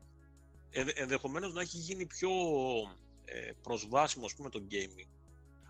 ενδε, 0.72 0.92
ενδεχομένως 0.96 1.54
να 1.54 1.62
έχει 1.62 1.78
γίνει 1.78 2.06
πιο 2.06 2.30
ε, 3.26 3.52
προσβάσιμο, 3.62 4.26
ας 4.26 4.36
πούμε, 4.36 4.50
το 4.50 4.64
gaming. 4.72 5.08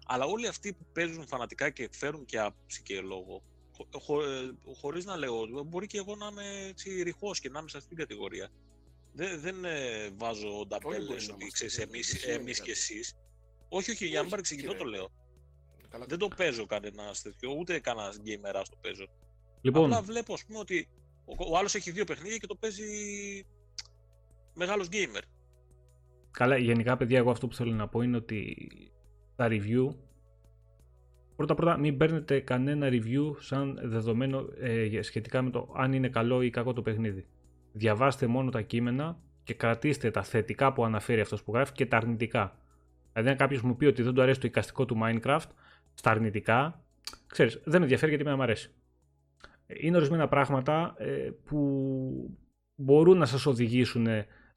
Αλλά 0.06 0.26
όλοι 0.26 0.48
αυτοί 0.48 0.74
που 0.74 0.86
παίζουν 0.94 1.28
φανατικά 1.28 1.70
και 1.70 1.90
φέρουν 1.92 2.26
και 2.26 2.40
άποψη 2.40 2.82
και 2.82 3.02
λόγο, 3.02 3.42
χω, 3.76 3.88
χω, 4.00 4.24
ε, 4.24 4.52
χωρίς 4.80 5.06
να 5.06 5.18
λέω, 5.18 5.64
μπορεί 5.66 5.88
και 5.88 5.98
εγώ 5.98 6.16
να 6.16 6.28
είμαι 6.32 6.68
έτσι 6.68 7.04
ρηχός 7.04 7.40
και 7.40 7.50
να 7.50 7.60
είμαι 7.60 7.70
σε 7.70 7.78
αυτήν 7.78 7.96
την 7.96 8.06
κατηγορία. 8.08 8.50
Δεν, 9.14 9.40
δεν 9.40 9.66
ε, 9.66 10.10
βάζω 10.18 10.50
μπορεί 10.50 10.68
νταμπέλες 10.68 11.08
να 11.28 11.34
ότι 11.34 11.44
είμαστε, 11.44 11.48
ξέρεις 11.52 11.76
δεν- 11.76 11.88
εμείς, 11.94 12.12
δεν 12.12 12.20
σημαίνει 12.20 12.40
εμείς 12.42 12.58
κάτι. 12.58 12.70
και 12.72 12.76
εσείς. 12.78 13.14
Όχι, 13.70 13.92
όχι, 13.92 14.06
για 14.06 14.14
να 14.14 14.16
μην 14.16 14.22
Όχι, 14.22 14.30
παρεξηγηθώ 14.30 14.72
το 14.72 14.78
κύριε. 14.78 14.92
λέω. 14.98 15.12
Καλά, 15.96 16.08
Δεν 16.08 16.18
το 16.18 16.28
παίζω 16.28 16.66
κανένας 16.66 17.22
τέτοιο, 17.22 17.56
ούτε 17.60 17.80
κανένας 17.80 18.18
gamer 18.26 18.64
το 18.70 18.78
παίζω. 18.82 19.08
Λοιπόν, 19.62 19.84
Απλά 19.84 20.02
βλέπω, 20.02 20.34
ας 20.34 20.46
πούμε, 20.46 20.60
ότι 20.60 20.88
ο, 21.26 21.52
ο 21.54 21.58
άλλος 21.58 21.76
έχει 21.76 21.92
δύο 21.92 22.04
παιχνίδια 22.04 22.38
και 22.38 22.48
το 22.48 22.56
παίζει 22.56 22.84
μεγάλος 24.54 24.88
gamer. 24.92 25.22
καλά, 26.32 26.58
γενικά 26.58 26.98
παιδιά, 26.98 27.18
εγώ 27.18 27.32
αυτό 27.32 27.48
που 27.48 27.56
θέλω 27.56 27.74
να 27.74 27.88
πω 27.88 28.02
είναι 28.02 28.18
ότι 28.18 28.56
τα 29.36 29.48
review 29.50 29.96
Πρώτα 31.36 31.56
πρώτα 31.56 31.78
μην 31.78 31.98
παίρνετε 31.98 32.40
κανένα 32.40 32.88
review 32.92 33.36
σαν 33.40 33.80
δεδομένο 33.84 34.46
ε, 34.60 35.02
σχετικά 35.02 35.42
με 35.42 35.50
το 35.50 35.74
αν 35.78 35.94
είναι 35.94 36.10
καλό 36.10 36.42
ή 36.42 36.50
κακό 36.50 36.74
το 36.74 36.82
παιχνίδι. 36.82 37.26
Διαβάστε 37.72 38.28
μόνο 38.28 38.52
τα 38.52 38.62
κείμενα 38.62 39.18
και 39.44 39.54
κρατήστε 39.54 40.12
τα 40.12 40.24
θετικά 40.24 40.74
που 40.74 40.86
αναφέρει 40.86 41.22
αυτός 41.22 41.44
που 41.44 41.54
γράφει 41.54 41.72
και 41.72 41.86
τα 41.86 41.98
αρνητικά. 41.98 42.58
Δηλαδή 43.12 43.32
αν 43.32 43.38
κάποιος 43.38 43.62
μου 43.62 43.76
πει 43.76 43.86
ότι 43.86 44.02
δεν 44.02 44.14
του 44.14 44.22
αρέσει 44.22 44.40
το 44.40 44.48
εικαστικό 44.48 44.86
του 44.86 44.98
Minecraft, 45.04 45.50
στα 45.96 46.10
αρνητικά, 46.12 46.84
ξέρεις, 47.28 47.62
δεν 47.64 47.78
με 47.78 47.84
ενδιαφέρει 47.84 48.16
γιατί 48.16 48.36
με 48.36 48.44
αρέσει. 48.44 48.70
Είναι 49.68 49.98
ορισμένα 49.98 50.28
πράγματα 50.28 50.96
ε, 50.98 51.30
που 51.44 52.38
μπορούν 52.76 53.18
να 53.18 53.26
σας 53.26 53.46
οδηγήσουν 53.46 54.08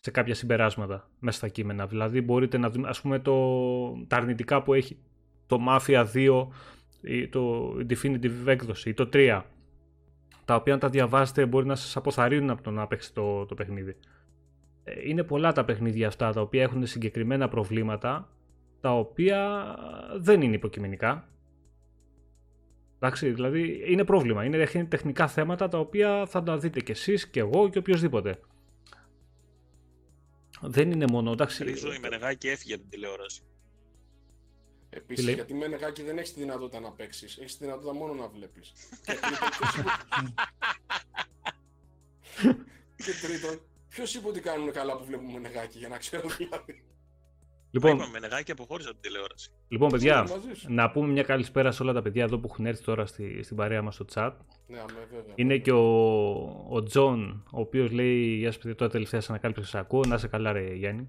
σε 0.00 0.10
κάποια 0.10 0.34
συμπεράσματα 0.34 1.10
μέσα 1.18 1.38
στα 1.38 1.48
κείμενα. 1.48 1.86
Δηλαδή 1.86 2.20
μπορείτε 2.20 2.58
να 2.58 2.70
δούμε, 2.70 2.88
ας 2.88 3.00
πούμε, 3.00 3.18
το, 3.18 3.34
τα 4.06 4.16
αρνητικά 4.16 4.62
που 4.62 4.74
έχει 4.74 4.98
το 5.46 5.58
Mafia 5.68 6.06
2, 6.14 6.46
ή 7.00 7.28
το 7.28 7.74
Definitive 7.90 8.46
έκδοση 8.46 8.88
ή 8.88 8.94
το 8.94 9.08
3, 9.12 9.42
τα 10.44 10.54
οποία 10.54 10.72
αν 10.72 10.78
τα 10.78 10.88
διαβάσετε 10.88 11.46
μπορεί 11.46 11.66
να 11.66 11.74
σας 11.74 11.96
αποθαρρύνουν 11.96 12.50
από 12.50 12.62
το 12.62 12.70
να 12.70 12.86
παίξετε 12.86 13.20
το, 13.20 13.46
το 13.46 13.54
παιχνίδι. 13.54 13.96
Ε, 14.84 15.08
Είναι 15.08 15.22
πολλά 15.22 15.52
τα 15.52 15.64
παιχνίδια 15.64 16.06
αυτά 16.06 16.32
τα 16.32 16.40
οποία 16.40 16.62
έχουν 16.62 16.86
συγκεκριμένα 16.86 17.48
προβλήματα, 17.48 18.28
τα 18.80 18.98
οποία 18.98 19.74
δεν 20.16 20.42
είναι 20.42 20.54
υποκειμενικά. 20.54 21.28
Εντάξει, 23.00 23.30
δηλαδή 23.30 23.82
είναι 23.86 24.04
πρόβλημα. 24.04 24.44
Είναι, 24.44 24.68
είναι 24.74 24.84
τεχνικά 24.84 25.28
θέματα 25.28 25.68
τα 25.68 25.78
οποία 25.78 26.26
θα 26.26 26.42
τα 26.42 26.58
δείτε 26.58 26.80
κι 26.80 26.90
εσείς 26.90 27.28
και 27.28 27.40
εγώ 27.40 27.68
και 27.68 27.78
οποιοδήποτε. 27.78 28.40
Δεν 30.60 30.90
είναι 30.90 31.06
μόνο, 31.10 31.32
εντάξει, 31.32 31.64
Ρίζο 31.64 31.92
η 31.92 31.98
Μενεγάκη 31.98 32.48
έφυγε 32.48 32.74
από 32.74 32.82
την 32.82 32.90
τηλεόραση. 32.90 33.40
Τι 33.40 34.96
Επίσης, 34.96 35.24
λέει; 35.24 35.34
γιατί 35.34 35.54
με 35.54 35.66
νεγάκι 35.66 36.02
δεν 36.02 36.18
έχει 36.18 36.34
τη 36.34 36.40
δυνατότητα 36.40 36.80
να 36.80 36.92
παίξεις. 36.92 37.38
Έχεις 37.38 37.56
τη 37.56 37.64
δυνατότητα 37.64 37.94
μόνο 37.94 38.14
να 38.14 38.28
βλέπεις. 38.28 38.72
και 42.96 43.12
τρίτον, 43.22 43.60
ποιος 43.88 44.14
είπε 44.14 44.28
ότι 44.32 44.40
κάνουμε 44.40 44.70
καλά 44.70 44.96
που 44.96 45.04
βλέπουμε 45.04 45.38
Μενεγάκη, 45.38 45.78
για 45.78 45.88
να 45.88 45.98
ξέρω 45.98 46.28
δηλαδή. 46.28 46.82
Λοιπόν, 47.84 47.96
Είπαμε, 47.96 48.10
Μενεγάκη 48.20 48.50
αποχώρησε 48.50 48.88
από 48.88 48.98
την 49.00 49.10
τηλεόραση. 49.10 49.50
λοιπόν 49.68 49.88
παιδιά, 49.90 50.18
Είμαι 50.26 50.36
μαζί 50.36 50.54
σου. 50.60 50.72
να 50.72 50.90
πούμε 50.90 51.08
μια 51.12 51.22
καλησπέρα 51.22 51.70
σε 51.70 51.82
όλα 51.82 51.92
τα 51.92 52.02
παιδιά 52.02 52.24
εδώ 52.24 52.38
που 52.38 52.48
έχουν 52.50 52.66
έρθει 52.66 52.84
τώρα 52.84 53.06
στη, 53.06 53.42
στην 53.42 53.56
παρέα 53.56 53.82
μας 53.82 53.94
στο 53.94 54.04
chat. 54.14 54.32
Ναι, 54.66 54.78
αμέ, 54.78 55.06
βέβαια. 55.10 55.32
Είναι 55.34 55.58
και 55.58 55.72
ο, 55.72 56.66
ο 56.70 56.82
Τζον, 56.82 57.42
ο 57.52 57.60
οποίος 57.60 57.90
λέει 57.90 58.22
«Γεια 58.36 58.46
σας 58.52 58.58
παιδιά, 58.58 58.74
τώρα 58.76 58.90
τελευταία 58.90 59.20
σας 59.20 59.30
ανακάλυψα 59.30 59.62
σας 59.62 59.74
ακούω, 59.74 60.00
να 60.06 60.18
σε 60.18 60.28
καλά 60.28 60.52
ρε 60.52 60.74
Γιάννη». 60.74 61.08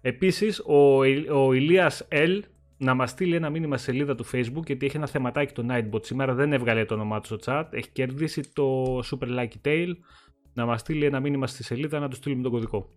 Επίσης, 0.00 0.62
ο, 0.66 1.04
Ι- 1.04 1.30
ο 1.30 1.52
Ηλίας 1.52 2.08
L 2.10 2.40
να 2.78 2.94
μας 2.94 3.10
στείλει 3.10 3.34
ένα 3.34 3.50
μήνυμα 3.50 3.76
στη 3.76 3.84
σελίδα 3.90 4.14
του 4.14 4.26
facebook 4.32 4.66
γιατί 4.66 4.86
έχει 4.86 4.96
ένα 4.96 5.06
θεματάκι 5.06 5.52
το 5.52 5.66
Nightbot 5.70 6.04
σήμερα, 6.04 6.34
δεν 6.34 6.52
έβγαλε 6.52 6.84
το 6.84 6.94
όνομά 6.94 7.20
του 7.20 7.26
στο 7.26 7.36
chat, 7.44 7.64
έχει 7.70 7.88
κερδίσει 7.90 8.52
το 8.52 8.98
Super 8.98 9.28
Lucky's 9.38 9.66
Tale, 9.68 9.90
να 10.54 10.66
μας 10.66 10.80
στείλει 10.80 11.04
ένα 11.04 11.20
μήνυμα 11.20 11.46
στη 11.46 11.62
σελίδα 11.62 11.98
να 11.98 12.08
του 12.08 12.16
στείλουμε 12.16 12.42
τον 12.42 12.50
κωδικό. 12.52 12.90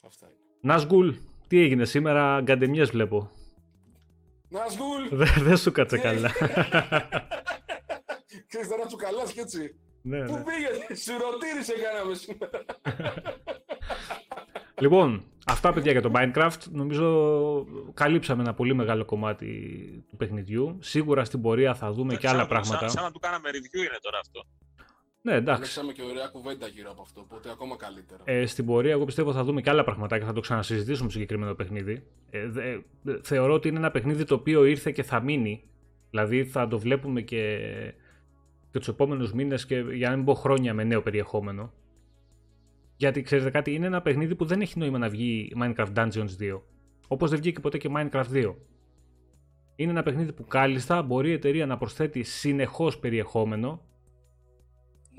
Αυτά 0.00 0.26
είναι. 0.26 0.36
Νασγκουλ, 0.60 1.10
τι 1.46 1.60
έγινε 1.60 1.84
σήμερα, 1.84 2.40
γκαντεμιές 2.40 2.90
βλέπω. 2.90 3.30
Νασγούλ! 4.48 5.02
Δεν 5.24 5.28
δεν 5.44 5.56
σου 5.56 5.72
κάτσε 5.72 5.96
Ναι. 5.96 6.02
καλά. 6.02 6.30
Ξέρεις 8.48 8.68
τώρα 8.68 8.86
τσουκαλάς 8.86 9.32
και 9.32 9.40
έτσι. 9.40 9.74
ναι, 10.02 10.24
Πού 10.24 10.32
ναι. 10.32 10.42
πήγες, 10.42 11.00
σιρωτήρησε 11.02 11.72
κάναμε 11.82 12.14
σήμερα. 12.14 12.50
Λοιπόν, 14.80 15.24
αυτά 15.46 15.72
παιδιά 15.72 15.92
για 15.92 16.02
το 16.02 16.10
Minecraft. 16.14 16.58
Νομίζω 16.70 17.66
καλύψαμε 17.94 18.42
ένα 18.42 18.54
πολύ 18.54 18.74
μεγάλο 18.74 19.04
κομμάτι 19.04 19.46
του 20.10 20.16
παιχνιδιού. 20.16 20.78
Σίγουρα 20.80 21.24
στην 21.24 21.40
πορεία 21.42 21.74
θα 21.74 21.92
δούμε 21.92 22.14
και 22.16 22.26
Σαν 22.26 22.30
άλλα 22.30 22.38
να 22.38 22.44
του- 22.48 22.54
πράγματα. 22.54 22.78
Σαν, 22.78 22.90
σαν 22.90 23.02
να 23.04 23.10
του 23.10 23.18
κάναμε 23.18 23.48
review 23.52 23.78
είναι 23.78 23.98
τώρα 24.00 24.18
αυτό. 24.18 24.44
Ναι, 25.26 25.34
εντάξει. 25.34 25.60
Λέξαμε 25.60 25.92
και 25.92 26.02
ωραία 26.02 26.26
κουβέντα 26.26 26.66
γύρω 26.66 26.90
από 26.90 27.02
αυτό, 27.02 27.20
οπότε 27.20 27.50
ακόμα 27.50 27.76
καλύτερα. 27.76 28.20
Ε, 28.24 28.46
στην 28.46 28.66
πορεία, 28.66 28.90
εγώ 28.92 29.04
πιστεύω 29.04 29.32
θα 29.32 29.44
δούμε 29.44 29.60
και 29.60 29.70
άλλα 29.70 29.84
πραγματάκια. 29.84 30.26
Θα 30.26 30.32
το 30.32 30.40
ξανασυζητήσουμε 30.40 31.10
στο 31.10 31.10
συγκεκριμένο 31.18 31.54
παιχνίδι. 31.54 32.02
Ε, 32.30 32.48
δε- 32.48 32.70
ε, 32.72 32.80
θεωρώ 33.22 33.52
ότι 33.54 33.68
είναι 33.68 33.78
ένα 33.78 33.90
παιχνίδι 33.90 34.24
το 34.24 34.34
οποίο 34.34 34.64
ήρθε 34.64 34.90
και 34.90 35.02
θα 35.02 35.20
μείνει. 35.20 35.64
Δηλαδή 36.10 36.44
θα 36.44 36.68
το 36.68 36.78
βλέπουμε 36.78 37.20
και, 37.20 37.58
και 38.70 38.78
τους 38.78 38.88
επόμενους 38.88 39.32
μήνες 39.32 39.66
και 39.66 39.78
για 39.78 40.10
να 40.10 40.16
μην 40.16 40.24
πω 40.24 40.34
χρόνια 40.34 40.74
με 40.74 40.84
νέο 40.84 41.02
περιεχόμενο. 41.02 41.72
Γιατί 42.96 43.22
ξέρετε 43.22 43.50
κάτι, 43.50 43.74
είναι 43.74 43.86
ένα 43.86 44.02
παιχνίδι 44.02 44.34
που 44.34 44.44
δεν 44.44 44.60
έχει 44.60 44.78
νόημα 44.78 44.98
να 44.98 45.08
βγει 45.08 45.52
Minecraft 45.62 45.92
Dungeons 45.94 46.28
2. 46.40 46.60
Όπως 47.08 47.30
δεν 47.30 47.38
βγήκε 47.40 47.60
ποτέ 47.60 47.78
και 47.78 47.90
Minecraft 47.96 48.32
2. 48.32 48.54
Είναι 49.76 49.90
ένα 49.90 50.02
παιχνίδι 50.02 50.32
που 50.32 50.44
κάλλιστα 50.44 51.02
μπορεί 51.02 51.28
η 51.28 51.32
εταιρεία 51.32 51.66
να 51.66 51.76
προσθέτει 51.78 52.22
συνεχώς 52.22 52.98
περιεχόμενο. 52.98 53.80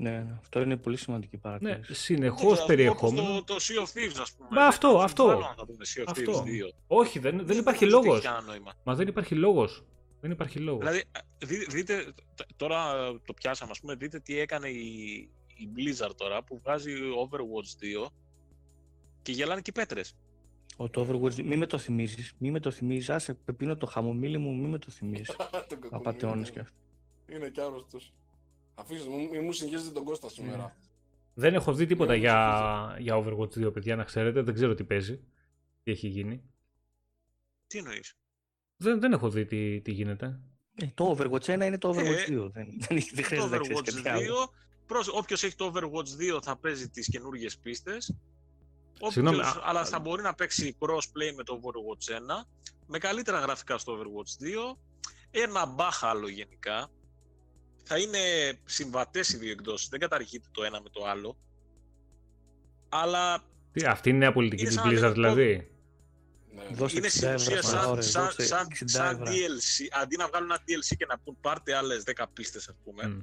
Ναι, 0.00 0.10
ναι, 0.10 0.34
αυτό 0.38 0.60
είναι 0.60 0.76
πολύ 0.76 0.96
σημαντική 0.96 1.34
Ναι, 1.36 1.40
παρατήρηση. 1.40 1.94
συνεχώ 1.94 2.46
Όπως 2.46 2.64
περιεχόμενο. 2.64 3.26
Το, 3.34 3.44
το 3.44 3.56
Sea 3.60 3.82
of 3.86 3.98
Thieves, 3.98 4.18
ας 4.20 4.32
πούμε. 4.32 4.48
Μα 4.52 4.64
αυτό, 4.66 4.92
Δεν 4.92 5.00
αυτό. 5.00 5.22
αμφιβάλλω 5.22 5.46
αν 5.48 5.54
θα 5.56 5.64
δούμε 5.64 5.84
Sea 5.94 6.00
of 6.00 6.04
Αυτό. 6.06 6.42
Thieves 6.44 6.68
2. 6.68 6.74
Όχι, 6.86 7.18
δεν, 7.18 7.46
δεν 7.46 7.58
υπάρχει 7.58 7.84
νομίζω 7.84 7.98
ότι 7.98 8.06
λόγος. 8.06 8.24
έχει 8.24 8.26
κανένα 8.34 8.46
νόημα. 8.52 8.72
Μα 8.84 8.94
δεν 8.94 9.08
υπάρχει 9.08 9.34
λόγος. 9.34 9.84
Δεν 10.20 10.30
υπάρχει 10.30 10.58
λόγος. 10.58 10.78
Δηλαδή, 10.80 11.04
δει- 11.38 11.70
δείτε, 11.70 12.12
τ- 12.34 12.46
τώρα 12.56 13.12
το 13.24 13.32
πιάσαμε, 13.32 13.70
ας 13.70 13.80
πούμε, 13.80 13.94
δείτε 13.94 14.18
τι 14.20 14.38
έκανε 14.38 14.68
η, 14.68 14.84
η 15.46 15.68
Blizzard 15.76 16.14
τώρα 16.16 16.42
που 16.42 16.60
βγάζει 16.64 16.92
Overwatch 17.28 18.04
2 18.04 18.10
και 19.22 19.32
γελάνε 19.32 19.60
και 19.60 19.70
οι 19.70 19.78
πέτρες. 19.80 20.14
Ο 20.76 20.88
το 20.90 21.06
Overwatch, 21.10 21.34
μη 21.42 21.56
με 21.56 21.66
το 21.66 21.78
θυμίζεις, 21.78 22.32
μη 22.38 22.50
με 22.50 22.60
το 22.60 22.70
θυμίζεις, 22.70 23.10
άσε 23.10 23.34
πεπίνω 23.34 23.76
το 23.76 23.86
χαμομήλι 23.86 24.38
μου, 24.38 24.54
μη 24.56 24.66
με 24.68 24.78
το 24.78 24.90
θυμίζεις. 24.90 25.26
Τον 25.36 25.46
κακομοίρη, 25.68 25.88
Απατεώνες 25.90 26.46
ναι. 26.48 26.54
και 26.54 26.60
αυτό. 26.60 26.76
Είναι 27.32 27.48
κι 27.50 27.60
άρρωστος. 27.60 28.12
Αφήστε 28.78 29.08
μου, 29.08 29.28
μη 29.28 29.40
μου 29.40 29.52
συγχύζετε 29.52 29.90
τον 29.90 30.04
Κώστα 30.04 30.28
σήμερα. 30.28 30.76
Δεν 31.34 31.54
έχω 31.54 31.72
δει 31.74 31.86
τίποτα 31.86 32.12
Ναι, 32.12 32.18
για, 32.18 32.96
για 32.98 33.16
Overwatch 33.24 33.66
2, 33.66 33.72
παιδιά, 33.72 33.96
να 33.96 34.04
ξέρετε. 34.04 34.42
Δεν 34.42 34.54
ξέρω 34.54 34.74
τι 34.74 34.84
παίζει. 34.84 35.20
Τι 35.82 35.90
έχει 35.90 36.08
γίνει. 36.08 36.42
Τι 37.66 37.78
εννοείς; 37.78 38.16
Δεν, 38.76 39.00
δεν 39.00 39.12
έχω 39.12 39.30
δει 39.30 39.44
τι, 39.44 39.80
τι 39.80 39.92
γίνεται. 39.92 40.40
Ε, 40.74 40.86
το 40.94 41.16
Overwatch 41.18 41.44
1 41.44 41.48
είναι 41.48 41.78
το 41.78 41.90
Overwatch 41.90 42.28
Ε, 42.28 42.36
2, 42.38 42.50
δεν, 42.52 42.66
δεν, 42.78 42.96
έχει- 42.96 43.14
δεν 43.14 43.22
Το 43.22 43.28
χρειάζεται 43.28 43.56
να 43.56 43.60
ξέρεις 43.62 43.80
Overwatch 43.80 44.02
κάτι 44.02 44.08
άλλο. 44.08 44.44
2, 44.44 44.52
προς, 44.86 45.08
όποιος 45.08 45.42
έχει 45.42 45.54
το 45.56 45.72
Overwatch 45.74 46.36
2 46.36 46.42
θα 46.42 46.56
παίζει 46.56 46.88
τις 46.88 47.08
καινούργιες 47.08 47.58
πίστες. 47.58 48.14
Όποιος, 48.94 49.12
Συγγνώμη, 49.12 49.40
α- 49.40 49.60
αλλά 49.64 49.84
θα 49.84 49.98
μπορεί 50.00 50.22
να 50.22 50.34
παίξει 50.34 50.76
crossplay 50.78 51.32
με 51.36 51.42
το 51.44 51.60
Overwatch 51.62 52.14
1 52.16 52.46
με 52.86 52.98
καλύτερα 52.98 53.38
γραφικά 53.40 53.78
στο 53.78 53.98
Overwatch 53.98 54.44
2, 54.44 54.78
ένα 55.30 55.66
μπάχαλο 55.66 56.28
γενικά. 56.28 56.90
Θα 57.90 57.98
είναι 57.98 58.18
συμβατές 58.64 59.28
οι 59.32 59.36
δύο 59.36 59.50
εκδόσεις, 59.50 59.88
δεν 59.88 60.00
καταργείται 60.00 60.48
το 60.52 60.64
ένα 60.64 60.80
με 60.82 60.88
το 60.88 61.04
άλλο. 61.06 61.36
Αλλά 62.88 63.44
Τι, 63.72 63.84
αυτή 63.84 64.08
είναι 64.08 64.16
η 64.18 64.20
νέα 64.20 64.32
πολιτική 64.32 64.62
Είναι 64.62 64.70
της 64.70 64.80
σαν 64.80 64.86
να 64.88 65.10
Blizzard 65.10 65.14
λέμε 65.16 65.34
δηλαδή; 65.34 65.70
Ναι. 66.54 66.76
Δώστε 66.76 66.98
είναι 66.98 67.06
60 67.06 67.10
στην 67.10 67.28
ευρώ 67.28 67.34
ουσία 67.34 67.62
σαν 67.62 67.80
σαν, 67.80 67.90
ώρες, 67.90 68.10
σαν, 68.10 68.24
δώστε 68.24 68.42
σαν, 68.42 68.66
60 68.70 68.76
σαν 68.84 69.14
ευρώ. 69.14 69.24
DLC. 69.26 70.00
Αντί 70.02 70.16
να 70.16 70.26
βγάλουν 70.28 70.50
ένα 70.50 70.60
DLC 70.66 70.94
και 70.98 71.06
να 71.08 71.18
πούν 71.18 71.36
πάρτε 71.40 71.74
άλλες 71.74 72.02
10 72.16 72.24
πίστες, 72.32 72.68
ας 72.68 72.76
πούμε, 72.84 73.06
Μμ. 73.08 73.20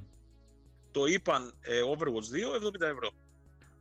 το 0.91 1.05
είπαν 1.05 1.53
ε, 1.61 1.80
Overwatch 1.97 2.57
2, 2.61 2.68
70 2.68 2.82
ευρώ. 2.82 3.09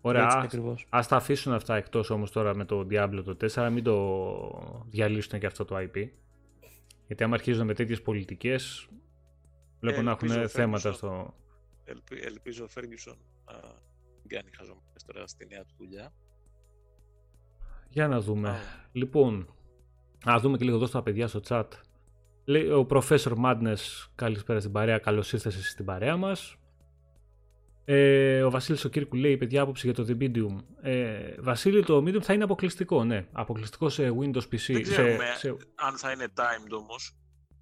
Ωραία, 0.00 0.24
Έτσι 0.24 0.36
ας, 0.36 0.44
ακριβώς. 0.44 0.86
ας 0.90 1.08
τα 1.08 1.16
αφήσουν 1.16 1.52
αυτά 1.52 1.76
εκτός 1.76 2.10
όμως 2.10 2.30
τώρα 2.30 2.54
με 2.56 2.64
το 2.64 2.86
Diablo 2.90 3.22
το 3.24 3.36
4, 3.54 3.68
μην 3.72 3.84
το 3.84 4.84
διαλύσουν 4.90 5.38
και 5.38 5.46
αυτό 5.46 5.64
το 5.64 5.76
IP. 5.78 6.08
Γιατί 7.06 7.24
άμα 7.24 7.34
αρχίζουν 7.34 7.66
με 7.66 7.74
τέτοιες 7.74 8.02
πολιτικές, 8.02 8.88
βλέπω 9.84 10.00
Ε, 10.00 10.02
να 10.02 10.10
ελπίζω 10.10 10.32
έχουν 10.34 10.44
ο 10.44 10.48
θέματα 10.48 10.90
Ferguson. 10.90 10.94
στο... 10.94 11.34
Ελπι, 11.84 12.20
ελπίζω 12.22 12.64
ο 12.64 12.68
Ferguson 12.74 13.16
να 13.46 13.52
μην 14.20 14.28
κάνει 14.28 14.50
χαζομάρες 14.56 15.04
τώρα 15.06 15.26
στη 15.26 15.46
νέα 15.46 15.64
του 15.64 15.74
δουλειά. 15.78 16.12
Για 17.88 18.08
να 18.08 18.20
δούμε. 18.20 18.48
Α, 18.48 18.56
Λοιπόν, 18.92 19.54
να 20.24 20.38
δούμε 20.38 20.56
και 20.56 20.64
λίγο 20.64 20.76
εδώ 20.76 20.86
στα 20.86 21.02
παιδιά 21.02 21.26
στο 21.28 21.40
chat. 21.48 21.68
Λέει 22.44 22.66
ο 22.70 22.86
Professor 22.90 23.32
Madness, 23.44 24.06
καλησπέρα 24.14 24.60
στην 24.60 24.72
παρέα, 24.72 24.98
καλώς 24.98 25.32
ήρθες 25.32 25.56
εσύ 25.56 25.68
στην 25.70 25.84
παρέα 25.84 26.16
μας. 26.16 26.56
Ε, 27.84 28.42
ο 28.42 28.50
Βασίλης 28.50 28.84
ο 28.84 28.88
Κύρκου 28.88 29.16
λέει, 29.16 29.36
παιδιά, 29.36 29.62
άποψη 29.62 29.90
για 29.90 30.04
το 30.04 30.06
The 30.08 30.22
Medium. 30.22 30.56
Ε, 30.82 31.34
Βασίλη, 31.40 31.84
το 31.84 31.96
Medium 31.98 32.20
θα 32.22 32.32
είναι 32.32 32.44
αποκλειστικό, 32.44 33.04
ναι. 33.04 33.26
Αποκλειστικό 33.32 33.88
σε 33.88 34.08
Windows 34.20 34.36
PC. 34.36 34.48
Δεν 34.48 34.58
σε, 34.58 34.80
ξέρουμε 34.80 35.24
σε- 35.36 35.56
αν 35.74 35.96
θα 35.98 36.10
είναι 36.12 36.26
timed 36.36 36.78
όμως. 36.78 37.16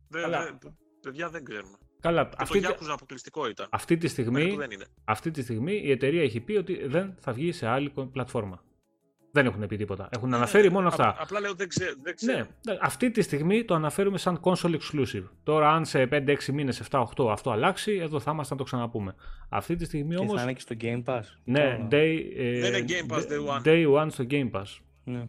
Δεν, 0.09 0.23
Καλά. 0.23 0.45
δεν- 0.45 0.59
παιδιά 1.01 1.29
δεν 1.31 1.45
ξέρουμε. 1.45 1.77
Καλά, 2.03 2.25
Και 2.25 2.37
αυτή, 2.39 2.61
το 2.61 2.69
τη- 2.69 2.75
Yakuza 2.85 2.91
αποκλειστικό 2.93 3.49
ήταν. 3.49 3.67
αυτή, 3.71 3.97
τη 3.97 4.07
Μέχρι 4.07 4.09
στιγμή, 4.23 4.49
που 4.51 4.57
δεν 4.57 4.71
είναι. 4.71 4.85
αυτή 5.05 5.31
τη 5.31 5.43
στιγμή 5.43 5.73
η 5.85 5.91
εταιρεία 5.91 6.23
έχει 6.23 6.41
πει 6.41 6.53
ότι 6.57 6.87
δεν 6.87 7.15
θα 7.19 7.33
βγει 7.33 7.53
σε 7.53 7.67
άλλη 7.67 7.93
πλατφόρμα. 8.13 8.63
Δεν 9.35 9.47
έχουν 9.47 9.67
πει 9.67 9.77
τίποτα. 9.77 10.09
Έχουν 10.13 10.35
αναφέρει 10.35 10.71
μόνο 10.71 10.85
Ε, 10.85 10.89
αυτά. 10.89 11.09
απ- 11.09 11.21
απλά 11.21 11.41
λέω 11.41 11.55
δεν, 11.55 11.69
ξέ, 11.69 11.95
δεν 12.03 12.15
ξέρω. 12.15 12.39
Ναι, 12.39 12.45
ναι, 12.73 12.79
αυτή 12.81 13.11
τη 13.11 13.23
στιγμή 13.23 13.65
το 13.65 13.75
αναφέρουμε 13.75 14.19
σαν 14.19 14.41
console 14.43 14.79
exclusive. 14.79 15.25
Τώρα, 15.43 15.71
αν 15.71 15.85
σε 15.85 16.07
5-6 16.07 16.53
μήνες, 16.53 16.81
7-8 16.81 17.31
αυτό 17.31 17.51
αλλάξει, 17.51 17.93
εδώ 17.93 18.21
θα 18.21 18.31
είμαστε 18.31 18.53
να 18.55 18.59
το 18.59 18.65
ξαναπούμε. 18.67 19.15
Αυτή 19.49 19.77
τη 19.77 19.85
στιγμή 19.85 20.15
Και 20.15 20.21
όμω. 20.21 20.37
θα 20.37 20.43
είναι 20.43 20.53
και 20.53 20.61
στο 20.61 20.75
Game 20.81 21.03
Pass. 21.05 21.23
Ναι, 21.45 21.59
Τώρα. 21.61 21.89
day, 21.91 22.23
ε, 22.37 22.61
Δεν 22.61 22.75
είναι 22.75 22.85
Game 22.89 23.13
Pass, 23.13 23.21
day 23.23 23.57
one. 23.57 23.63
day 23.67 24.03
one 24.03 24.07
στο 24.11 24.25
Game 24.31 24.51
Pass. 24.51 24.79
Ναι. 25.05 25.27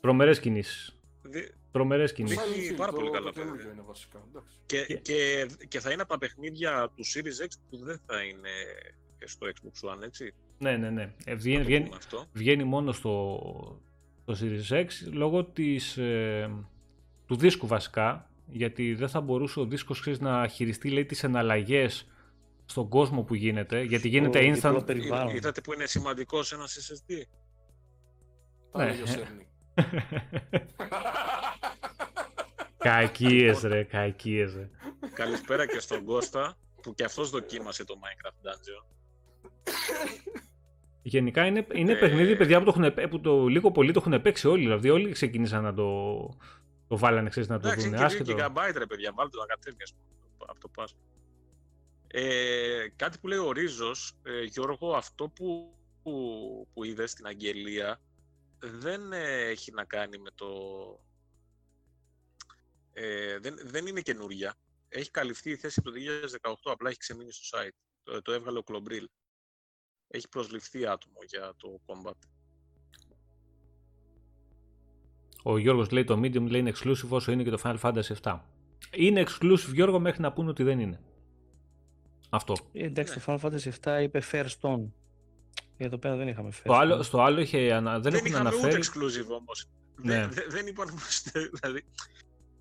Τρομερές 0.00 0.40
κινήσεις. 0.40 0.98
Δι- 1.74 1.82
Τρομερές 1.82 2.10
Silent 2.10 2.14
κινήσει. 2.14 2.36
Hill, 2.38 2.72
Hill, 2.72 2.76
πάρα 2.76 2.90
το- 2.90 2.96
πολύ 2.96 3.08
το 3.10 3.12
καλά 3.16 3.30
καινούργιο 3.30 3.56
παιδιά. 3.56 3.72
είναι 3.72 3.82
βασικά. 3.86 4.18
εντάξει. 4.28 4.56
Και, 4.66 4.84
Και- 4.84 4.94
και, 4.94 5.46
και 5.68 5.80
θα 5.80 5.90
είναι 5.92 6.02
από 6.02 6.10
τα 6.12 6.18
παιχνίδια 6.18 6.90
του 6.96 7.04
Series 7.06 7.44
X 7.44 7.52
που 7.70 7.76
δεν 7.84 8.00
θα 8.06 8.22
είναι 8.22 8.48
στο 9.24 9.46
Xbox 9.46 9.90
One, 9.94 10.02
έτσι. 10.02 10.34
Ναι, 10.58 10.76
ναι, 10.76 10.90
ναι. 10.90 11.02
Ε, 11.24 11.30
Να 11.30 11.36
βγαίνει, 11.36 11.58
το 11.58 11.64
βγαίνει, 11.64 11.84
πούμε 11.84 11.96
αυτό. 11.96 12.24
βγαίνει 12.32 12.64
μόνο 12.64 12.92
στο, 12.92 13.40
στο 14.26 14.46
Series 14.46 14.84
X 14.84 14.86
λόγω 15.12 15.44
της, 15.44 15.96
ε, 15.96 16.50
του 17.26 17.36
δίσκου 17.36 17.66
βασικά. 17.66 18.28
Γιατί 18.46 18.94
δεν 18.94 19.08
θα 19.08 19.20
μπορούσε 19.20 19.60
ο 19.60 19.64
δίσκος 19.66 20.00
ξέρεις, 20.00 20.20
να 20.20 20.48
χειριστεί 20.48 20.90
λέει, 20.90 21.04
τις 21.04 21.22
εναλλαγές 21.24 22.08
στον 22.66 22.88
κόσμο 22.88 23.22
που 23.22 23.34
γίνεται. 23.34 23.82
Γιατί 23.82 24.08
γίνεται 24.08 24.38
Στο 24.38 24.48
instant. 24.48 24.52
διπλό 24.54 24.70
Είδα- 24.76 24.84
περιβάλλον. 24.84 25.36
Είδατε 25.36 25.60
που 25.60 25.72
είναι 25.72 25.86
σημαντικό 25.86 26.38
ένα 26.52 26.64
SSD. 26.66 27.22
Τα 28.72 28.84
Ναι. 28.84 28.96
Λέγει 29.76 29.96
ο 29.98 30.14
Σέρνη. 30.50 30.66
Κακίες 32.78 33.62
ρε, 33.62 33.82
κακίες 33.84 34.54
ρε. 34.54 34.68
Καλησπέρα 35.14 35.66
και 35.66 35.78
στον 35.80 36.04
Κώστα 36.04 36.56
που 36.82 36.94
και 36.94 37.04
αυτός 37.04 37.30
δοκίμασε 37.30 37.84
το 37.84 37.94
Minecraft 38.02 38.48
Dungeon. 38.48 38.84
Γενικά 41.02 41.46
είναι, 41.46 41.66
είναι 41.72 41.92
Ε, 41.92 41.98
παιχνίδι, 41.98 42.36
παιδιά, 42.36 42.58
που 42.58 42.64
το, 42.64 42.70
έχουν, 42.80 42.94
παί- 42.94 43.08
που 43.08 43.20
το 43.20 43.46
λίγο 43.46 43.70
πολύ 43.70 43.92
το 43.92 44.02
έχουν 44.06 44.22
παίξει 44.22 44.48
όλοι. 44.48 44.62
Δηλαδή, 44.62 44.90
όλοι 44.90 45.12
ξεκίνησαν 45.12 45.62
να 45.62 45.74
το, 45.74 46.18
το 46.88 46.98
βάλανε, 46.98 47.28
ξέρεις, 47.28 47.48
να 47.48 47.60
το 47.60 47.66
Εντάξει, 47.68 47.88
δουν. 47.88 47.96
είναι 47.98 48.06
και 48.08 48.14
2 48.16 48.22
Άσχετο. 48.22 48.52
GB 48.52 48.72
ρε 48.78 48.86
παιδιά, 48.86 49.12
βάλτε 49.14 49.36
το 49.36 49.40
να 49.40 49.46
κατέβει 49.46 49.82
ας 49.82 49.92
πούμε, 49.92 50.50
από 50.50 50.60
το 50.60 50.70
pass. 50.76 50.86
Ε, 52.06 52.86
κάτι 52.96 53.18
που 53.18 53.28
λέει 53.28 53.38
ο 53.38 53.52
Ρίζος, 53.52 54.12
ε, 54.22 54.42
Γιώργο, 54.42 54.92
αυτό 54.92 55.28
που, 55.28 55.74
που, 56.02 56.12
που 56.74 56.84
είδες 56.84 57.10
στην 57.10 57.26
αγγελία 57.26 58.00
δεν 58.70 59.12
ε, 59.12 59.40
έχει 59.40 59.72
να 59.72 59.84
κάνει 59.84 60.18
με 60.18 60.30
το... 60.34 60.46
Ε, 62.92 63.38
δεν, 63.38 63.54
δεν 63.64 63.86
είναι 63.86 64.00
καινούρια. 64.00 64.54
Έχει 64.88 65.10
καλυφθεί 65.10 65.50
η 65.50 65.56
θέση 65.56 65.80
από 65.84 65.90
το 65.90 65.96
2018, 66.66 66.72
απλά 66.72 66.88
έχει 66.88 66.98
ξεμείνει 66.98 67.32
στο 67.32 67.58
site. 67.58 67.76
Το, 68.02 68.22
το 68.22 68.32
έβγαλε 68.32 68.58
ο 68.58 68.62
Κλομπρίλ. 68.62 69.08
Έχει 70.08 70.28
προσληφθεί 70.28 70.86
άτομο 70.86 71.18
για 71.26 71.54
το 71.56 71.80
combat. 71.86 72.18
Ο 75.42 75.58
Γιώργος 75.58 75.90
λέει 75.90 76.04
το 76.04 76.18
Medium 76.18 76.48
λέει 76.48 76.60
είναι 76.60 76.72
exclusive 76.74 77.08
όσο 77.08 77.32
είναι 77.32 77.42
και 77.42 77.50
το 77.50 77.60
Final 77.64 77.78
Fantasy 77.80 78.14
7. 78.22 78.40
Είναι 78.90 79.24
exclusive, 79.26 79.72
Γιώργο, 79.72 80.00
μέχρι 80.00 80.20
να 80.20 80.32
πούνε 80.32 80.50
ότι 80.50 80.62
δεν 80.62 80.80
είναι. 80.80 81.00
Αυτό. 82.30 82.54
Ε, 82.72 82.84
εντάξει, 82.84 83.18
Ναι. 83.18 83.24
το 83.24 83.32
Final 83.32 83.52
Fantasy 83.52 83.70
7 83.82 84.02
είπε 84.02 84.22
Fair 84.32 84.46
Stone. 84.60 84.84
Εδώ 85.76 85.98
πέρα 85.98 86.16
δεν 86.16 86.28
είχαμε 86.28 86.50
Fair 86.52 86.62
Το 86.64 86.74
άλλο, 86.74 86.96
Stone. 86.98 87.04
στο 87.04 87.22
άλλο 87.22 87.40
είχε, 87.40 87.72
ανα- 87.72 88.00
δεν, 88.00 88.14
έχουν 88.14 88.26
είχαμε 88.26 88.48
αναφέρει. 88.48 88.76
ούτε 88.76 88.86
exclusive 88.86 89.28
όμως. 89.40 89.66
Ναι. 90.02 90.18
Δεν, 90.18 90.30
δεν, 90.30 90.44
δεν 90.48 90.66
είπαν 90.66 90.88
πως- 90.88 91.22
δηλαδή, 91.60 91.84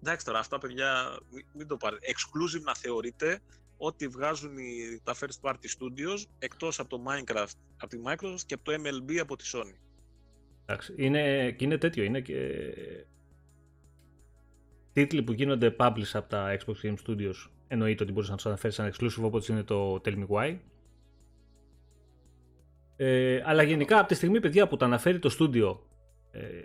εντάξει 0.02 0.26
τώρα, 0.26 0.40
αυτά 0.40 0.58
παιδιά 0.58 1.20
μην, 1.32 1.46
μην 1.54 1.68
το 1.68 1.78
πάρετε. 1.78 2.06
Exclusive 2.08 2.62
να 2.62 2.76
θεωρείτε 2.76 3.40
ότι 3.78 4.08
βγάζουν 4.08 4.58
οι, 4.58 5.00
τα 5.04 5.16
first 5.16 5.50
party 5.50 5.54
studios 5.54 6.24
εκτός 6.40 6.80
από 6.80 6.90
το 6.90 7.04
Minecraft 7.08 7.52
από 7.78 7.88
τη 7.88 7.98
Microsoft 8.06 8.42
και 8.46 8.54
από 8.54 8.64
το 8.64 8.72
MLB 8.74 9.18
από 9.18 9.36
τη 9.36 9.50
Sony. 9.54 9.78
Εντάξει, 10.66 10.94
είναι, 10.98 11.52
και 11.52 11.64
είναι 11.66 11.78
τέτοιο, 11.78 12.04
είναι 12.04 12.22
και 12.22 12.64
τίτλοι 14.94 15.24
που 15.24 15.32
γίνονται 15.32 15.76
publish 15.80 16.10
από 16.14 16.30
τα 16.30 16.58
Xbox 16.60 16.74
Game 16.88 16.96
Studios 17.08 17.50
εννοείται 17.68 18.04
ότι 18.04 18.12
μπορείς 18.12 18.30
να 18.30 18.36
τους 18.36 18.46
αναφέρεις 18.46 18.76
σαν 18.76 18.92
exclusive 18.94 19.22
όπως 19.24 19.48
είναι 19.48 19.64
το 19.64 20.02
Tell 20.06 20.16
Me 20.18 20.28
Why. 20.28 20.58
Ε, 22.96 23.42
αλλά 23.46 23.64
γενικά 23.64 24.00
από 24.00 24.08
τη 24.08 24.14
στιγμή 24.16 24.40
παιδιά 24.40 24.68
που 24.68 24.78
τα 24.78 24.86
αναφέρει 24.86 25.20
το 25.20 25.36
studio 25.40 25.78
ε, 26.32 26.62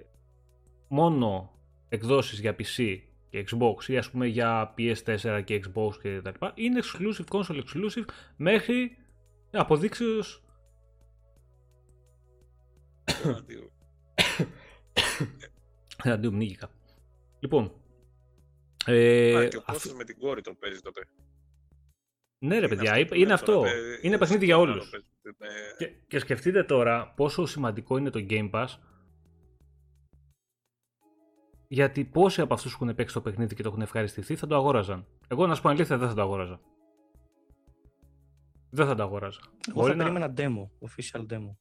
μόνο 0.89 1.53
εκδόσεις 1.89 2.41
για 2.41 2.57
PC 2.59 2.99
και 3.31 3.45
Xbox 3.51 3.85
ή 3.89 3.97
ας 3.97 4.11
πούμε 4.11 4.27
για 4.27 4.75
PS4 4.79 5.43
και 5.45 5.63
Xbox 5.65 5.91
και 6.03 6.21
τα 6.23 6.31
λοιπά 6.31 6.53
είναι 6.55 6.81
exclusive, 6.83 7.25
console 7.39 7.61
exclusive 7.63 8.05
μέχρι 8.37 8.97
αποδείξεως 9.51 10.43
Εναντίον. 13.25 13.71
εναντίον 16.05 16.33
πνίγηκα. 16.33 16.71
Λοιπόν, 17.41 17.73
ε, 18.87 19.37
Α, 19.37 19.49
και 19.49 19.57
ο 19.57 19.61
αυτή- 19.67 19.73
Κώστας 19.73 19.95
με 19.95 20.05
την 20.05 20.19
κόρη 20.19 20.41
το 20.41 20.55
παίζει 20.55 20.81
τότε. 20.81 21.01
Ναι 22.39 22.59
ρε 22.59 22.69
παιδιά, 22.69 22.91
αυτό 22.91 22.99
είναι, 23.01 23.09
που 23.09 23.15
λέμε 23.15 23.33
αυτό. 23.33 23.53
τώρα, 23.53 23.71
ε, 23.71 23.99
είναι 24.03 24.15
ε, 24.15 24.19
παιχνίδι 24.19 24.45
για 24.45 24.55
άλλο 24.57 24.65
όλους. 24.73 24.91
παίζει. 24.91 25.07
Ε, 25.41 25.85
Και, 25.85 25.87
και 26.07 26.19
σκεφτείτε 26.19 26.65
τώρα 26.65 27.13
πόσο 27.17 27.47
σημαντικό 27.47 27.97
είναι 27.97 28.11
το 28.11 28.27
Game 28.31 28.51
Pass 28.51 28.67
γιατί 31.69 32.05
πόσοι 32.05 32.41
από 32.41 32.55
αυτούς 32.55 32.77
που 32.77 32.85
έχουν 32.85 32.97
παίξει 32.97 33.15
το 33.15 33.21
παιχνίδι 33.21 33.55
και 33.55 33.63
το 33.63 33.69
έχουν 33.69 33.81
ευχαριστηθεί 33.81 34.37
θα 34.37 34.47
το 34.47 34.55
αγόραζαν. 34.55 35.07
Εγώ 35.29 35.47
να 35.47 35.55
σου 35.55 35.63
πω 35.63 35.69
αλήθεια 35.69 35.99
δεν 35.99 36.09
θα 36.09 36.15
το 36.15 36.21
αγόραζα. 36.23 36.61
Δεν 38.71 38.87
θα 38.87 38.95
το 38.95 39.03
αγόραζα. 39.03 39.41
Εγώ 39.69 39.81
Μπορεί 39.81 39.91
θα 39.93 39.97
να- 39.97 40.05
περίμενα 40.05 40.35
demo, 40.37 40.87
official 40.89 41.27
demo. 41.33 41.57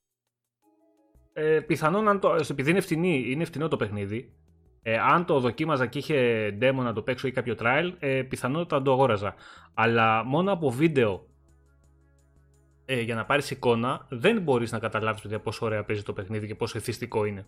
Ε, 1.33 1.59
πιθανόν 1.59 2.07
αν 2.07 2.19
το, 2.19 2.35
επειδή 2.49 2.69
είναι, 2.69 2.81
φτηνή, 2.81 3.23
είναι 3.31 3.45
φτηνό 3.45 3.67
το 3.67 3.75
παιχνίδι, 3.77 4.33
ε, 4.89 4.97
αν 4.97 5.25
το 5.25 5.39
δοκίμαζα 5.39 5.85
και 5.87 5.97
είχε 5.97 6.47
demo 6.61 6.73
να 6.75 6.93
το 6.93 7.01
παίξω 7.01 7.27
ή 7.27 7.31
κάποιο 7.31 7.55
trial, 7.59 7.93
ε, 7.99 8.21
πιθανότατα 8.23 8.77
θα 8.77 8.81
το 8.81 8.91
αγόραζα. 8.91 9.35
Αλλά 9.73 10.23
μόνο 10.23 10.51
από 10.51 10.69
βίντεο 10.69 11.27
ε, 12.85 13.01
για 13.01 13.15
να 13.15 13.25
πάρεις 13.25 13.51
εικόνα, 13.51 14.05
δεν 14.09 14.41
μπορείς 14.41 14.71
να 14.71 14.79
καταλάβεις 14.79 15.21
παιδιά, 15.21 15.39
πόσο 15.39 15.65
ωραία 15.65 15.83
παίζει 15.83 16.03
το 16.03 16.13
παιχνίδι 16.13 16.47
και 16.47 16.55
πόσο 16.55 16.77
εθιστικό 16.77 17.25
είναι. 17.25 17.45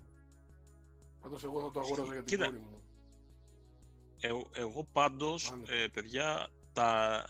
Πάντως 1.22 1.44
εγώ 1.44 1.62
θα 1.62 1.72
το 1.72 1.80
αγόραζα 1.80 2.14
για 2.14 2.24
την 2.24 2.26
Κοίτα. 2.26 2.46
κόρη 2.46 2.58
μου. 2.60 2.82
Ε, 4.22 4.60
εγώ 4.62 4.88
πάντως, 4.92 5.50
Πάνε. 5.50 5.64
ε, 5.84 5.88
παιδιά, 5.88 6.48
τα, 6.74 7.24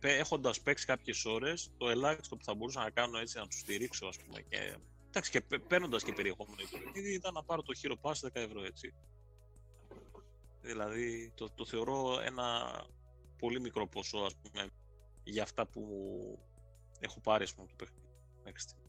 πε- 0.00 0.18
έχοντας 0.20 0.60
παίξει 0.60 0.86
κάποιες 0.86 1.24
ώρες, 1.24 1.70
το 1.76 1.88
ελάχιστο 1.88 2.36
που 2.36 2.44
θα 2.44 2.54
μπορούσα 2.54 2.80
να 2.82 2.90
κάνω 2.90 3.18
έτσι 3.18 3.38
να 3.38 3.46
τους 3.46 3.58
στηρίξω, 3.58 4.06
ας 4.06 4.16
πούμε, 4.26 4.40
και, 4.48 4.76
εντάξει, 5.08 5.30
και 5.30 5.42
παίρνοντας 5.68 6.02
και 6.04 6.12
περιεχόμενο 6.12 6.56
για 6.58 6.68
το 6.70 6.84
παιχνίδι, 6.84 7.14
ήταν 7.14 7.32
να 7.34 7.42
πάρω 7.42 7.62
το 7.62 7.72
Hero 7.82 7.94
Pass 8.10 8.14
10 8.26 8.28
ευρώ, 8.32 8.64
έτσι. 8.64 8.94
Δηλαδή, 10.62 11.32
το, 11.34 11.50
το 11.54 11.64
θεωρώ 11.64 12.20
ένα 12.24 12.44
πολύ 13.38 13.60
μικρό 13.60 13.88
ποσό, 13.88 14.18
ας 14.18 14.36
πούμε, 14.36 14.66
για 15.24 15.42
αυτά 15.42 15.66
που 15.66 15.82
έχω 17.00 17.20
πάρει, 17.20 17.42
ας 17.42 17.54
πούμε, 17.54 17.66
το 17.66 17.74
παιχνίδι. 17.76 18.06
μέχρι 18.44 18.60
στιγμή. 18.60 18.88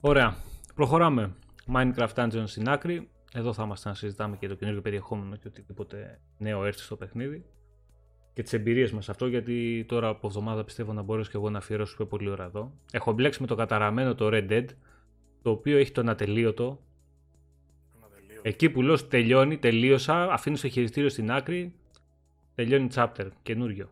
Ωραία. 0.00 0.36
Προχωράμε. 0.74 1.36
Minecraft 1.74 2.14
Dungeons 2.14 2.44
στην 2.46 2.68
άκρη. 2.68 3.10
Εδώ 3.32 3.52
θα 3.52 3.62
είμαστε 3.62 3.88
να 3.88 3.94
συζητάμε 3.94 4.36
και 4.36 4.48
το 4.48 4.54
καινούργιο 4.54 4.82
περιεχόμενο 4.82 5.36
και 5.36 5.48
οτιδήποτε 5.48 6.20
νέο 6.38 6.64
έρθει 6.64 6.80
στο 6.80 6.96
παιχνίδι. 6.96 7.44
Και 8.32 8.42
τις 8.42 8.52
εμπειρίες 8.52 8.92
μας 8.92 9.08
αυτό, 9.08 9.26
γιατί 9.26 9.84
τώρα 9.88 10.08
από 10.08 10.26
εβδομάδα 10.26 10.64
πιστεύω 10.64 10.92
να 10.92 11.02
μπορέσω 11.02 11.30
και 11.30 11.36
εγώ 11.36 11.50
να 11.50 11.58
αφιερώσω 11.58 11.96
πιο 11.96 12.06
πολύ 12.06 12.28
ώρα 12.28 12.44
εδώ. 12.44 12.72
Έχω 12.92 13.12
μπλέξει 13.12 13.40
με 13.40 13.46
το 13.46 13.54
καταραμένο 13.54 14.14
το 14.14 14.28
Red 14.32 14.50
Dead, 14.50 14.66
το 15.42 15.50
οποίο 15.50 15.78
έχει 15.78 15.92
τον 15.92 16.08
ατελείωτο. 16.08 16.80
Εκεί 18.46 18.70
που 18.70 18.82
λέω 18.82 19.06
τελειώνει, 19.06 19.58
τελείωσα, 19.58 20.32
αφήνω 20.32 20.56
το 20.60 20.68
χειριστήριο 20.68 21.08
στην 21.08 21.30
άκρη, 21.32 21.74
τελειώνει 22.54 22.88
chapter, 22.94 23.26
καινούριο. 23.42 23.90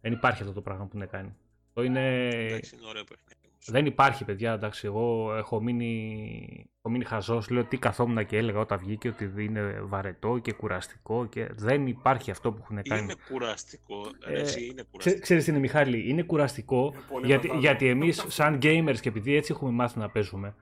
Δεν 0.00 0.12
υπάρχει 0.12 0.42
αυτό 0.42 0.54
το 0.54 0.60
πράγμα 0.60 0.84
που 0.84 0.96
είναι 0.96 1.06
κάνει. 1.06 1.34
Το 1.72 1.82
είναι... 1.82 2.28
Εντάξει, 2.28 2.76
είναι 2.76 2.86
ωραίο 2.88 3.04
παιχνίδι. 3.04 3.40
Δεν 3.66 3.86
υπάρχει, 3.86 4.24
παιδιά. 4.24 4.52
Εντάξει, 4.52 4.86
εγώ 4.86 5.34
έχω 5.36 5.60
μείνει, 5.62 6.66
έχω 6.78 6.90
μείνει 6.90 7.04
χαζός. 7.04 7.48
Λέω 7.50 7.64
τι 7.64 7.76
καθόμουν 7.76 8.26
και 8.26 8.36
έλεγα 8.36 8.58
όταν 8.58 8.78
βγήκε 8.78 9.08
ότι 9.08 9.32
είναι 9.38 9.80
βαρετό 9.82 10.38
και 10.38 10.52
κουραστικό. 10.52 11.26
Και 11.26 11.48
δεν 11.54 11.86
υπάρχει 11.86 12.30
αυτό 12.30 12.52
που 12.52 12.58
έχουν 12.62 12.82
κάνει. 12.82 13.02
Είναι 13.02 13.14
κουραστικό. 13.30 13.94
Ε, 14.26 14.40
Εσύ, 14.40 14.64
είναι 14.64 14.72
Ξέ, 14.74 14.84
κουραστικό. 14.90 15.20
ξέρεις 15.20 15.44
τι 15.44 15.50
είναι 15.50 15.60
Μιχάλη, 15.60 16.08
είναι 16.08 16.22
κουραστικό 16.22 16.90
Είναι 16.94 17.02
πολύ 17.08 17.26
γιατί, 17.26 17.46
μεγάλο. 17.46 17.60
γιατί 17.60 17.88
εμείς 17.88 18.24
σαν 18.28 18.58
gamers 18.62 18.96
και 19.00 19.08
επειδή 19.08 19.34
έτσι 19.34 19.52
έχουμε 19.52 19.70
μάθει 19.70 19.98
να 19.98 20.08
παίζουμε 20.10 20.54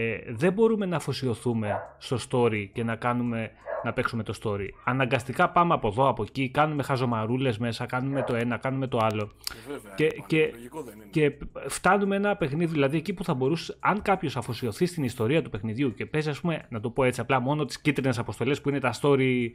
ε, 0.00 0.32
δεν 0.32 0.52
μπορούμε 0.52 0.86
να 0.86 0.96
αφοσιωθούμε 0.96 1.80
στο 1.98 2.16
story 2.30 2.68
και 2.72 2.84
να 2.84 2.96
κάνουμε 2.96 3.50
να 3.84 3.92
παίξουμε 3.92 4.22
το 4.22 4.34
story. 4.42 4.68
Αναγκαστικά 4.84 5.50
πάμε 5.50 5.74
από 5.74 5.88
εδώ, 5.88 6.08
από 6.08 6.22
εκεί, 6.22 6.48
κάνουμε 6.50 6.82
χαζομαρούλες 6.82 7.58
μέσα, 7.58 7.86
κάνουμε 7.86 8.22
το 8.22 8.34
ένα, 8.34 8.56
κάνουμε 8.56 8.86
το 8.86 8.98
άλλο. 9.02 9.22
Ε, 9.68 9.72
βέβαια, 9.72 9.92
Και- 9.94 10.04
είναι 10.04 10.24
και- 10.26 10.50
λογικό 10.52 10.82
δεν 10.82 10.94
είναι. 10.94 11.04
Και 11.10 11.32
φτάνουμε 11.68 12.16
ένα 12.16 12.36
παιχνίδι, 12.36 12.72
δηλαδή 12.72 12.96
εκεί 12.96 13.12
που 13.14 13.24
θα 13.24 13.34
μπορούσε, 13.34 13.76
αν 13.80 14.02
κάποιος 14.02 14.36
αφοσιωθεί 14.36 14.86
στην 14.86 15.04
ιστορία 15.04 15.42
του 15.42 15.50
παιχνιδιού 15.50 15.94
και 15.94 16.06
παίζει, 16.06 16.28
ας 16.30 16.40
πούμε, 16.40 16.66
να 16.68 16.80
το 16.80 16.90
πω 16.90 17.04
έτσι 17.04 17.20
απλά, 17.20 17.40
μόνο 17.40 17.64
τις 17.64 17.80
κίτρινες 17.80 18.18
αποστολές 18.18 18.60
που 18.60 18.68
είναι 18.68 18.78
τα 18.80 18.94
story. 19.00 19.48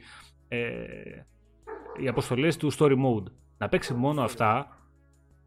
Ε, 0.48 0.58
οι 2.02 2.08
αποστολές 2.08 2.56
του 2.56 2.72
story 2.78 2.92
mode. 3.04 3.24
Να 3.58 3.68
παίξει 3.68 3.94
μόνο 3.94 4.22
αυτά. 4.22 4.78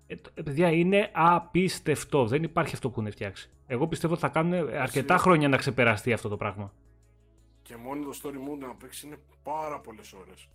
Ε, 0.07 0.15
το- 0.15 0.29
ε, 0.33 0.41
παιδιά, 0.41 0.71
είναι 0.71 1.09
απίστευτο. 1.13 2.25
Δεν 2.25 2.43
υπάρχει 2.43 2.73
αυτό 2.75 2.89
που 2.89 2.99
είναι 3.01 3.09
φτιάξει. 3.09 3.49
Εγώ 3.71 3.87
πιστεύω 3.87 4.13
ότι 4.13 4.21
θα 4.21 4.29
κάνουν 4.29 4.53
αρκετά 4.69 5.13
είναι. 5.13 5.21
χρόνια 5.21 5.47
να 5.47 5.57
ξεπεραστεί 5.57 6.13
αυτό 6.13 6.29
το 6.29 6.37
πράγμα. 6.37 6.73
Και 7.61 7.75
μόνο 7.75 8.03
το 8.05 8.19
story 8.23 8.27
mode 8.35 8.59
να 8.67 8.75
παίξει 8.75 9.07
είναι 9.07 9.17
πάρα 9.43 9.79
πολλές 9.79 10.13
ώρες. 10.13 10.49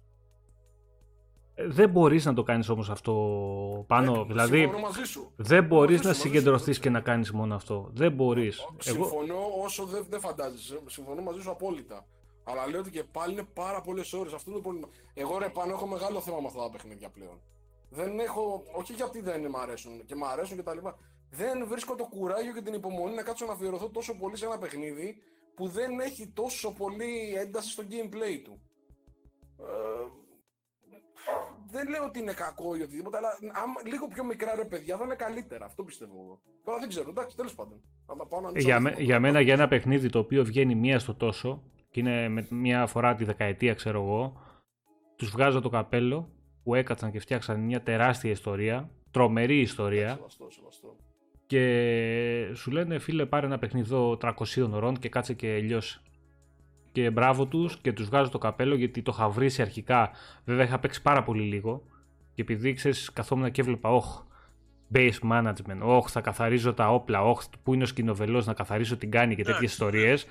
Ε, 1.54 1.66
Δεν 1.66 1.90
μπορείς 1.90 2.24
να 2.24 2.34
το 2.34 2.42
κάνεις 2.42 2.68
όμως 2.68 2.90
αυτό 2.90 3.14
πάνω. 3.86 4.24
δηλαδή, 4.24 4.58
Συμφωνώ 4.58 4.78
μαζί 4.82 5.04
σου. 5.04 5.32
δεν 5.36 5.64
μπορείς 5.64 5.82
μαζί 5.90 5.96
σου, 5.96 6.02
να 6.02 6.08
μαζί 6.08 6.20
σου. 6.20 6.26
συγκεντρωθείς 6.28 6.78
και 6.78 6.90
να 6.90 7.00
κάνεις 7.00 7.32
μόνο 7.32 7.54
αυτό. 7.54 7.90
Δεν 7.92 8.12
μπορείς. 8.12 8.58
Εγώ, 8.84 9.04
Συμφωνώ 9.04 9.36
όσο 9.64 9.84
δεν, 9.84 10.06
δεν 10.10 10.20
φαντάζεσαι. 10.20 10.80
Συμφωνώ 10.86 11.22
μαζί 11.22 11.40
σου 11.40 11.50
απόλυτα. 11.50 12.06
Αλλά 12.44 12.68
λέω 12.68 12.80
ότι 12.80 12.90
και 12.90 13.04
πάλι 13.04 13.32
είναι 13.32 13.46
πάρα 13.54 13.80
πολλές 13.80 14.12
ώρες. 14.12 14.32
Αυτό 14.32 14.50
είναι 14.50 14.58
το 14.58 14.64
πρόβλημα. 14.64 14.88
Εγώ 15.14 15.38
ρε 15.38 15.48
πάνω 15.48 15.72
έχω 15.72 15.86
μεγάλο 15.86 16.20
θέμα 16.20 16.40
με 16.40 16.46
αυτά 16.46 16.60
τα 16.62 16.70
παιχνίδια 16.70 17.08
πλέον. 17.08 17.40
Δεν 17.90 18.18
έχω. 18.18 18.62
Όχι 18.72 18.92
γιατί 18.92 19.20
δεν 19.20 19.46
μ' 19.50 19.56
αρέσουν 19.56 20.04
και 20.06 20.14
μ' 20.14 20.24
αρέσουν 20.24 20.56
κτλ. 20.58 20.78
Δεν 21.30 21.66
βρίσκω 21.68 21.94
το 21.94 22.04
κουράγιο 22.06 22.52
και 22.52 22.60
την 22.62 22.74
υπομονή 22.74 23.14
να 23.14 23.22
κάτσω 23.22 23.46
να 23.46 23.52
αφιερωθώ 23.52 23.88
τόσο 23.90 24.14
πολύ 24.16 24.36
σε 24.36 24.44
ένα 24.46 24.58
παιχνίδι 24.58 25.16
που 25.54 25.68
δεν 25.68 26.00
έχει 26.00 26.28
τόσο 26.28 26.72
πολύ 26.72 27.34
ένταση 27.36 27.70
στο 27.70 27.82
gameplay 27.90 28.40
του. 28.44 28.60
Ε, 29.60 29.64
δεν 31.70 31.88
λέω 31.88 32.04
ότι 32.04 32.18
είναι 32.18 32.32
κακό 32.32 32.74
ή 32.76 32.82
οτιδήποτε, 32.82 33.16
αλλά 33.16 33.28
άμα, 33.52 33.74
λίγο 33.84 34.08
πιο 34.08 34.24
μικρά 34.24 34.54
ρε 34.54 34.64
παιδιά 34.64 34.96
θα 34.96 35.04
είναι 35.04 35.14
καλύτερα. 35.14 35.64
Αυτό 35.64 35.84
πιστεύω 35.84 36.12
εγώ. 36.24 36.40
Τώρα 36.64 36.78
δεν 36.78 36.88
ξέρω, 36.88 37.08
εντάξει, 37.10 37.36
τέλος 37.36 37.54
πάντων. 37.54 37.80
Θα 38.06 38.16
τα 38.16 38.26
πάω 38.26 38.40
να 38.40 38.48
ανοίξω 38.48 38.66
για, 38.66 38.76
ένα 38.76 38.84
με- 38.84 38.90
θέμα. 38.90 39.02
για 39.02 39.20
μένα, 39.20 39.40
για 39.40 39.52
ένα 39.52 39.68
παιχνίδι 39.68 40.08
το 40.10 40.18
οποίο 40.18 40.44
βγαίνει 40.44 40.74
μία 40.74 40.98
στο 40.98 41.14
τόσο 41.14 41.62
και 41.90 42.00
είναι 42.00 42.28
με 42.28 42.46
μία 42.50 42.86
φορά 42.86 43.14
τη 43.14 43.24
δεκαετία, 43.24 43.74
ξέρω 43.74 44.02
εγώ, 44.02 44.40
τους 45.16 45.30
βγάζω 45.30 45.60
το 45.60 45.68
καπέλο 45.68 46.28
που 46.62 46.74
έκατσαν 46.74 47.10
και 47.10 47.18
φτιάξαν 47.20 47.60
μια 47.60 47.82
τεράστια 47.82 48.30
ιστορία, 48.30 48.90
τρομερή 49.10 49.60
ιστορία 49.60 50.14
Σεβαστό, 50.14 50.50
σεβαστό. 50.50 50.96
Και 51.54 52.54
σου 52.54 52.70
λένε 52.70 52.98
φίλε 52.98 53.26
πάρε 53.26 53.46
ένα 53.46 53.58
παιχνίδι 53.58 53.86
εδώ 53.86 54.18
300 54.20 54.70
ωρών 54.72 54.98
και 54.98 55.08
κάτσε 55.08 55.34
και 55.34 55.58
λιώσε. 55.58 56.00
Και 56.92 57.10
μπράβο 57.10 57.46
τους 57.46 57.78
και 57.80 57.92
τους 57.92 58.06
βγάζω 58.06 58.30
το 58.30 58.38
καπέλο 58.38 58.74
γιατί 58.74 59.02
το 59.02 59.12
είχα 59.14 59.28
βρει 59.28 59.50
αρχικά, 59.58 60.10
βέβαια 60.44 60.64
είχα 60.64 60.78
παίξει 60.78 61.02
πάρα 61.02 61.22
πολύ 61.22 61.42
λίγο 61.42 61.82
και 62.34 62.42
επειδή 62.42 62.72
ξέρεις 62.72 63.12
καθόμουν 63.12 63.50
και 63.50 63.60
έβλεπα 63.60 63.90
όχ, 63.90 64.22
base 64.94 65.18
management, 65.30 65.80
όχ 65.82 66.10
θα 66.10 66.20
καθαρίζω 66.20 66.74
τα 66.74 66.88
όπλα, 66.88 67.22
όχ 67.22 67.42
που 67.62 67.74
είναι 67.74 67.82
ο 67.82 67.86
σκηνοβελός 67.86 68.46
να 68.46 68.52
καθαρίσω 68.52 68.96
την 68.96 69.10
κάνει 69.10 69.34
και 69.34 69.42
τέτοιες 69.42 69.56
Εντάξει, 69.56 69.74
ιστορίες. 69.74 70.26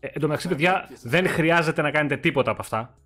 Ε, 0.00 0.06
εν 0.06 0.20
τω 0.20 0.26
μεταξύ 0.26 0.48
Ναι, 0.48 0.54
παιδιά 0.54 0.80
τέτοιες 0.80 1.02
δεν 1.02 1.28
χρειάζεται 1.28 1.82
να 1.82 1.90
κάνετε 1.90 2.16
τίποτα 2.16 2.50
από 2.50 2.60
αυτά. 2.62 2.98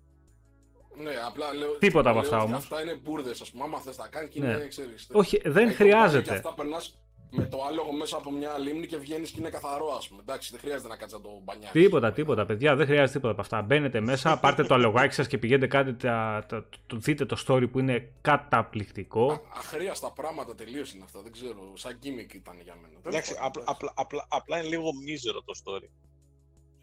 Ναι, 1.03 1.11
απλά 1.27 1.53
λέω. 1.53 1.77
Τίποτα 1.77 2.09
από 2.09 2.19
λέω 2.19 2.27
αυτά 2.27 2.37
ότι 2.41 2.51
όμως. 2.51 2.63
Αυτά 2.63 2.81
είναι 2.81 2.99
μπουρδες, 3.03 3.41
ας 3.41 3.51
πούμε. 3.51 3.63
Άμα 3.63 3.79
θες 3.79 3.95
τα 3.95 4.07
κάνει 4.11 4.27
και 4.27 4.39
Ναι. 4.39 4.47
είναι, 4.47 4.67
ξέρεις, 4.67 5.09
Όχι, 5.11 5.41
δεν 5.45 5.67
έχει 5.67 5.77
το 5.77 5.83
χρειάζεται. 5.83 6.29
Και 6.29 6.35
αυτά 6.35 6.53
περνάς 6.53 7.01
με 7.33 7.45
το 7.45 7.63
άλογο 7.67 7.91
μέσα 7.93 8.17
από 8.17 8.31
μια 8.31 8.57
λίμνη 8.57 8.85
και 8.87 8.97
βγαίνεις 8.97 9.31
και 9.31 9.39
είναι 9.39 9.49
καθαρό, 9.49 9.93
ας 9.97 10.07
πούμε. 10.07 10.21
Εντάξει, 10.21 10.51
δεν 10.51 10.59
χρειάζεται 10.59 10.87
να 10.87 10.95
κάτσει 10.95 11.15
να 11.15 11.21
το 11.21 11.29
μπανιάσεις. 11.43 11.71
Τίποτα, 11.71 12.11
τίποτα, 12.11 12.45
παιδιά. 12.45 12.75
Δεν 12.75 12.85
χρειάζεται 12.85 13.11
τίποτα 13.11 13.31
από 13.31 13.41
αυτά. 13.41 13.61
Μπαίνετε 13.61 13.99
μέσα, 13.99 14.37
πάρτε 14.41 14.63
το 14.63 14.73
αλογάκι 14.73 15.13
σας 15.13 15.27
και 15.27 15.37
πηγαίνετε 15.37 15.67
κάντε 15.67 15.93
τα, 15.93 16.45
τα- 16.47 16.65
το, 16.87 16.95
δείτε 16.97 17.25
το 17.25 17.43
story 17.47 17.71
που 17.71 17.79
είναι 17.79 18.09
καταπληκτικό. 18.21 19.41
Αχρίαστα 19.57 20.11
πράγματα 20.11 20.55
τελείως 20.55 20.93
είναι 20.93 21.03
αυτά. 21.03 21.21
Δεν 21.21 21.31
ξέρω. 21.31 21.71
Σαν 21.73 21.91
gimmick 22.03 22.33
ήταν 22.33 22.55
για 22.63 22.75
μένα. 22.81 22.93
Τέλος 23.01 23.15
Εντάξει, 23.17 23.33
πάντων, 23.33 23.45
απλά, 23.45 23.63
απλά, 23.65 23.91
απλά, 23.95 24.25
απλά 24.29 24.57
είναι 24.57 24.67
λίγο 24.67 24.89
μίζερο 25.05 25.41
το 25.41 25.53
story. 25.63 25.87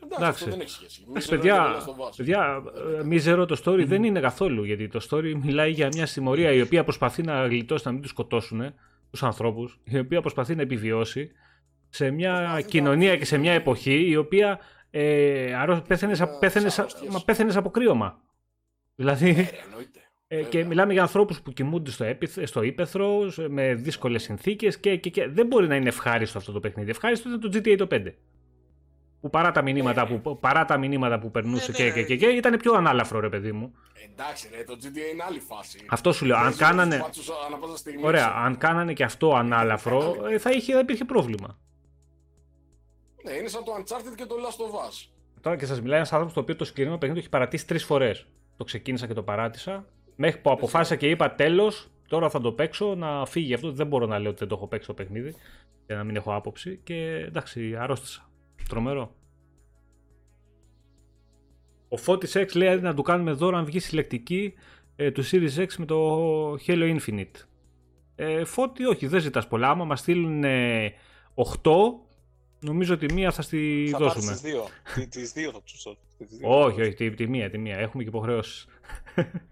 Εντάξει, 0.02 0.22
εντάξει. 0.22 0.42
αυτό 0.44 0.50
δεν 0.50 0.60
έχει 0.60 0.70
σχέση. 0.70 1.00
Μην 1.00 1.10
Εντάξει, 1.10 1.26
ξέρω, 1.28 1.40
παιδιά, 1.40 1.54
είναι 1.66 1.84
το 1.84 1.94
Last 1.98 2.04
of 2.04 2.08
Us. 2.08 2.12
παιδιά 2.16 2.62
ε, 3.00 3.04
μίζερο 3.04 3.46
το 3.46 3.60
story 3.64 3.84
δεν 3.86 4.04
είναι 4.04 4.20
καθόλου. 4.20 4.64
Γιατί 4.64 4.88
το 4.88 5.06
story 5.10 5.34
μιλάει 5.42 5.70
για 5.70 5.86
μια 5.92 6.06
συμμορία 6.06 6.52
η 6.52 6.60
οποία 6.60 6.84
προσπαθεί 6.84 7.22
να 7.22 7.46
γλιτώσει 7.46 7.82
να 7.86 7.92
μην 7.92 8.02
τους 8.02 8.10
σκοτώσουν 8.10 8.74
τους 9.10 9.22
ανθρώπους, 9.22 9.80
η 9.84 9.98
οποία 9.98 10.20
προσπαθεί 10.20 10.54
να 10.54 10.62
επιβιώσει 10.62 11.30
σε 11.88 12.10
μια 12.10 12.32
Προσπαθεί 12.32 12.62
να- 12.62 12.68
κοινωνία 12.68 13.16
και 13.16 13.24
σε 13.24 13.38
μια 13.38 13.52
εποχή 13.52 14.08
η 14.08 14.16
οποία 14.16 14.58
ε, 14.90 15.54
αρρώ- 15.54 15.86
πέθαινες, 15.86 16.18
Να- 16.20 16.38
πέθαινες, 16.38 16.72
σαν 16.74 16.84
αρρώστιες. 16.84 17.12
μα 17.12 17.24
πέθαινες 17.24 17.56
από 17.56 17.70
κρύωμα. 17.70 18.22
Δηλαδή, 18.94 19.28
Ε, 19.28 19.32
ρε, 19.32 19.40
εννοείται. 19.64 20.00
Ε, 20.28 20.34
Βέβαια. 20.36 20.50
και 20.50 20.64
μιλάμε 20.64 20.92
για 20.92 21.02
ανθρώπους 21.02 21.40
που 21.42 21.52
κοιμούνται 21.52 21.90
στο, 21.90 22.04
έπιθ, 22.04 22.38
στο 22.42 22.62
ύπεθρος, 22.62 23.34
σε- 23.34 23.48
με 23.48 23.74
δύσκολες 23.74 24.22
συνθήκες 24.22 24.78
και, 24.78 24.96
και, 24.96 25.10
και 25.10 25.28
δεν 25.28 25.46
μπορεί 25.46 25.66
να 25.68 25.76
είναι 25.76 25.88
ευχάριστο 25.88 26.38
αυτό 26.38 26.52
το 26.52 26.60
παιχνίδι. 26.60 26.90
Ευχάριστο 26.90 27.28
ήταν 27.28 27.40
το 27.40 27.50
GTA 27.58 27.76
το 27.78 27.86
5. 27.86 28.14
Που 29.20 29.30
παρά 29.30 29.50
τα 29.52 29.62
μηνύματα, 29.62 30.06
που, 30.06 30.38
παρά 30.38 30.64
τα 30.64 30.76
μηνύματα 30.78 31.18
που 31.18 31.30
περνούσε 31.30 31.70
Ναι, 31.70 31.76
και, 31.76 31.84
ναι. 31.84 31.90
και, 31.90 32.02
και, 32.02 32.16
και 32.16 32.26
ήταν 32.26 32.56
πιο 32.56 32.72
ανάλαφρο, 32.72 33.20
ρε 33.20 33.28
παιδί 33.28 33.52
μου. 33.52 33.74
Εντάξει, 34.12 34.48
ρε, 34.56 34.64
το 34.64 34.72
GTA 34.82 35.12
είναι 35.12 35.24
άλλη 35.28 35.40
φάση. 35.40 35.78
Αυτό 35.88 36.12
σου 36.12 36.24
λέω. 36.26 36.36
Αν 36.36 36.42
Παίζει 36.42 36.58
κάνανε. 36.58 36.94
τους 36.94 37.00
μπάτσους 37.04 37.28
ανά 37.46 37.56
πάσα 37.56 37.76
στιγμή, 37.76 38.02
Ωραία, 38.04 38.24
ξέρω. 38.28 38.42
αν 38.44 38.58
κάνανε 38.58 38.92
και 38.92 39.04
αυτό 39.04 39.34
ανάλαφρο, 39.34 40.16
ε, 40.30 40.38
θα, 40.38 40.50
είχε, 40.50 40.72
θα 40.72 40.78
υπήρχε 40.78 41.04
πρόβλημα. 41.04 41.58
Ναι, 43.24 43.32
είναι 43.32 43.48
σαν 43.48 43.64
το 43.64 43.72
Uncharted 43.78 44.14
και 44.16 44.24
το 44.26 44.34
Last 44.34 44.60
of 44.60 44.88
Us. 44.88 45.08
Τώρα 45.40 45.56
και 45.56 45.66
σας 45.66 45.80
μιλάει 45.80 45.96
ένας 45.96 46.12
άνθρωπος 46.12 46.34
το 46.34 46.40
οποίο 46.40 46.56
το 46.56 46.64
συγκεκριμένο 46.64 46.98
παιχνίδι 46.98 47.20
το 47.20 47.24
έχει 47.26 47.36
παρατήσει 47.36 47.66
τρεις 47.66 47.84
φορές. 47.84 48.26
Το 48.56 48.64
ξεκίνησα 48.64 49.06
και 49.06 49.14
το 49.14 49.22
παράτησα. 49.22 49.84
Μέχρι 50.16 50.40
που 50.40 50.50
αποφάσισα 50.50 50.96
και 50.96 51.08
είπα 51.10 51.34
τέλος, 51.34 51.88
τώρα 52.08 52.30
θα 52.30 52.40
το 52.40 52.52
παίξω 52.52 52.94
να 52.94 53.26
φύγει 53.26 53.54
αυτό. 53.54 53.72
Δεν 53.72 53.86
μπορώ 53.86 54.06
να 54.06 54.18
λέω 54.18 54.30
ότι 54.30 54.38
δεν 54.38 54.48
το 54.48 54.54
έχω 54.54 54.66
παίξει 54.66 54.86
το 54.86 54.94
παιχνίδι 54.94 55.34
για 55.86 55.96
να 55.96 56.04
μην 56.04 56.16
έχω 56.16 56.34
άποψη. 56.34 56.80
Και 56.84 56.94
εντάξει, 57.26 57.76
αρρώστησα. 57.76 58.27
Τρομερό. 58.68 59.14
Ο 61.88 61.96
Φώτης 61.96 62.36
X 62.36 62.54
λέει 62.56 62.80
να 62.80 62.94
του 62.94 63.02
κάνουμε 63.02 63.32
δώρο 63.32 63.56
αν 63.56 63.64
βγει 63.64 63.78
συλλεκτική 63.78 64.54
ε, 64.96 65.10
του 65.10 65.24
Series 65.30 65.56
X 65.56 65.66
με 65.78 65.84
το 65.84 66.16
Halo 66.52 66.98
Infinite. 66.98 67.34
Ε, 68.16 68.44
Φώτη, 68.44 68.84
όχι, 68.84 69.06
δεν 69.06 69.20
ζητάς 69.20 69.48
πολλά. 69.48 69.68
Άμα 69.68 69.84
μας 69.84 70.00
στείλουν 70.00 70.44
ε, 70.44 70.92
8, 71.62 71.70
νομίζω 72.60 72.94
ότι 72.94 73.12
μία 73.14 73.30
θα 73.32 73.42
στη 73.42 73.88
Θα 73.92 73.98
πάρεις 73.98 74.14
δώσουμε. 74.14 74.32
τις 74.32 74.40
δύο. 74.40 74.64
Τι- 74.94 75.06
τις 75.08 75.32
δύο 75.32 75.50
θα 75.52 75.62
τους 75.62 75.82
δώσω. 75.82 75.98
Τις 76.18 76.28
δύο. 76.36 76.48
Όχι, 76.64 76.80
όχι, 76.80 76.94
τη, 76.94 77.10
τη 77.10 77.26
μία, 77.26 77.50
τη 77.50 77.58
μία. 77.58 77.76
Έχουμε 77.76 78.02
και 78.02 78.08
υποχρεώσεις. 78.08 78.66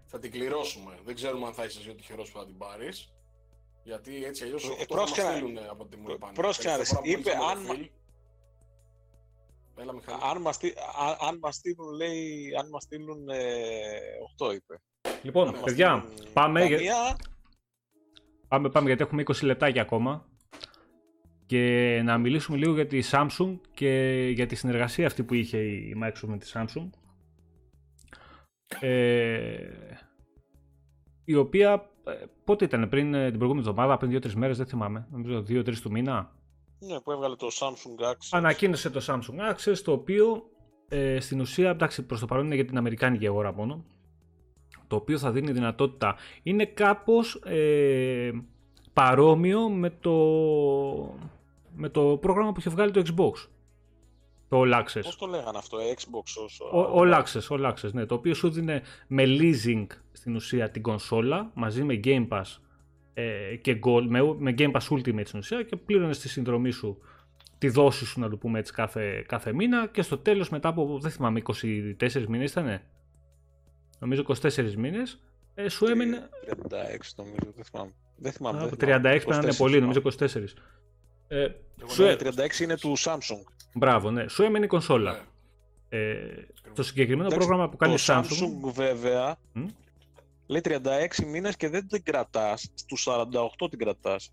Θα 0.06 0.18
την 0.18 0.30
κληρώσουμε. 0.30 0.90
Δεν 1.04 1.14
ξέρουμε 1.14 1.46
αν 1.46 1.52
θα 1.52 1.64
είσαι 1.64 1.78
εσύ 1.80 1.90
ο 1.90 1.94
τυχερό 1.94 2.22
που 2.22 2.38
θα 2.38 2.46
την 2.46 2.56
πάρεις. 2.58 3.12
Γιατί 3.84 4.24
έτσι 4.24 4.44
αλλιώς 4.44 4.64
Ε, 4.64 4.66
αυτό 4.66 4.80
θα 4.80 4.86
πρόσεχε 4.86 5.22
μας 5.22 5.30
να- 5.30 5.36
στείλουν 5.36 5.58
από 5.70 5.82
ό,τι 5.82 5.96
μου 5.96 6.10
είπαν. 6.10 6.32
πρόσεχε 6.34 6.68
να 6.68 6.76
δεις. 6.78 6.98
Είπε, 7.02 7.30
αν- 7.50 7.88
Έλα, 9.78 9.92
Μιχάλη. 9.94 10.18
Αν 10.30 10.40
μας, 10.40 10.54
στείλ- 10.54 10.78
α- 10.78 11.26
αν 11.28 11.38
μας 11.38 11.54
στείλουν, 11.54 11.94
λέει, 11.96 12.48
αν 12.60 12.68
μας 12.68 12.82
στείλουν 12.82 13.28
ε, 13.28 13.38
8 14.38 14.52
είπε. 14.54 14.80
Λοιπόν, 15.22 15.46
Αν 15.48 15.52
μας 15.54 15.62
παιδιά, 15.62 16.04
στείλουν 16.08 16.32
πάμε, 16.32 16.64
για- 16.64 16.76
καμία, 16.76 17.16
πάμε, 18.48 18.70
πάμε 18.70 18.86
γιατί 18.86 19.02
έχουμε 19.02 19.22
20 19.22 19.42
λεπτάκια 19.46 19.82
ακόμα. 19.82 20.28
Και 21.46 22.00
να 22.04 22.18
μιλήσουμε 22.18 22.56
λίγο 22.56 22.74
για 22.74 22.86
τη 22.86 23.00
Samsung 23.10 23.58
και 23.74 23.90
για 24.34 24.46
τη 24.46 24.54
συνεργασία 24.54 25.06
αυτή 25.06 25.22
που 25.24 25.34
είχε 25.34 25.58
η 25.58 25.96
Microsoft 26.04 26.26
με 26.26 26.38
τη 26.38 26.50
Samsung. 26.54 26.88
Ε, 28.80 29.56
η 31.24 31.34
οποία 31.34 31.90
ε, 32.06 32.24
πότε 32.44 32.64
ήταν, 32.64 32.88
πριν 32.88 33.14
ε, 33.14 33.28
την 33.28 33.38
προηγούμενη 33.38 33.68
εβδομάδα, 33.68 33.96
πριν 33.96 34.16
2-3 34.22 34.32
μέρες, 34.32 34.56
δεν 34.56 34.66
θυμάμαι, 34.66 35.06
νομίζω 35.10 35.38
2-3 35.48 35.74
του 35.80 35.90
μήνα, 35.90 36.35
ναι, 36.86 37.00
που 37.00 37.12
έβγαλε 37.12 37.36
το 37.36 37.48
Samsung 37.60 38.04
Access. 38.04 38.28
ανακοίνωσε 38.30 38.90
το 38.90 39.04
Samsung 39.06 39.54
Access, 39.54 39.78
το 39.84 39.92
οποίο 39.92 40.50
ε, 40.88 41.20
στην 41.20 41.40
ουσία, 41.40 41.70
εντάξει, 41.70 42.02
προς 42.02 42.20
το 42.20 42.26
παρόν 42.26 42.44
είναι 42.44 42.54
για 42.54 42.64
την 42.64 42.78
Αμερικάνικη 42.78 43.26
αγορά 43.26 43.52
μόνο, 43.52 43.84
το 44.86 44.96
οποίο 44.96 45.18
θα 45.18 45.30
δίνει 45.32 45.52
δυνατότητα, 45.52 46.16
είναι 46.42 46.64
κάπως 46.64 47.34
ε, 47.44 48.30
παρόμοιο 48.92 49.68
με 49.68 49.90
το, 49.90 50.14
με 51.74 51.88
το 51.88 52.18
πρόγραμμα 52.20 52.52
που 52.52 52.60
είχε 52.60 52.70
βγάλει 52.70 52.90
το 52.90 53.02
Xbox. 53.06 53.48
Το 54.48 54.62
All 54.64 54.74
Access. 54.74 55.00
Πώς 55.02 55.16
το 55.16 55.26
λέγανε 55.26 55.58
αυτό, 55.58 55.78
Xbox 55.78 56.42
ως... 56.44 56.60
Ο- 56.60 56.92
All 57.00 57.22
Access, 57.22 57.56
All 57.56 57.72
Access, 57.72 57.92
ναι, 57.92 58.06
το 58.06 58.14
οποίο 58.14 58.34
σου 58.34 58.50
δίνει 58.50 58.80
με 59.06 59.24
leasing 59.26 59.86
στην 60.12 60.34
ουσία 60.34 60.70
την 60.70 60.82
κονσόλα 60.82 61.50
μαζί 61.54 61.82
με 61.84 62.00
Game 62.04 62.28
Pass 62.28 62.42
ε, 63.18 63.56
και 63.56 63.78
Gold, 63.84 64.06
με, 64.08 64.34
με 64.38 64.54
Game 64.58 64.70
Pass 64.70 64.88
Ultimate 64.88 65.26
στην 65.26 65.38
ουσία 65.38 65.62
και 65.62 65.76
πλήρωνες 65.76 66.18
τη 66.18 66.28
συνδρομή 66.28 66.70
σου 66.70 66.98
τη 67.58 67.68
δόση 67.68 68.04
σου 68.04 68.20
να 68.20 68.28
το 68.28 68.36
πούμε 68.36 68.58
έτσι 68.58 68.72
κάθε, 68.72 69.24
κάθε 69.28 69.52
μήνα 69.52 69.86
και 69.86 70.02
στο 70.02 70.18
τέλος 70.18 70.48
μετά 70.48 70.68
από 70.68 70.98
δεν 71.00 71.10
θυμάμαι 71.10 71.42
24 71.46 72.24
μήνες 72.28 72.50
ήτανε; 72.50 72.82
Νομίζω 73.98 74.24
24 74.26 74.74
μήνες 74.74 75.20
ε, 75.54 75.68
σου 75.68 75.86
έμεινε 75.86 76.28
36 76.48 76.54
νομίζω, 77.16 77.52
δεν 77.54 77.64
θυμάμαι. 77.64 77.92
Δεν 78.16 78.32
θυμάμαι. 78.32 78.58
Α, 78.62 78.68
δεν 78.68 78.72
36 78.72 78.78
θυμάμαι. 78.78 79.00
πρέπει 79.00 79.30
να 79.30 79.36
είναι 79.36 79.52
24 79.52 79.56
πολύ, 79.56 79.80
νομίζω 79.80 80.00
θυμάμαι. 80.00 80.46
24 80.46 80.52
ε, 81.28 81.42
Εγώ 81.80 81.90
σου, 81.90 82.02
ναι, 82.02 82.10
έ- 82.10 82.22
36 82.56 82.60
είναι 82.60 82.76
του 82.76 82.98
Samsung. 82.98 83.52
μπράβο, 83.74 84.10
ναι. 84.10 84.28
Σου 84.28 84.42
έμενε 84.42 84.64
η 84.64 84.68
κονσόλα. 84.68 85.12
Ναι. 85.12 85.18
Ε, 85.98 86.46
το 86.74 86.82
συγκεκριμένο 86.82 87.26
Εντάξει, 87.26 87.46
πρόγραμμα 87.46 87.68
που 87.70 87.76
κάνει 87.76 87.94
το 87.94 87.98
η 88.00 88.04
Samsung, 88.06 88.22
Samsung 88.22 88.72
βέβαια 88.72 89.36
Μμ. 89.52 89.66
Λέει 90.46 90.60
36 90.64 91.24
μήνες 91.26 91.56
και 91.56 91.68
δεν 91.68 91.88
την 91.88 92.02
κρατάς, 92.02 92.70
στους 92.74 93.06
48 93.08 93.68
την 93.70 93.78
κρατάς. 93.78 94.32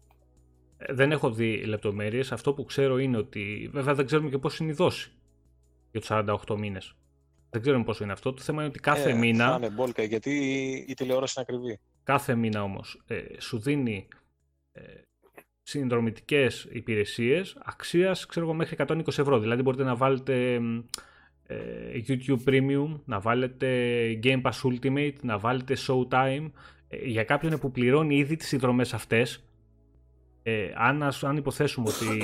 ε, 0.77 0.93
δεν 0.93 1.11
έχω 1.11 1.31
δει 1.31 1.65
λεπτομέρειες. 1.65 2.31
Αυτό 2.31 2.53
που 2.53 2.63
ξέρω 2.63 2.97
είναι 2.97 3.17
ότι, 3.17 3.69
βέβαια 3.73 3.93
δεν 3.93 4.05
ξέρουμε 4.05 4.29
και 4.29 4.37
πώς 4.37 4.59
είναι 4.59 4.71
η 4.71 4.75
δόση 4.75 5.11
για 5.91 5.99
τους 5.99 6.09
48 6.11 6.57
μήνες. 6.57 6.95
Δεν 7.49 7.61
ξέρουμε 7.61 7.83
πόσο 7.83 8.03
είναι 8.03 8.13
αυτό. 8.13 8.33
Το 8.33 8.41
θέμα 8.41 8.59
είναι 8.61 8.69
ότι 8.69 8.79
κάθε 8.79 9.09
Ε, 9.09 9.13
μήνα, 9.13 9.49
Θα 9.49 9.55
είναι 9.55 9.69
μπόλικα, 9.69 10.03
γιατί 10.03 10.31
η 10.87 10.93
τηλεόραση 10.93 11.33
είναι 11.37 11.45
ακριβή. 11.49 11.79
κάθε 12.03 12.35
μήνα 12.35 12.63
όμως, 12.63 13.03
ε, 13.07 13.21
σου 13.39 13.59
δίνει 13.59 14.07
ε, 14.71 14.81
συνδρομητικές 15.61 16.67
υπηρεσίες 16.71 17.57
αξίας, 17.63 18.25
ξέρω 18.25 18.45
εγώ, 18.45 18.55
μέχρι 18.55 18.75
120 18.87 19.07
ευρώ. 19.07 19.39
Δηλαδή 19.39 19.61
μπορείτε 19.61 19.83
να 19.83 19.95
βάλετε 19.95 20.59
μ, 20.59 20.77
ε, 20.77 20.83
YouTube 22.07 22.37
Premium, 22.49 22.99
να 23.05 23.19
βάλετε 23.19 23.67
Game 24.23 24.41
Pass 24.41 24.51
Ultimate, 24.63 25.13
να 25.21 25.37
βάλετε 25.37 25.75
Showtime. 25.87 26.51
Ε, 26.87 26.97
για 27.05 27.23
κάποιον 27.23 27.59
που 27.59 27.71
πληρώνει 27.71 28.15
ήδη 28.17 28.35
τις 28.35 28.47
συνδρομές 28.47 28.93
αυτές, 28.93 29.43
ε, 30.43 30.71
αν, 30.75 31.03
ας- 31.03 31.23
αν 31.23 31.37
υποθέσουμε 31.37 31.89
ότι 31.89 32.17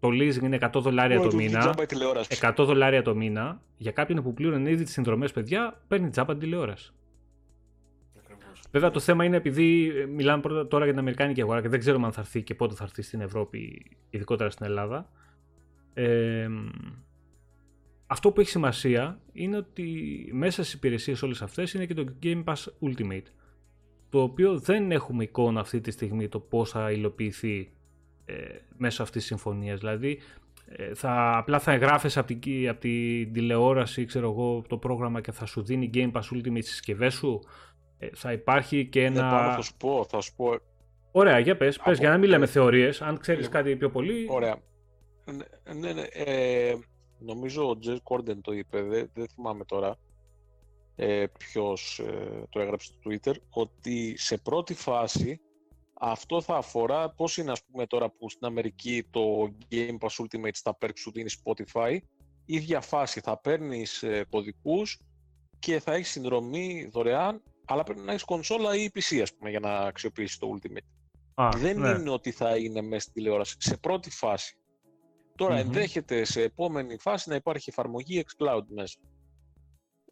το 0.00 0.08
leasing 0.08 0.42
είναι 0.42 0.58
100 0.60 0.80
δολάρια 0.80 1.16
Μόνο 1.16 1.28
το 1.28 1.36
του 1.36 1.36
βγει 1.42 1.46
μήνα, 1.46 1.60
τζάμπα 1.60 1.82
η 1.82 1.86
τηλεόραση. 1.86 2.28
100 2.40 2.64
δολάρια 2.64 3.02
το 3.02 3.14
μήνα, 3.14 3.60
για 3.76 3.90
κάποιον 3.92 4.22
που 4.22 4.34
πλήρωνε 4.34 4.70
ήδη 4.70 4.84
τις 4.84 4.92
συνδρομές, 4.92 5.32
παιδιά, 5.32 5.80
παίρνει 5.88 6.10
τζάμπα 6.10 6.32
την 6.32 6.40
τηλεόραση. 6.40 6.92
Ακριβώς. 8.18 8.60
Βέβαια 8.70 8.90
το 8.90 9.00
θέμα 9.00 9.24
είναι 9.24 9.36
επειδή 9.36 9.92
ε, 9.96 10.06
μιλάμε 10.06 10.42
πρώτα 10.42 10.66
τώρα 10.68 10.82
για 10.84 10.92
την 10.92 11.02
Αμερικάνικη 11.02 11.40
αγορά 11.42 11.60
και 11.60 11.68
δεν 11.68 11.78
ξέρουμε 11.80 12.06
αν 12.06 12.12
θα 12.12 12.20
έρθει 12.20 12.42
και 12.42 12.54
πότε 12.54 12.74
θα 12.74 12.84
έρθει 12.84 13.02
στην 13.02 13.20
Ευρώπη, 13.20 13.90
ειδικότερα 14.10 14.50
στην 14.50 14.66
Ελλάδα. 14.66 15.10
Ε, 15.94 16.48
αυτό 18.10 18.32
που 18.32 18.40
έχει 18.40 18.50
σημασία 18.50 19.20
είναι 19.32 19.56
ότι 19.56 19.84
μέσα 20.32 20.62
στις 20.62 20.74
υπηρεσίες 20.74 21.22
όλες 21.22 21.42
αυτές 21.42 21.72
είναι 21.72 21.86
και 21.86 21.94
το 21.94 22.04
Game 22.22 22.44
Pass 22.44 22.64
Ultimate 22.80 23.26
το 24.10 24.22
οποίο 24.22 24.58
δεν 24.58 24.90
έχουμε 24.92 25.22
εικόνα 25.24 25.60
αυτή 25.60 25.80
τη 25.80 25.90
στιγμή 25.90 26.28
το 26.28 26.40
πώς 26.40 26.70
θα 26.70 26.90
υλοποιηθεί 26.90 27.72
ε, 28.24 28.34
μέσω 28.76 29.02
αυτής 29.02 29.20
της 29.20 29.30
συμφωνίας. 29.30 29.78
Δηλαδή 29.78 30.18
ε, 30.66 30.94
θα, 30.94 31.36
απλά 31.36 31.58
θα 31.58 31.72
εγγράφεις 31.72 32.16
από 32.16 32.26
την, 32.26 32.68
από 32.68 32.80
την 32.80 33.32
τηλεόραση 33.32 34.04
ξέρω 34.04 34.30
εγώ, 34.30 34.64
το 34.68 34.76
πρόγραμμα 34.76 35.20
και 35.20 35.32
θα 35.32 35.46
σου 35.46 35.62
δίνει 35.62 35.90
Game 35.94 36.12
Pass 36.12 36.20
Ultimate 36.20 36.62
στις 36.62 36.68
συσκευές 36.68 37.14
σου. 37.14 37.40
Ε, 37.98 38.08
θα 38.14 38.32
υπάρχει 38.32 38.86
και 38.86 39.00
Ναι, 39.00 39.06
ένα... 39.06 39.30
πάνω 39.30 39.52
θα 39.52 39.60
σου 39.60 39.76
πω, 39.76 40.06
θα 40.10 40.20
σου 40.20 40.34
πω, 40.36 40.58
Ωραία, 41.10 41.38
για 41.38 41.56
πες, 41.56 41.76
πες 41.76 41.86
Από- 41.86 42.00
για 42.00 42.10
να 42.10 42.18
μην 42.18 42.28
λέμε 42.28 42.46
θεωρίες. 42.46 43.02
Αν 43.02 43.18
ξέρεις 43.18 43.44
Λοιπόν, 43.44 43.62
κάτι 43.62 43.76
πιο 43.76 43.90
πολύ... 43.90 44.26
Ωραία. 44.30 44.56
Ναι, 45.24 45.74
ναι, 45.74 45.92
ναι, 45.92 46.02
ε, 46.02 46.74
νομίζω 47.18 47.68
ο 47.68 47.78
Τζες 47.78 48.00
Κόρντεν 48.02 48.40
το 48.40 48.52
είπε, 48.52 48.82
δεν, 48.82 49.10
δεν 49.14 49.28
θυμάμαι 49.28 49.64
τώρα 49.64 49.96
ε, 50.96 51.26
ποιος 51.38 51.98
ε, 51.98 52.46
το 52.50 52.60
έγραψε 52.60 52.86
στο 52.86 53.10
Twitter, 53.10 53.34
ότι 53.50 54.14
σε 54.16 54.36
πρώτη 54.36 54.74
φάση 54.74 55.40
αυτό 56.00 56.40
θα 56.40 56.56
αφορά 56.56 57.10
πώς 57.10 57.36
είναι 57.36 57.50
ας 57.50 57.64
πούμε 57.64 57.86
τώρα 57.86 58.10
που 58.10 58.30
στην 58.30 58.46
Αμερική 58.46 59.06
το 59.10 59.52
Game 59.70 59.98
Pass 59.98 60.24
Ultimate 60.24 60.54
στα 60.54 60.78
perks 60.80 60.98
σου 60.98 61.10
δίνει 61.10 61.30
Spotify, 61.44 61.98
ίδια 62.44 62.80
φάση 62.80 63.20
θα 63.20 63.38
παίρνεις 63.38 64.02
ε, 64.02 64.26
κωδικούς 64.30 65.00
και 65.58 65.80
θα 65.80 65.92
έχεις 65.92 66.10
συνδρομή 66.10 66.88
δωρεάν, 66.92 67.42
αλλά 67.64 67.82
πρέπει 67.82 68.00
να 68.00 68.10
έχεις 68.10 68.24
κονσόλα 68.24 68.76
ή 68.76 68.88
PC 68.94 69.20
ας 69.22 69.34
πούμε 69.34 69.50
για 69.50 69.60
να 69.60 69.78
αξιοποιήσεις 69.78 70.38
το 70.38 70.48
Ultimate. 70.54 70.86
Α, 71.34 71.48
Δεν 71.56 71.78
ναι. 71.78 71.88
είναι 71.88 72.10
ότι 72.10 72.30
θα 72.30 72.56
είναι 72.56 72.80
μέσα 72.80 73.00
στην 73.00 73.12
τηλεόραση. 73.12 73.56
Σε 73.58 73.76
πρώτη 73.76 74.10
φάση. 74.10 74.56
Τώρα 75.38 75.54
Μμμ. 75.54 75.60
ενδέχεται 75.60 76.24
σε 76.24 76.42
επόμενη 76.42 76.98
φάση 76.98 77.28
να 77.28 77.34
υπάρχει 77.34 77.68
εφαρμογή 77.70 78.24
xCloud 78.26 78.62
μέσα. 78.68 78.98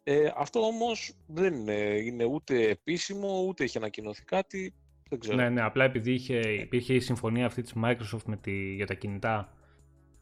Ε, 0.03 0.31
αυτό 0.37 0.59
όμως 0.59 1.13
δεν 1.27 1.53
είναι, 1.53 1.73
είναι 2.03 2.23
ούτε 2.23 2.69
επίσημο, 2.69 3.43
ούτε 3.47 3.63
έχει 3.63 3.77
ανακοινωθεί 3.77 4.23
κάτι. 4.23 4.73
Δεν 5.09 5.19
ξέρω. 5.19 5.35
Ναι, 5.35 5.49
ναι, 5.49 5.61
απλά 5.61 5.83
επειδή 5.83 6.11
είχε, 6.13 6.39
υπήρχε 6.39 6.93
η 6.93 6.99
συμφωνία 6.99 7.45
αυτή 7.45 7.61
της 7.61 7.73
Microsoft 7.83 8.23
με 8.25 8.37
τη, 8.37 8.73
για 8.73 8.85
τα 8.85 8.93
κινητά, 8.93 9.53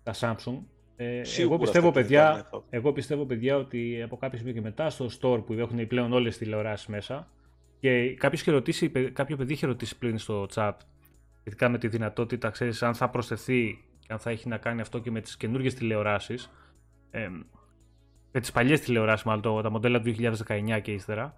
τα 0.03 0.13
Samsung, 0.19 0.57
ε, 0.95 1.23
Σίγουρα 1.23 1.53
εγώ 1.53 1.63
πιστεύω, 1.63 1.89
στα 1.91 1.99
παιδιά, 1.99 2.29
κινητά, 2.31 2.35
ναι, 2.35 2.49
θα- 2.49 2.63
εγώ 2.69 2.93
πιστεύω, 2.93 3.25
παιδιά, 3.25 3.55
ότι 3.57 4.01
από 4.01 4.17
κάποιο 4.17 4.37
σημείο 4.37 4.53
και 4.53 4.61
μετά 4.61 4.89
στο 4.89 5.09
store 5.21 5.45
που 5.45 5.53
έχουν 5.53 5.87
πλέον 5.87 6.13
όλες 6.13 6.37
τις 6.37 6.43
τηλεοράσεις 6.45 6.87
μέσα 6.87 7.31
και 7.79 8.13
κάποιος 8.13 8.41
είχε 8.41 8.51
ρωτήσει, 8.51 8.89
κάποιο 8.89 9.37
παιδί 9.37 9.53
είχε 9.53 9.65
ρωτήσει 9.65 9.97
πριν 9.97 10.17
στο 10.17 10.47
chat 10.53 10.73
σχετικά 11.39 11.69
με 11.69 11.77
τη 11.77 11.87
δυνατότητα, 11.87 12.49
ξέρεις, 12.49 12.83
αν 12.83 12.93
θα 12.95 13.09
προσθεθεί 13.09 13.83
και 14.07 14.13
αν 14.13 14.19
θα 14.19 14.29
έχει 14.29 14.47
να 14.47 14.57
κάνει 14.57 14.81
αυτό 14.81 14.99
και 14.99 15.11
με 15.11 15.21
τις 15.21 15.37
καινούργιες 15.37 15.73
τηλεοράσεις, 15.73 16.51
ε, 17.11 17.27
με 18.31 18.39
τις 18.39 18.51
παλιές 18.51 18.79
τηλεοράσεις 18.81 19.25
μάλλον, 19.25 19.41
το- 19.41 19.61
τα 19.61 19.69
μοντέλα 19.69 19.97
του 19.97 20.03
2019 20.03 20.79
και 20.79 20.91
ύστερα, 20.91 21.33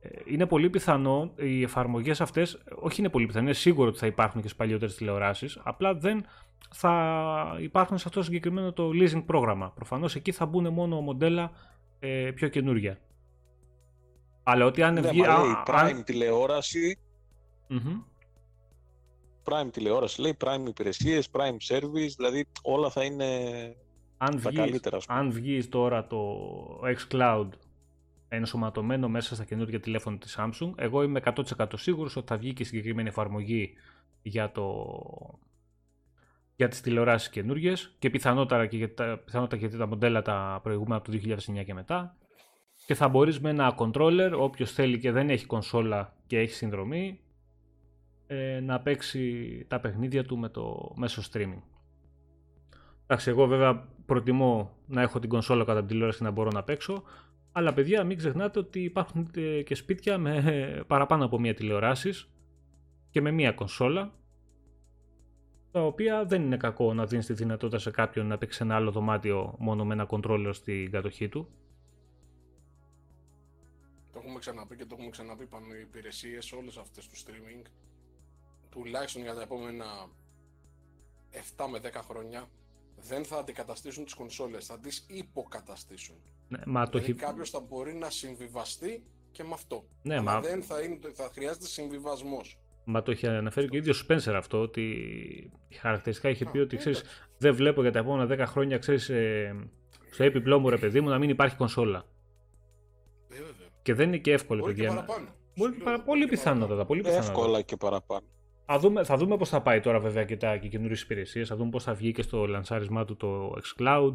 ε, 0.00 0.08
είναι 0.24 0.46
πολύ 0.46 0.70
πιθανό 0.70 1.32
οι 1.36 1.62
εφαρμογές 1.62 2.20
αυτές, 2.20 2.62
όχι 2.74 3.00
είναι 3.00 3.08
πολύ 3.10 3.26
πιθανό, 3.26 3.44
είναι 3.44 3.54
σίγουρο 3.54 3.88
ότι 3.88 3.98
θα 3.98 4.06
υπάρχουν 4.06 4.40
και 4.40 4.46
στις 4.46 4.58
παλιότερες 4.58 4.94
τηλεοράσεις, 4.96 5.60
απλά 5.64 5.94
δεν 5.94 6.24
θα 6.74 7.56
υπάρχουν 7.60 7.98
σε 7.98 8.04
αυτό 8.06 8.18
το 8.18 8.24
συγκεκριμένο 8.24 8.72
το 8.72 8.90
leasing 8.94 9.22
πρόγραμμα. 9.26 9.70
Προφανώς 9.74 10.14
εκεί 10.14 10.32
θα 10.32 10.46
μπουν 10.46 10.72
μόνο 10.72 11.00
μοντέλα 11.00 11.50
ε, 11.98 12.30
πιο 12.34 12.48
καινούργια. 12.48 12.98
Αλλά 14.42 14.64
ότι 14.64 14.82
αν 14.82 14.94
Ναι, 14.94 15.00
βγει. 15.00 15.20
μα 15.20 15.26
α- 15.34 15.38
λέει 15.42 15.50
αν- 15.50 15.62
Prime 16.00 16.04
τηλεόραση, 16.04 16.98
Μμμ. 17.68 18.00
Prime 19.46 19.68
τηλεόραση, 19.72 20.20
λέει 20.20 20.36
Prime 20.44 20.64
υπηρεσίες, 20.68 21.28
Prime 21.32 21.74
service, 21.76 22.10
δηλαδή 22.16 22.46
όλα 22.62 22.90
θα 22.90 23.04
είναι 23.04 23.26
αν, 24.16 24.42
τα 24.42 24.50
βγεις, 24.50 24.60
καλύτερα. 24.60 24.96
ας 24.96 25.06
πούμε. 25.06 25.18
αν 25.18 25.30
βγεις 25.30 25.68
τώρα 25.68 26.06
το 26.06 26.38
xCloud 26.82 27.48
ενσωματωμένο 28.28 29.08
μέσα 29.08 29.34
στα 29.34 29.44
καινούργια 29.44 29.80
τηλέφωνα 29.80 30.18
της 30.18 30.38
Samsung, 30.38 30.72
εγώ 30.76 31.02
είμαι 31.02 31.20
100% 31.24 31.66
σίγουρος 31.74 32.16
ότι 32.16 32.26
θα 32.26 32.36
βγει 32.36 32.52
και 32.52 32.62
η 32.62 32.66
συγκεκριμένη 32.66 33.08
εφαρμογή 33.08 33.72
για, 34.22 34.52
το... 34.52 34.84
για 36.56 36.68
τις 36.68 36.80
τηλεοράσεις 36.80 37.30
καινούργιες 37.30 37.94
και 37.98 38.10
πιθανότατα 38.10 38.66
και 38.66 38.76
για 38.76 38.94
τα, 38.94 39.22
πιθανότατα 39.24 39.66
και 39.68 39.76
τα 39.76 39.86
μοντέλα 39.86 40.22
τα 40.22 40.60
προηγούμενα 40.62 40.96
από 40.96 41.10
το 41.10 41.18
2009 41.24 41.64
και 41.64 41.74
μετά 41.74 42.16
και 42.86 42.94
θα 42.94 43.08
μπορείς 43.08 43.40
με 43.40 43.50
ένα 43.50 43.74
controller, 43.78 44.32
όποιος 44.38 44.72
θέλει 44.72 44.98
και 44.98 45.12
δεν 45.12 45.30
έχει 45.30 45.46
κονσόλα 45.46 46.14
και 46.26 46.38
έχει 46.38 46.52
συνδρομή, 46.52 47.20
ε, 48.26 48.60
να 48.60 48.80
παίξει 48.80 49.64
τα 49.68 49.80
παιχνίδια 49.80 50.24
του 50.24 50.38
με 50.38 50.48
το 50.48 50.92
μέσο 50.96 51.22
streaming. 51.32 51.62
Εντάξει, 53.02 53.30
εγώ 53.30 53.46
βέβαια 53.46 53.88
προτιμώ 54.06 54.76
να 54.86 55.02
έχω 55.02 55.18
την 55.18 55.28
κονσόλα 55.28 55.64
κατά 55.64 55.78
την 55.78 55.88
τηλεόραση 55.88 56.18
και 56.18 56.24
να 56.24 56.30
μπορώ 56.30 56.50
να 56.50 56.62
παίξω. 56.62 57.02
Αλλά 57.52 57.74
παιδιά, 57.74 58.04
μην 58.04 58.16
ξεχνάτε 58.16 58.58
ότι 58.58 58.82
υπάρχουν 58.82 59.30
ε, 59.34 59.62
και 59.62 59.74
σπίτια 59.74 60.18
με 60.18 60.36
ε, 60.36 60.80
παραπάνω 60.92 61.24
από 61.24 61.38
μία 61.40 61.54
τηλεοράση 61.54 62.12
και 63.10 63.20
με 63.20 63.30
μία 63.30 63.52
κονσόλα. 63.52 64.14
Τα 65.70 65.84
οποία 65.84 66.24
δεν 66.24 66.42
είναι 66.42 66.56
κακό 66.56 66.94
να 66.94 67.06
δίνεις 67.06 67.26
τη 67.26 67.32
δυνατότητα 67.32 67.78
σε 67.78 67.90
κάποιον 67.90 68.26
να 68.26 68.38
παίξει 68.38 68.58
ένα 68.62 68.74
άλλο 68.74 68.90
δωμάτιο 68.90 69.54
μόνο 69.58 69.84
με 69.84 69.94
ένα 69.94 70.06
controller 70.10 70.50
στην 70.52 70.90
κατοχή 70.90 71.28
του. 71.28 71.48
Το 74.12 74.18
έχουμε 74.22 74.38
ξαναπεί 74.38 74.76
και 74.76 74.84
το 74.84 74.94
έχουμε 74.94 75.10
ξαναπεί 75.10 75.46
πάνω 75.46 75.66
οι 75.74 75.80
υπηρεσίες 75.80 76.52
όλες 76.52 76.76
αυτές 76.76 77.08
του 77.08 77.16
streaming 77.16 77.66
τουλάχιστον 78.80 79.22
για 79.22 79.34
τα 79.34 79.42
επόμενα 79.42 79.84
7 81.56 81.64
με 81.70 81.78
10 81.82 81.90
χρόνια 82.08 82.48
δεν 82.96 83.24
θα 83.24 83.36
αντικαταστήσουν 83.38 84.04
τις 84.04 84.14
κονσόλες, 84.14 84.66
θα 84.66 84.78
τις 84.78 85.04
υποκαταστήσουν. 85.08 86.16
Ναι, 86.48 86.58
μα 86.66 86.84
το 86.88 86.98
δηλαδή 86.98 87.10
έχει... 87.10 87.20
κάποιος 87.20 87.50
θα 87.50 87.60
μπορεί 87.60 87.94
να 87.94 88.10
συμβιβαστεί 88.10 89.02
και 89.30 89.44
με 89.44 89.50
αυτό. 89.52 89.84
Ναι, 90.02 90.14
Αλλά 90.14 90.22
μα- 90.22 90.40
δεν 90.40 90.62
θα, 90.62 90.80
είναι, 90.80 90.98
θα 91.12 91.30
χρειάζεται 91.34 91.66
συμβιβασμός. 91.66 92.58
Μα 92.84 93.02
το 93.02 93.12
είχε 93.12 93.28
αναφέρει 93.28 93.68
και 93.68 93.76
ο 93.76 93.78
ίδιος 93.78 94.06
Spencer 94.08 94.32
αυτό, 94.34 94.60
ότι 94.60 95.50
χαρακτηριστικά 95.80 96.28
είχε 96.28 96.44
πει 96.44 96.58
Α, 96.58 96.62
ότι 96.62 96.76
ξέρεις, 96.76 97.00
εντάξει. 97.00 97.20
δεν 97.38 97.54
βλέπω 97.54 97.82
για 97.82 97.92
τα 97.92 97.98
επόμενα 97.98 98.44
10 98.44 98.48
χρόνια 98.48 98.78
ξέρεις, 98.78 99.08
ε, 99.08 99.68
Στο 100.10 100.24
έπιπλό 100.24 100.58
μου, 100.58 100.68
ρε 100.70 100.78
παιδί 100.78 101.00
μου, 101.00 101.08
να 101.08 101.18
μην 101.18 101.28
υπάρχει 101.30 101.56
κονσόλα. 101.56 102.04
Ε, 103.28 103.34
βέβαια. 103.34 103.68
Και 103.82 103.94
δεν 103.94 104.08
είναι 104.08 104.18
και 104.18 104.32
εύκολο, 104.32 104.60
Μπορεί 104.60 104.74
και 104.74 104.82
παιδιά. 104.82 104.94
παραπάνω. 104.96 105.28
Μπορεί 105.56 105.72
Σου 105.72 105.78
παρα- 105.78 105.96
λέω, 105.96 106.04
πολύ 106.04 106.18
μπορεί 106.18 106.30
και 106.30 106.36
πιθανότατα. 106.36 106.66
παραπάνω. 106.68 106.86
Πολύ 106.88 107.00
πιθανότατα. 107.02 107.30
Εύκολα 107.32 107.62
και 107.62 107.76
παραπάνω. 107.76 108.26
Θα 108.68 108.78
δούμε, 108.78 109.04
θα 109.04 109.16
δούμε 109.16 109.36
πώς 109.36 109.48
θα 109.48 109.62
πάει 109.62 109.80
τώρα 109.80 110.00
βέβαια 110.00 110.24
και, 110.24 110.36
τα, 110.36 110.56
και 110.56 110.68
καινούριες 110.68 111.02
υπηρεσίες, 111.02 111.48
θα 111.48 111.56
δούμε 111.56 111.70
πώς 111.70 111.84
θα 111.84 111.94
βγει 111.94 112.12
και 112.12 112.22
στο 112.22 112.46
λανσάρισμά 112.46 113.04
του 113.04 113.16
το 113.16 113.52
xCloud, 113.62 114.12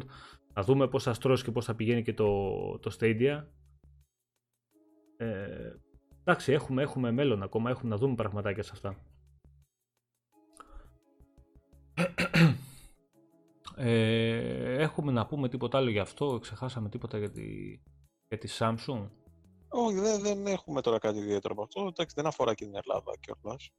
θα 0.52 0.62
δούμε 0.62 0.88
πώς 0.88 1.02
θα 1.02 1.12
στρώσει 1.12 1.44
και 1.44 1.50
πώς 1.50 1.64
θα 1.64 1.74
πηγαίνει 1.74 2.02
και 2.02 2.14
το, 2.14 2.78
το 2.78 2.96
Stadia. 3.00 3.44
Ε, 5.16 5.72
εντάξει, 6.20 6.52
έχουμε, 6.52 6.82
έχουμε 6.82 7.10
μέλλον 7.10 7.42
ακόμα, 7.42 7.70
έχουμε 7.70 7.90
να 7.90 7.96
δούμε 7.96 8.14
πραγματάκια 8.14 8.62
σε 8.62 8.70
αυτά. 8.74 8.96
Ε, 13.76 14.82
έχουμε 14.82 15.12
να 15.12 15.26
πούμε 15.26 15.48
τίποτα 15.48 15.78
άλλο 15.78 15.90
για 15.90 16.02
αυτό, 16.02 16.38
ξεχάσαμε 16.38 16.88
τίποτα 16.88 17.18
για 17.18 17.30
τη, 17.30 17.78
για 18.28 18.38
τη 18.38 18.48
Samsung; 18.58 19.08
Όχι, 19.68 19.98
δεν, 19.98 20.20
δεν 20.22 20.46
έχουμε 20.46 20.80
τώρα 20.80 20.98
κάτι 20.98 21.18
ιδιαίτερο 21.18 21.54
από 21.54 21.62
αυτό. 21.62 21.86
Εντάξει, 21.86 22.14
δεν 22.14 22.26
αφορά 22.26 22.54
και 22.54 22.64
την 22.64 22.74
Ελλάδα 22.74 23.12
κιόλας. 23.20 23.70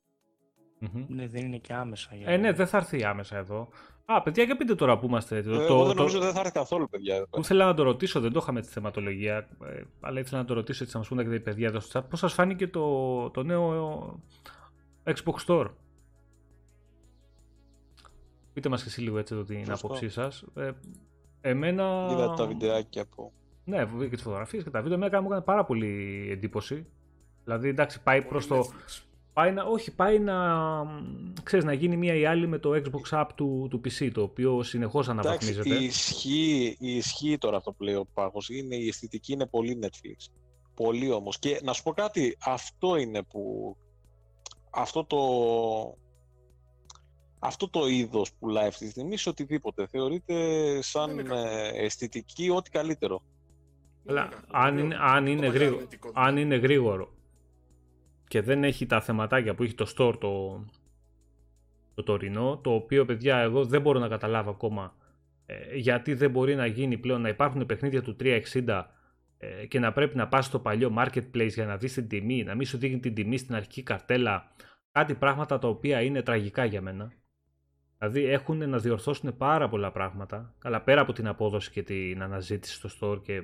Μμμ. 0.94 1.06
Ναι, 1.08 1.28
δεν 1.28 1.46
είναι 1.46 1.58
και 1.58 1.74
άμεσα. 1.74 2.16
Για... 2.16 2.28
Ε, 2.32 2.38
ναι, 2.38 2.52
δεν 2.52 2.68
θα 2.68 2.78
έρθει 2.78 3.04
άμεσα 3.04 3.38
εδώ. 3.38 3.70
Α, 4.06 4.22
παιδιά, 4.22 4.44
για 4.44 4.58
πείτε 4.58 4.76
τώρα 4.76 4.98
που 5.00 5.06
είμαστε. 5.06 5.42
Το, 5.42 5.50
Ε, 5.54 5.58
το- 5.58 5.74
εγώ 5.74 5.86
δεν 5.86 5.88
το- 5.96 5.98
νομίζω 5.98 6.18
ότι 6.18 6.26
δεν 6.26 6.34
θα 6.36 6.40
έρθει 6.40 6.52
καθόλου, 6.52 6.90
παιδιά. 6.90 7.16
εδώ. 7.16 7.26
Που 7.30 7.40
ήθελα 7.40 7.66
να 7.66 7.74
το 7.74 7.84
ρωτήσω, 7.84 8.20
δεν 8.20 8.32
το 8.32 8.40
είχαμε 8.42 8.62
τη 8.62 8.68
θεματολογία, 8.68 9.36
ε, 9.64 9.82
αλλά 10.00 10.20
ήθελα 10.20 10.42
να 10.42 10.46
το 10.48 10.54
ρωτήσω 10.54 10.84
έτσι 10.84 10.94
να 10.96 11.00
μας 11.02 11.10
πούνε 11.10 11.24
και 11.24 11.30
τα 11.30 11.40
παιδιά 11.44 11.68
εδώ 11.68 11.80
στο 11.80 12.00
chat. 12.00 12.04
Πώς 12.10 12.20
σας 12.20 12.34
φάνηκε 12.34 12.68
το, 12.68 13.30
το 13.30 13.44
νέο 13.44 14.20
Xbox 15.04 15.46
Store; 15.48 15.68
Πείτε 18.54 18.70
μας 18.70 18.82
και 18.84 18.90
εσύ 18.90 19.02
λίγο 19.02 19.18
έτσι 19.18 19.34
εδώ 19.34 19.44
την 19.44 19.66
Σωστό. 19.66 19.86
άποψή 19.88 20.10
σας. 20.10 20.46
Ε, 20.56 20.72
εμένα... 21.42 22.08
Είδα 22.12 22.34
τα 22.34 22.46
βιντεάκια 22.46 23.06
που. 23.16 23.32
Ναι, 23.66 23.86
και 24.00 24.08
τις 24.10 24.22
φωτογραφίες 24.22 24.64
και 24.64 24.70
τα 24.70 24.82
βίντεο. 24.82 24.98
Εμένα 24.98 25.22
μου 25.22 25.28
έκανε 25.28 25.42
πάρα 25.42 25.66
πολύ 25.66 26.28
εντύπωση. 26.32 26.86
Δηλαδή, 27.44 27.68
εντάξει, 27.70 28.04
πάει 28.04 28.22
προς 28.22 28.48
το... 28.48 28.66
Netflix. 29.34 29.44
Πάει 29.44 29.52
να, 29.52 29.64
όχι, 29.64 29.92
πάει 29.96 30.20
να, 30.20 30.36
μ, 30.84 31.34
ξέρεις, 31.44 31.66
να 31.66 31.74
γίνει 31.74 31.98
μία 31.98 32.16
ή 32.16 32.26
άλλη 32.26 32.48
με 32.48 32.58
το 32.58 32.72
Xbox 32.72 33.22
App 33.22 33.28
του, 33.36 33.68
του 33.70 33.82
PC, 33.86 34.10
το 34.14 34.22
οποίο 34.22 34.64
συνεχώς 34.64 35.08
Εντάξει, 35.10 35.28
αναβαθμίζεται. 35.30 35.76
η 35.76 35.84
ισχύ, 35.86 36.76
η 36.80 36.96
ισχύ 36.96 37.38
τώρα 37.38 37.58
αυτό 37.58 37.72
που 37.72 37.84
λέει 37.84 37.96
ο 37.96 38.06
Πάγος 38.14 38.50
είναι 38.50 38.76
η 38.76 38.88
αισθητική 38.88 39.34
είναι 39.34 39.46
πολύ 39.46 39.80
Netflix. 39.84 40.32
Πολύ 40.76 41.12
όμως. 41.12 41.40
Και 41.40 41.60
να 41.64 41.74
σου 41.74 41.84
πω 41.84 41.92
κάτι, 41.94 42.38
αυτό 42.46 42.96
είναι 42.96 43.24
που... 43.24 43.76
Αυτό 44.70 45.04
το... 45.04 45.20
Αυτό 47.40 47.70
το 47.70 47.88
είδος 47.88 48.34
πουλάει 48.40 48.68
αυτή 48.68 48.86
τη 48.86 48.92
στιγμή 48.92 49.18
σε 49.18 49.30
οτιδήποτε. 49.30 49.88
Θεωρείται 49.88 50.34
σαν 50.82 51.08
Δεν 51.16 51.20
είναι 51.20 51.30
κακό. 51.36 51.48
ε, 51.48 51.72
αισθητική 51.86 52.50
ό,τι 52.50 52.70
καλύτερο. 52.70 53.22
Δεν 54.04 54.18
Αλλά 54.18 54.26
είναι 54.26 54.36
κακό. 54.36 54.58
αν 54.58 54.76
Το- 54.76 54.82
είναι, 54.84 54.96
αν, 55.00 55.26
το 55.26 55.32
είναι 55.32 55.40
παλιό 55.42 55.54
γρήγορο, 55.54 55.76
αρνητικό 55.78 56.12
αν 56.14 56.24
δηλαδή. 56.36 56.42
είναι 56.42 56.56
γρήγορο 56.56 57.14
και 58.34 58.42
δεν 58.42 58.64
έχει 58.64 58.86
τα 58.86 59.02
θεματάκια 59.02 59.56
που 59.56 59.64
έχει 59.64 59.74
το 59.74 59.94
store 59.98 60.20
το, 60.20 60.66
το 61.94 62.04
τωρινό, 62.04 62.60
το 62.64 62.74
οποίο 62.74 63.06
παιδιά 63.06 63.38
εγώ 63.38 63.66
δεν 63.66 63.82
μπορώ 63.82 64.00
να 64.00 64.08
καταλάβω 64.08 64.50
ακόμα 64.50 64.96
ε, 65.46 65.76
γιατί 65.76 66.14
δεν 66.14 66.32
μπορεί 66.32 66.56
να 66.56 66.66
γίνει 66.66 66.98
πλέον 66.98 67.22
να 67.22 67.30
υπάρχουν 67.30 67.66
παιχνίδια 67.66 68.02
του 68.02 68.16
360 68.20 68.84
ε, 69.38 69.66
και 69.66 69.80
να 69.80 69.92
πρέπει 69.92 70.18
να 70.18 70.28
πας 70.28 70.46
στο 70.46 70.60
παλιό 70.60 70.94
marketplace 70.98 71.50
για 71.50 71.66
να 71.66 71.78
δεις 71.78 71.94
την 71.94 72.08
τιμή, 72.08 72.44
να 72.44 72.56
μην 72.56 72.66
σου 72.66 72.78
δείχνει 72.78 73.00
την 73.00 73.14
τιμή 73.14 73.38
στην 73.38 73.56
αρχική 73.56 73.84
καρτέλα, 73.84 74.52
κάτι 74.92 75.14
πράγματα 75.14 75.60
τα 75.60 75.68
οποία 75.68 76.02
είναι 76.02 76.22
τραγικά 76.22 76.66
για 76.66 76.82
μένα. 76.82 77.12
Δηλαδή 77.98 78.24
έχουν 78.24 78.70
να 78.70 78.78
διορθώσουν 78.78 79.38
πάρα 79.38 79.70
πολλά 79.70 79.92
πράγματα, 79.92 80.54
αλλά 80.64 80.82
πέρα 80.82 81.02
από 81.02 81.14
την 81.14 81.28
απόδοση 81.28 81.72
και 81.72 81.84
την 81.84 82.22
αναζήτηση 82.22 82.74
στο 82.74 82.90
store 83.00 83.22
και 83.24 83.44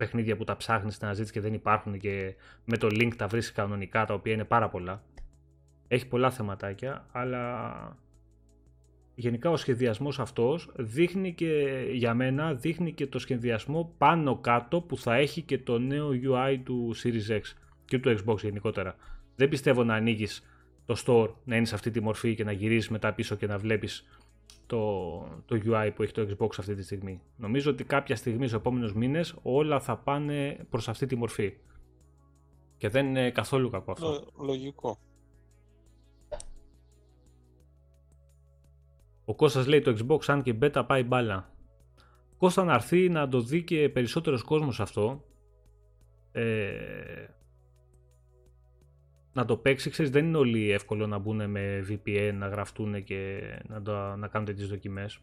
παιχνίδια 0.00 0.36
που 0.36 0.44
τα 0.44 0.56
ψάχνεις 0.56 0.94
στην 0.94 1.06
αναζήτηση 1.06 1.32
και 1.32 1.40
δεν 1.40 1.54
υπάρχουν 1.54 1.98
και 1.98 2.34
με 2.64 2.76
το 2.76 2.86
link 2.90 3.10
τα 3.16 3.26
βρίσκεις 3.26 3.52
κανονικά, 3.52 4.04
τα 4.04 4.14
οποία 4.14 4.32
είναι 4.32 4.44
πάρα 4.44 4.68
πολλά. 4.68 5.02
Έχει 5.88 6.08
πολλά 6.08 6.30
θεματάκια, 6.30 7.06
αλλά 7.12 7.96
γενικά 9.14 9.50
ο 9.50 9.56
σχεδιασμός 9.56 10.18
αυτός 10.20 10.70
δείχνει 10.76 11.34
και, 11.34 11.84
για 11.92 12.14
μένα, 12.14 12.54
δείχνει 12.54 12.92
και 12.92 13.06
το 13.06 13.18
σχεδιασμό 13.18 13.94
πάνω 13.98 14.38
κάτω 14.38 14.80
που 14.80 14.96
θα 14.96 15.14
έχει 15.14 15.42
και 15.42 15.58
το 15.58 15.78
νέο 15.78 16.10
UI 16.10 16.58
του 16.64 16.94
Series 17.02 17.30
X 17.30 17.40
και 17.84 17.98
του 17.98 18.16
Xbox 18.18 18.38
γενικότερα. 18.38 18.94
Δεν 19.36 19.48
πιστεύω 19.48 19.84
να 19.84 19.94
ανοίγεις 19.94 20.44
το 20.86 21.02
store, 21.06 21.30
να 21.44 21.56
είναι 21.56 21.66
σε 21.66 21.74
αυτή 21.74 21.90
τη 21.90 22.00
μορφή 22.00 22.34
και 22.34 22.44
να 22.44 22.52
γυρίζεις 22.52 22.88
μετά 22.88 23.12
πίσω 23.12 23.36
και 23.36 23.46
να 23.46 23.58
βλέπεις 23.58 24.06
το, 24.70 25.18
το 25.44 25.60
UI 25.64 25.90
που 25.94 26.02
έχει 26.02 26.12
το 26.12 26.36
Xbox 26.38 26.48
αυτή 26.58 26.74
τη 26.74 26.82
στιγμή. 26.82 27.22
Νομίζω 27.36 27.70
ότι 27.70 27.84
κάποια 27.84 28.16
στιγμή 28.16 28.46
στους 28.46 28.58
επόμενους 28.58 28.94
μήνες 28.94 29.34
όλα 29.42 29.80
θα 29.80 29.96
πάνε 29.98 30.66
προς 30.70 30.88
αυτή 30.88 31.06
τη 31.06 31.16
μορφή. 31.16 31.56
Και 32.76 32.88
δεν 32.88 33.06
είναι 33.06 33.30
καθόλου 33.30 33.70
κακό 33.70 33.92
αυτό. 33.92 34.08
Λο- 34.08 34.44
λογικό. 34.46 34.98
Ο 39.24 39.34
Κώστας 39.34 39.66
λέει 39.66 39.80
το 39.80 39.96
Xbox 40.06 40.18
αν 40.26 40.42
και 40.42 40.58
beta 40.62 40.82
πάει 40.86 41.02
μπάλα. 41.02 41.50
Κώστα 42.38 42.64
να 42.64 42.74
έρθει 42.74 43.08
να 43.08 43.28
το 43.28 43.40
δει 43.40 43.62
και 43.64 43.88
περισσότερος 43.88 44.42
κόσμος 44.42 44.80
αυτό. 44.80 45.24
Ε, 46.32 47.26
να 49.40 49.46
το 49.46 49.56
παίξει, 49.56 49.90
ξέρεις, 49.90 50.10
δεν 50.10 50.24
είναι 50.26 50.36
όλοι 50.36 50.70
εύκολο 50.70 51.06
να 51.06 51.18
μπουν 51.18 51.50
με 51.50 51.84
VPN, 51.88 52.32
να 52.34 52.48
γραφτούν 52.48 53.04
και 53.04 53.40
να, 53.68 53.82
το, 53.82 54.16
να 54.16 54.28
κάνουν 54.28 54.54
τις 54.54 54.68
δοκιμές. 54.68 55.20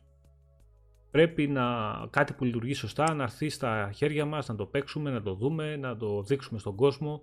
Πρέπει 1.12 1.48
να 1.48 1.64
κάτι 2.10 2.34
που 2.34 2.44
λειτουργεί 2.44 2.74
σωστά 2.74 3.14
να 3.14 3.24
έρθει 3.24 3.50
στα 3.50 3.92
χέρια 3.96 4.26
μας, 4.26 4.48
να 4.48 4.56
το 4.56 4.66
παίξουμε, 4.66 5.12
να 5.12 5.22
το 5.22 5.34
δούμε, 5.34 5.76
να 5.76 5.98
το 5.98 6.24
δείξουμε 6.24 6.60
στον 6.60 6.76
κόσμο, 6.76 7.22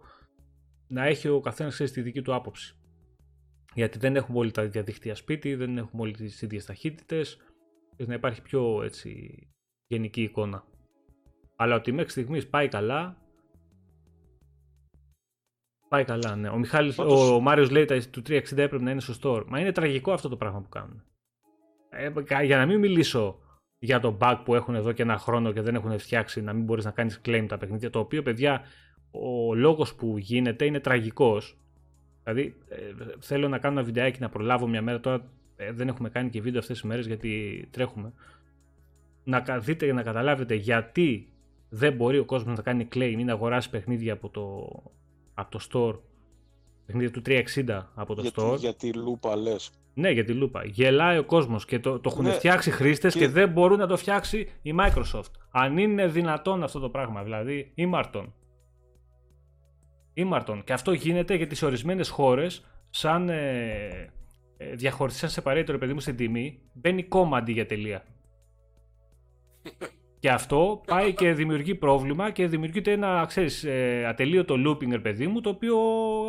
να 0.89 1.05
έχει 1.05 1.29
ο 1.29 1.41
καθένας 1.41 1.73
ξέρεις, 1.73 1.93
τη 1.93 2.01
δική 2.01 2.23
του 2.23 2.35
άποψη. 2.35 2.77
Γιατί 3.75 3.99
δεν 3.99 4.17
έχουμε 4.17 4.39
όλοι 4.39 4.51
τα 4.51 4.63
ίδια 4.63 4.83
δίκτυα 4.83 5.15
σπίτι, 5.15 5.55
δεν 5.55 5.79
έχουμε 5.79 6.03
όλοι 6.03 6.13
τις 6.13 6.43
ίδιες 6.43 6.65
ταχύτητες, 6.65 7.39
και 7.97 8.05
να 8.07 8.15
υπάρχει 8.15 8.43
πιο 8.43 8.83
έτσι, 8.83 9.39
γενική 9.87 10.23
εικόνα. 10.23 10.65
Αλλά 11.57 11.75
ότι 11.75 11.93
μέχρι 11.93 12.11
στιγμής 12.11 12.49
πάει 12.49 12.69
καλά, 12.69 13.24
πάει 15.89 16.05
καλά, 16.05 16.37
ναι. 16.37 16.49
Ο, 16.49 16.57
Μιχάλης, 16.59 16.95
Πάντως- 16.95 17.31
ο 17.31 17.41
Μάριος 17.41 17.71
λέει 17.71 17.85
τα 17.85 17.99
του 18.11 18.23
360 18.27 18.63
έπρεπε 18.63 18.85
να 18.85 18.91
είναι 18.91 19.01
στο 19.01 19.15
store. 19.23 19.45
Μα 19.47 19.61
είναι 19.61 19.73
τραγικό 19.73 20.13
αυτό 20.13 20.29
το 20.29 20.37
πράγμα 20.37 20.61
που 20.61 20.69
κάνουν. 20.69 21.03
Ε, 21.91 22.11
κα- 22.25 22.43
για 22.43 22.57
να 22.57 22.67
μην 22.67 22.79
μιλήσω 22.79 23.39
για 23.79 24.01
το 24.01 24.17
bug 24.21 24.41
που 24.45 24.55
έχουν 24.55 24.75
εδώ 24.75 24.93
και 24.93 25.03
ένα 25.03 25.19
χρόνο 25.19 25.53
και 25.53 25.61
δεν 25.61 25.75
έχουν 25.75 25.99
φτιάξει 25.99 26.43
να 26.43 26.53
μην 26.53 26.65
μπορείς 26.65 26.85
να 26.85 26.91
κάνεις 26.91 27.21
claim 27.25 27.45
τα 27.49 27.59
παιχνίδια, 27.59 27.91
το 27.91 27.99
οποίο 27.99 28.23
παιδιά 28.23 28.63
ο 29.11 29.55
λόγος 29.55 29.95
που 29.95 30.19
γίνεται 30.19 30.65
είναι 30.65 30.81
τραγικός. 30.81 31.59
Δηλαδή 32.25 32.55
ε, 32.69 32.77
θέλω 33.21 33.49
να 33.49 33.59
κάνω 33.59 33.75
ένα 33.79 33.85
βιντεάκι 33.87 34.21
να 34.21 34.29
προλάβω 34.29 34.67
μια 34.67 34.83
μέρα 34.83 35.01
τώρα 35.01 35.25
ε, 35.57 35.73
δεν 35.73 35.89
έχουμε 35.89 36.09
κάνει 36.09 36.31
και 36.31 36.41
βίντεο 36.41 36.61
αυτές 36.61 36.77
τις 36.81 36.89
μέρες 36.89 37.07
γιατί 37.07 37.69
τρέχουμε 37.71 38.13
να 39.25 39.41
κα- 39.41 39.59
δείτε 39.59 39.87
και 39.87 39.93
να 39.93 40.03
καταλάβετε 40.03 40.55
γιατί 40.55 41.33
δεν 41.69 41.93
μπορεί 41.93 42.19
ο 42.19 42.25
κόσμος 42.25 42.57
να 42.57 42.63
κάνει 42.63 42.89
claim 42.95 43.15
ή 43.19 43.25
να 43.25 43.33
αγοράσει 43.33 43.71
παιχνίδια 43.71 44.13
από 44.13 44.29
το, 44.29 44.69
από 45.35 45.51
το 45.51 45.67
store 45.73 46.01
παιχνίδια 46.87 47.11
του 47.11 47.23
360 47.27 47.83
από 47.95 48.15
το 48.15 48.21
Γιατί, 48.23 48.41
store 48.43 48.57
γιατί 48.59 48.93
λούπα 48.93 49.37
λες. 49.37 49.71
ναι, 49.95 50.11
για 50.11 50.25
τη 50.25 50.33
λούπα. 50.33 50.65
Γελάει 50.65 51.19
ο 51.19 51.25
κόσμος 51.25 51.65
και 51.65 51.79
το, 51.79 52.01
το 52.01 52.11
έχουν 52.13 52.25
Ναι, 52.25 52.33
φτιάξει 52.33 52.71
χρήστες 52.71 53.13
και... 53.13 53.19
και- 53.19 53.29
δεν 53.29 53.49
μπορούν 53.49 53.79
να 53.79 53.87
το 53.87 53.97
φτιάξει 53.97 54.49
η 54.63 54.75
Microsoft. 54.81 55.31
Αν 55.51 55.79
είναι 55.79 56.07
δυνατόν 56.07 56.63
αυτό 56.63 56.79
το 56.79 56.91
πράγμα, 56.91 57.23
δηλαδή 57.23 57.73
ήμαρτον. 57.75 58.35
Ήμαρτον. 60.15 60.65
Και 60.65 60.73
αυτό 60.73 60.93
γίνεται 60.93 61.35
γιατί 61.35 61.55
σε 61.55 61.67
ορισμένες 61.67 62.09
χώρες, 62.09 62.65
σαν 62.91 63.29
ε, 63.29 64.13
ε, 64.57 64.75
διαχωριστή, 64.75 65.29
σαν 65.29 65.45
separator, 65.45 65.65
ρε 65.69 65.79
παιδί 65.79 65.93
μου, 65.93 66.01
στην 66.01 66.17
τιμή, 66.17 66.61
μπαίνει 66.73 67.03
κόμμα 67.05 67.37
αντί 67.37 67.53
για 67.53 67.67
τελεία. 67.67 68.05
Και 70.25 70.31
αυτό 70.31 70.83
πάει 70.87 71.15
και 71.15 71.33
δημιουργεί 71.33 71.75
πρόβλημα 71.75 72.31
και 72.31 72.47
δημιουργείται 72.47 72.93
ένα, 72.93 73.25
ξέρεις, 73.27 73.65
ε, 73.65 74.05
ατελείωτο 74.09 74.55
looping, 74.67 74.91
ρε 74.91 74.99
παιδί 74.99 75.27
μου, 75.27 75.41
το 75.41 75.49
οποίο 75.49 75.77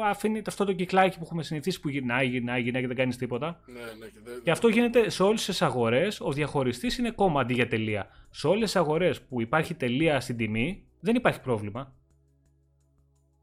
αφήνει 0.03 0.41
αυτό 0.47 0.65
το 0.65 0.73
κυκλάκι 0.73 1.17
που 1.17 1.23
έχουμε 1.25 1.43
συνηθίσει 1.43 1.79
που 1.79 1.89
γυρνάει, 1.89 2.27
γυρνάει, 2.27 2.61
γυρνάει 2.61 2.81
και 2.81 2.87
δεν 2.87 2.95
κάνεις 2.97 3.17
τίποτα. 3.17 3.59
Ναι, 3.65 3.73
ναι, 3.79 4.05
και, 4.05 4.19
δεν- 4.23 4.41
Και 4.43 4.51
αυτό 4.51 4.67
γίνεται 4.67 5.09
σε 5.09 5.23
όλες 5.23 5.45
τις 5.45 5.61
αγορές, 5.61 6.19
ο 6.21 6.31
διαχωριστής 6.31 6.97
είναι 6.97 7.11
κόμμα 7.11 7.41
αντί 7.41 7.53
για 7.53 7.67
τελεία. 7.67 8.07
Σε 8.29 8.47
όλες 8.47 8.63
τις 8.63 8.75
αγορές 8.75 9.21
που 9.21 9.41
υπάρχει 9.41 9.73
τελεία 9.73 10.19
στην 10.19 10.37
τιμή, 10.37 10.83
δεν 10.99 11.15
υπάρχει 11.15 11.41
πρόβλημα. 11.41 11.93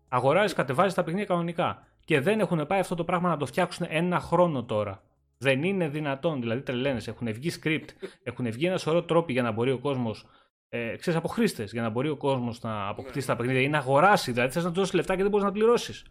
Αγοράζεις, 0.09 0.53
κατεβάζεις 0.53 0.95
τα 0.95 1.03
παιχνίδια 1.03 1.27
κανονικά. 1.29 1.87
Και 2.05 2.20
δεν 2.20 2.41
έχουν 2.41 2.66
πάει 2.66 2.81
αυτό 2.81 2.95
το 2.95 3.05
πράγμα 3.05 3.29
να 3.29 3.37
το 3.37 3.47
φτιάξουν 3.47 3.87
ένα 3.91 4.20
χρόνο 4.20 4.65
τώρα. 4.65 5.03
Δεν 5.39 5.62
είναι 5.62 5.89
δυνατόν, 5.89 6.41
δηλαδή 6.41 6.61
τρελαίνες. 6.61 7.09
Έχουν 7.09 7.33
βγει 7.33 7.51
script, 7.62 7.89
έχουν 8.23 8.51
βγει 8.51 8.66
ένα 8.66 8.79
σωρό 8.79 9.03
τρόποι 9.03 9.33
για 9.33 9.43
να 9.43 9.51
μπορεί 9.53 9.70
ο 9.70 9.79
κόσμος, 9.79 10.27
ε, 10.74 10.97
ξέρεις, 10.97 11.19
από 11.19 11.28
χρήστες, 11.28 11.73
για 11.73 11.82
να 11.82 11.89
μπορεί 11.89 12.09
ο 12.09 12.16
κόσμος 12.16 12.61
να 12.62 12.89
αποκτήσει 12.89 13.27
τα 13.27 13.36
παιχνίδια 13.36 13.62
ή 13.62 13.69
να 13.69 13.78
αγοράσει. 13.78 14.32
Δηλαδή 14.32 14.53
θες 14.53 14.65
να 14.65 14.69
του 14.69 14.74
δώσεις 14.74 14.94
λεφτά 14.94 15.16
και 15.16 15.23
δεν 15.23 15.31
μπορείς 15.31 15.47
να 15.47 15.53
πληρώσεις. 15.53 16.05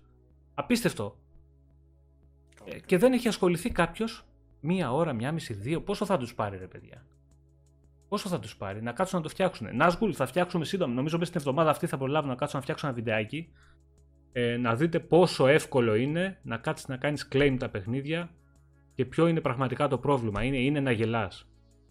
Απίστευτο. 0.54 1.18
Ε, 2.66 2.80
και 2.80 2.98
δεν 2.98 3.14
έχει 3.14 3.28
ασχοληθεί 3.28 3.70
κάποιος 3.70 4.26
μία 4.60 4.94
ώρα, 4.94 5.14
μία 5.14 5.32
μισή, 5.32 5.54
δύο. 5.54 5.82
Πόσο 5.82 6.06
θα 6.06 6.18
τους 6.18 6.36
πάρει, 6.36 6.58
ρε 6.58 6.68
παιδιά; 6.68 7.06
Πόσο 8.08 8.30
θα 8.30 8.40
τους 8.40 8.56
πάρει, 8.58 8.82
να 8.82 8.92
κάτσουν 8.92 9.18
να 9.18 9.24
το 9.24 9.30
φτιάξουν. 9.30 9.68
Nazgul 9.82 10.12
θα 10.14 10.26
φτιάξουμε 10.26 10.66
σύντομα. 10.66 10.94
Νομίζω 10.94 11.18
μέσα 11.18 11.30
στην 11.30 11.42
εβδομάδα 11.42 11.70
αυτή 11.70 11.88
θα 11.88 11.98
προλάβουν 11.98 12.30
να 12.30 12.36
κάτσουν 12.36 12.58
να 12.58 12.64
φτιάξουν 12.64 12.90
ένα 12.90 12.98
βιντεάκι. 12.98 13.52
Ε, 14.32 14.58
να 14.58 14.76
δείτε 14.76 15.00
πόσο 15.00 15.48
εύκολο 15.48 15.96
είναι 15.96 16.40
να 16.42 16.58
κάτσεις 16.58 16.88
να 16.88 16.98
κάνεις 16.98 17.28
claim 17.32 17.56
τα 17.60 17.70
παιχνίδια 17.70 18.30
και 18.94 19.06
ποιο 19.06 19.28
είναι 19.28 19.42
πραγματικά 19.42 19.88
το 19.88 19.98
πρόβλημα. 19.98 20.44
Είναι, 20.44 20.58
είναι 20.58 20.80
να 20.80 20.92
γελάς. 20.92 21.48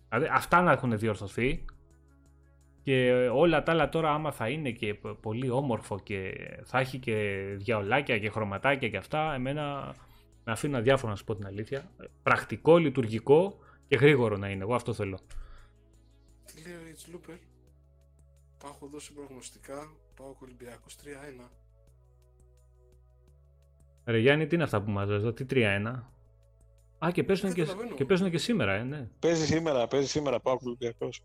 Δηλαδή 0.08 0.28
αυτά 0.32 0.62
να 0.62 0.72
έχουν 0.72 0.98
διορθωθεί 0.98 1.64
και 2.82 3.10
όλα 3.32 3.62
τα 3.62 3.72
άλλα 3.72 3.88
τώρα 3.88 4.10
άμα 4.12 4.32
θα 4.32 4.48
είναι 4.48 4.70
και 4.70 4.94
πολύ 5.20 5.50
όμορφο 5.50 5.98
και 6.00 6.32
θα 6.64 6.78
έχει 6.78 6.98
και 6.98 7.44
διαολάκια 7.56 8.18
και 8.18 8.30
χρωματάκια 8.30 8.88
και 8.88 8.96
αυτά, 8.96 9.34
εμένα 9.34 9.94
με 10.44 10.52
αφήνουν 10.52 10.76
αδιάφορο 10.76 11.10
να 11.10 11.16
σου 11.16 11.24
πω 11.24 11.34
την 11.34 11.46
αλήθεια. 11.46 11.90
Πρακτικό, 12.22 12.76
λειτουργικό 12.76 13.58
και 13.88 13.96
γρήγορο 13.96 14.36
να 14.36 14.48
είναι. 14.48 14.62
Εγώ 14.62 14.74
αυτό 14.74 14.92
θέλω. 14.92 15.18
Τι 16.44 16.62
λέει 16.62 16.72
ο 16.76 16.80
Rich 16.86 17.14
Looper. 17.14 17.38
Πάω 18.58 18.70
έχω 18.74 18.86
δώσει 18.86 19.12
προγνωστικά. 19.12 19.92
Πάω 20.16 20.34
Ολυμπιακός 20.42 20.96
3-1. 20.96 21.50
Ρε 24.04 24.18
Γιάννη, 24.18 24.46
τι 24.46 24.54
είναι 24.54 24.64
αυτά 24.64 24.82
που 24.82 24.90
μας 24.90 25.08
λες 25.08 25.16
εδώ, 25.16 25.32
τι 25.32 25.44
3-1. 25.50 26.02
Α, 27.04 27.10
και 27.12 27.24
παίζουν, 27.24 27.46
Δεν 27.48 27.56
και, 27.56 27.62
καταλαβαίνω. 27.64 27.94
και 27.96 28.04
παίζουν 28.04 28.30
και 28.30 28.38
σήμερα, 28.38 28.72
ε, 28.72 28.82
ναι. 28.82 29.08
Παίζει 29.18 29.46
σήμερα, 29.46 29.86
παίζει 29.86 30.06
σήμερα 30.08 30.40
πάω 30.40 30.58
Ολυμπιακός. 30.62 31.22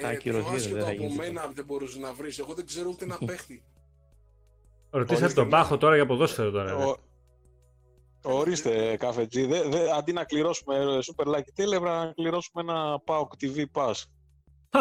Θα 0.00 0.08
Ε, 0.10 0.14
ακυρωθεί, 0.14 0.44
το 0.44 0.50
ρε, 0.50 0.56
άσχετο 0.56 0.74
δεν 0.74 0.84
θα 0.84 0.90
από 0.90 1.02
γίνει 1.02 1.14
μένα 1.16 1.46
δεν 1.54 1.64
μπορούσε 1.64 1.98
να 1.98 2.12
βρεις. 2.12 2.38
Εγώ 2.38 2.54
δεν 2.54 2.66
ξέρω 2.66 2.88
ούτε 2.88 3.06
να 3.06 3.18
παίχτη. 3.26 3.62
Ρωτήσατε 4.90 5.24
Ορίστε, 5.24 5.40
τον 5.40 5.50
Πάχο 5.50 5.76
τώρα 5.76 5.94
για 5.94 6.06
ποδόσφαιρο 6.06 6.50
τώρα. 6.50 6.76
ρε. 6.76 6.84
Ο- 6.84 6.96
Ορίστε, 8.24 8.96
καφετζή. 8.96 9.46
Δε, 9.46 9.68
δε, 9.68 9.90
αντί 9.92 10.12
να 10.12 10.24
κληρώσουμε 10.24 10.76
ε, 10.76 10.98
Super 11.02 11.24
Lucky 11.26 11.60
Telegram, 11.62 11.80
να 11.82 12.12
κληρώσουμε 12.12 12.62
ένα 12.62 13.02
PAOK 13.06 13.26
TV 13.40 13.64
Pass. 13.72 13.92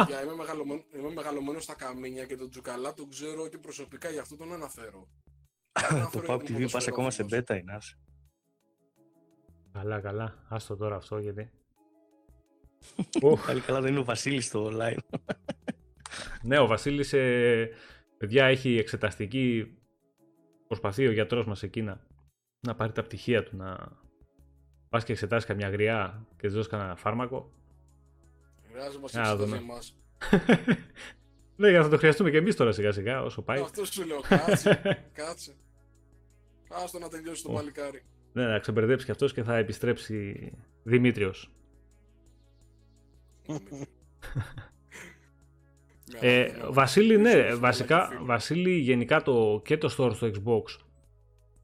Για 0.07 0.23
είμαι, 0.23 0.33
μεγαλωμένο, 0.35 0.83
είμαι 0.97 1.09
μεγαλωμένος 1.13 1.63
στα 1.63 1.75
καμίνια 1.75 2.25
και 2.25 2.35
τον 2.35 2.49
Τζουκαλά 2.49 2.93
τον 2.93 3.09
ξέρω 3.09 3.47
και 3.47 3.57
προσωπικά, 3.57 4.09
γι' 4.09 4.19
αυτό 4.19 4.35
τον 4.35 4.53
αναφέρω. 4.53 5.07
Το 5.71 5.81
Αναφέρω 5.89 6.23
PUBG 6.35 6.43
για 6.45 6.55
τον 6.57 6.65
TV 6.67 6.71
πας 6.71 6.87
ακόμα 6.87 7.11
σε 7.11 7.23
ποδοσφαιρόφιλος. 7.23 7.57
beta 7.57 7.61
είναι. 7.61 7.73
άσε. 7.75 7.97
Καλά, 9.73 9.99
καλά. 9.99 10.45
Άστο 10.49 10.75
τώρα 10.75 10.95
αυτό 10.95 11.17
γιατί. 11.19 11.51
Οχ. 13.21 13.45
Πάλι 13.45 13.59
καλά 13.59 13.81
δεν 13.81 13.91
είναι 13.91 13.99
ο 13.99 14.03
Βασίλης 14.03 14.45
στο 14.45 14.71
online. 14.73 14.97
ναι, 16.43 16.59
ο 16.59 16.67
Βασίλης, 16.67 17.13
ε, 17.13 17.69
παιδιά, 18.17 18.45
έχει 18.45 18.77
εξεταστική. 18.77 19.75
Προσπαθεί 20.67 21.07
ο 21.07 21.11
γιατρός 21.11 21.45
μας 21.45 21.63
εκείνα 21.63 22.05
να 22.59 22.75
πάρει 22.75 22.91
τα 22.91 23.03
πτυχία 23.03 23.43
του, 23.43 23.55
να 23.57 23.91
πας 24.89 25.03
και 25.03 25.11
εξετάσεις 25.11 25.47
καμιά 25.47 25.69
γριά 25.69 26.25
και 26.37 26.45
της 26.47 26.53
δώσει 26.55 26.69
κανένα 26.69 26.95
φάρμακο. 26.95 27.51
Χρειάζεται 28.71 28.99
μας 29.01 29.13
Να 29.13 29.19
εξετάζει 29.21 29.43
δούμε. 29.43 29.57
εμάς. 29.57 29.95
Ναι, 31.55 31.69
για 31.69 31.79
να 31.79 31.89
το 31.89 31.97
χρειαστούμε 31.97 32.29
και 32.31 32.37
εμείς 32.37 32.55
τώρα 32.55 32.71
σιγά 32.71 32.91
σιγά 32.91 33.21
όσο 33.23 33.41
πάει. 33.41 33.59
Αυτό 33.61 33.85
σου 33.85 34.05
λέω, 34.05 34.19
κάτσε, 34.19 34.81
κάτσε. 35.13 35.55
Άστο 36.69 36.99
να 36.99 37.09
τελειώσει 37.09 37.43
το 37.43 37.51
Ω. 37.51 37.53
παλικάρι. 37.53 38.03
Ναι, 38.33 38.45
να 38.45 38.59
ξεμπερδέψει 38.59 39.05
και 39.05 39.11
αυτός 39.11 39.33
και 39.33 39.43
θα 39.43 39.55
επιστρέψει 39.57 40.51
Δημήτριος. 40.83 41.51
Με 46.11 46.19
Ε, 46.19 46.45
αυτό, 46.45 46.73
Βασίλη, 46.73 47.13
δεν 47.15 47.21
ναι, 47.21 47.43
ξέρω, 47.43 47.59
βασικά, 47.59 48.07
φίλο. 48.07 48.25
Βασίλη, 48.25 48.77
γενικά 48.77 49.21
το, 49.21 49.61
και 49.65 49.77
το 49.77 49.95
store 49.97 50.15
στο 50.15 50.27
Xbox 50.27 50.83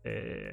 ε, 0.01 0.51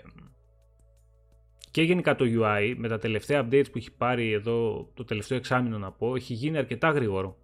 και 1.70 1.82
γενικά 1.82 2.16
το 2.16 2.24
UI 2.28 2.74
με 2.76 2.88
τα 2.88 2.98
τελευταία 2.98 3.44
updates 3.44 3.70
που 3.72 3.78
έχει 3.78 3.92
πάρει 3.92 4.32
εδώ 4.32 4.90
το 4.94 5.04
τελευταίο 5.04 5.38
εξάμεινο 5.38 5.78
να 5.78 5.92
πω, 5.92 6.14
έχει 6.14 6.34
γίνει 6.34 6.58
αρκετά 6.58 6.90
γρήγορο. 6.90 7.36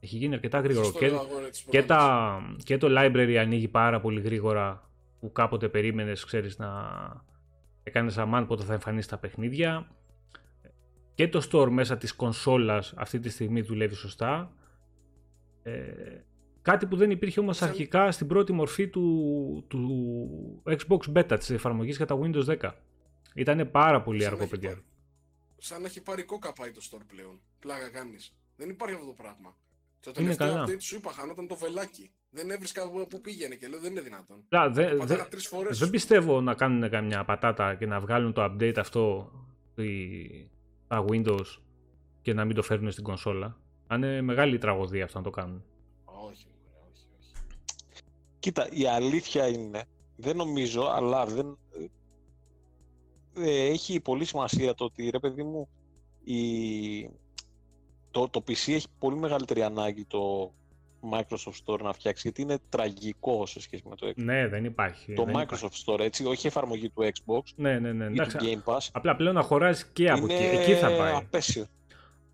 Έχει 0.00 0.16
γίνει 0.16 0.34
αρκετά 0.34 0.60
γρήγορο. 0.60 0.84
Σωστό 0.84 0.98
Και, 0.98 1.08
λέω, 1.08 1.18
αγόρι 1.20 1.50
της 1.50 1.60
και, 1.62 1.82
προάλλης. 1.82 1.86
τα, 2.56 2.64
και 2.64 2.78
το 2.78 2.88
library 2.90 3.34
ανοίγει 3.34 3.68
πάρα 3.68 4.00
πολύ 4.00 4.20
γρήγορα 4.20 4.90
που 5.20 5.32
κάποτε 5.32 5.68
περίμενες, 5.68 6.24
ξέρεις, 6.24 6.58
να 6.58 6.68
έκανες 7.82 8.18
αμάν 8.18 8.46
πότε 8.46 8.64
θα 8.64 8.72
εμφανίσεις 8.72 9.10
τα 9.10 9.18
παιχνίδια. 9.18 9.88
Και 11.18 11.28
το 11.28 11.48
store 11.50 11.68
μέσα 11.70 11.96
της 11.96 12.12
κονσόλας 12.14 12.92
αυτή 12.96 13.18
τη 13.18 13.28
στιγμή 13.28 13.60
δουλεύει 13.60 13.94
σωστά. 13.94 14.52
Ε, 15.62 15.72
κάτι 16.62 16.86
που 16.86 16.96
δεν 16.96 17.10
υπήρχε 17.10 17.40
όμως 17.40 17.56
Σαν- 17.56 17.68
αρχικά 17.68 18.10
στην 18.12 18.26
πρώτη 18.26 18.52
μορφή 18.52 18.88
του, 18.88 19.64
του 19.68 20.62
Xbox 20.66 20.98
Beta 21.16 21.36
της 21.38 21.50
εφαρμογής 21.50 21.96
για 21.96 22.06
τα 22.06 22.18
Windows 22.22 22.44
10. 22.44 22.74
Ήταν 23.34 23.70
πάρα 23.70 24.02
πολύ 24.02 24.20
Σαν 24.22 24.28
να 24.28 24.32
αργό, 24.36 24.42
έχει 24.42 24.50
παιδιά. 24.52 24.68
πάρει- 24.68 24.84
Σαν 25.58 25.80
να 25.80 25.86
έχει 25.86 26.00
πάρει 26.02 26.22
κόκα 26.22 26.52
πάει 26.52 26.70
το 26.70 26.80
store 26.90 27.02
πλέον. 27.06 27.40
Πλάκα 27.58 27.88
κάνεις. 27.90 28.34
Δεν 28.56 28.68
υπάρχει 28.70 28.94
αυτό 28.94 29.06
το 29.06 29.12
πράγμα. 29.22 29.56
Το 30.00 30.10
Είναι 30.10 30.14
τελευταίο 30.18 30.48
καλά. 30.52 30.64
update 30.66 30.80
σου 30.82 30.96
είπα, 30.96 31.12
χανόταν 31.12 31.46
το 31.46 31.56
βελάκι. 31.56 32.10
Δεν 32.30 32.50
έβρισκα 32.50 32.90
που- 32.90 33.06
που 33.10 33.20
πήγαινε 33.20 33.54
και 33.54 33.68
λέω 33.68 33.80
δεν 33.80 33.90
είναι 33.90 34.00
δυνατόν. 34.00 34.44
Λά, 34.48 34.70
δε- 34.70 34.88
δε- 34.88 34.96
Πατάρα 34.96 35.28
τρεις 35.28 35.46
φορές. 35.46 35.78
Δεν 35.78 35.90
πιστεύω 35.90 36.40
να 36.40 36.54
κάνουν 36.54 36.90
καμιά 36.90 37.24
πατάτα 37.24 37.74
και 37.74 37.86
να 37.86 38.00
βγάλουν 38.00 38.32
το 38.32 38.44
update 38.44 38.76
αυτό 38.78 39.30
στη- 40.88 40.94
στα 40.94 41.04
Windows 41.08 41.62
και 42.22 42.34
να 42.34 42.44
μην 42.44 42.54
το 42.54 42.62
φέρουν 42.62 42.90
στην 42.90 43.04
κονσόλα. 43.04 43.56
Αν 43.86 44.02
είναι 44.02 44.20
μεγάλη 44.20 44.58
τραγωδία 44.58 45.04
αυτό 45.04 45.18
να 45.18 45.24
το 45.24 45.30
κάνουν. 45.30 45.64
Όχι, 46.04 46.46
μωρέ, 46.64 46.90
όχι, 46.92 47.06
όχι. 47.20 47.32
Κοίτα, 48.38 48.68
η 48.70 48.86
αλήθεια 48.86 49.48
είναι, 49.48 49.84
δεν 50.16 50.36
νομίζω, 50.36 50.82
αλλά 50.82 51.26
δεν... 51.26 51.58
ε, 53.34 53.66
έχει 53.66 54.00
πολύ 54.00 54.24
σημασία 54.24 54.74
το 54.74 54.84
ότι, 54.84 55.10
ρε 55.10 55.18
παιδί 55.18 55.42
μου, 55.42 55.68
η... 56.24 57.10
το, 58.10 58.28
το 58.28 58.42
PC 58.48 58.72
έχει 58.72 58.86
πολύ 58.98 59.16
μεγαλύτερη 59.16 59.62
ανάγκη 59.62 60.04
το 60.04 60.52
Microsoft 61.12 61.58
Store 61.66 61.80
να 61.80 61.92
φτιάξει, 61.92 62.20
γιατί 62.22 62.42
είναι 62.42 62.58
τραγικό 62.68 63.46
σε 63.46 63.60
σχέση 63.60 63.82
με 63.88 63.96
το 63.96 64.06
Xbox. 64.06 64.12
Ναι, 64.16 64.48
δεν 64.48 64.64
υπάρχει. 64.64 65.12
το 65.14 65.24
δεν 65.24 65.34
Microsoft 65.36 65.42
υπάρχει. 65.42 65.84
Store, 65.86 66.00
έτσι, 66.00 66.24
όχι 66.24 66.46
η 66.46 66.48
εφαρμογή 66.48 66.88
του 66.90 67.02
Xbox 67.02 67.40
Ναι, 67.56 67.78
ναι, 67.78 67.92
ναι. 67.92 68.04
ή 68.04 68.08
του 68.08 68.12
Εντάξει, 68.14 68.36
Game 68.40 68.72
Pass, 68.72 68.88
απλά 68.92 69.16
πλέον 69.16 69.34
να 69.34 69.42
χωράζει 69.42 69.84
και 69.92 70.10
από 70.10 70.24
είναι 70.24 70.34
εκεί. 70.34 70.56
Εκεί 70.56 70.72
θα 70.74 70.96
πάει. 70.96 71.12
απέσιο. 71.14 71.66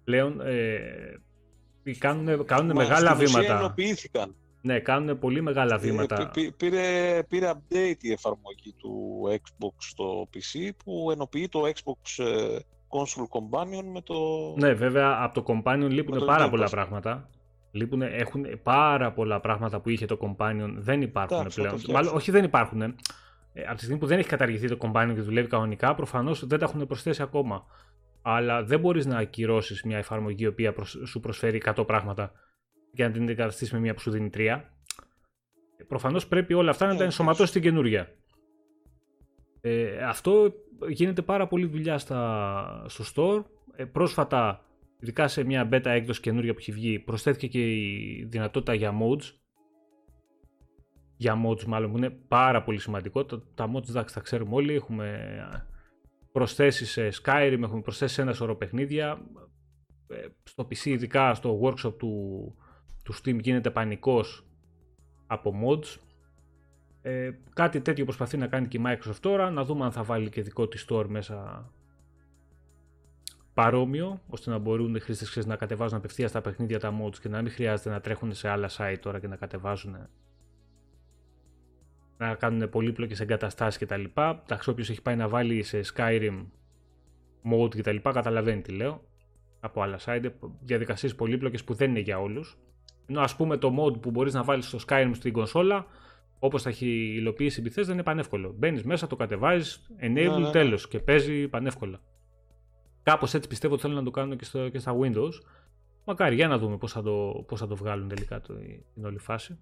Πλέον 0.04 0.40
ε, 0.40 1.98
κάνουν, 1.98 2.44
κάνουν 2.44 2.66
Μα 2.66 2.82
μεγάλα 2.82 3.10
στην 3.14 3.24
ουσία 3.24 3.40
βήματα. 3.40 3.58
ενοποιήθηκαν. 3.58 4.34
Ναι, 4.60 4.78
κάνουν 4.80 5.18
πολύ 5.18 5.40
μεγάλα 5.42 5.74
Ε, 5.74 5.78
βήματα. 5.78 6.16
πή- 6.16 6.32
πή- 6.32 6.52
πήρε, 6.56 7.22
πήρε 7.28 7.52
update 7.54 7.96
η 8.00 8.12
εφαρμογή 8.12 8.72
του 8.78 9.22
Xbox 9.30 9.72
στο 9.78 10.28
PC 10.34 10.68
που 10.84 11.10
ενοποιεί 11.10 11.48
το 11.48 11.60
Xbox 11.64 12.24
ε, 12.24 12.56
Console 12.88 13.26
Companion 13.38 13.84
με 13.92 14.00
το... 14.00 14.14
Ναι, 14.58 14.72
βέβαια 14.72 15.18
από 15.22 15.42
το 15.42 15.52
Companion 15.64 15.86
λείπουν 15.90 16.14
Με 16.14 16.20
το 16.20 16.26
πάρα 16.26 16.46
Game 16.46 16.50
πολλά 16.50 16.66
Pass. 16.66 16.70
πράγματα. 16.70 17.28
Λείπουν, 17.76 18.02
έχουν 18.02 18.46
πάρα 18.62 19.12
πολλά 19.12 19.40
πράγματα 19.40 19.80
που 19.80 19.88
είχε 19.88 20.06
το 20.06 20.18
Companion, 20.20 20.72
δεν 20.76 21.02
υπάρχουν 21.02 21.38
Εντάξει, 21.38 21.60
θα 21.60 21.62
το 21.62 21.68
πλέον. 21.68 21.68
φτιάξουν. 21.78 21.92
Μάλλον, 21.94 22.14
όχι 22.14 22.30
δεν 22.30 22.44
υπάρχουν. 22.44 22.82
Ε, 22.82 22.92
από 23.62 23.74
τη 23.74 23.78
στιγμή 23.82 23.98
που 23.98 24.06
δεν 24.06 24.18
έχει 24.18 24.28
καταργηθεί 24.28 24.68
το 24.68 24.76
Companion 24.80 25.12
και 25.14 25.20
δουλεύει 25.20 25.48
κανονικά, 25.48 25.94
προφανώς 25.94 26.46
δεν 26.46 26.58
τα 26.58 26.64
έχουν 26.64 26.86
προσθέσει 26.86 27.22
ακόμα. 27.22 27.64
Αλλά 28.22 28.64
δεν 28.64 28.80
μπορείς 28.80 29.06
να 29.06 29.18
ακυρώσεις 29.18 29.82
μια 29.82 29.98
εφαρμογή 29.98 30.42
η 30.44 30.46
οποία 30.46 30.72
προσ- 30.72 31.06
σου 31.06 31.20
προσφέρει 31.20 31.56
100 31.64 31.84
πράγματα 31.86 32.32
και 32.94 33.04
να 33.04 33.10
την 33.10 33.22
αντικαταστήσει 33.22 33.74
με 33.74 33.80
μια 33.80 33.94
που 33.94 34.00
σου 34.00 34.10
δίνει 34.10 34.30
3. 34.34 34.60
Προφανώς 35.88 36.26
πρέπει 36.26 36.54
όλα 36.54 36.70
αυτά 36.70 36.84
να 36.86 36.92
Ναι, 36.92 36.98
τα 36.98 37.04
εντάξει. 37.04 37.20
ενσωματώσεις 37.20 37.48
στην 37.48 37.62
καινούρια. 37.62 38.08
Ε, 39.60 40.02
αυτό 40.04 40.52
γίνεται 40.88 41.22
πάρα 41.22 41.46
πολύ 41.46 41.66
δουλειά 41.66 41.98
στα, 41.98 42.84
στο 42.88 43.04
store. 43.14 43.44
Ε, 43.76 43.84
πρόσφατα, 43.84 44.64
ειδικά 45.00 45.28
σε 45.28 45.44
μια 45.44 45.68
beta 45.72 45.84
έκδοση 45.84 46.20
καινούρια 46.20 46.52
που 46.52 46.58
έχει 46.58 46.72
βγει, 46.72 46.98
προσθέθηκε 46.98 47.46
και 47.46 47.72
η 47.72 48.26
δυνατότητα 48.28 48.74
για 48.74 48.92
modes. 48.92 49.32
Για 51.16 51.42
modes 51.46 51.64
μάλλον 51.64 51.90
που 51.90 51.96
είναι 51.96 52.10
πάρα 52.10 52.62
πολύ 52.62 52.78
σημαντικό. 52.78 53.24
Τα, 53.24 53.42
τα 53.54 53.72
modes 53.74 53.88
εντάξει 53.88 54.14
τα 54.14 54.20
ξέρουμε 54.20 54.54
όλοι. 54.54 54.74
Έχουμε 54.74 55.36
προσθέσεις 56.32 56.90
σε 56.90 57.08
Skyrim, 57.22 57.58
έχουμε 57.62 57.80
προσθέσεις 57.80 58.14
σε 58.16 58.22
ένα 58.22 58.32
σωρό 58.32 58.56
παιχνίδια. 58.56 59.22
Ε, 60.08 60.26
στο 60.42 60.66
PC 60.70 60.84
ειδικά 60.84 61.34
στο 61.34 61.60
workshop 61.62 61.98
του, 61.98 62.54
του 63.04 63.14
Steam 63.14 63.38
γίνεται 63.40 63.70
πανικός 63.70 64.46
από 65.26 65.54
mods. 65.64 65.98
Ε, 67.02 67.30
κάτι 67.54 67.80
τέτοιο 67.80 68.04
προσπαθεί 68.04 68.36
να 68.36 68.46
κάνει 68.46 68.68
και 68.68 68.78
η 68.78 68.82
Microsoft 68.86 69.20
τώρα, 69.20 69.50
να 69.50 69.64
δούμε 69.64 69.84
αν 69.84 69.92
θα 69.92 70.02
βάλει 70.02 70.30
και 70.30 70.42
δικό 70.42 70.68
της 70.68 70.86
store 70.88 71.06
μέσα 71.08 71.68
παρόμοιο, 73.54 74.20
ώστε 74.28 74.50
να 74.50 74.58
μπορούν 74.58 74.94
οι 74.94 75.00
χρήστες 75.00 75.30
ξέρεις, 75.30 75.48
να 75.48 75.56
κατεβάζουν 75.56 75.98
απευθεία 75.98 76.30
τα 76.30 76.40
παιχνίδια 76.40 76.78
τα 76.78 77.00
mods 77.02 77.18
και 77.18 77.28
να 77.28 77.42
μην 77.42 77.52
χρειάζεται 77.52 77.90
να 77.90 78.00
τρέχουν 78.00 78.34
σε 78.34 78.48
άλλα 78.48 78.70
site 78.76 78.96
τώρα 79.00 79.20
και 79.20 79.28
να 79.28 79.36
κατεβάζουν 79.36 79.96
να 82.16 82.34
κάνουν 82.34 82.68
πολύπλοκες 82.68 83.20
εγκαταστάσεις 83.20 83.80
κτλ. 83.80 84.04
Εντάξει, 84.42 84.70
όποιος 84.70 84.90
έχει 84.90 85.02
πάει 85.02 85.16
να 85.16 85.28
βάλει 85.28 85.62
σε 85.62 85.80
Skyrim 85.94 86.44
mode 87.52 87.76
κτλ. 87.76 87.96
καταλαβαίνει 88.02 88.60
τι 88.60 88.72
λέω. 88.72 89.04
Από 89.60 89.82
άλλα 89.82 89.98
site, 90.04 90.30
διαδικασίες 90.60 91.14
πολύπλοκες 91.14 91.64
που 91.64 91.74
δεν 91.74 91.90
είναι 91.90 92.00
για 92.00 92.20
όλους. 92.20 92.58
Ενώ 93.06 93.20
ας 93.20 93.36
πούμε 93.36 93.56
το 93.56 93.74
mode 93.78 94.00
που 94.00 94.10
μπορείς 94.10 94.34
να 94.34 94.42
βάλεις 94.42 94.66
στο 94.66 94.78
Skyrim 94.88 95.10
στην 95.14 95.32
κονσόλα, 95.32 95.86
όπως 96.38 96.62
θα 96.62 96.68
έχει 96.68 96.86
υλοποιήσει 97.16 97.60
η 97.60 97.64
Bethesda 97.68 97.88
είναι 97.88 98.02
πανεύκολο. 98.02 98.54
Μπαίνεις 98.58 98.82
μέσα, 98.82 99.06
το 99.06 99.16
κατεβάζεις, 99.16 99.86
enable, 100.00 100.12
ναι, 100.12 100.38
ναι. 100.38 100.50
τέλος 100.50 100.88
και 100.88 100.98
παίζει 100.98 101.48
πανεύκολα. 101.48 102.00
Κάπως 103.04 103.34
έτσι 103.34 103.48
πιστεύω 103.48 103.72
ότι 103.72 103.82
θέλουν 103.82 103.96
να 103.96 104.04
το 104.04 104.10
κάνουν 104.10 104.36
και, 104.36 104.44
στο, 104.44 104.68
και 104.68 104.78
στα 104.78 104.96
Windows. 105.00 105.32
Μακάρι, 106.04 106.34
για 106.34 106.48
να 106.48 106.58
δούμε 106.58 106.76
πώς 106.76 106.92
θα 106.92 107.02
το, 107.02 107.44
πώς 107.46 107.60
θα 107.60 107.66
το 107.66 107.76
βγάλουν 107.76 108.08
τελικά 108.08 108.40
το, 108.40 108.54
την 108.94 109.04
όλη 109.04 109.18
φάση. 109.18 109.58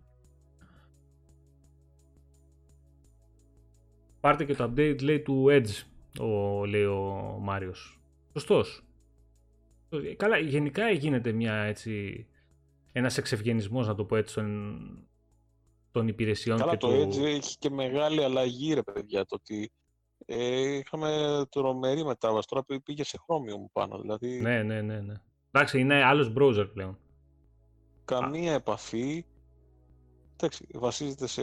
Πάρτε 4.20 4.44
και 4.44 4.55
το 4.55 4.64
update 4.64 5.02
λέει 5.02 5.20
του 5.20 5.47
Edge, 5.48 5.85
ο, 6.20 6.64
λέει 6.66 6.85
ο 6.85 7.39
Μάριος. 7.40 8.01
Σωστός. 8.32 8.85
Καλά, 10.16 10.39
γενικά 10.39 10.90
γίνεται 10.90 11.32
μια 11.32 11.55
έτσι, 11.55 12.27
ένας 12.93 13.19
εξευγενισμός, 13.19 13.86
να 13.86 13.94
το 13.94 14.05
πω 14.05 14.16
έτσι, 14.16 14.35
των, 14.35 15.09
των 15.90 16.09
υπηρεσιών. 16.09 16.59
Καλά, 16.59 16.70
και 16.70 16.77
το 16.77 16.89
του... 16.89 16.94
Edge 16.94 17.24
έχει 17.24 17.59
και 17.59 17.70
μεγάλη 17.70 18.24
αλλαγή, 18.24 18.74
ρε 18.74 18.82
παιδιά, 18.82 19.24
το 19.24 19.35
ότι 19.35 19.73
ε, 20.27 20.77
είχαμε 20.77 21.43
τρομερή 21.51 22.05
μετάβαση, 22.05 22.49
τώρα 22.49 22.65
πήγε 22.85 23.05
σε 23.05 23.19
Chromium 23.27 23.70
πάνω, 23.73 23.99
δηλαδή 23.99 24.40
Ναι, 24.40 24.62
ναι, 24.62 24.81
ναι, 24.82 25.01
ναι. 25.01 25.15
Εντάξει, 25.51 25.81
είναι 25.81 26.03
άλλος 26.05 26.32
browser 26.39 26.70
πλέον. 26.73 26.99
καμία 28.05 28.53
επαφή, 28.53 29.24
εντάξει, 30.32 30.66
βασίζεται 30.74 31.27
σε... 31.27 31.43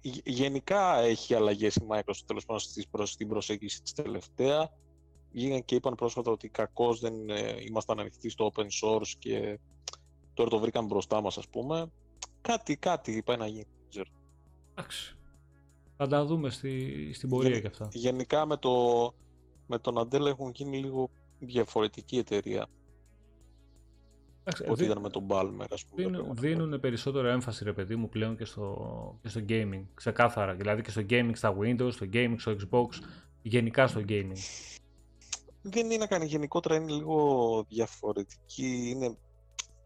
Γε- 0.00 0.28
Γενικά 0.28 0.98
έχει 0.98 1.34
αλλαγές 1.34 1.76
η 1.76 1.86
Microsoft 1.90 2.24
τέλος 2.26 2.44
πάντων 2.44 2.60
στις 2.62 2.88
προς, 2.88 3.10
στην 3.10 3.28
προσέγγιση 3.28 3.82
της 3.82 3.92
τελευταία. 3.92 4.70
Βγήκαν 5.32 5.64
και 5.64 5.74
είπαν 5.74 5.94
πρόσφατα 5.94 6.30
ότι 6.30 6.48
κακώς 6.48 7.00
δεν 7.00 7.30
ε, 7.30 7.54
ήμασταν 7.68 8.00
ανοιχτοί 8.00 8.28
στο 8.28 8.50
open 8.54 8.62
source 8.82 9.10
και 9.18 9.58
τώρα 10.34 10.50
το 10.50 10.58
βρήκαν 10.58 10.86
μπροστά 10.86 11.20
μας 11.20 11.38
ας 11.38 11.48
πούμε. 11.48 11.92
Κάτι, 12.40 12.76
κάτι 12.76 13.22
πάει 13.22 13.36
να 13.36 13.46
γίνει. 13.46 13.66
δεν 13.78 13.88
ξέρω. 13.88 14.08
Εντάξει. 14.74 15.15
Θα 15.96 16.06
τα 16.06 16.24
δούμε 16.24 16.50
στη, 16.50 17.10
στην 17.14 17.28
πορεία 17.28 17.48
Γεν- 17.50 17.60
και 17.60 17.66
αυτά. 17.66 17.88
Γενικά 17.92 18.46
με, 18.46 18.56
το, 18.56 18.70
με 19.66 19.78
τον 19.78 19.98
Αντέλα 19.98 20.28
έχουν 20.28 20.50
γίνει 20.54 20.78
λίγο 20.78 21.10
διαφορετική 21.38 22.18
εταιρεία 22.18 22.66
Εντάξει, 24.40 24.62
από 24.62 24.72
ό,τι 24.72 24.82
δι- 24.82 24.90
ήταν 24.90 25.02
με 25.02 25.10
τον 25.10 25.26
Balmer 25.28 25.66
ας 25.70 25.84
πούμε. 25.84 26.02
δίνουν, 26.02 26.34
δίνουν 26.36 26.80
περισσότερο 26.80 27.28
έμφαση 27.28 27.64
ρε 27.64 27.72
παιδί 27.72 27.96
μου 27.96 28.08
πλέον 28.08 28.36
και 28.36 28.44
στο, 28.44 29.18
και 29.22 29.28
στο 29.28 29.40
gaming. 29.48 29.84
Ξεκάθαρα. 29.94 30.54
Δηλαδή 30.54 30.82
και 30.82 30.90
στο 30.90 31.02
gaming 31.10 31.30
στα 31.34 31.56
Windows, 31.60 31.92
στο 31.92 32.06
gaming 32.12 32.34
στο 32.38 32.56
Xbox, 32.60 32.86
γενικά 33.42 33.86
στο 33.86 34.00
gaming. 34.08 34.32
Δεν 35.62 35.84
είναι 35.86 35.96
να 35.96 36.06
κάνει 36.06 36.26
γενικότερα, 36.26 36.74
είναι 36.76 36.92
λίγο 36.92 37.64
διαφορετική, 37.68 38.88
είναι 38.94 39.16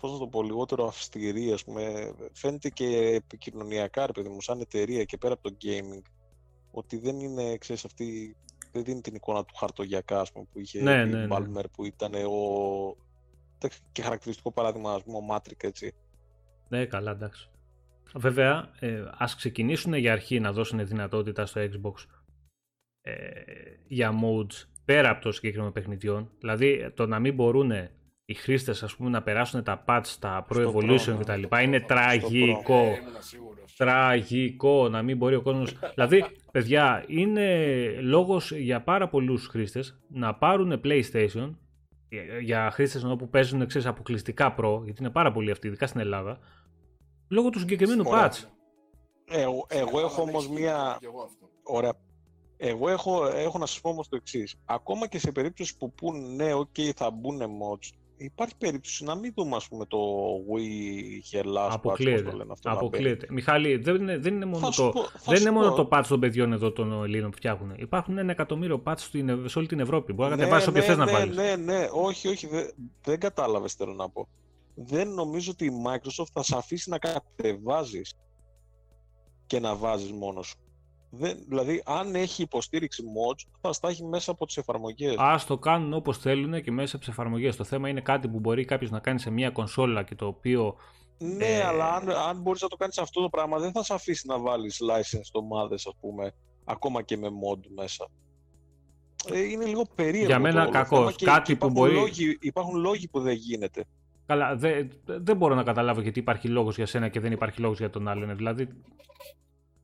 πώς 0.01 0.13
να 0.13 0.19
το 0.19 0.27
πω, 0.27 0.43
λιγότερο 0.43 0.85
αυστηρή, 0.85 1.53
ας 1.53 1.65
πούμε. 1.65 2.13
Φαίνεται 2.33 2.69
και 2.69 2.87
επικοινωνιακά, 2.97 4.07
ρε 4.07 4.13
παιδί 4.13 4.29
μου, 4.29 4.41
σαν 4.41 4.61
εταιρεία 4.61 5.05
και 5.05 5.17
πέρα 5.17 5.33
από 5.33 5.43
το 5.43 5.57
gaming, 5.63 6.03
ότι 6.71 6.99
δεν 6.99 7.21
είναι, 7.21 7.57
ξέρεις, 7.57 7.85
αυτή, 7.85 8.37
δεν 8.73 8.85
δίνει 8.85 9.01
την 9.01 9.15
εικόνα 9.15 9.45
του 9.45 9.55
χαρτογιακά, 9.55 10.21
ας 10.21 10.33
πούμε, 10.33 10.47
που 10.53 10.59
είχε 10.61 10.83
Ναι, 10.83 11.03
η 11.03 11.07
ναι, 11.07 11.27
ναι. 11.27 11.37
Balmer, 11.37 11.65
που 11.73 11.85
ήταν 11.85 12.15
ο... 12.15 12.97
εντάξει, 13.57 13.81
και 13.93 14.03
χαρακτηριστικό 14.03 14.53
παράδειγμα, 14.53 14.93
ας 14.93 15.03
πούμε, 15.03 15.17
ο 15.17 15.23
Matrix, 15.31 15.65
έτσι. 15.65 15.95
Ναι, 16.69 16.87
καλά, 16.87 17.11
εντάξει. 17.11 17.51
Βέβαια, 18.15 18.71
ε, 18.79 19.05
ας 19.19 19.35
ξεκινήσουν 19.37 19.95
για 19.95 20.13
αρχή 20.13 20.41
να 20.41 20.53
δώσουν 20.53 20.87
δυνατότητα 20.87 21.47
στο 21.47 21.61
Xbox 21.61 21.95
ε, 23.01 23.13
για 23.87 24.13
modes 24.23 24.69
πέρα 24.85 25.11
από 25.11 25.23
το 25.23 25.33
συγκεκριμένο 25.33 25.73
παιχνιδιών. 25.73 26.31
Δηλαδή, 26.39 26.91
το 26.95 27.07
να 27.07 27.19
μην 27.19 27.35
μπορούν 27.35 27.73
οι 28.31 28.35
χρήστες 28.35 28.83
ας 28.83 28.97
πούμε, 28.97 29.11
να 29.11 29.23
περάσουν 29.23 29.63
τα 29.63 29.85
patch, 29.87 30.07
τα 30.19 30.47
Pro 30.49 30.55
Στο 30.61 30.73
Evolution 30.75 31.15
Pro, 31.15 31.27
ναι, 31.27 31.35
κτλ. 31.39 31.43
στο 31.47 31.59
Είναι 31.59 31.77
Pro, 31.77 31.83
στο 31.85 31.87
τραγικό. 31.95 32.75
Ε, 32.79 32.97
ήμουνα 33.01 33.21
σίγουρος. 33.21 33.75
Τραγικό 33.77 34.89
να 34.89 35.03
μην 35.03 35.17
μπορεί 35.17 35.35
ο 35.35 35.43
κόσμος. 35.43 35.79
δηλαδή, 35.95 36.25
παιδιά, 36.53 37.05
είναι 37.07 37.55
λόγος 38.01 38.53
για 38.53 38.83
πάρα 38.83 39.09
πολλούς 39.09 39.47
χρήστες 39.47 39.99
να 40.09 40.35
πάρουν 40.35 40.81
PlayStation 40.85 41.55
για- 42.09 42.39
για 42.43 42.71
χρήστες 42.71 43.03
ενώ 43.05 43.17
που 43.17 43.29
παίζουν 43.29 43.67
ξέρεις, 43.67 43.87
αποκλειστικά 43.87 44.55
Pro, 44.59 44.81
γιατί 44.85 45.01
είναι 45.03 45.11
πάρα 45.11 45.33
πολλοί 45.33 45.51
αυτοί, 45.51 45.67
ειδικά 45.67 45.87
στην 45.87 46.01
Ελλάδα, 46.01 46.39
λόγω 47.29 47.51
του 47.51 47.59
συγκεκριμένου 47.59 48.03
Ωραία. 48.07 48.31
patch. 48.33 48.45
Ε, 49.33 49.41
εγώ, 49.41 49.67
εγώ 49.69 50.01
έχω 50.01 50.23
όμως 50.23 50.49
μία... 50.49 50.97
Και 51.01 51.07
εγώ 51.07 51.23
αυτό. 51.23 51.49
Ωραία. 51.63 51.93
Εγώ 52.57 52.89
έχω, 52.89 53.27
έχω 53.27 53.59
να 53.59 53.67
σας 53.67 53.81
πω 53.81 53.89
όμως 53.89 54.09
το 54.09 54.17
εξής. 54.17 54.57
Ακόμα 54.65 55.07
και 55.07 55.19
σε 55.19 55.33
περίπτωση 55.33 55.77
που 55.77 55.93
πούν 55.93 56.35
ναι, 56.35 56.51
ok, 56.55 56.91
θα 56.97 57.11
μπουν 57.11 57.39
mods, 57.41 57.89
υπάρχει 58.25 58.57
περίπτωση 58.57 59.05
να 59.05 59.15
μην 59.15 59.33
δούμε 59.37 59.57
ας 59.57 59.69
πούμε 59.69 59.87
το 59.87 59.99
Wii 60.55 61.03
είχε 61.19 61.41
last 61.45 61.49
patch, 61.49 61.67
πώς 61.67 61.75
Αποκλείεται. 61.75 62.31
το 62.31 62.37
λένε 62.37 62.53
αυτό. 62.53 62.69
να 62.69 62.75
Αποκλείεται. 62.75 63.27
Μιχάλη, 63.31 63.77
δεν 63.77 63.95
είναι, 63.95 64.19
δεν 64.19 64.35
είναι 64.35 64.45
μόνο, 64.45 64.59
Θα 64.67 64.71
σου 64.73 64.83
το, 64.83 64.89
πω- 64.91 65.03
θα 65.03 65.19
δεν 65.27 65.37
σου 65.37 65.43
είναι 65.43 65.51
μόνο 65.51 65.69
πω. 65.71 65.75
το 65.85 65.89
patch 65.93 66.05
των 66.09 66.21
παιδιών 66.21 66.53
εδώ 66.53 66.73
των 66.73 67.03
Ελλήνων 67.05 67.31
που 67.31 67.37
φτιάχνουν. 67.37 67.75
Υπάρχουν 67.77 68.19
ένα 68.19 68.31
εκατομμύριο 68.31 68.83
patch 68.87 68.95
στην, 68.99 69.49
σε 69.49 69.59
όλη 69.59 69.69
την 69.69 69.81
Ευρώπη. 69.81 70.13
Μπορεί 70.13 70.31
να 70.31 70.37
Ναι, 70.37 70.43
κατεβάσεις 70.43 70.69
όποιο 70.69 70.81
ναι, 70.81 70.87
θες 70.87 70.97
να 70.97 71.05
ναι, 71.05 71.13
βάλεις. 71.13 71.37
Ναι, 71.37 71.57
ναι, 71.57 71.89
όχι, 71.93 72.29
όχι, 72.29 72.47
δε- 72.47 72.71
δεν 73.03 73.21
κατάλαβες 73.21 73.73
θέλω 73.75 73.93
να 73.93 74.09
πω. 74.11 74.29
Δεν 74.75 75.09
νομίζω 75.09 75.51
ότι 75.51 75.65
η 75.65 75.71
Microsoft 75.87 76.29
θα 76.33 76.43
σε 76.43 76.57
αφήσει 76.57 76.91
να 76.91 76.99
κατεβάζεις 76.99 78.15
και 79.47 79.61
να 79.61 79.75
βάζεις 79.77 80.13
μόνος 80.13 80.47
σου. 80.47 80.57
Δεν, 81.13 81.39
δηλαδή, 81.49 81.83
αν 81.87 82.15
έχει 82.15 82.43
υποστήριξη 82.43 83.03
mods, 83.07 83.45
θα 83.61 83.73
στα 83.73 83.89
έχει 83.89 84.05
μέσα 84.05 84.31
από 84.31 84.47
τις 84.47 84.57
εφαρμογές. 84.57 85.17
Α 85.17 85.41
το 85.47 85.59
κάνουν 85.59 85.93
όπως 85.93 86.19
θέλουν 86.19 86.63
και 86.63 86.71
μέσα 86.71 86.97
από 86.97 87.05
τις 87.05 87.15
εφαρμογές. 87.15 87.57
Το 87.57 87.65
θέμα 87.65 87.89
είναι 87.89 88.01
κάτι 88.01 88.29
που 88.29 88.39
μπορεί 88.39 88.65
κάποιος 88.65 88.91
να 88.91 88.99
κάνει 88.99 89.19
σε 89.21 89.31
μια 89.31 89.51
κονσόλα 89.51 90.03
και 90.03 90.15
το 90.15 90.27
οποίο. 90.27 90.75
Ναι, 91.19 91.45
Ε, 91.47 91.63
αλλά 91.63 91.95
αν, 91.95 92.11
αν 92.11 92.41
μπορείς 92.41 92.63
να 92.63 92.69
το 92.69 92.77
κάνεις 92.77 92.99
αυτό 92.99 93.21
το 93.23 93.29
πράγμα, 93.29 93.59
δεν 93.59 93.73
θα 93.73 93.83
σε 93.83 93.95
αφήσει 93.95 94.27
να 94.27 94.39
βάλεις 94.39 94.81
licensed 94.83 95.31
ομάδες, 95.33 95.87
ας 95.87 95.95
πούμε, 96.01 96.33
ακόμα 96.65 97.03
και 97.03 97.17
με 97.17 97.29
mod 97.29 97.59
μέσα. 97.75 98.09
Ε, 99.33 99.39
είναι 99.41 99.65
λίγο 99.65 99.83
περίεργο 99.95 100.27
Για 100.27 100.39
μένα 100.39 100.55
το 100.55 100.61
όλο 100.63 100.71
κακός. 100.71 100.99
θέμα 100.99 101.13
και- 101.13 101.25
Κάτι 101.25 101.43
και 101.53 101.57
που 101.59 101.67
υπάρχουν 101.67 101.73
μπορεί- 101.93 101.95
Λόγοι, 101.95 102.39
υπάρχουν 102.41 102.79
λόγοι 102.81 103.09
που 103.09 103.21
δεν 103.21 103.35
γίνεται. 103.35 103.85
Καλά, 104.27 104.57
δεν 104.57 104.91
δεν 105.05 105.37
μπορώ 105.37 105.55
να 105.55 105.63
καταλάβω 105.63 106.01
γιατί 106.01 106.19
υπάρχει 106.19 106.49
λόγος 106.49 106.77
για 106.77 106.87
σένα 106.87 107.09
και 107.09 107.21
δεν 107.21 107.33
υπάρχει 107.33 107.61
λόγος 107.61 107.79
για 107.79 107.91
τον 107.91 108.09
άλλον. 108.09 108.37
Δηλαδή. 108.37 108.69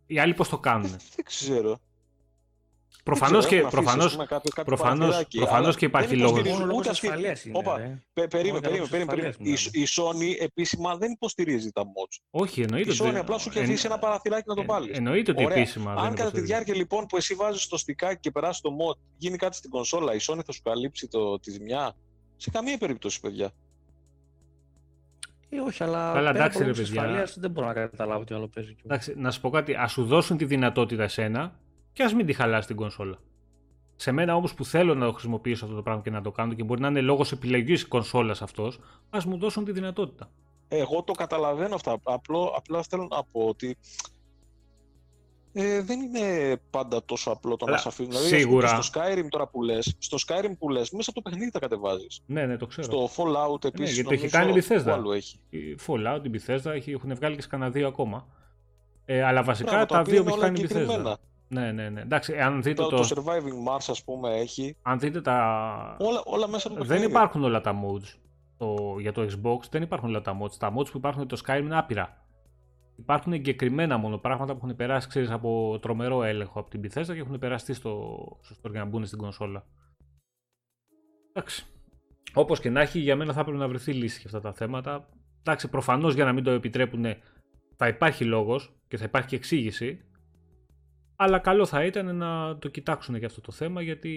Οι 0.06 0.18
άλλοι 0.18 0.34
πώς 0.34 0.48
το 0.48 0.58
κάνουν. 0.58 0.90
Δεν 1.16 1.24
ξέρω. 1.24 1.78
Προφανώς 3.04 3.44
Δεν 3.46 3.48
ξέρω, 3.48 3.62
και, 3.62 3.66
έχουν 3.66 3.66
αφήσει, 3.78 3.82
προφανώς, 3.82 4.06
ας 4.06 4.12
πούμε, 4.12 4.26
κάποιο- 4.26 4.50
κάποιο 4.54 4.74
προφανώς, 4.76 4.98
παραθυράκι, 4.98 5.36
προφανώς 5.38 5.66
αλλά 5.66 5.76
και 5.76 5.84
υπάρχει 5.84 6.08
δεν 6.08 6.18
λόγος. 6.18 6.30
υποστηρίζουν 6.32 6.60
Μόνο 6.60 6.70
λόγος 6.72 6.86
ούτε 6.86 6.90
αυτή- 6.94 7.06
ασφαλείας 7.06 7.44
είναι, 7.44 7.58
Όπα, 7.58 7.76
ρε. 7.76 8.02
πε- 8.12 8.30
περίμενε, 8.30 8.52
Μόνο 8.52 8.60
περίμενε, 8.60 8.76
λόγος 8.76 8.90
περίμενε, 8.90 9.10
περίμενε. 9.10 9.28
ασφαλείας 9.28 9.64
Η, 9.66 9.80
η 9.80 9.86
Sony 10.38 10.42
επίσημα 10.44 10.96
δεν 10.96 11.10
υποστηρίζει 11.10 11.70
τα 11.70 11.82
mods. 11.84 12.16
όχι, 12.30 12.60
εννοείται. 12.60 12.92
Η 12.92 12.96
Sony 13.00 13.06
ότι- 13.08 13.16
απλά 13.18 13.38
σου 13.38 13.48
έχει 13.48 13.58
εν- 13.58 13.64
αφήσει 13.64 13.86
ένα 13.86 13.98
παραθυράκι 13.98 14.44
να 14.48 14.54
το 14.54 14.60
εν- 14.60 14.66
βάλεις. 14.66 14.96
Εννοείται 14.96 15.30
ότι 15.30 15.44
Ωραία. 15.44 15.56
επίσημα. 15.56 15.94
δεν 15.94 15.98
Αν 15.98 16.04
κατά 16.04 16.14
τη 16.14 16.20
υποστηρίζει. 16.20 16.52
διάρκεια 16.52 16.74
λοιπόν 16.74 17.06
που 17.06 17.16
εσύ 17.16 17.34
βάζεις 17.34 17.66
το 17.66 17.76
στικάκι 17.76 18.20
και 18.20 18.30
περάσεις 18.30 18.60
το 18.62 18.70
mod, 18.80 18.96
γίνει 19.16 19.36
κάτι 19.36 19.56
στην 19.56 19.70
κονσόλα, 19.70 20.14
η 20.14 20.18
Sony 20.28 20.40
θα 20.46 20.52
σου 20.52 20.62
καλύψει 20.62 21.08
το, 21.08 21.38
τη 21.38 21.50
ζημιά; 21.50 21.96
Σε 22.36 22.50
καμία 22.50 22.78
περίπτωση, 22.78 23.20
παιδιά. 23.20 23.50
Ε, 25.48 25.60
όχι, 25.60 25.82
αλλά 25.82 26.12
Καλά, 26.12 26.12
πέρα 26.12 26.28
εντάξει, 26.30 26.48
από 26.48 26.58
ρε, 26.58 26.64
λόγους 26.64 26.80
παιδιά. 26.80 27.00
ασφαλείας 27.00 27.38
δεν 27.38 27.50
μπορώ 27.50 27.66
να 27.66 27.72
καταλάβω 27.72 28.24
τι 28.24 28.34
άλλο 28.34 28.48
παίζει. 28.48 28.76
Εντάξει, 28.84 29.14
να 29.16 29.30
σου 29.30 29.40
πω 29.40 29.50
κάτι, 29.50 29.74
ας 29.74 29.92
σου 29.92 30.04
δώσουν 30.04 30.36
τη 30.36 30.44
δυνατότητα 30.44 31.02
εσένα 31.02 31.58
και 31.92 32.02
ας 32.02 32.14
μην 32.14 32.26
τη 32.26 32.32
χαλάσει 32.32 32.66
την 32.66 32.76
κονσόλα. 32.76 33.18
Σε 33.96 34.12
μένα 34.12 34.34
όμως 34.34 34.54
που 34.54 34.64
θέλω 34.64 34.94
να 34.94 35.06
το 35.06 35.12
χρησιμοποιήσω 35.12 35.64
αυτό 35.64 35.76
το 35.76 35.82
πράγμα 35.82 36.02
και 36.02 36.10
να 36.10 36.22
το 36.22 36.30
κάνω 36.30 36.52
και 36.54 36.62
μπορεί 36.62 36.80
να 36.80 36.88
είναι 36.88 37.00
λόγος 37.00 37.32
επιλογής 37.32 37.86
κονσόλας 37.88 38.42
αυτός, 38.42 38.80
ας 39.10 39.24
μου 39.24 39.38
δώσουν 39.38 39.64
τη 39.64 39.72
δυνατότητα. 39.72 40.30
Εγώ 40.68 41.02
το 41.02 41.12
καταλαβαίνω 41.12 41.74
αυτά. 41.74 41.96
Απλό, 42.02 42.52
απλά 42.56 42.82
θέλω 42.82 43.08
να 43.10 43.24
πω 43.24 43.40
ότι 43.40 43.76
ε, 45.58 45.82
δεν 45.82 46.00
είναι 46.00 46.56
πάντα 46.70 47.04
τόσο 47.04 47.30
απλό 47.30 47.56
το 47.56 47.64
Αλλά 47.68 47.74
να 47.76 47.82
σε 47.82 47.88
αφήνουν. 47.88 48.10
Δηλαδή, 48.10 48.26
ας 48.26 48.32
πούμε, 48.32 48.42
σίγουρα. 48.42 48.76
και 48.76 48.82
στο 48.82 49.00
Skyrim 49.00 49.26
τώρα 49.28 49.46
που 49.46 49.62
λες, 49.62 49.94
στο 49.98 50.16
Skyrim 50.26 50.52
που 50.58 50.68
λες, 50.68 50.90
μέσα 50.90 51.10
από 51.10 51.22
το 51.22 51.30
παιχνίδι 51.30 51.50
τα 51.50 51.58
κατεβάζεις. 51.58 52.20
Ναι, 52.26 52.46
ναι, 52.46 52.56
το 52.56 52.66
ξέρω. 52.66 52.86
Στο 52.86 53.08
Fallout 53.16 53.64
επίσης, 53.64 53.94
γιατί 53.94 54.08
το 54.08 54.14
έχει 54.24 54.36
νομίζω, 54.36 54.38
κάνει 54.38 54.58
η 54.58 54.62
Bethesda. 54.68 54.84
που 54.84 54.90
άλλο 54.90 55.12
έχει. 55.12 55.40
Η 55.50 55.58
Fallout, 55.86 56.20
η 56.22 56.30
Bethesda 56.34 56.70
έχει- 56.74 56.92
έχουν 56.92 57.14
βγάλει 57.14 57.34
και 57.36 57.42
σκανα 57.42 57.70
δύο 57.70 57.86
ακόμα. 57.88 58.26
Ε, 59.04 59.22
αλλά 59.22 59.42
βασικά 59.42 59.70
Μπράβο, 59.70 59.86
τα 59.86 59.98
οποία 60.00 60.12
δύο 60.12 60.22
που 60.22 60.28
είναι 60.28 60.46
έχει 60.46 60.46
κάνει 60.46 60.58
όλα 60.58 60.64
η 60.64 60.68
Bethesda. 60.72 60.76
εγκεκριμένα. 60.80 61.18
Ναι, 61.48 61.72
ναι, 61.72 61.88
ναι. 61.88 62.00
Εντάξει, 62.00 62.38
αν 62.40 62.62
δείτε, 62.62 62.82
Το, 62.82 62.88
το, 62.88 62.96
το 62.96 63.22
Surviving 63.24 63.72
Mars, 63.72 63.84
ας 63.88 64.04
πούμε, 64.04 64.34
έχει. 64.36 64.76
αν 64.82 64.98
δείτε 64.98 65.20
τα... 65.20 65.96
Όλα, 65.98 66.22
όλα 66.24 66.48
μέσα 66.48 66.66
από 66.68 66.76
το 66.76 66.82
Δεν 66.82 66.88
παιχνίδι. 66.92 67.10
υπάρχουν 67.12 67.44
όλα 67.44 67.60
τα 67.60 67.74
mods. 67.84 68.14
Το, 68.56 68.96
για 69.00 69.12
το 69.12 69.22
Xbox 69.22 69.58
δεν 69.70 69.82
υπάρχουν 69.82 70.08
όλα 70.08 70.22
τα 70.22 70.38
mods. 70.42 70.52
Τα 70.58 70.68
mods 70.76 70.86
που 70.90 70.96
υπάρχουν 70.96 71.26
για 71.26 71.36
το 71.36 71.42
Skyrim 71.46 71.60
είναι 71.64 71.78
άπειρα. 71.78 72.25
Υπάρχουν 72.96 73.32
εγκεκριμένα 73.32 73.96
μόνο 73.96 74.18
πράγματα 74.18 74.52
που 74.52 74.60
έχουν 74.64 74.76
περάσει 74.76 75.08
ξέρεις, 75.08 75.30
από 75.30 75.78
τρομερό 75.82 76.22
έλεγχο 76.22 76.60
από 76.60 76.70
την 76.70 76.80
Bethesda 76.80 77.04
και 77.04 77.12
έχουν 77.12 77.38
περαστεί 77.38 77.74
στο, 77.74 78.16
στο 78.42 78.56
store 78.62 78.70
για 78.70 78.80
να 78.80 78.86
μπουν 78.86 79.06
στην 79.06 79.18
κονσόλα. 79.18 79.66
Εντάξει. 81.32 81.66
Όπως 82.34 82.60
και 82.60 82.70
να 82.70 82.80
έχει, 82.80 82.98
για 82.98 83.16
μένα 83.16 83.32
θα 83.32 83.40
έπρεπε 83.40 83.58
να 83.58 83.68
βρεθεί 83.68 83.92
λύση 83.92 84.20
για 84.20 84.26
αυτά 84.26 84.40
τα 84.40 84.52
θέματα. 84.52 85.08
Εντάξει, 85.40 85.68
προφανώς 85.68 86.14
για 86.14 86.24
να 86.24 86.32
μην 86.32 86.44
το 86.44 86.50
επιτρέπουν 86.50 87.04
θα 87.76 87.88
υπάρχει 87.88 88.24
λόγος 88.24 88.76
και 88.88 88.96
θα 88.96 89.04
υπάρχει 89.04 89.28
και 89.28 89.36
εξήγηση. 89.36 90.00
Αλλά 91.16 91.38
καλό 91.38 91.66
θα 91.66 91.84
ήταν 91.84 92.16
να 92.16 92.58
το 92.58 92.68
κοιτάξουν 92.68 93.16
για 93.16 93.26
αυτό 93.26 93.40
το 93.40 93.52
θέμα 93.52 93.82
γιατί 93.82 94.12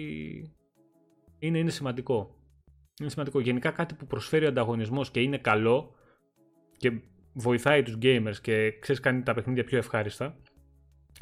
είναι, 1.38 1.58
είναι 1.58 1.70
σημαντικό. 1.70 2.34
Είναι 3.00 3.10
σημαντικό. 3.10 3.40
Γενικά 3.40 3.70
κάτι 3.70 3.94
που 3.94 4.06
προσφέρει 4.06 4.44
ο 4.44 4.48
ανταγωνισμός 4.48 5.10
και 5.10 5.20
είναι 5.20 5.38
καλό 5.38 5.94
και 6.76 7.00
βοηθάει 7.32 7.82
τους 7.82 7.96
gamers 8.02 8.36
και 8.42 8.78
ξέρεις 8.78 9.00
κάνει 9.00 9.22
τα 9.22 9.34
παιχνίδια 9.34 9.64
πιο 9.64 9.78
ευχάριστα. 9.78 10.36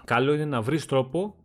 Καλό 0.05 0.35
είναι 0.35 0.45
να 0.45 0.63
βρεις 0.63 0.87
τρόπο 0.87 1.37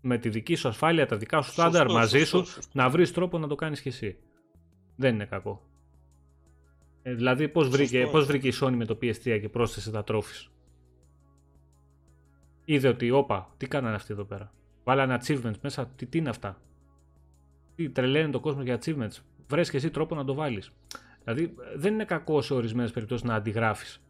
με 0.00 0.18
τη 0.18 0.28
δική 0.28 0.54
σου 0.54 0.68
ασφάλεια, 0.68 1.06
τα 1.06 1.16
δικά 1.16 1.42
σου 1.42 1.50
στάνταρ 1.50 1.82
Σωστό, 1.82 1.98
μαζί 1.98 2.18
σωστό, 2.18 2.44
σου, 2.44 2.52
σωστό. 2.52 2.70
να 2.78 2.88
βρεις 2.90 3.12
τρόπο 3.12 3.38
να 3.38 3.46
το 3.48 3.54
κάνεις 3.54 3.80
και 3.80 3.88
εσύ. 3.88 4.16
Δεν 4.96 5.14
είναι 5.14 5.24
κακό. 5.24 5.68
Ε, 7.02 7.14
δηλαδή, 7.14 7.48
πώς 7.48 7.68
βρήκε, 7.68 7.96
Σωστό 7.98 8.10
πώς 8.10 8.22
είναι. 8.22 8.30
βρήκε 8.38 8.48
η 8.48 8.52
Sony 8.60 8.74
με 8.76 8.84
το 8.84 8.98
PS3 9.02 9.38
και 9.40 9.48
πρόσθεσε 9.48 9.90
τα 9.90 10.04
trophies. 10.08 10.48
Είδε 12.64 12.88
ότι, 12.88 13.10
όπα, 13.10 13.54
τι 13.56 13.66
κάνανε 13.68 13.94
αυτοί 13.94 14.12
εδώ 14.12 14.24
πέρα; 14.24 14.52
Βάλανε 14.84 15.18
achievements 15.22 15.58
μέσα, 15.62 15.86
τι, 15.96 16.06
τι 16.06 16.18
είναι 16.18 16.28
αυτά; 16.28 16.60
Τι 17.74 17.90
τρελαίνει 17.90 18.30
το 18.32 18.40
κόσμο 18.40 18.62
για 18.62 18.78
achievements; 18.82 19.16
Βρες 19.48 19.70
και 19.70 19.76
εσύ 19.76 19.90
τρόπο 19.90 20.14
να 20.14 20.24
το 20.24 20.34
βάλεις. 20.34 20.70
Δηλαδή, 21.24 21.54
δεν 21.76 21.92
είναι 21.92 22.04
κακό 22.04 22.42
σε 22.42 22.54
ορισμένες 22.54 22.90
περιπτώσεις 22.90 23.24
να 23.26 23.34
αντιγράφεις. 23.34 24.02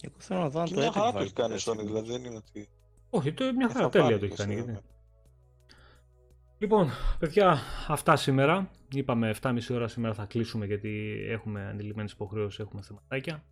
Εγώ 0.00 0.14
θέλω 0.18 0.40
να 0.40 0.48
δω 0.48 0.60
αν 0.60 0.68
Και 0.68 0.74
το 0.74 0.80
μια 0.80 0.90
Epic 0.90 0.92
χαρά 0.92 1.12
το 1.12 1.12
βάλει 1.12 1.24
έχει 1.24 1.32
κάνει 1.32 1.54
η 1.54 1.58
το 1.64 1.72
Sony, 1.72 1.74
Resident 1.74 1.80
Evil. 1.80 1.86
δηλαδή 1.86 2.10
δεν 2.10 2.24
είναι 2.24 2.36
ότι. 2.36 2.68
Όχι, 3.10 3.32
το, 3.32 3.44
μια 3.54 3.68
Ε, 3.70 3.72
χαρά 3.72 3.84
θα 3.84 3.88
τέλεια 3.88 4.06
πάρει 4.06 4.18
το 4.18 4.24
έχει 4.24 4.34
και 4.34 4.42
κάνει. 4.42 4.52
εσύ, 4.54 4.62
γιατί. 4.64 4.72
βέβαια. 4.72 4.90
Λοιπόν, 6.58 6.88
παιδιά, 7.18 7.58
αυτά 7.88 8.16
σήμερα. 8.16 8.70
Είπαμε 8.94 9.34
7,5 9.42 9.58
ώρα 9.70 9.88
σήμερα 9.88 10.14
θα 10.14 10.24
κλείσουμε 10.24 10.66
γιατί 10.66 11.20
έχουμε 11.28 11.68
αντιλημμένες 11.68 12.12
υποχρεώσεις, 12.12 12.58
έχουμε 12.60 12.82
θεματάκια. 12.82 13.44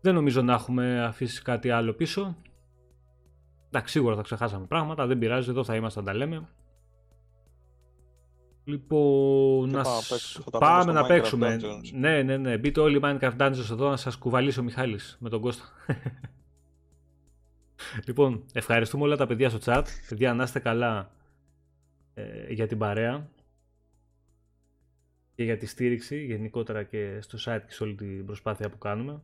Δεν 0.00 0.14
νομίζω 0.14 0.42
να 0.42 0.52
έχουμε 0.52 1.04
αφήσει 1.04 1.42
κάτι 1.42 1.70
άλλο 1.70 1.92
πίσω. 1.94 2.36
Εντάξει, 3.66 3.92
σίγουρα 3.92 4.16
θα 4.16 4.22
ξεχάσαμε 4.22 4.66
πράγματα, 4.66 5.06
δεν 5.06 5.18
πειράζει, 5.18 5.50
εδώ 5.50 5.64
θα 5.64 5.76
είμαστε 5.76 6.00
να 6.00 6.06
τα 6.06 6.14
λέμε. 6.14 6.48
Λοιπόν, 8.70 9.70
Και 9.70 9.76
να 9.76 9.82
πάμε 9.82 9.94
να 9.94 10.00
σ- 10.00 10.08
παίξουμε. 10.10 10.44
Θα 10.44 10.50
τα 10.50 10.58
πάμε 10.58 10.80
πούμε 10.80 10.92
να 10.92 10.98
στο 10.98 11.08
παίξουμε. 11.08 11.56
Minecraft 11.60 11.64
Dungeons. 11.64 11.90
Ναι, 11.92 12.22
ναι, 12.22 12.36
ναι. 12.36 12.58
Μπείτε 12.58 12.80
όλοι 12.80 13.00
Minecraft 13.02 13.36
Dungeons 13.36 13.70
εδώ 13.70 13.90
να 13.90 13.96
σας 13.96 14.16
κουβαλήσει 14.16 14.60
ο 14.60 14.62
Μιχάλης 14.62 15.16
με 15.20 15.28
τον 15.28 15.40
Κώστα. 15.40 15.64
λοιπόν, 18.06 18.44
ευχαριστούμε 18.52 19.02
όλα 19.04 19.16
τα 19.16 19.26
παιδιά 19.26 19.48
στο 19.50 19.58
chat. 19.64 19.84
Παιδιά, 20.08 20.34
να 20.34 20.42
είστε 20.42 20.58
καλά 20.58 21.10
ε, 22.14 22.52
για 22.52 22.66
την 22.66 22.78
παρέα 22.78 23.28
και 25.34 25.44
για 25.44 25.56
τη 25.56 25.66
στήριξη 25.66 26.24
γενικότερα 26.24 26.82
και 26.82 27.18
στο 27.20 27.38
site 27.44 27.60
και 27.66 27.72
σε 27.72 27.82
όλη 27.82 27.94
την 27.94 28.26
προσπάθεια 28.26 28.70
που 28.70 28.78
κάνουμε. 28.78 29.20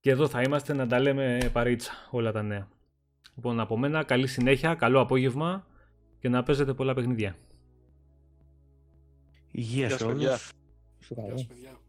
Και 0.00 0.10
εδώ 0.10 0.28
θα 0.28 0.42
είμαστε 0.42 0.72
να 0.74 0.86
τα 0.86 1.00
λέμε 1.00 1.50
παρίτσα 1.52 1.92
όλα 2.10 2.32
τα 2.32 2.42
νέα. 2.42 2.68
Λοιπόν, 3.36 3.60
από 3.60 3.78
μένα 3.78 4.02
καλή 4.04 4.26
συνέχεια, 4.26 4.74
καλό 4.74 5.00
απόγευμα 5.00 5.66
και 6.18 6.28
να 6.28 6.42
παίζετε 6.42 6.74
πολλά 6.74 6.94
παιχνίδια. 6.94 7.36
Υγεία 9.52 9.86
Γεια 9.86 9.98
σε 9.98 9.98
σας, 9.98 10.06
παιδιά. 10.06 10.28
όλους. 10.28 10.52
Γεια 11.08 11.36
σας, 11.36 11.46
παιδιά. 11.46 11.81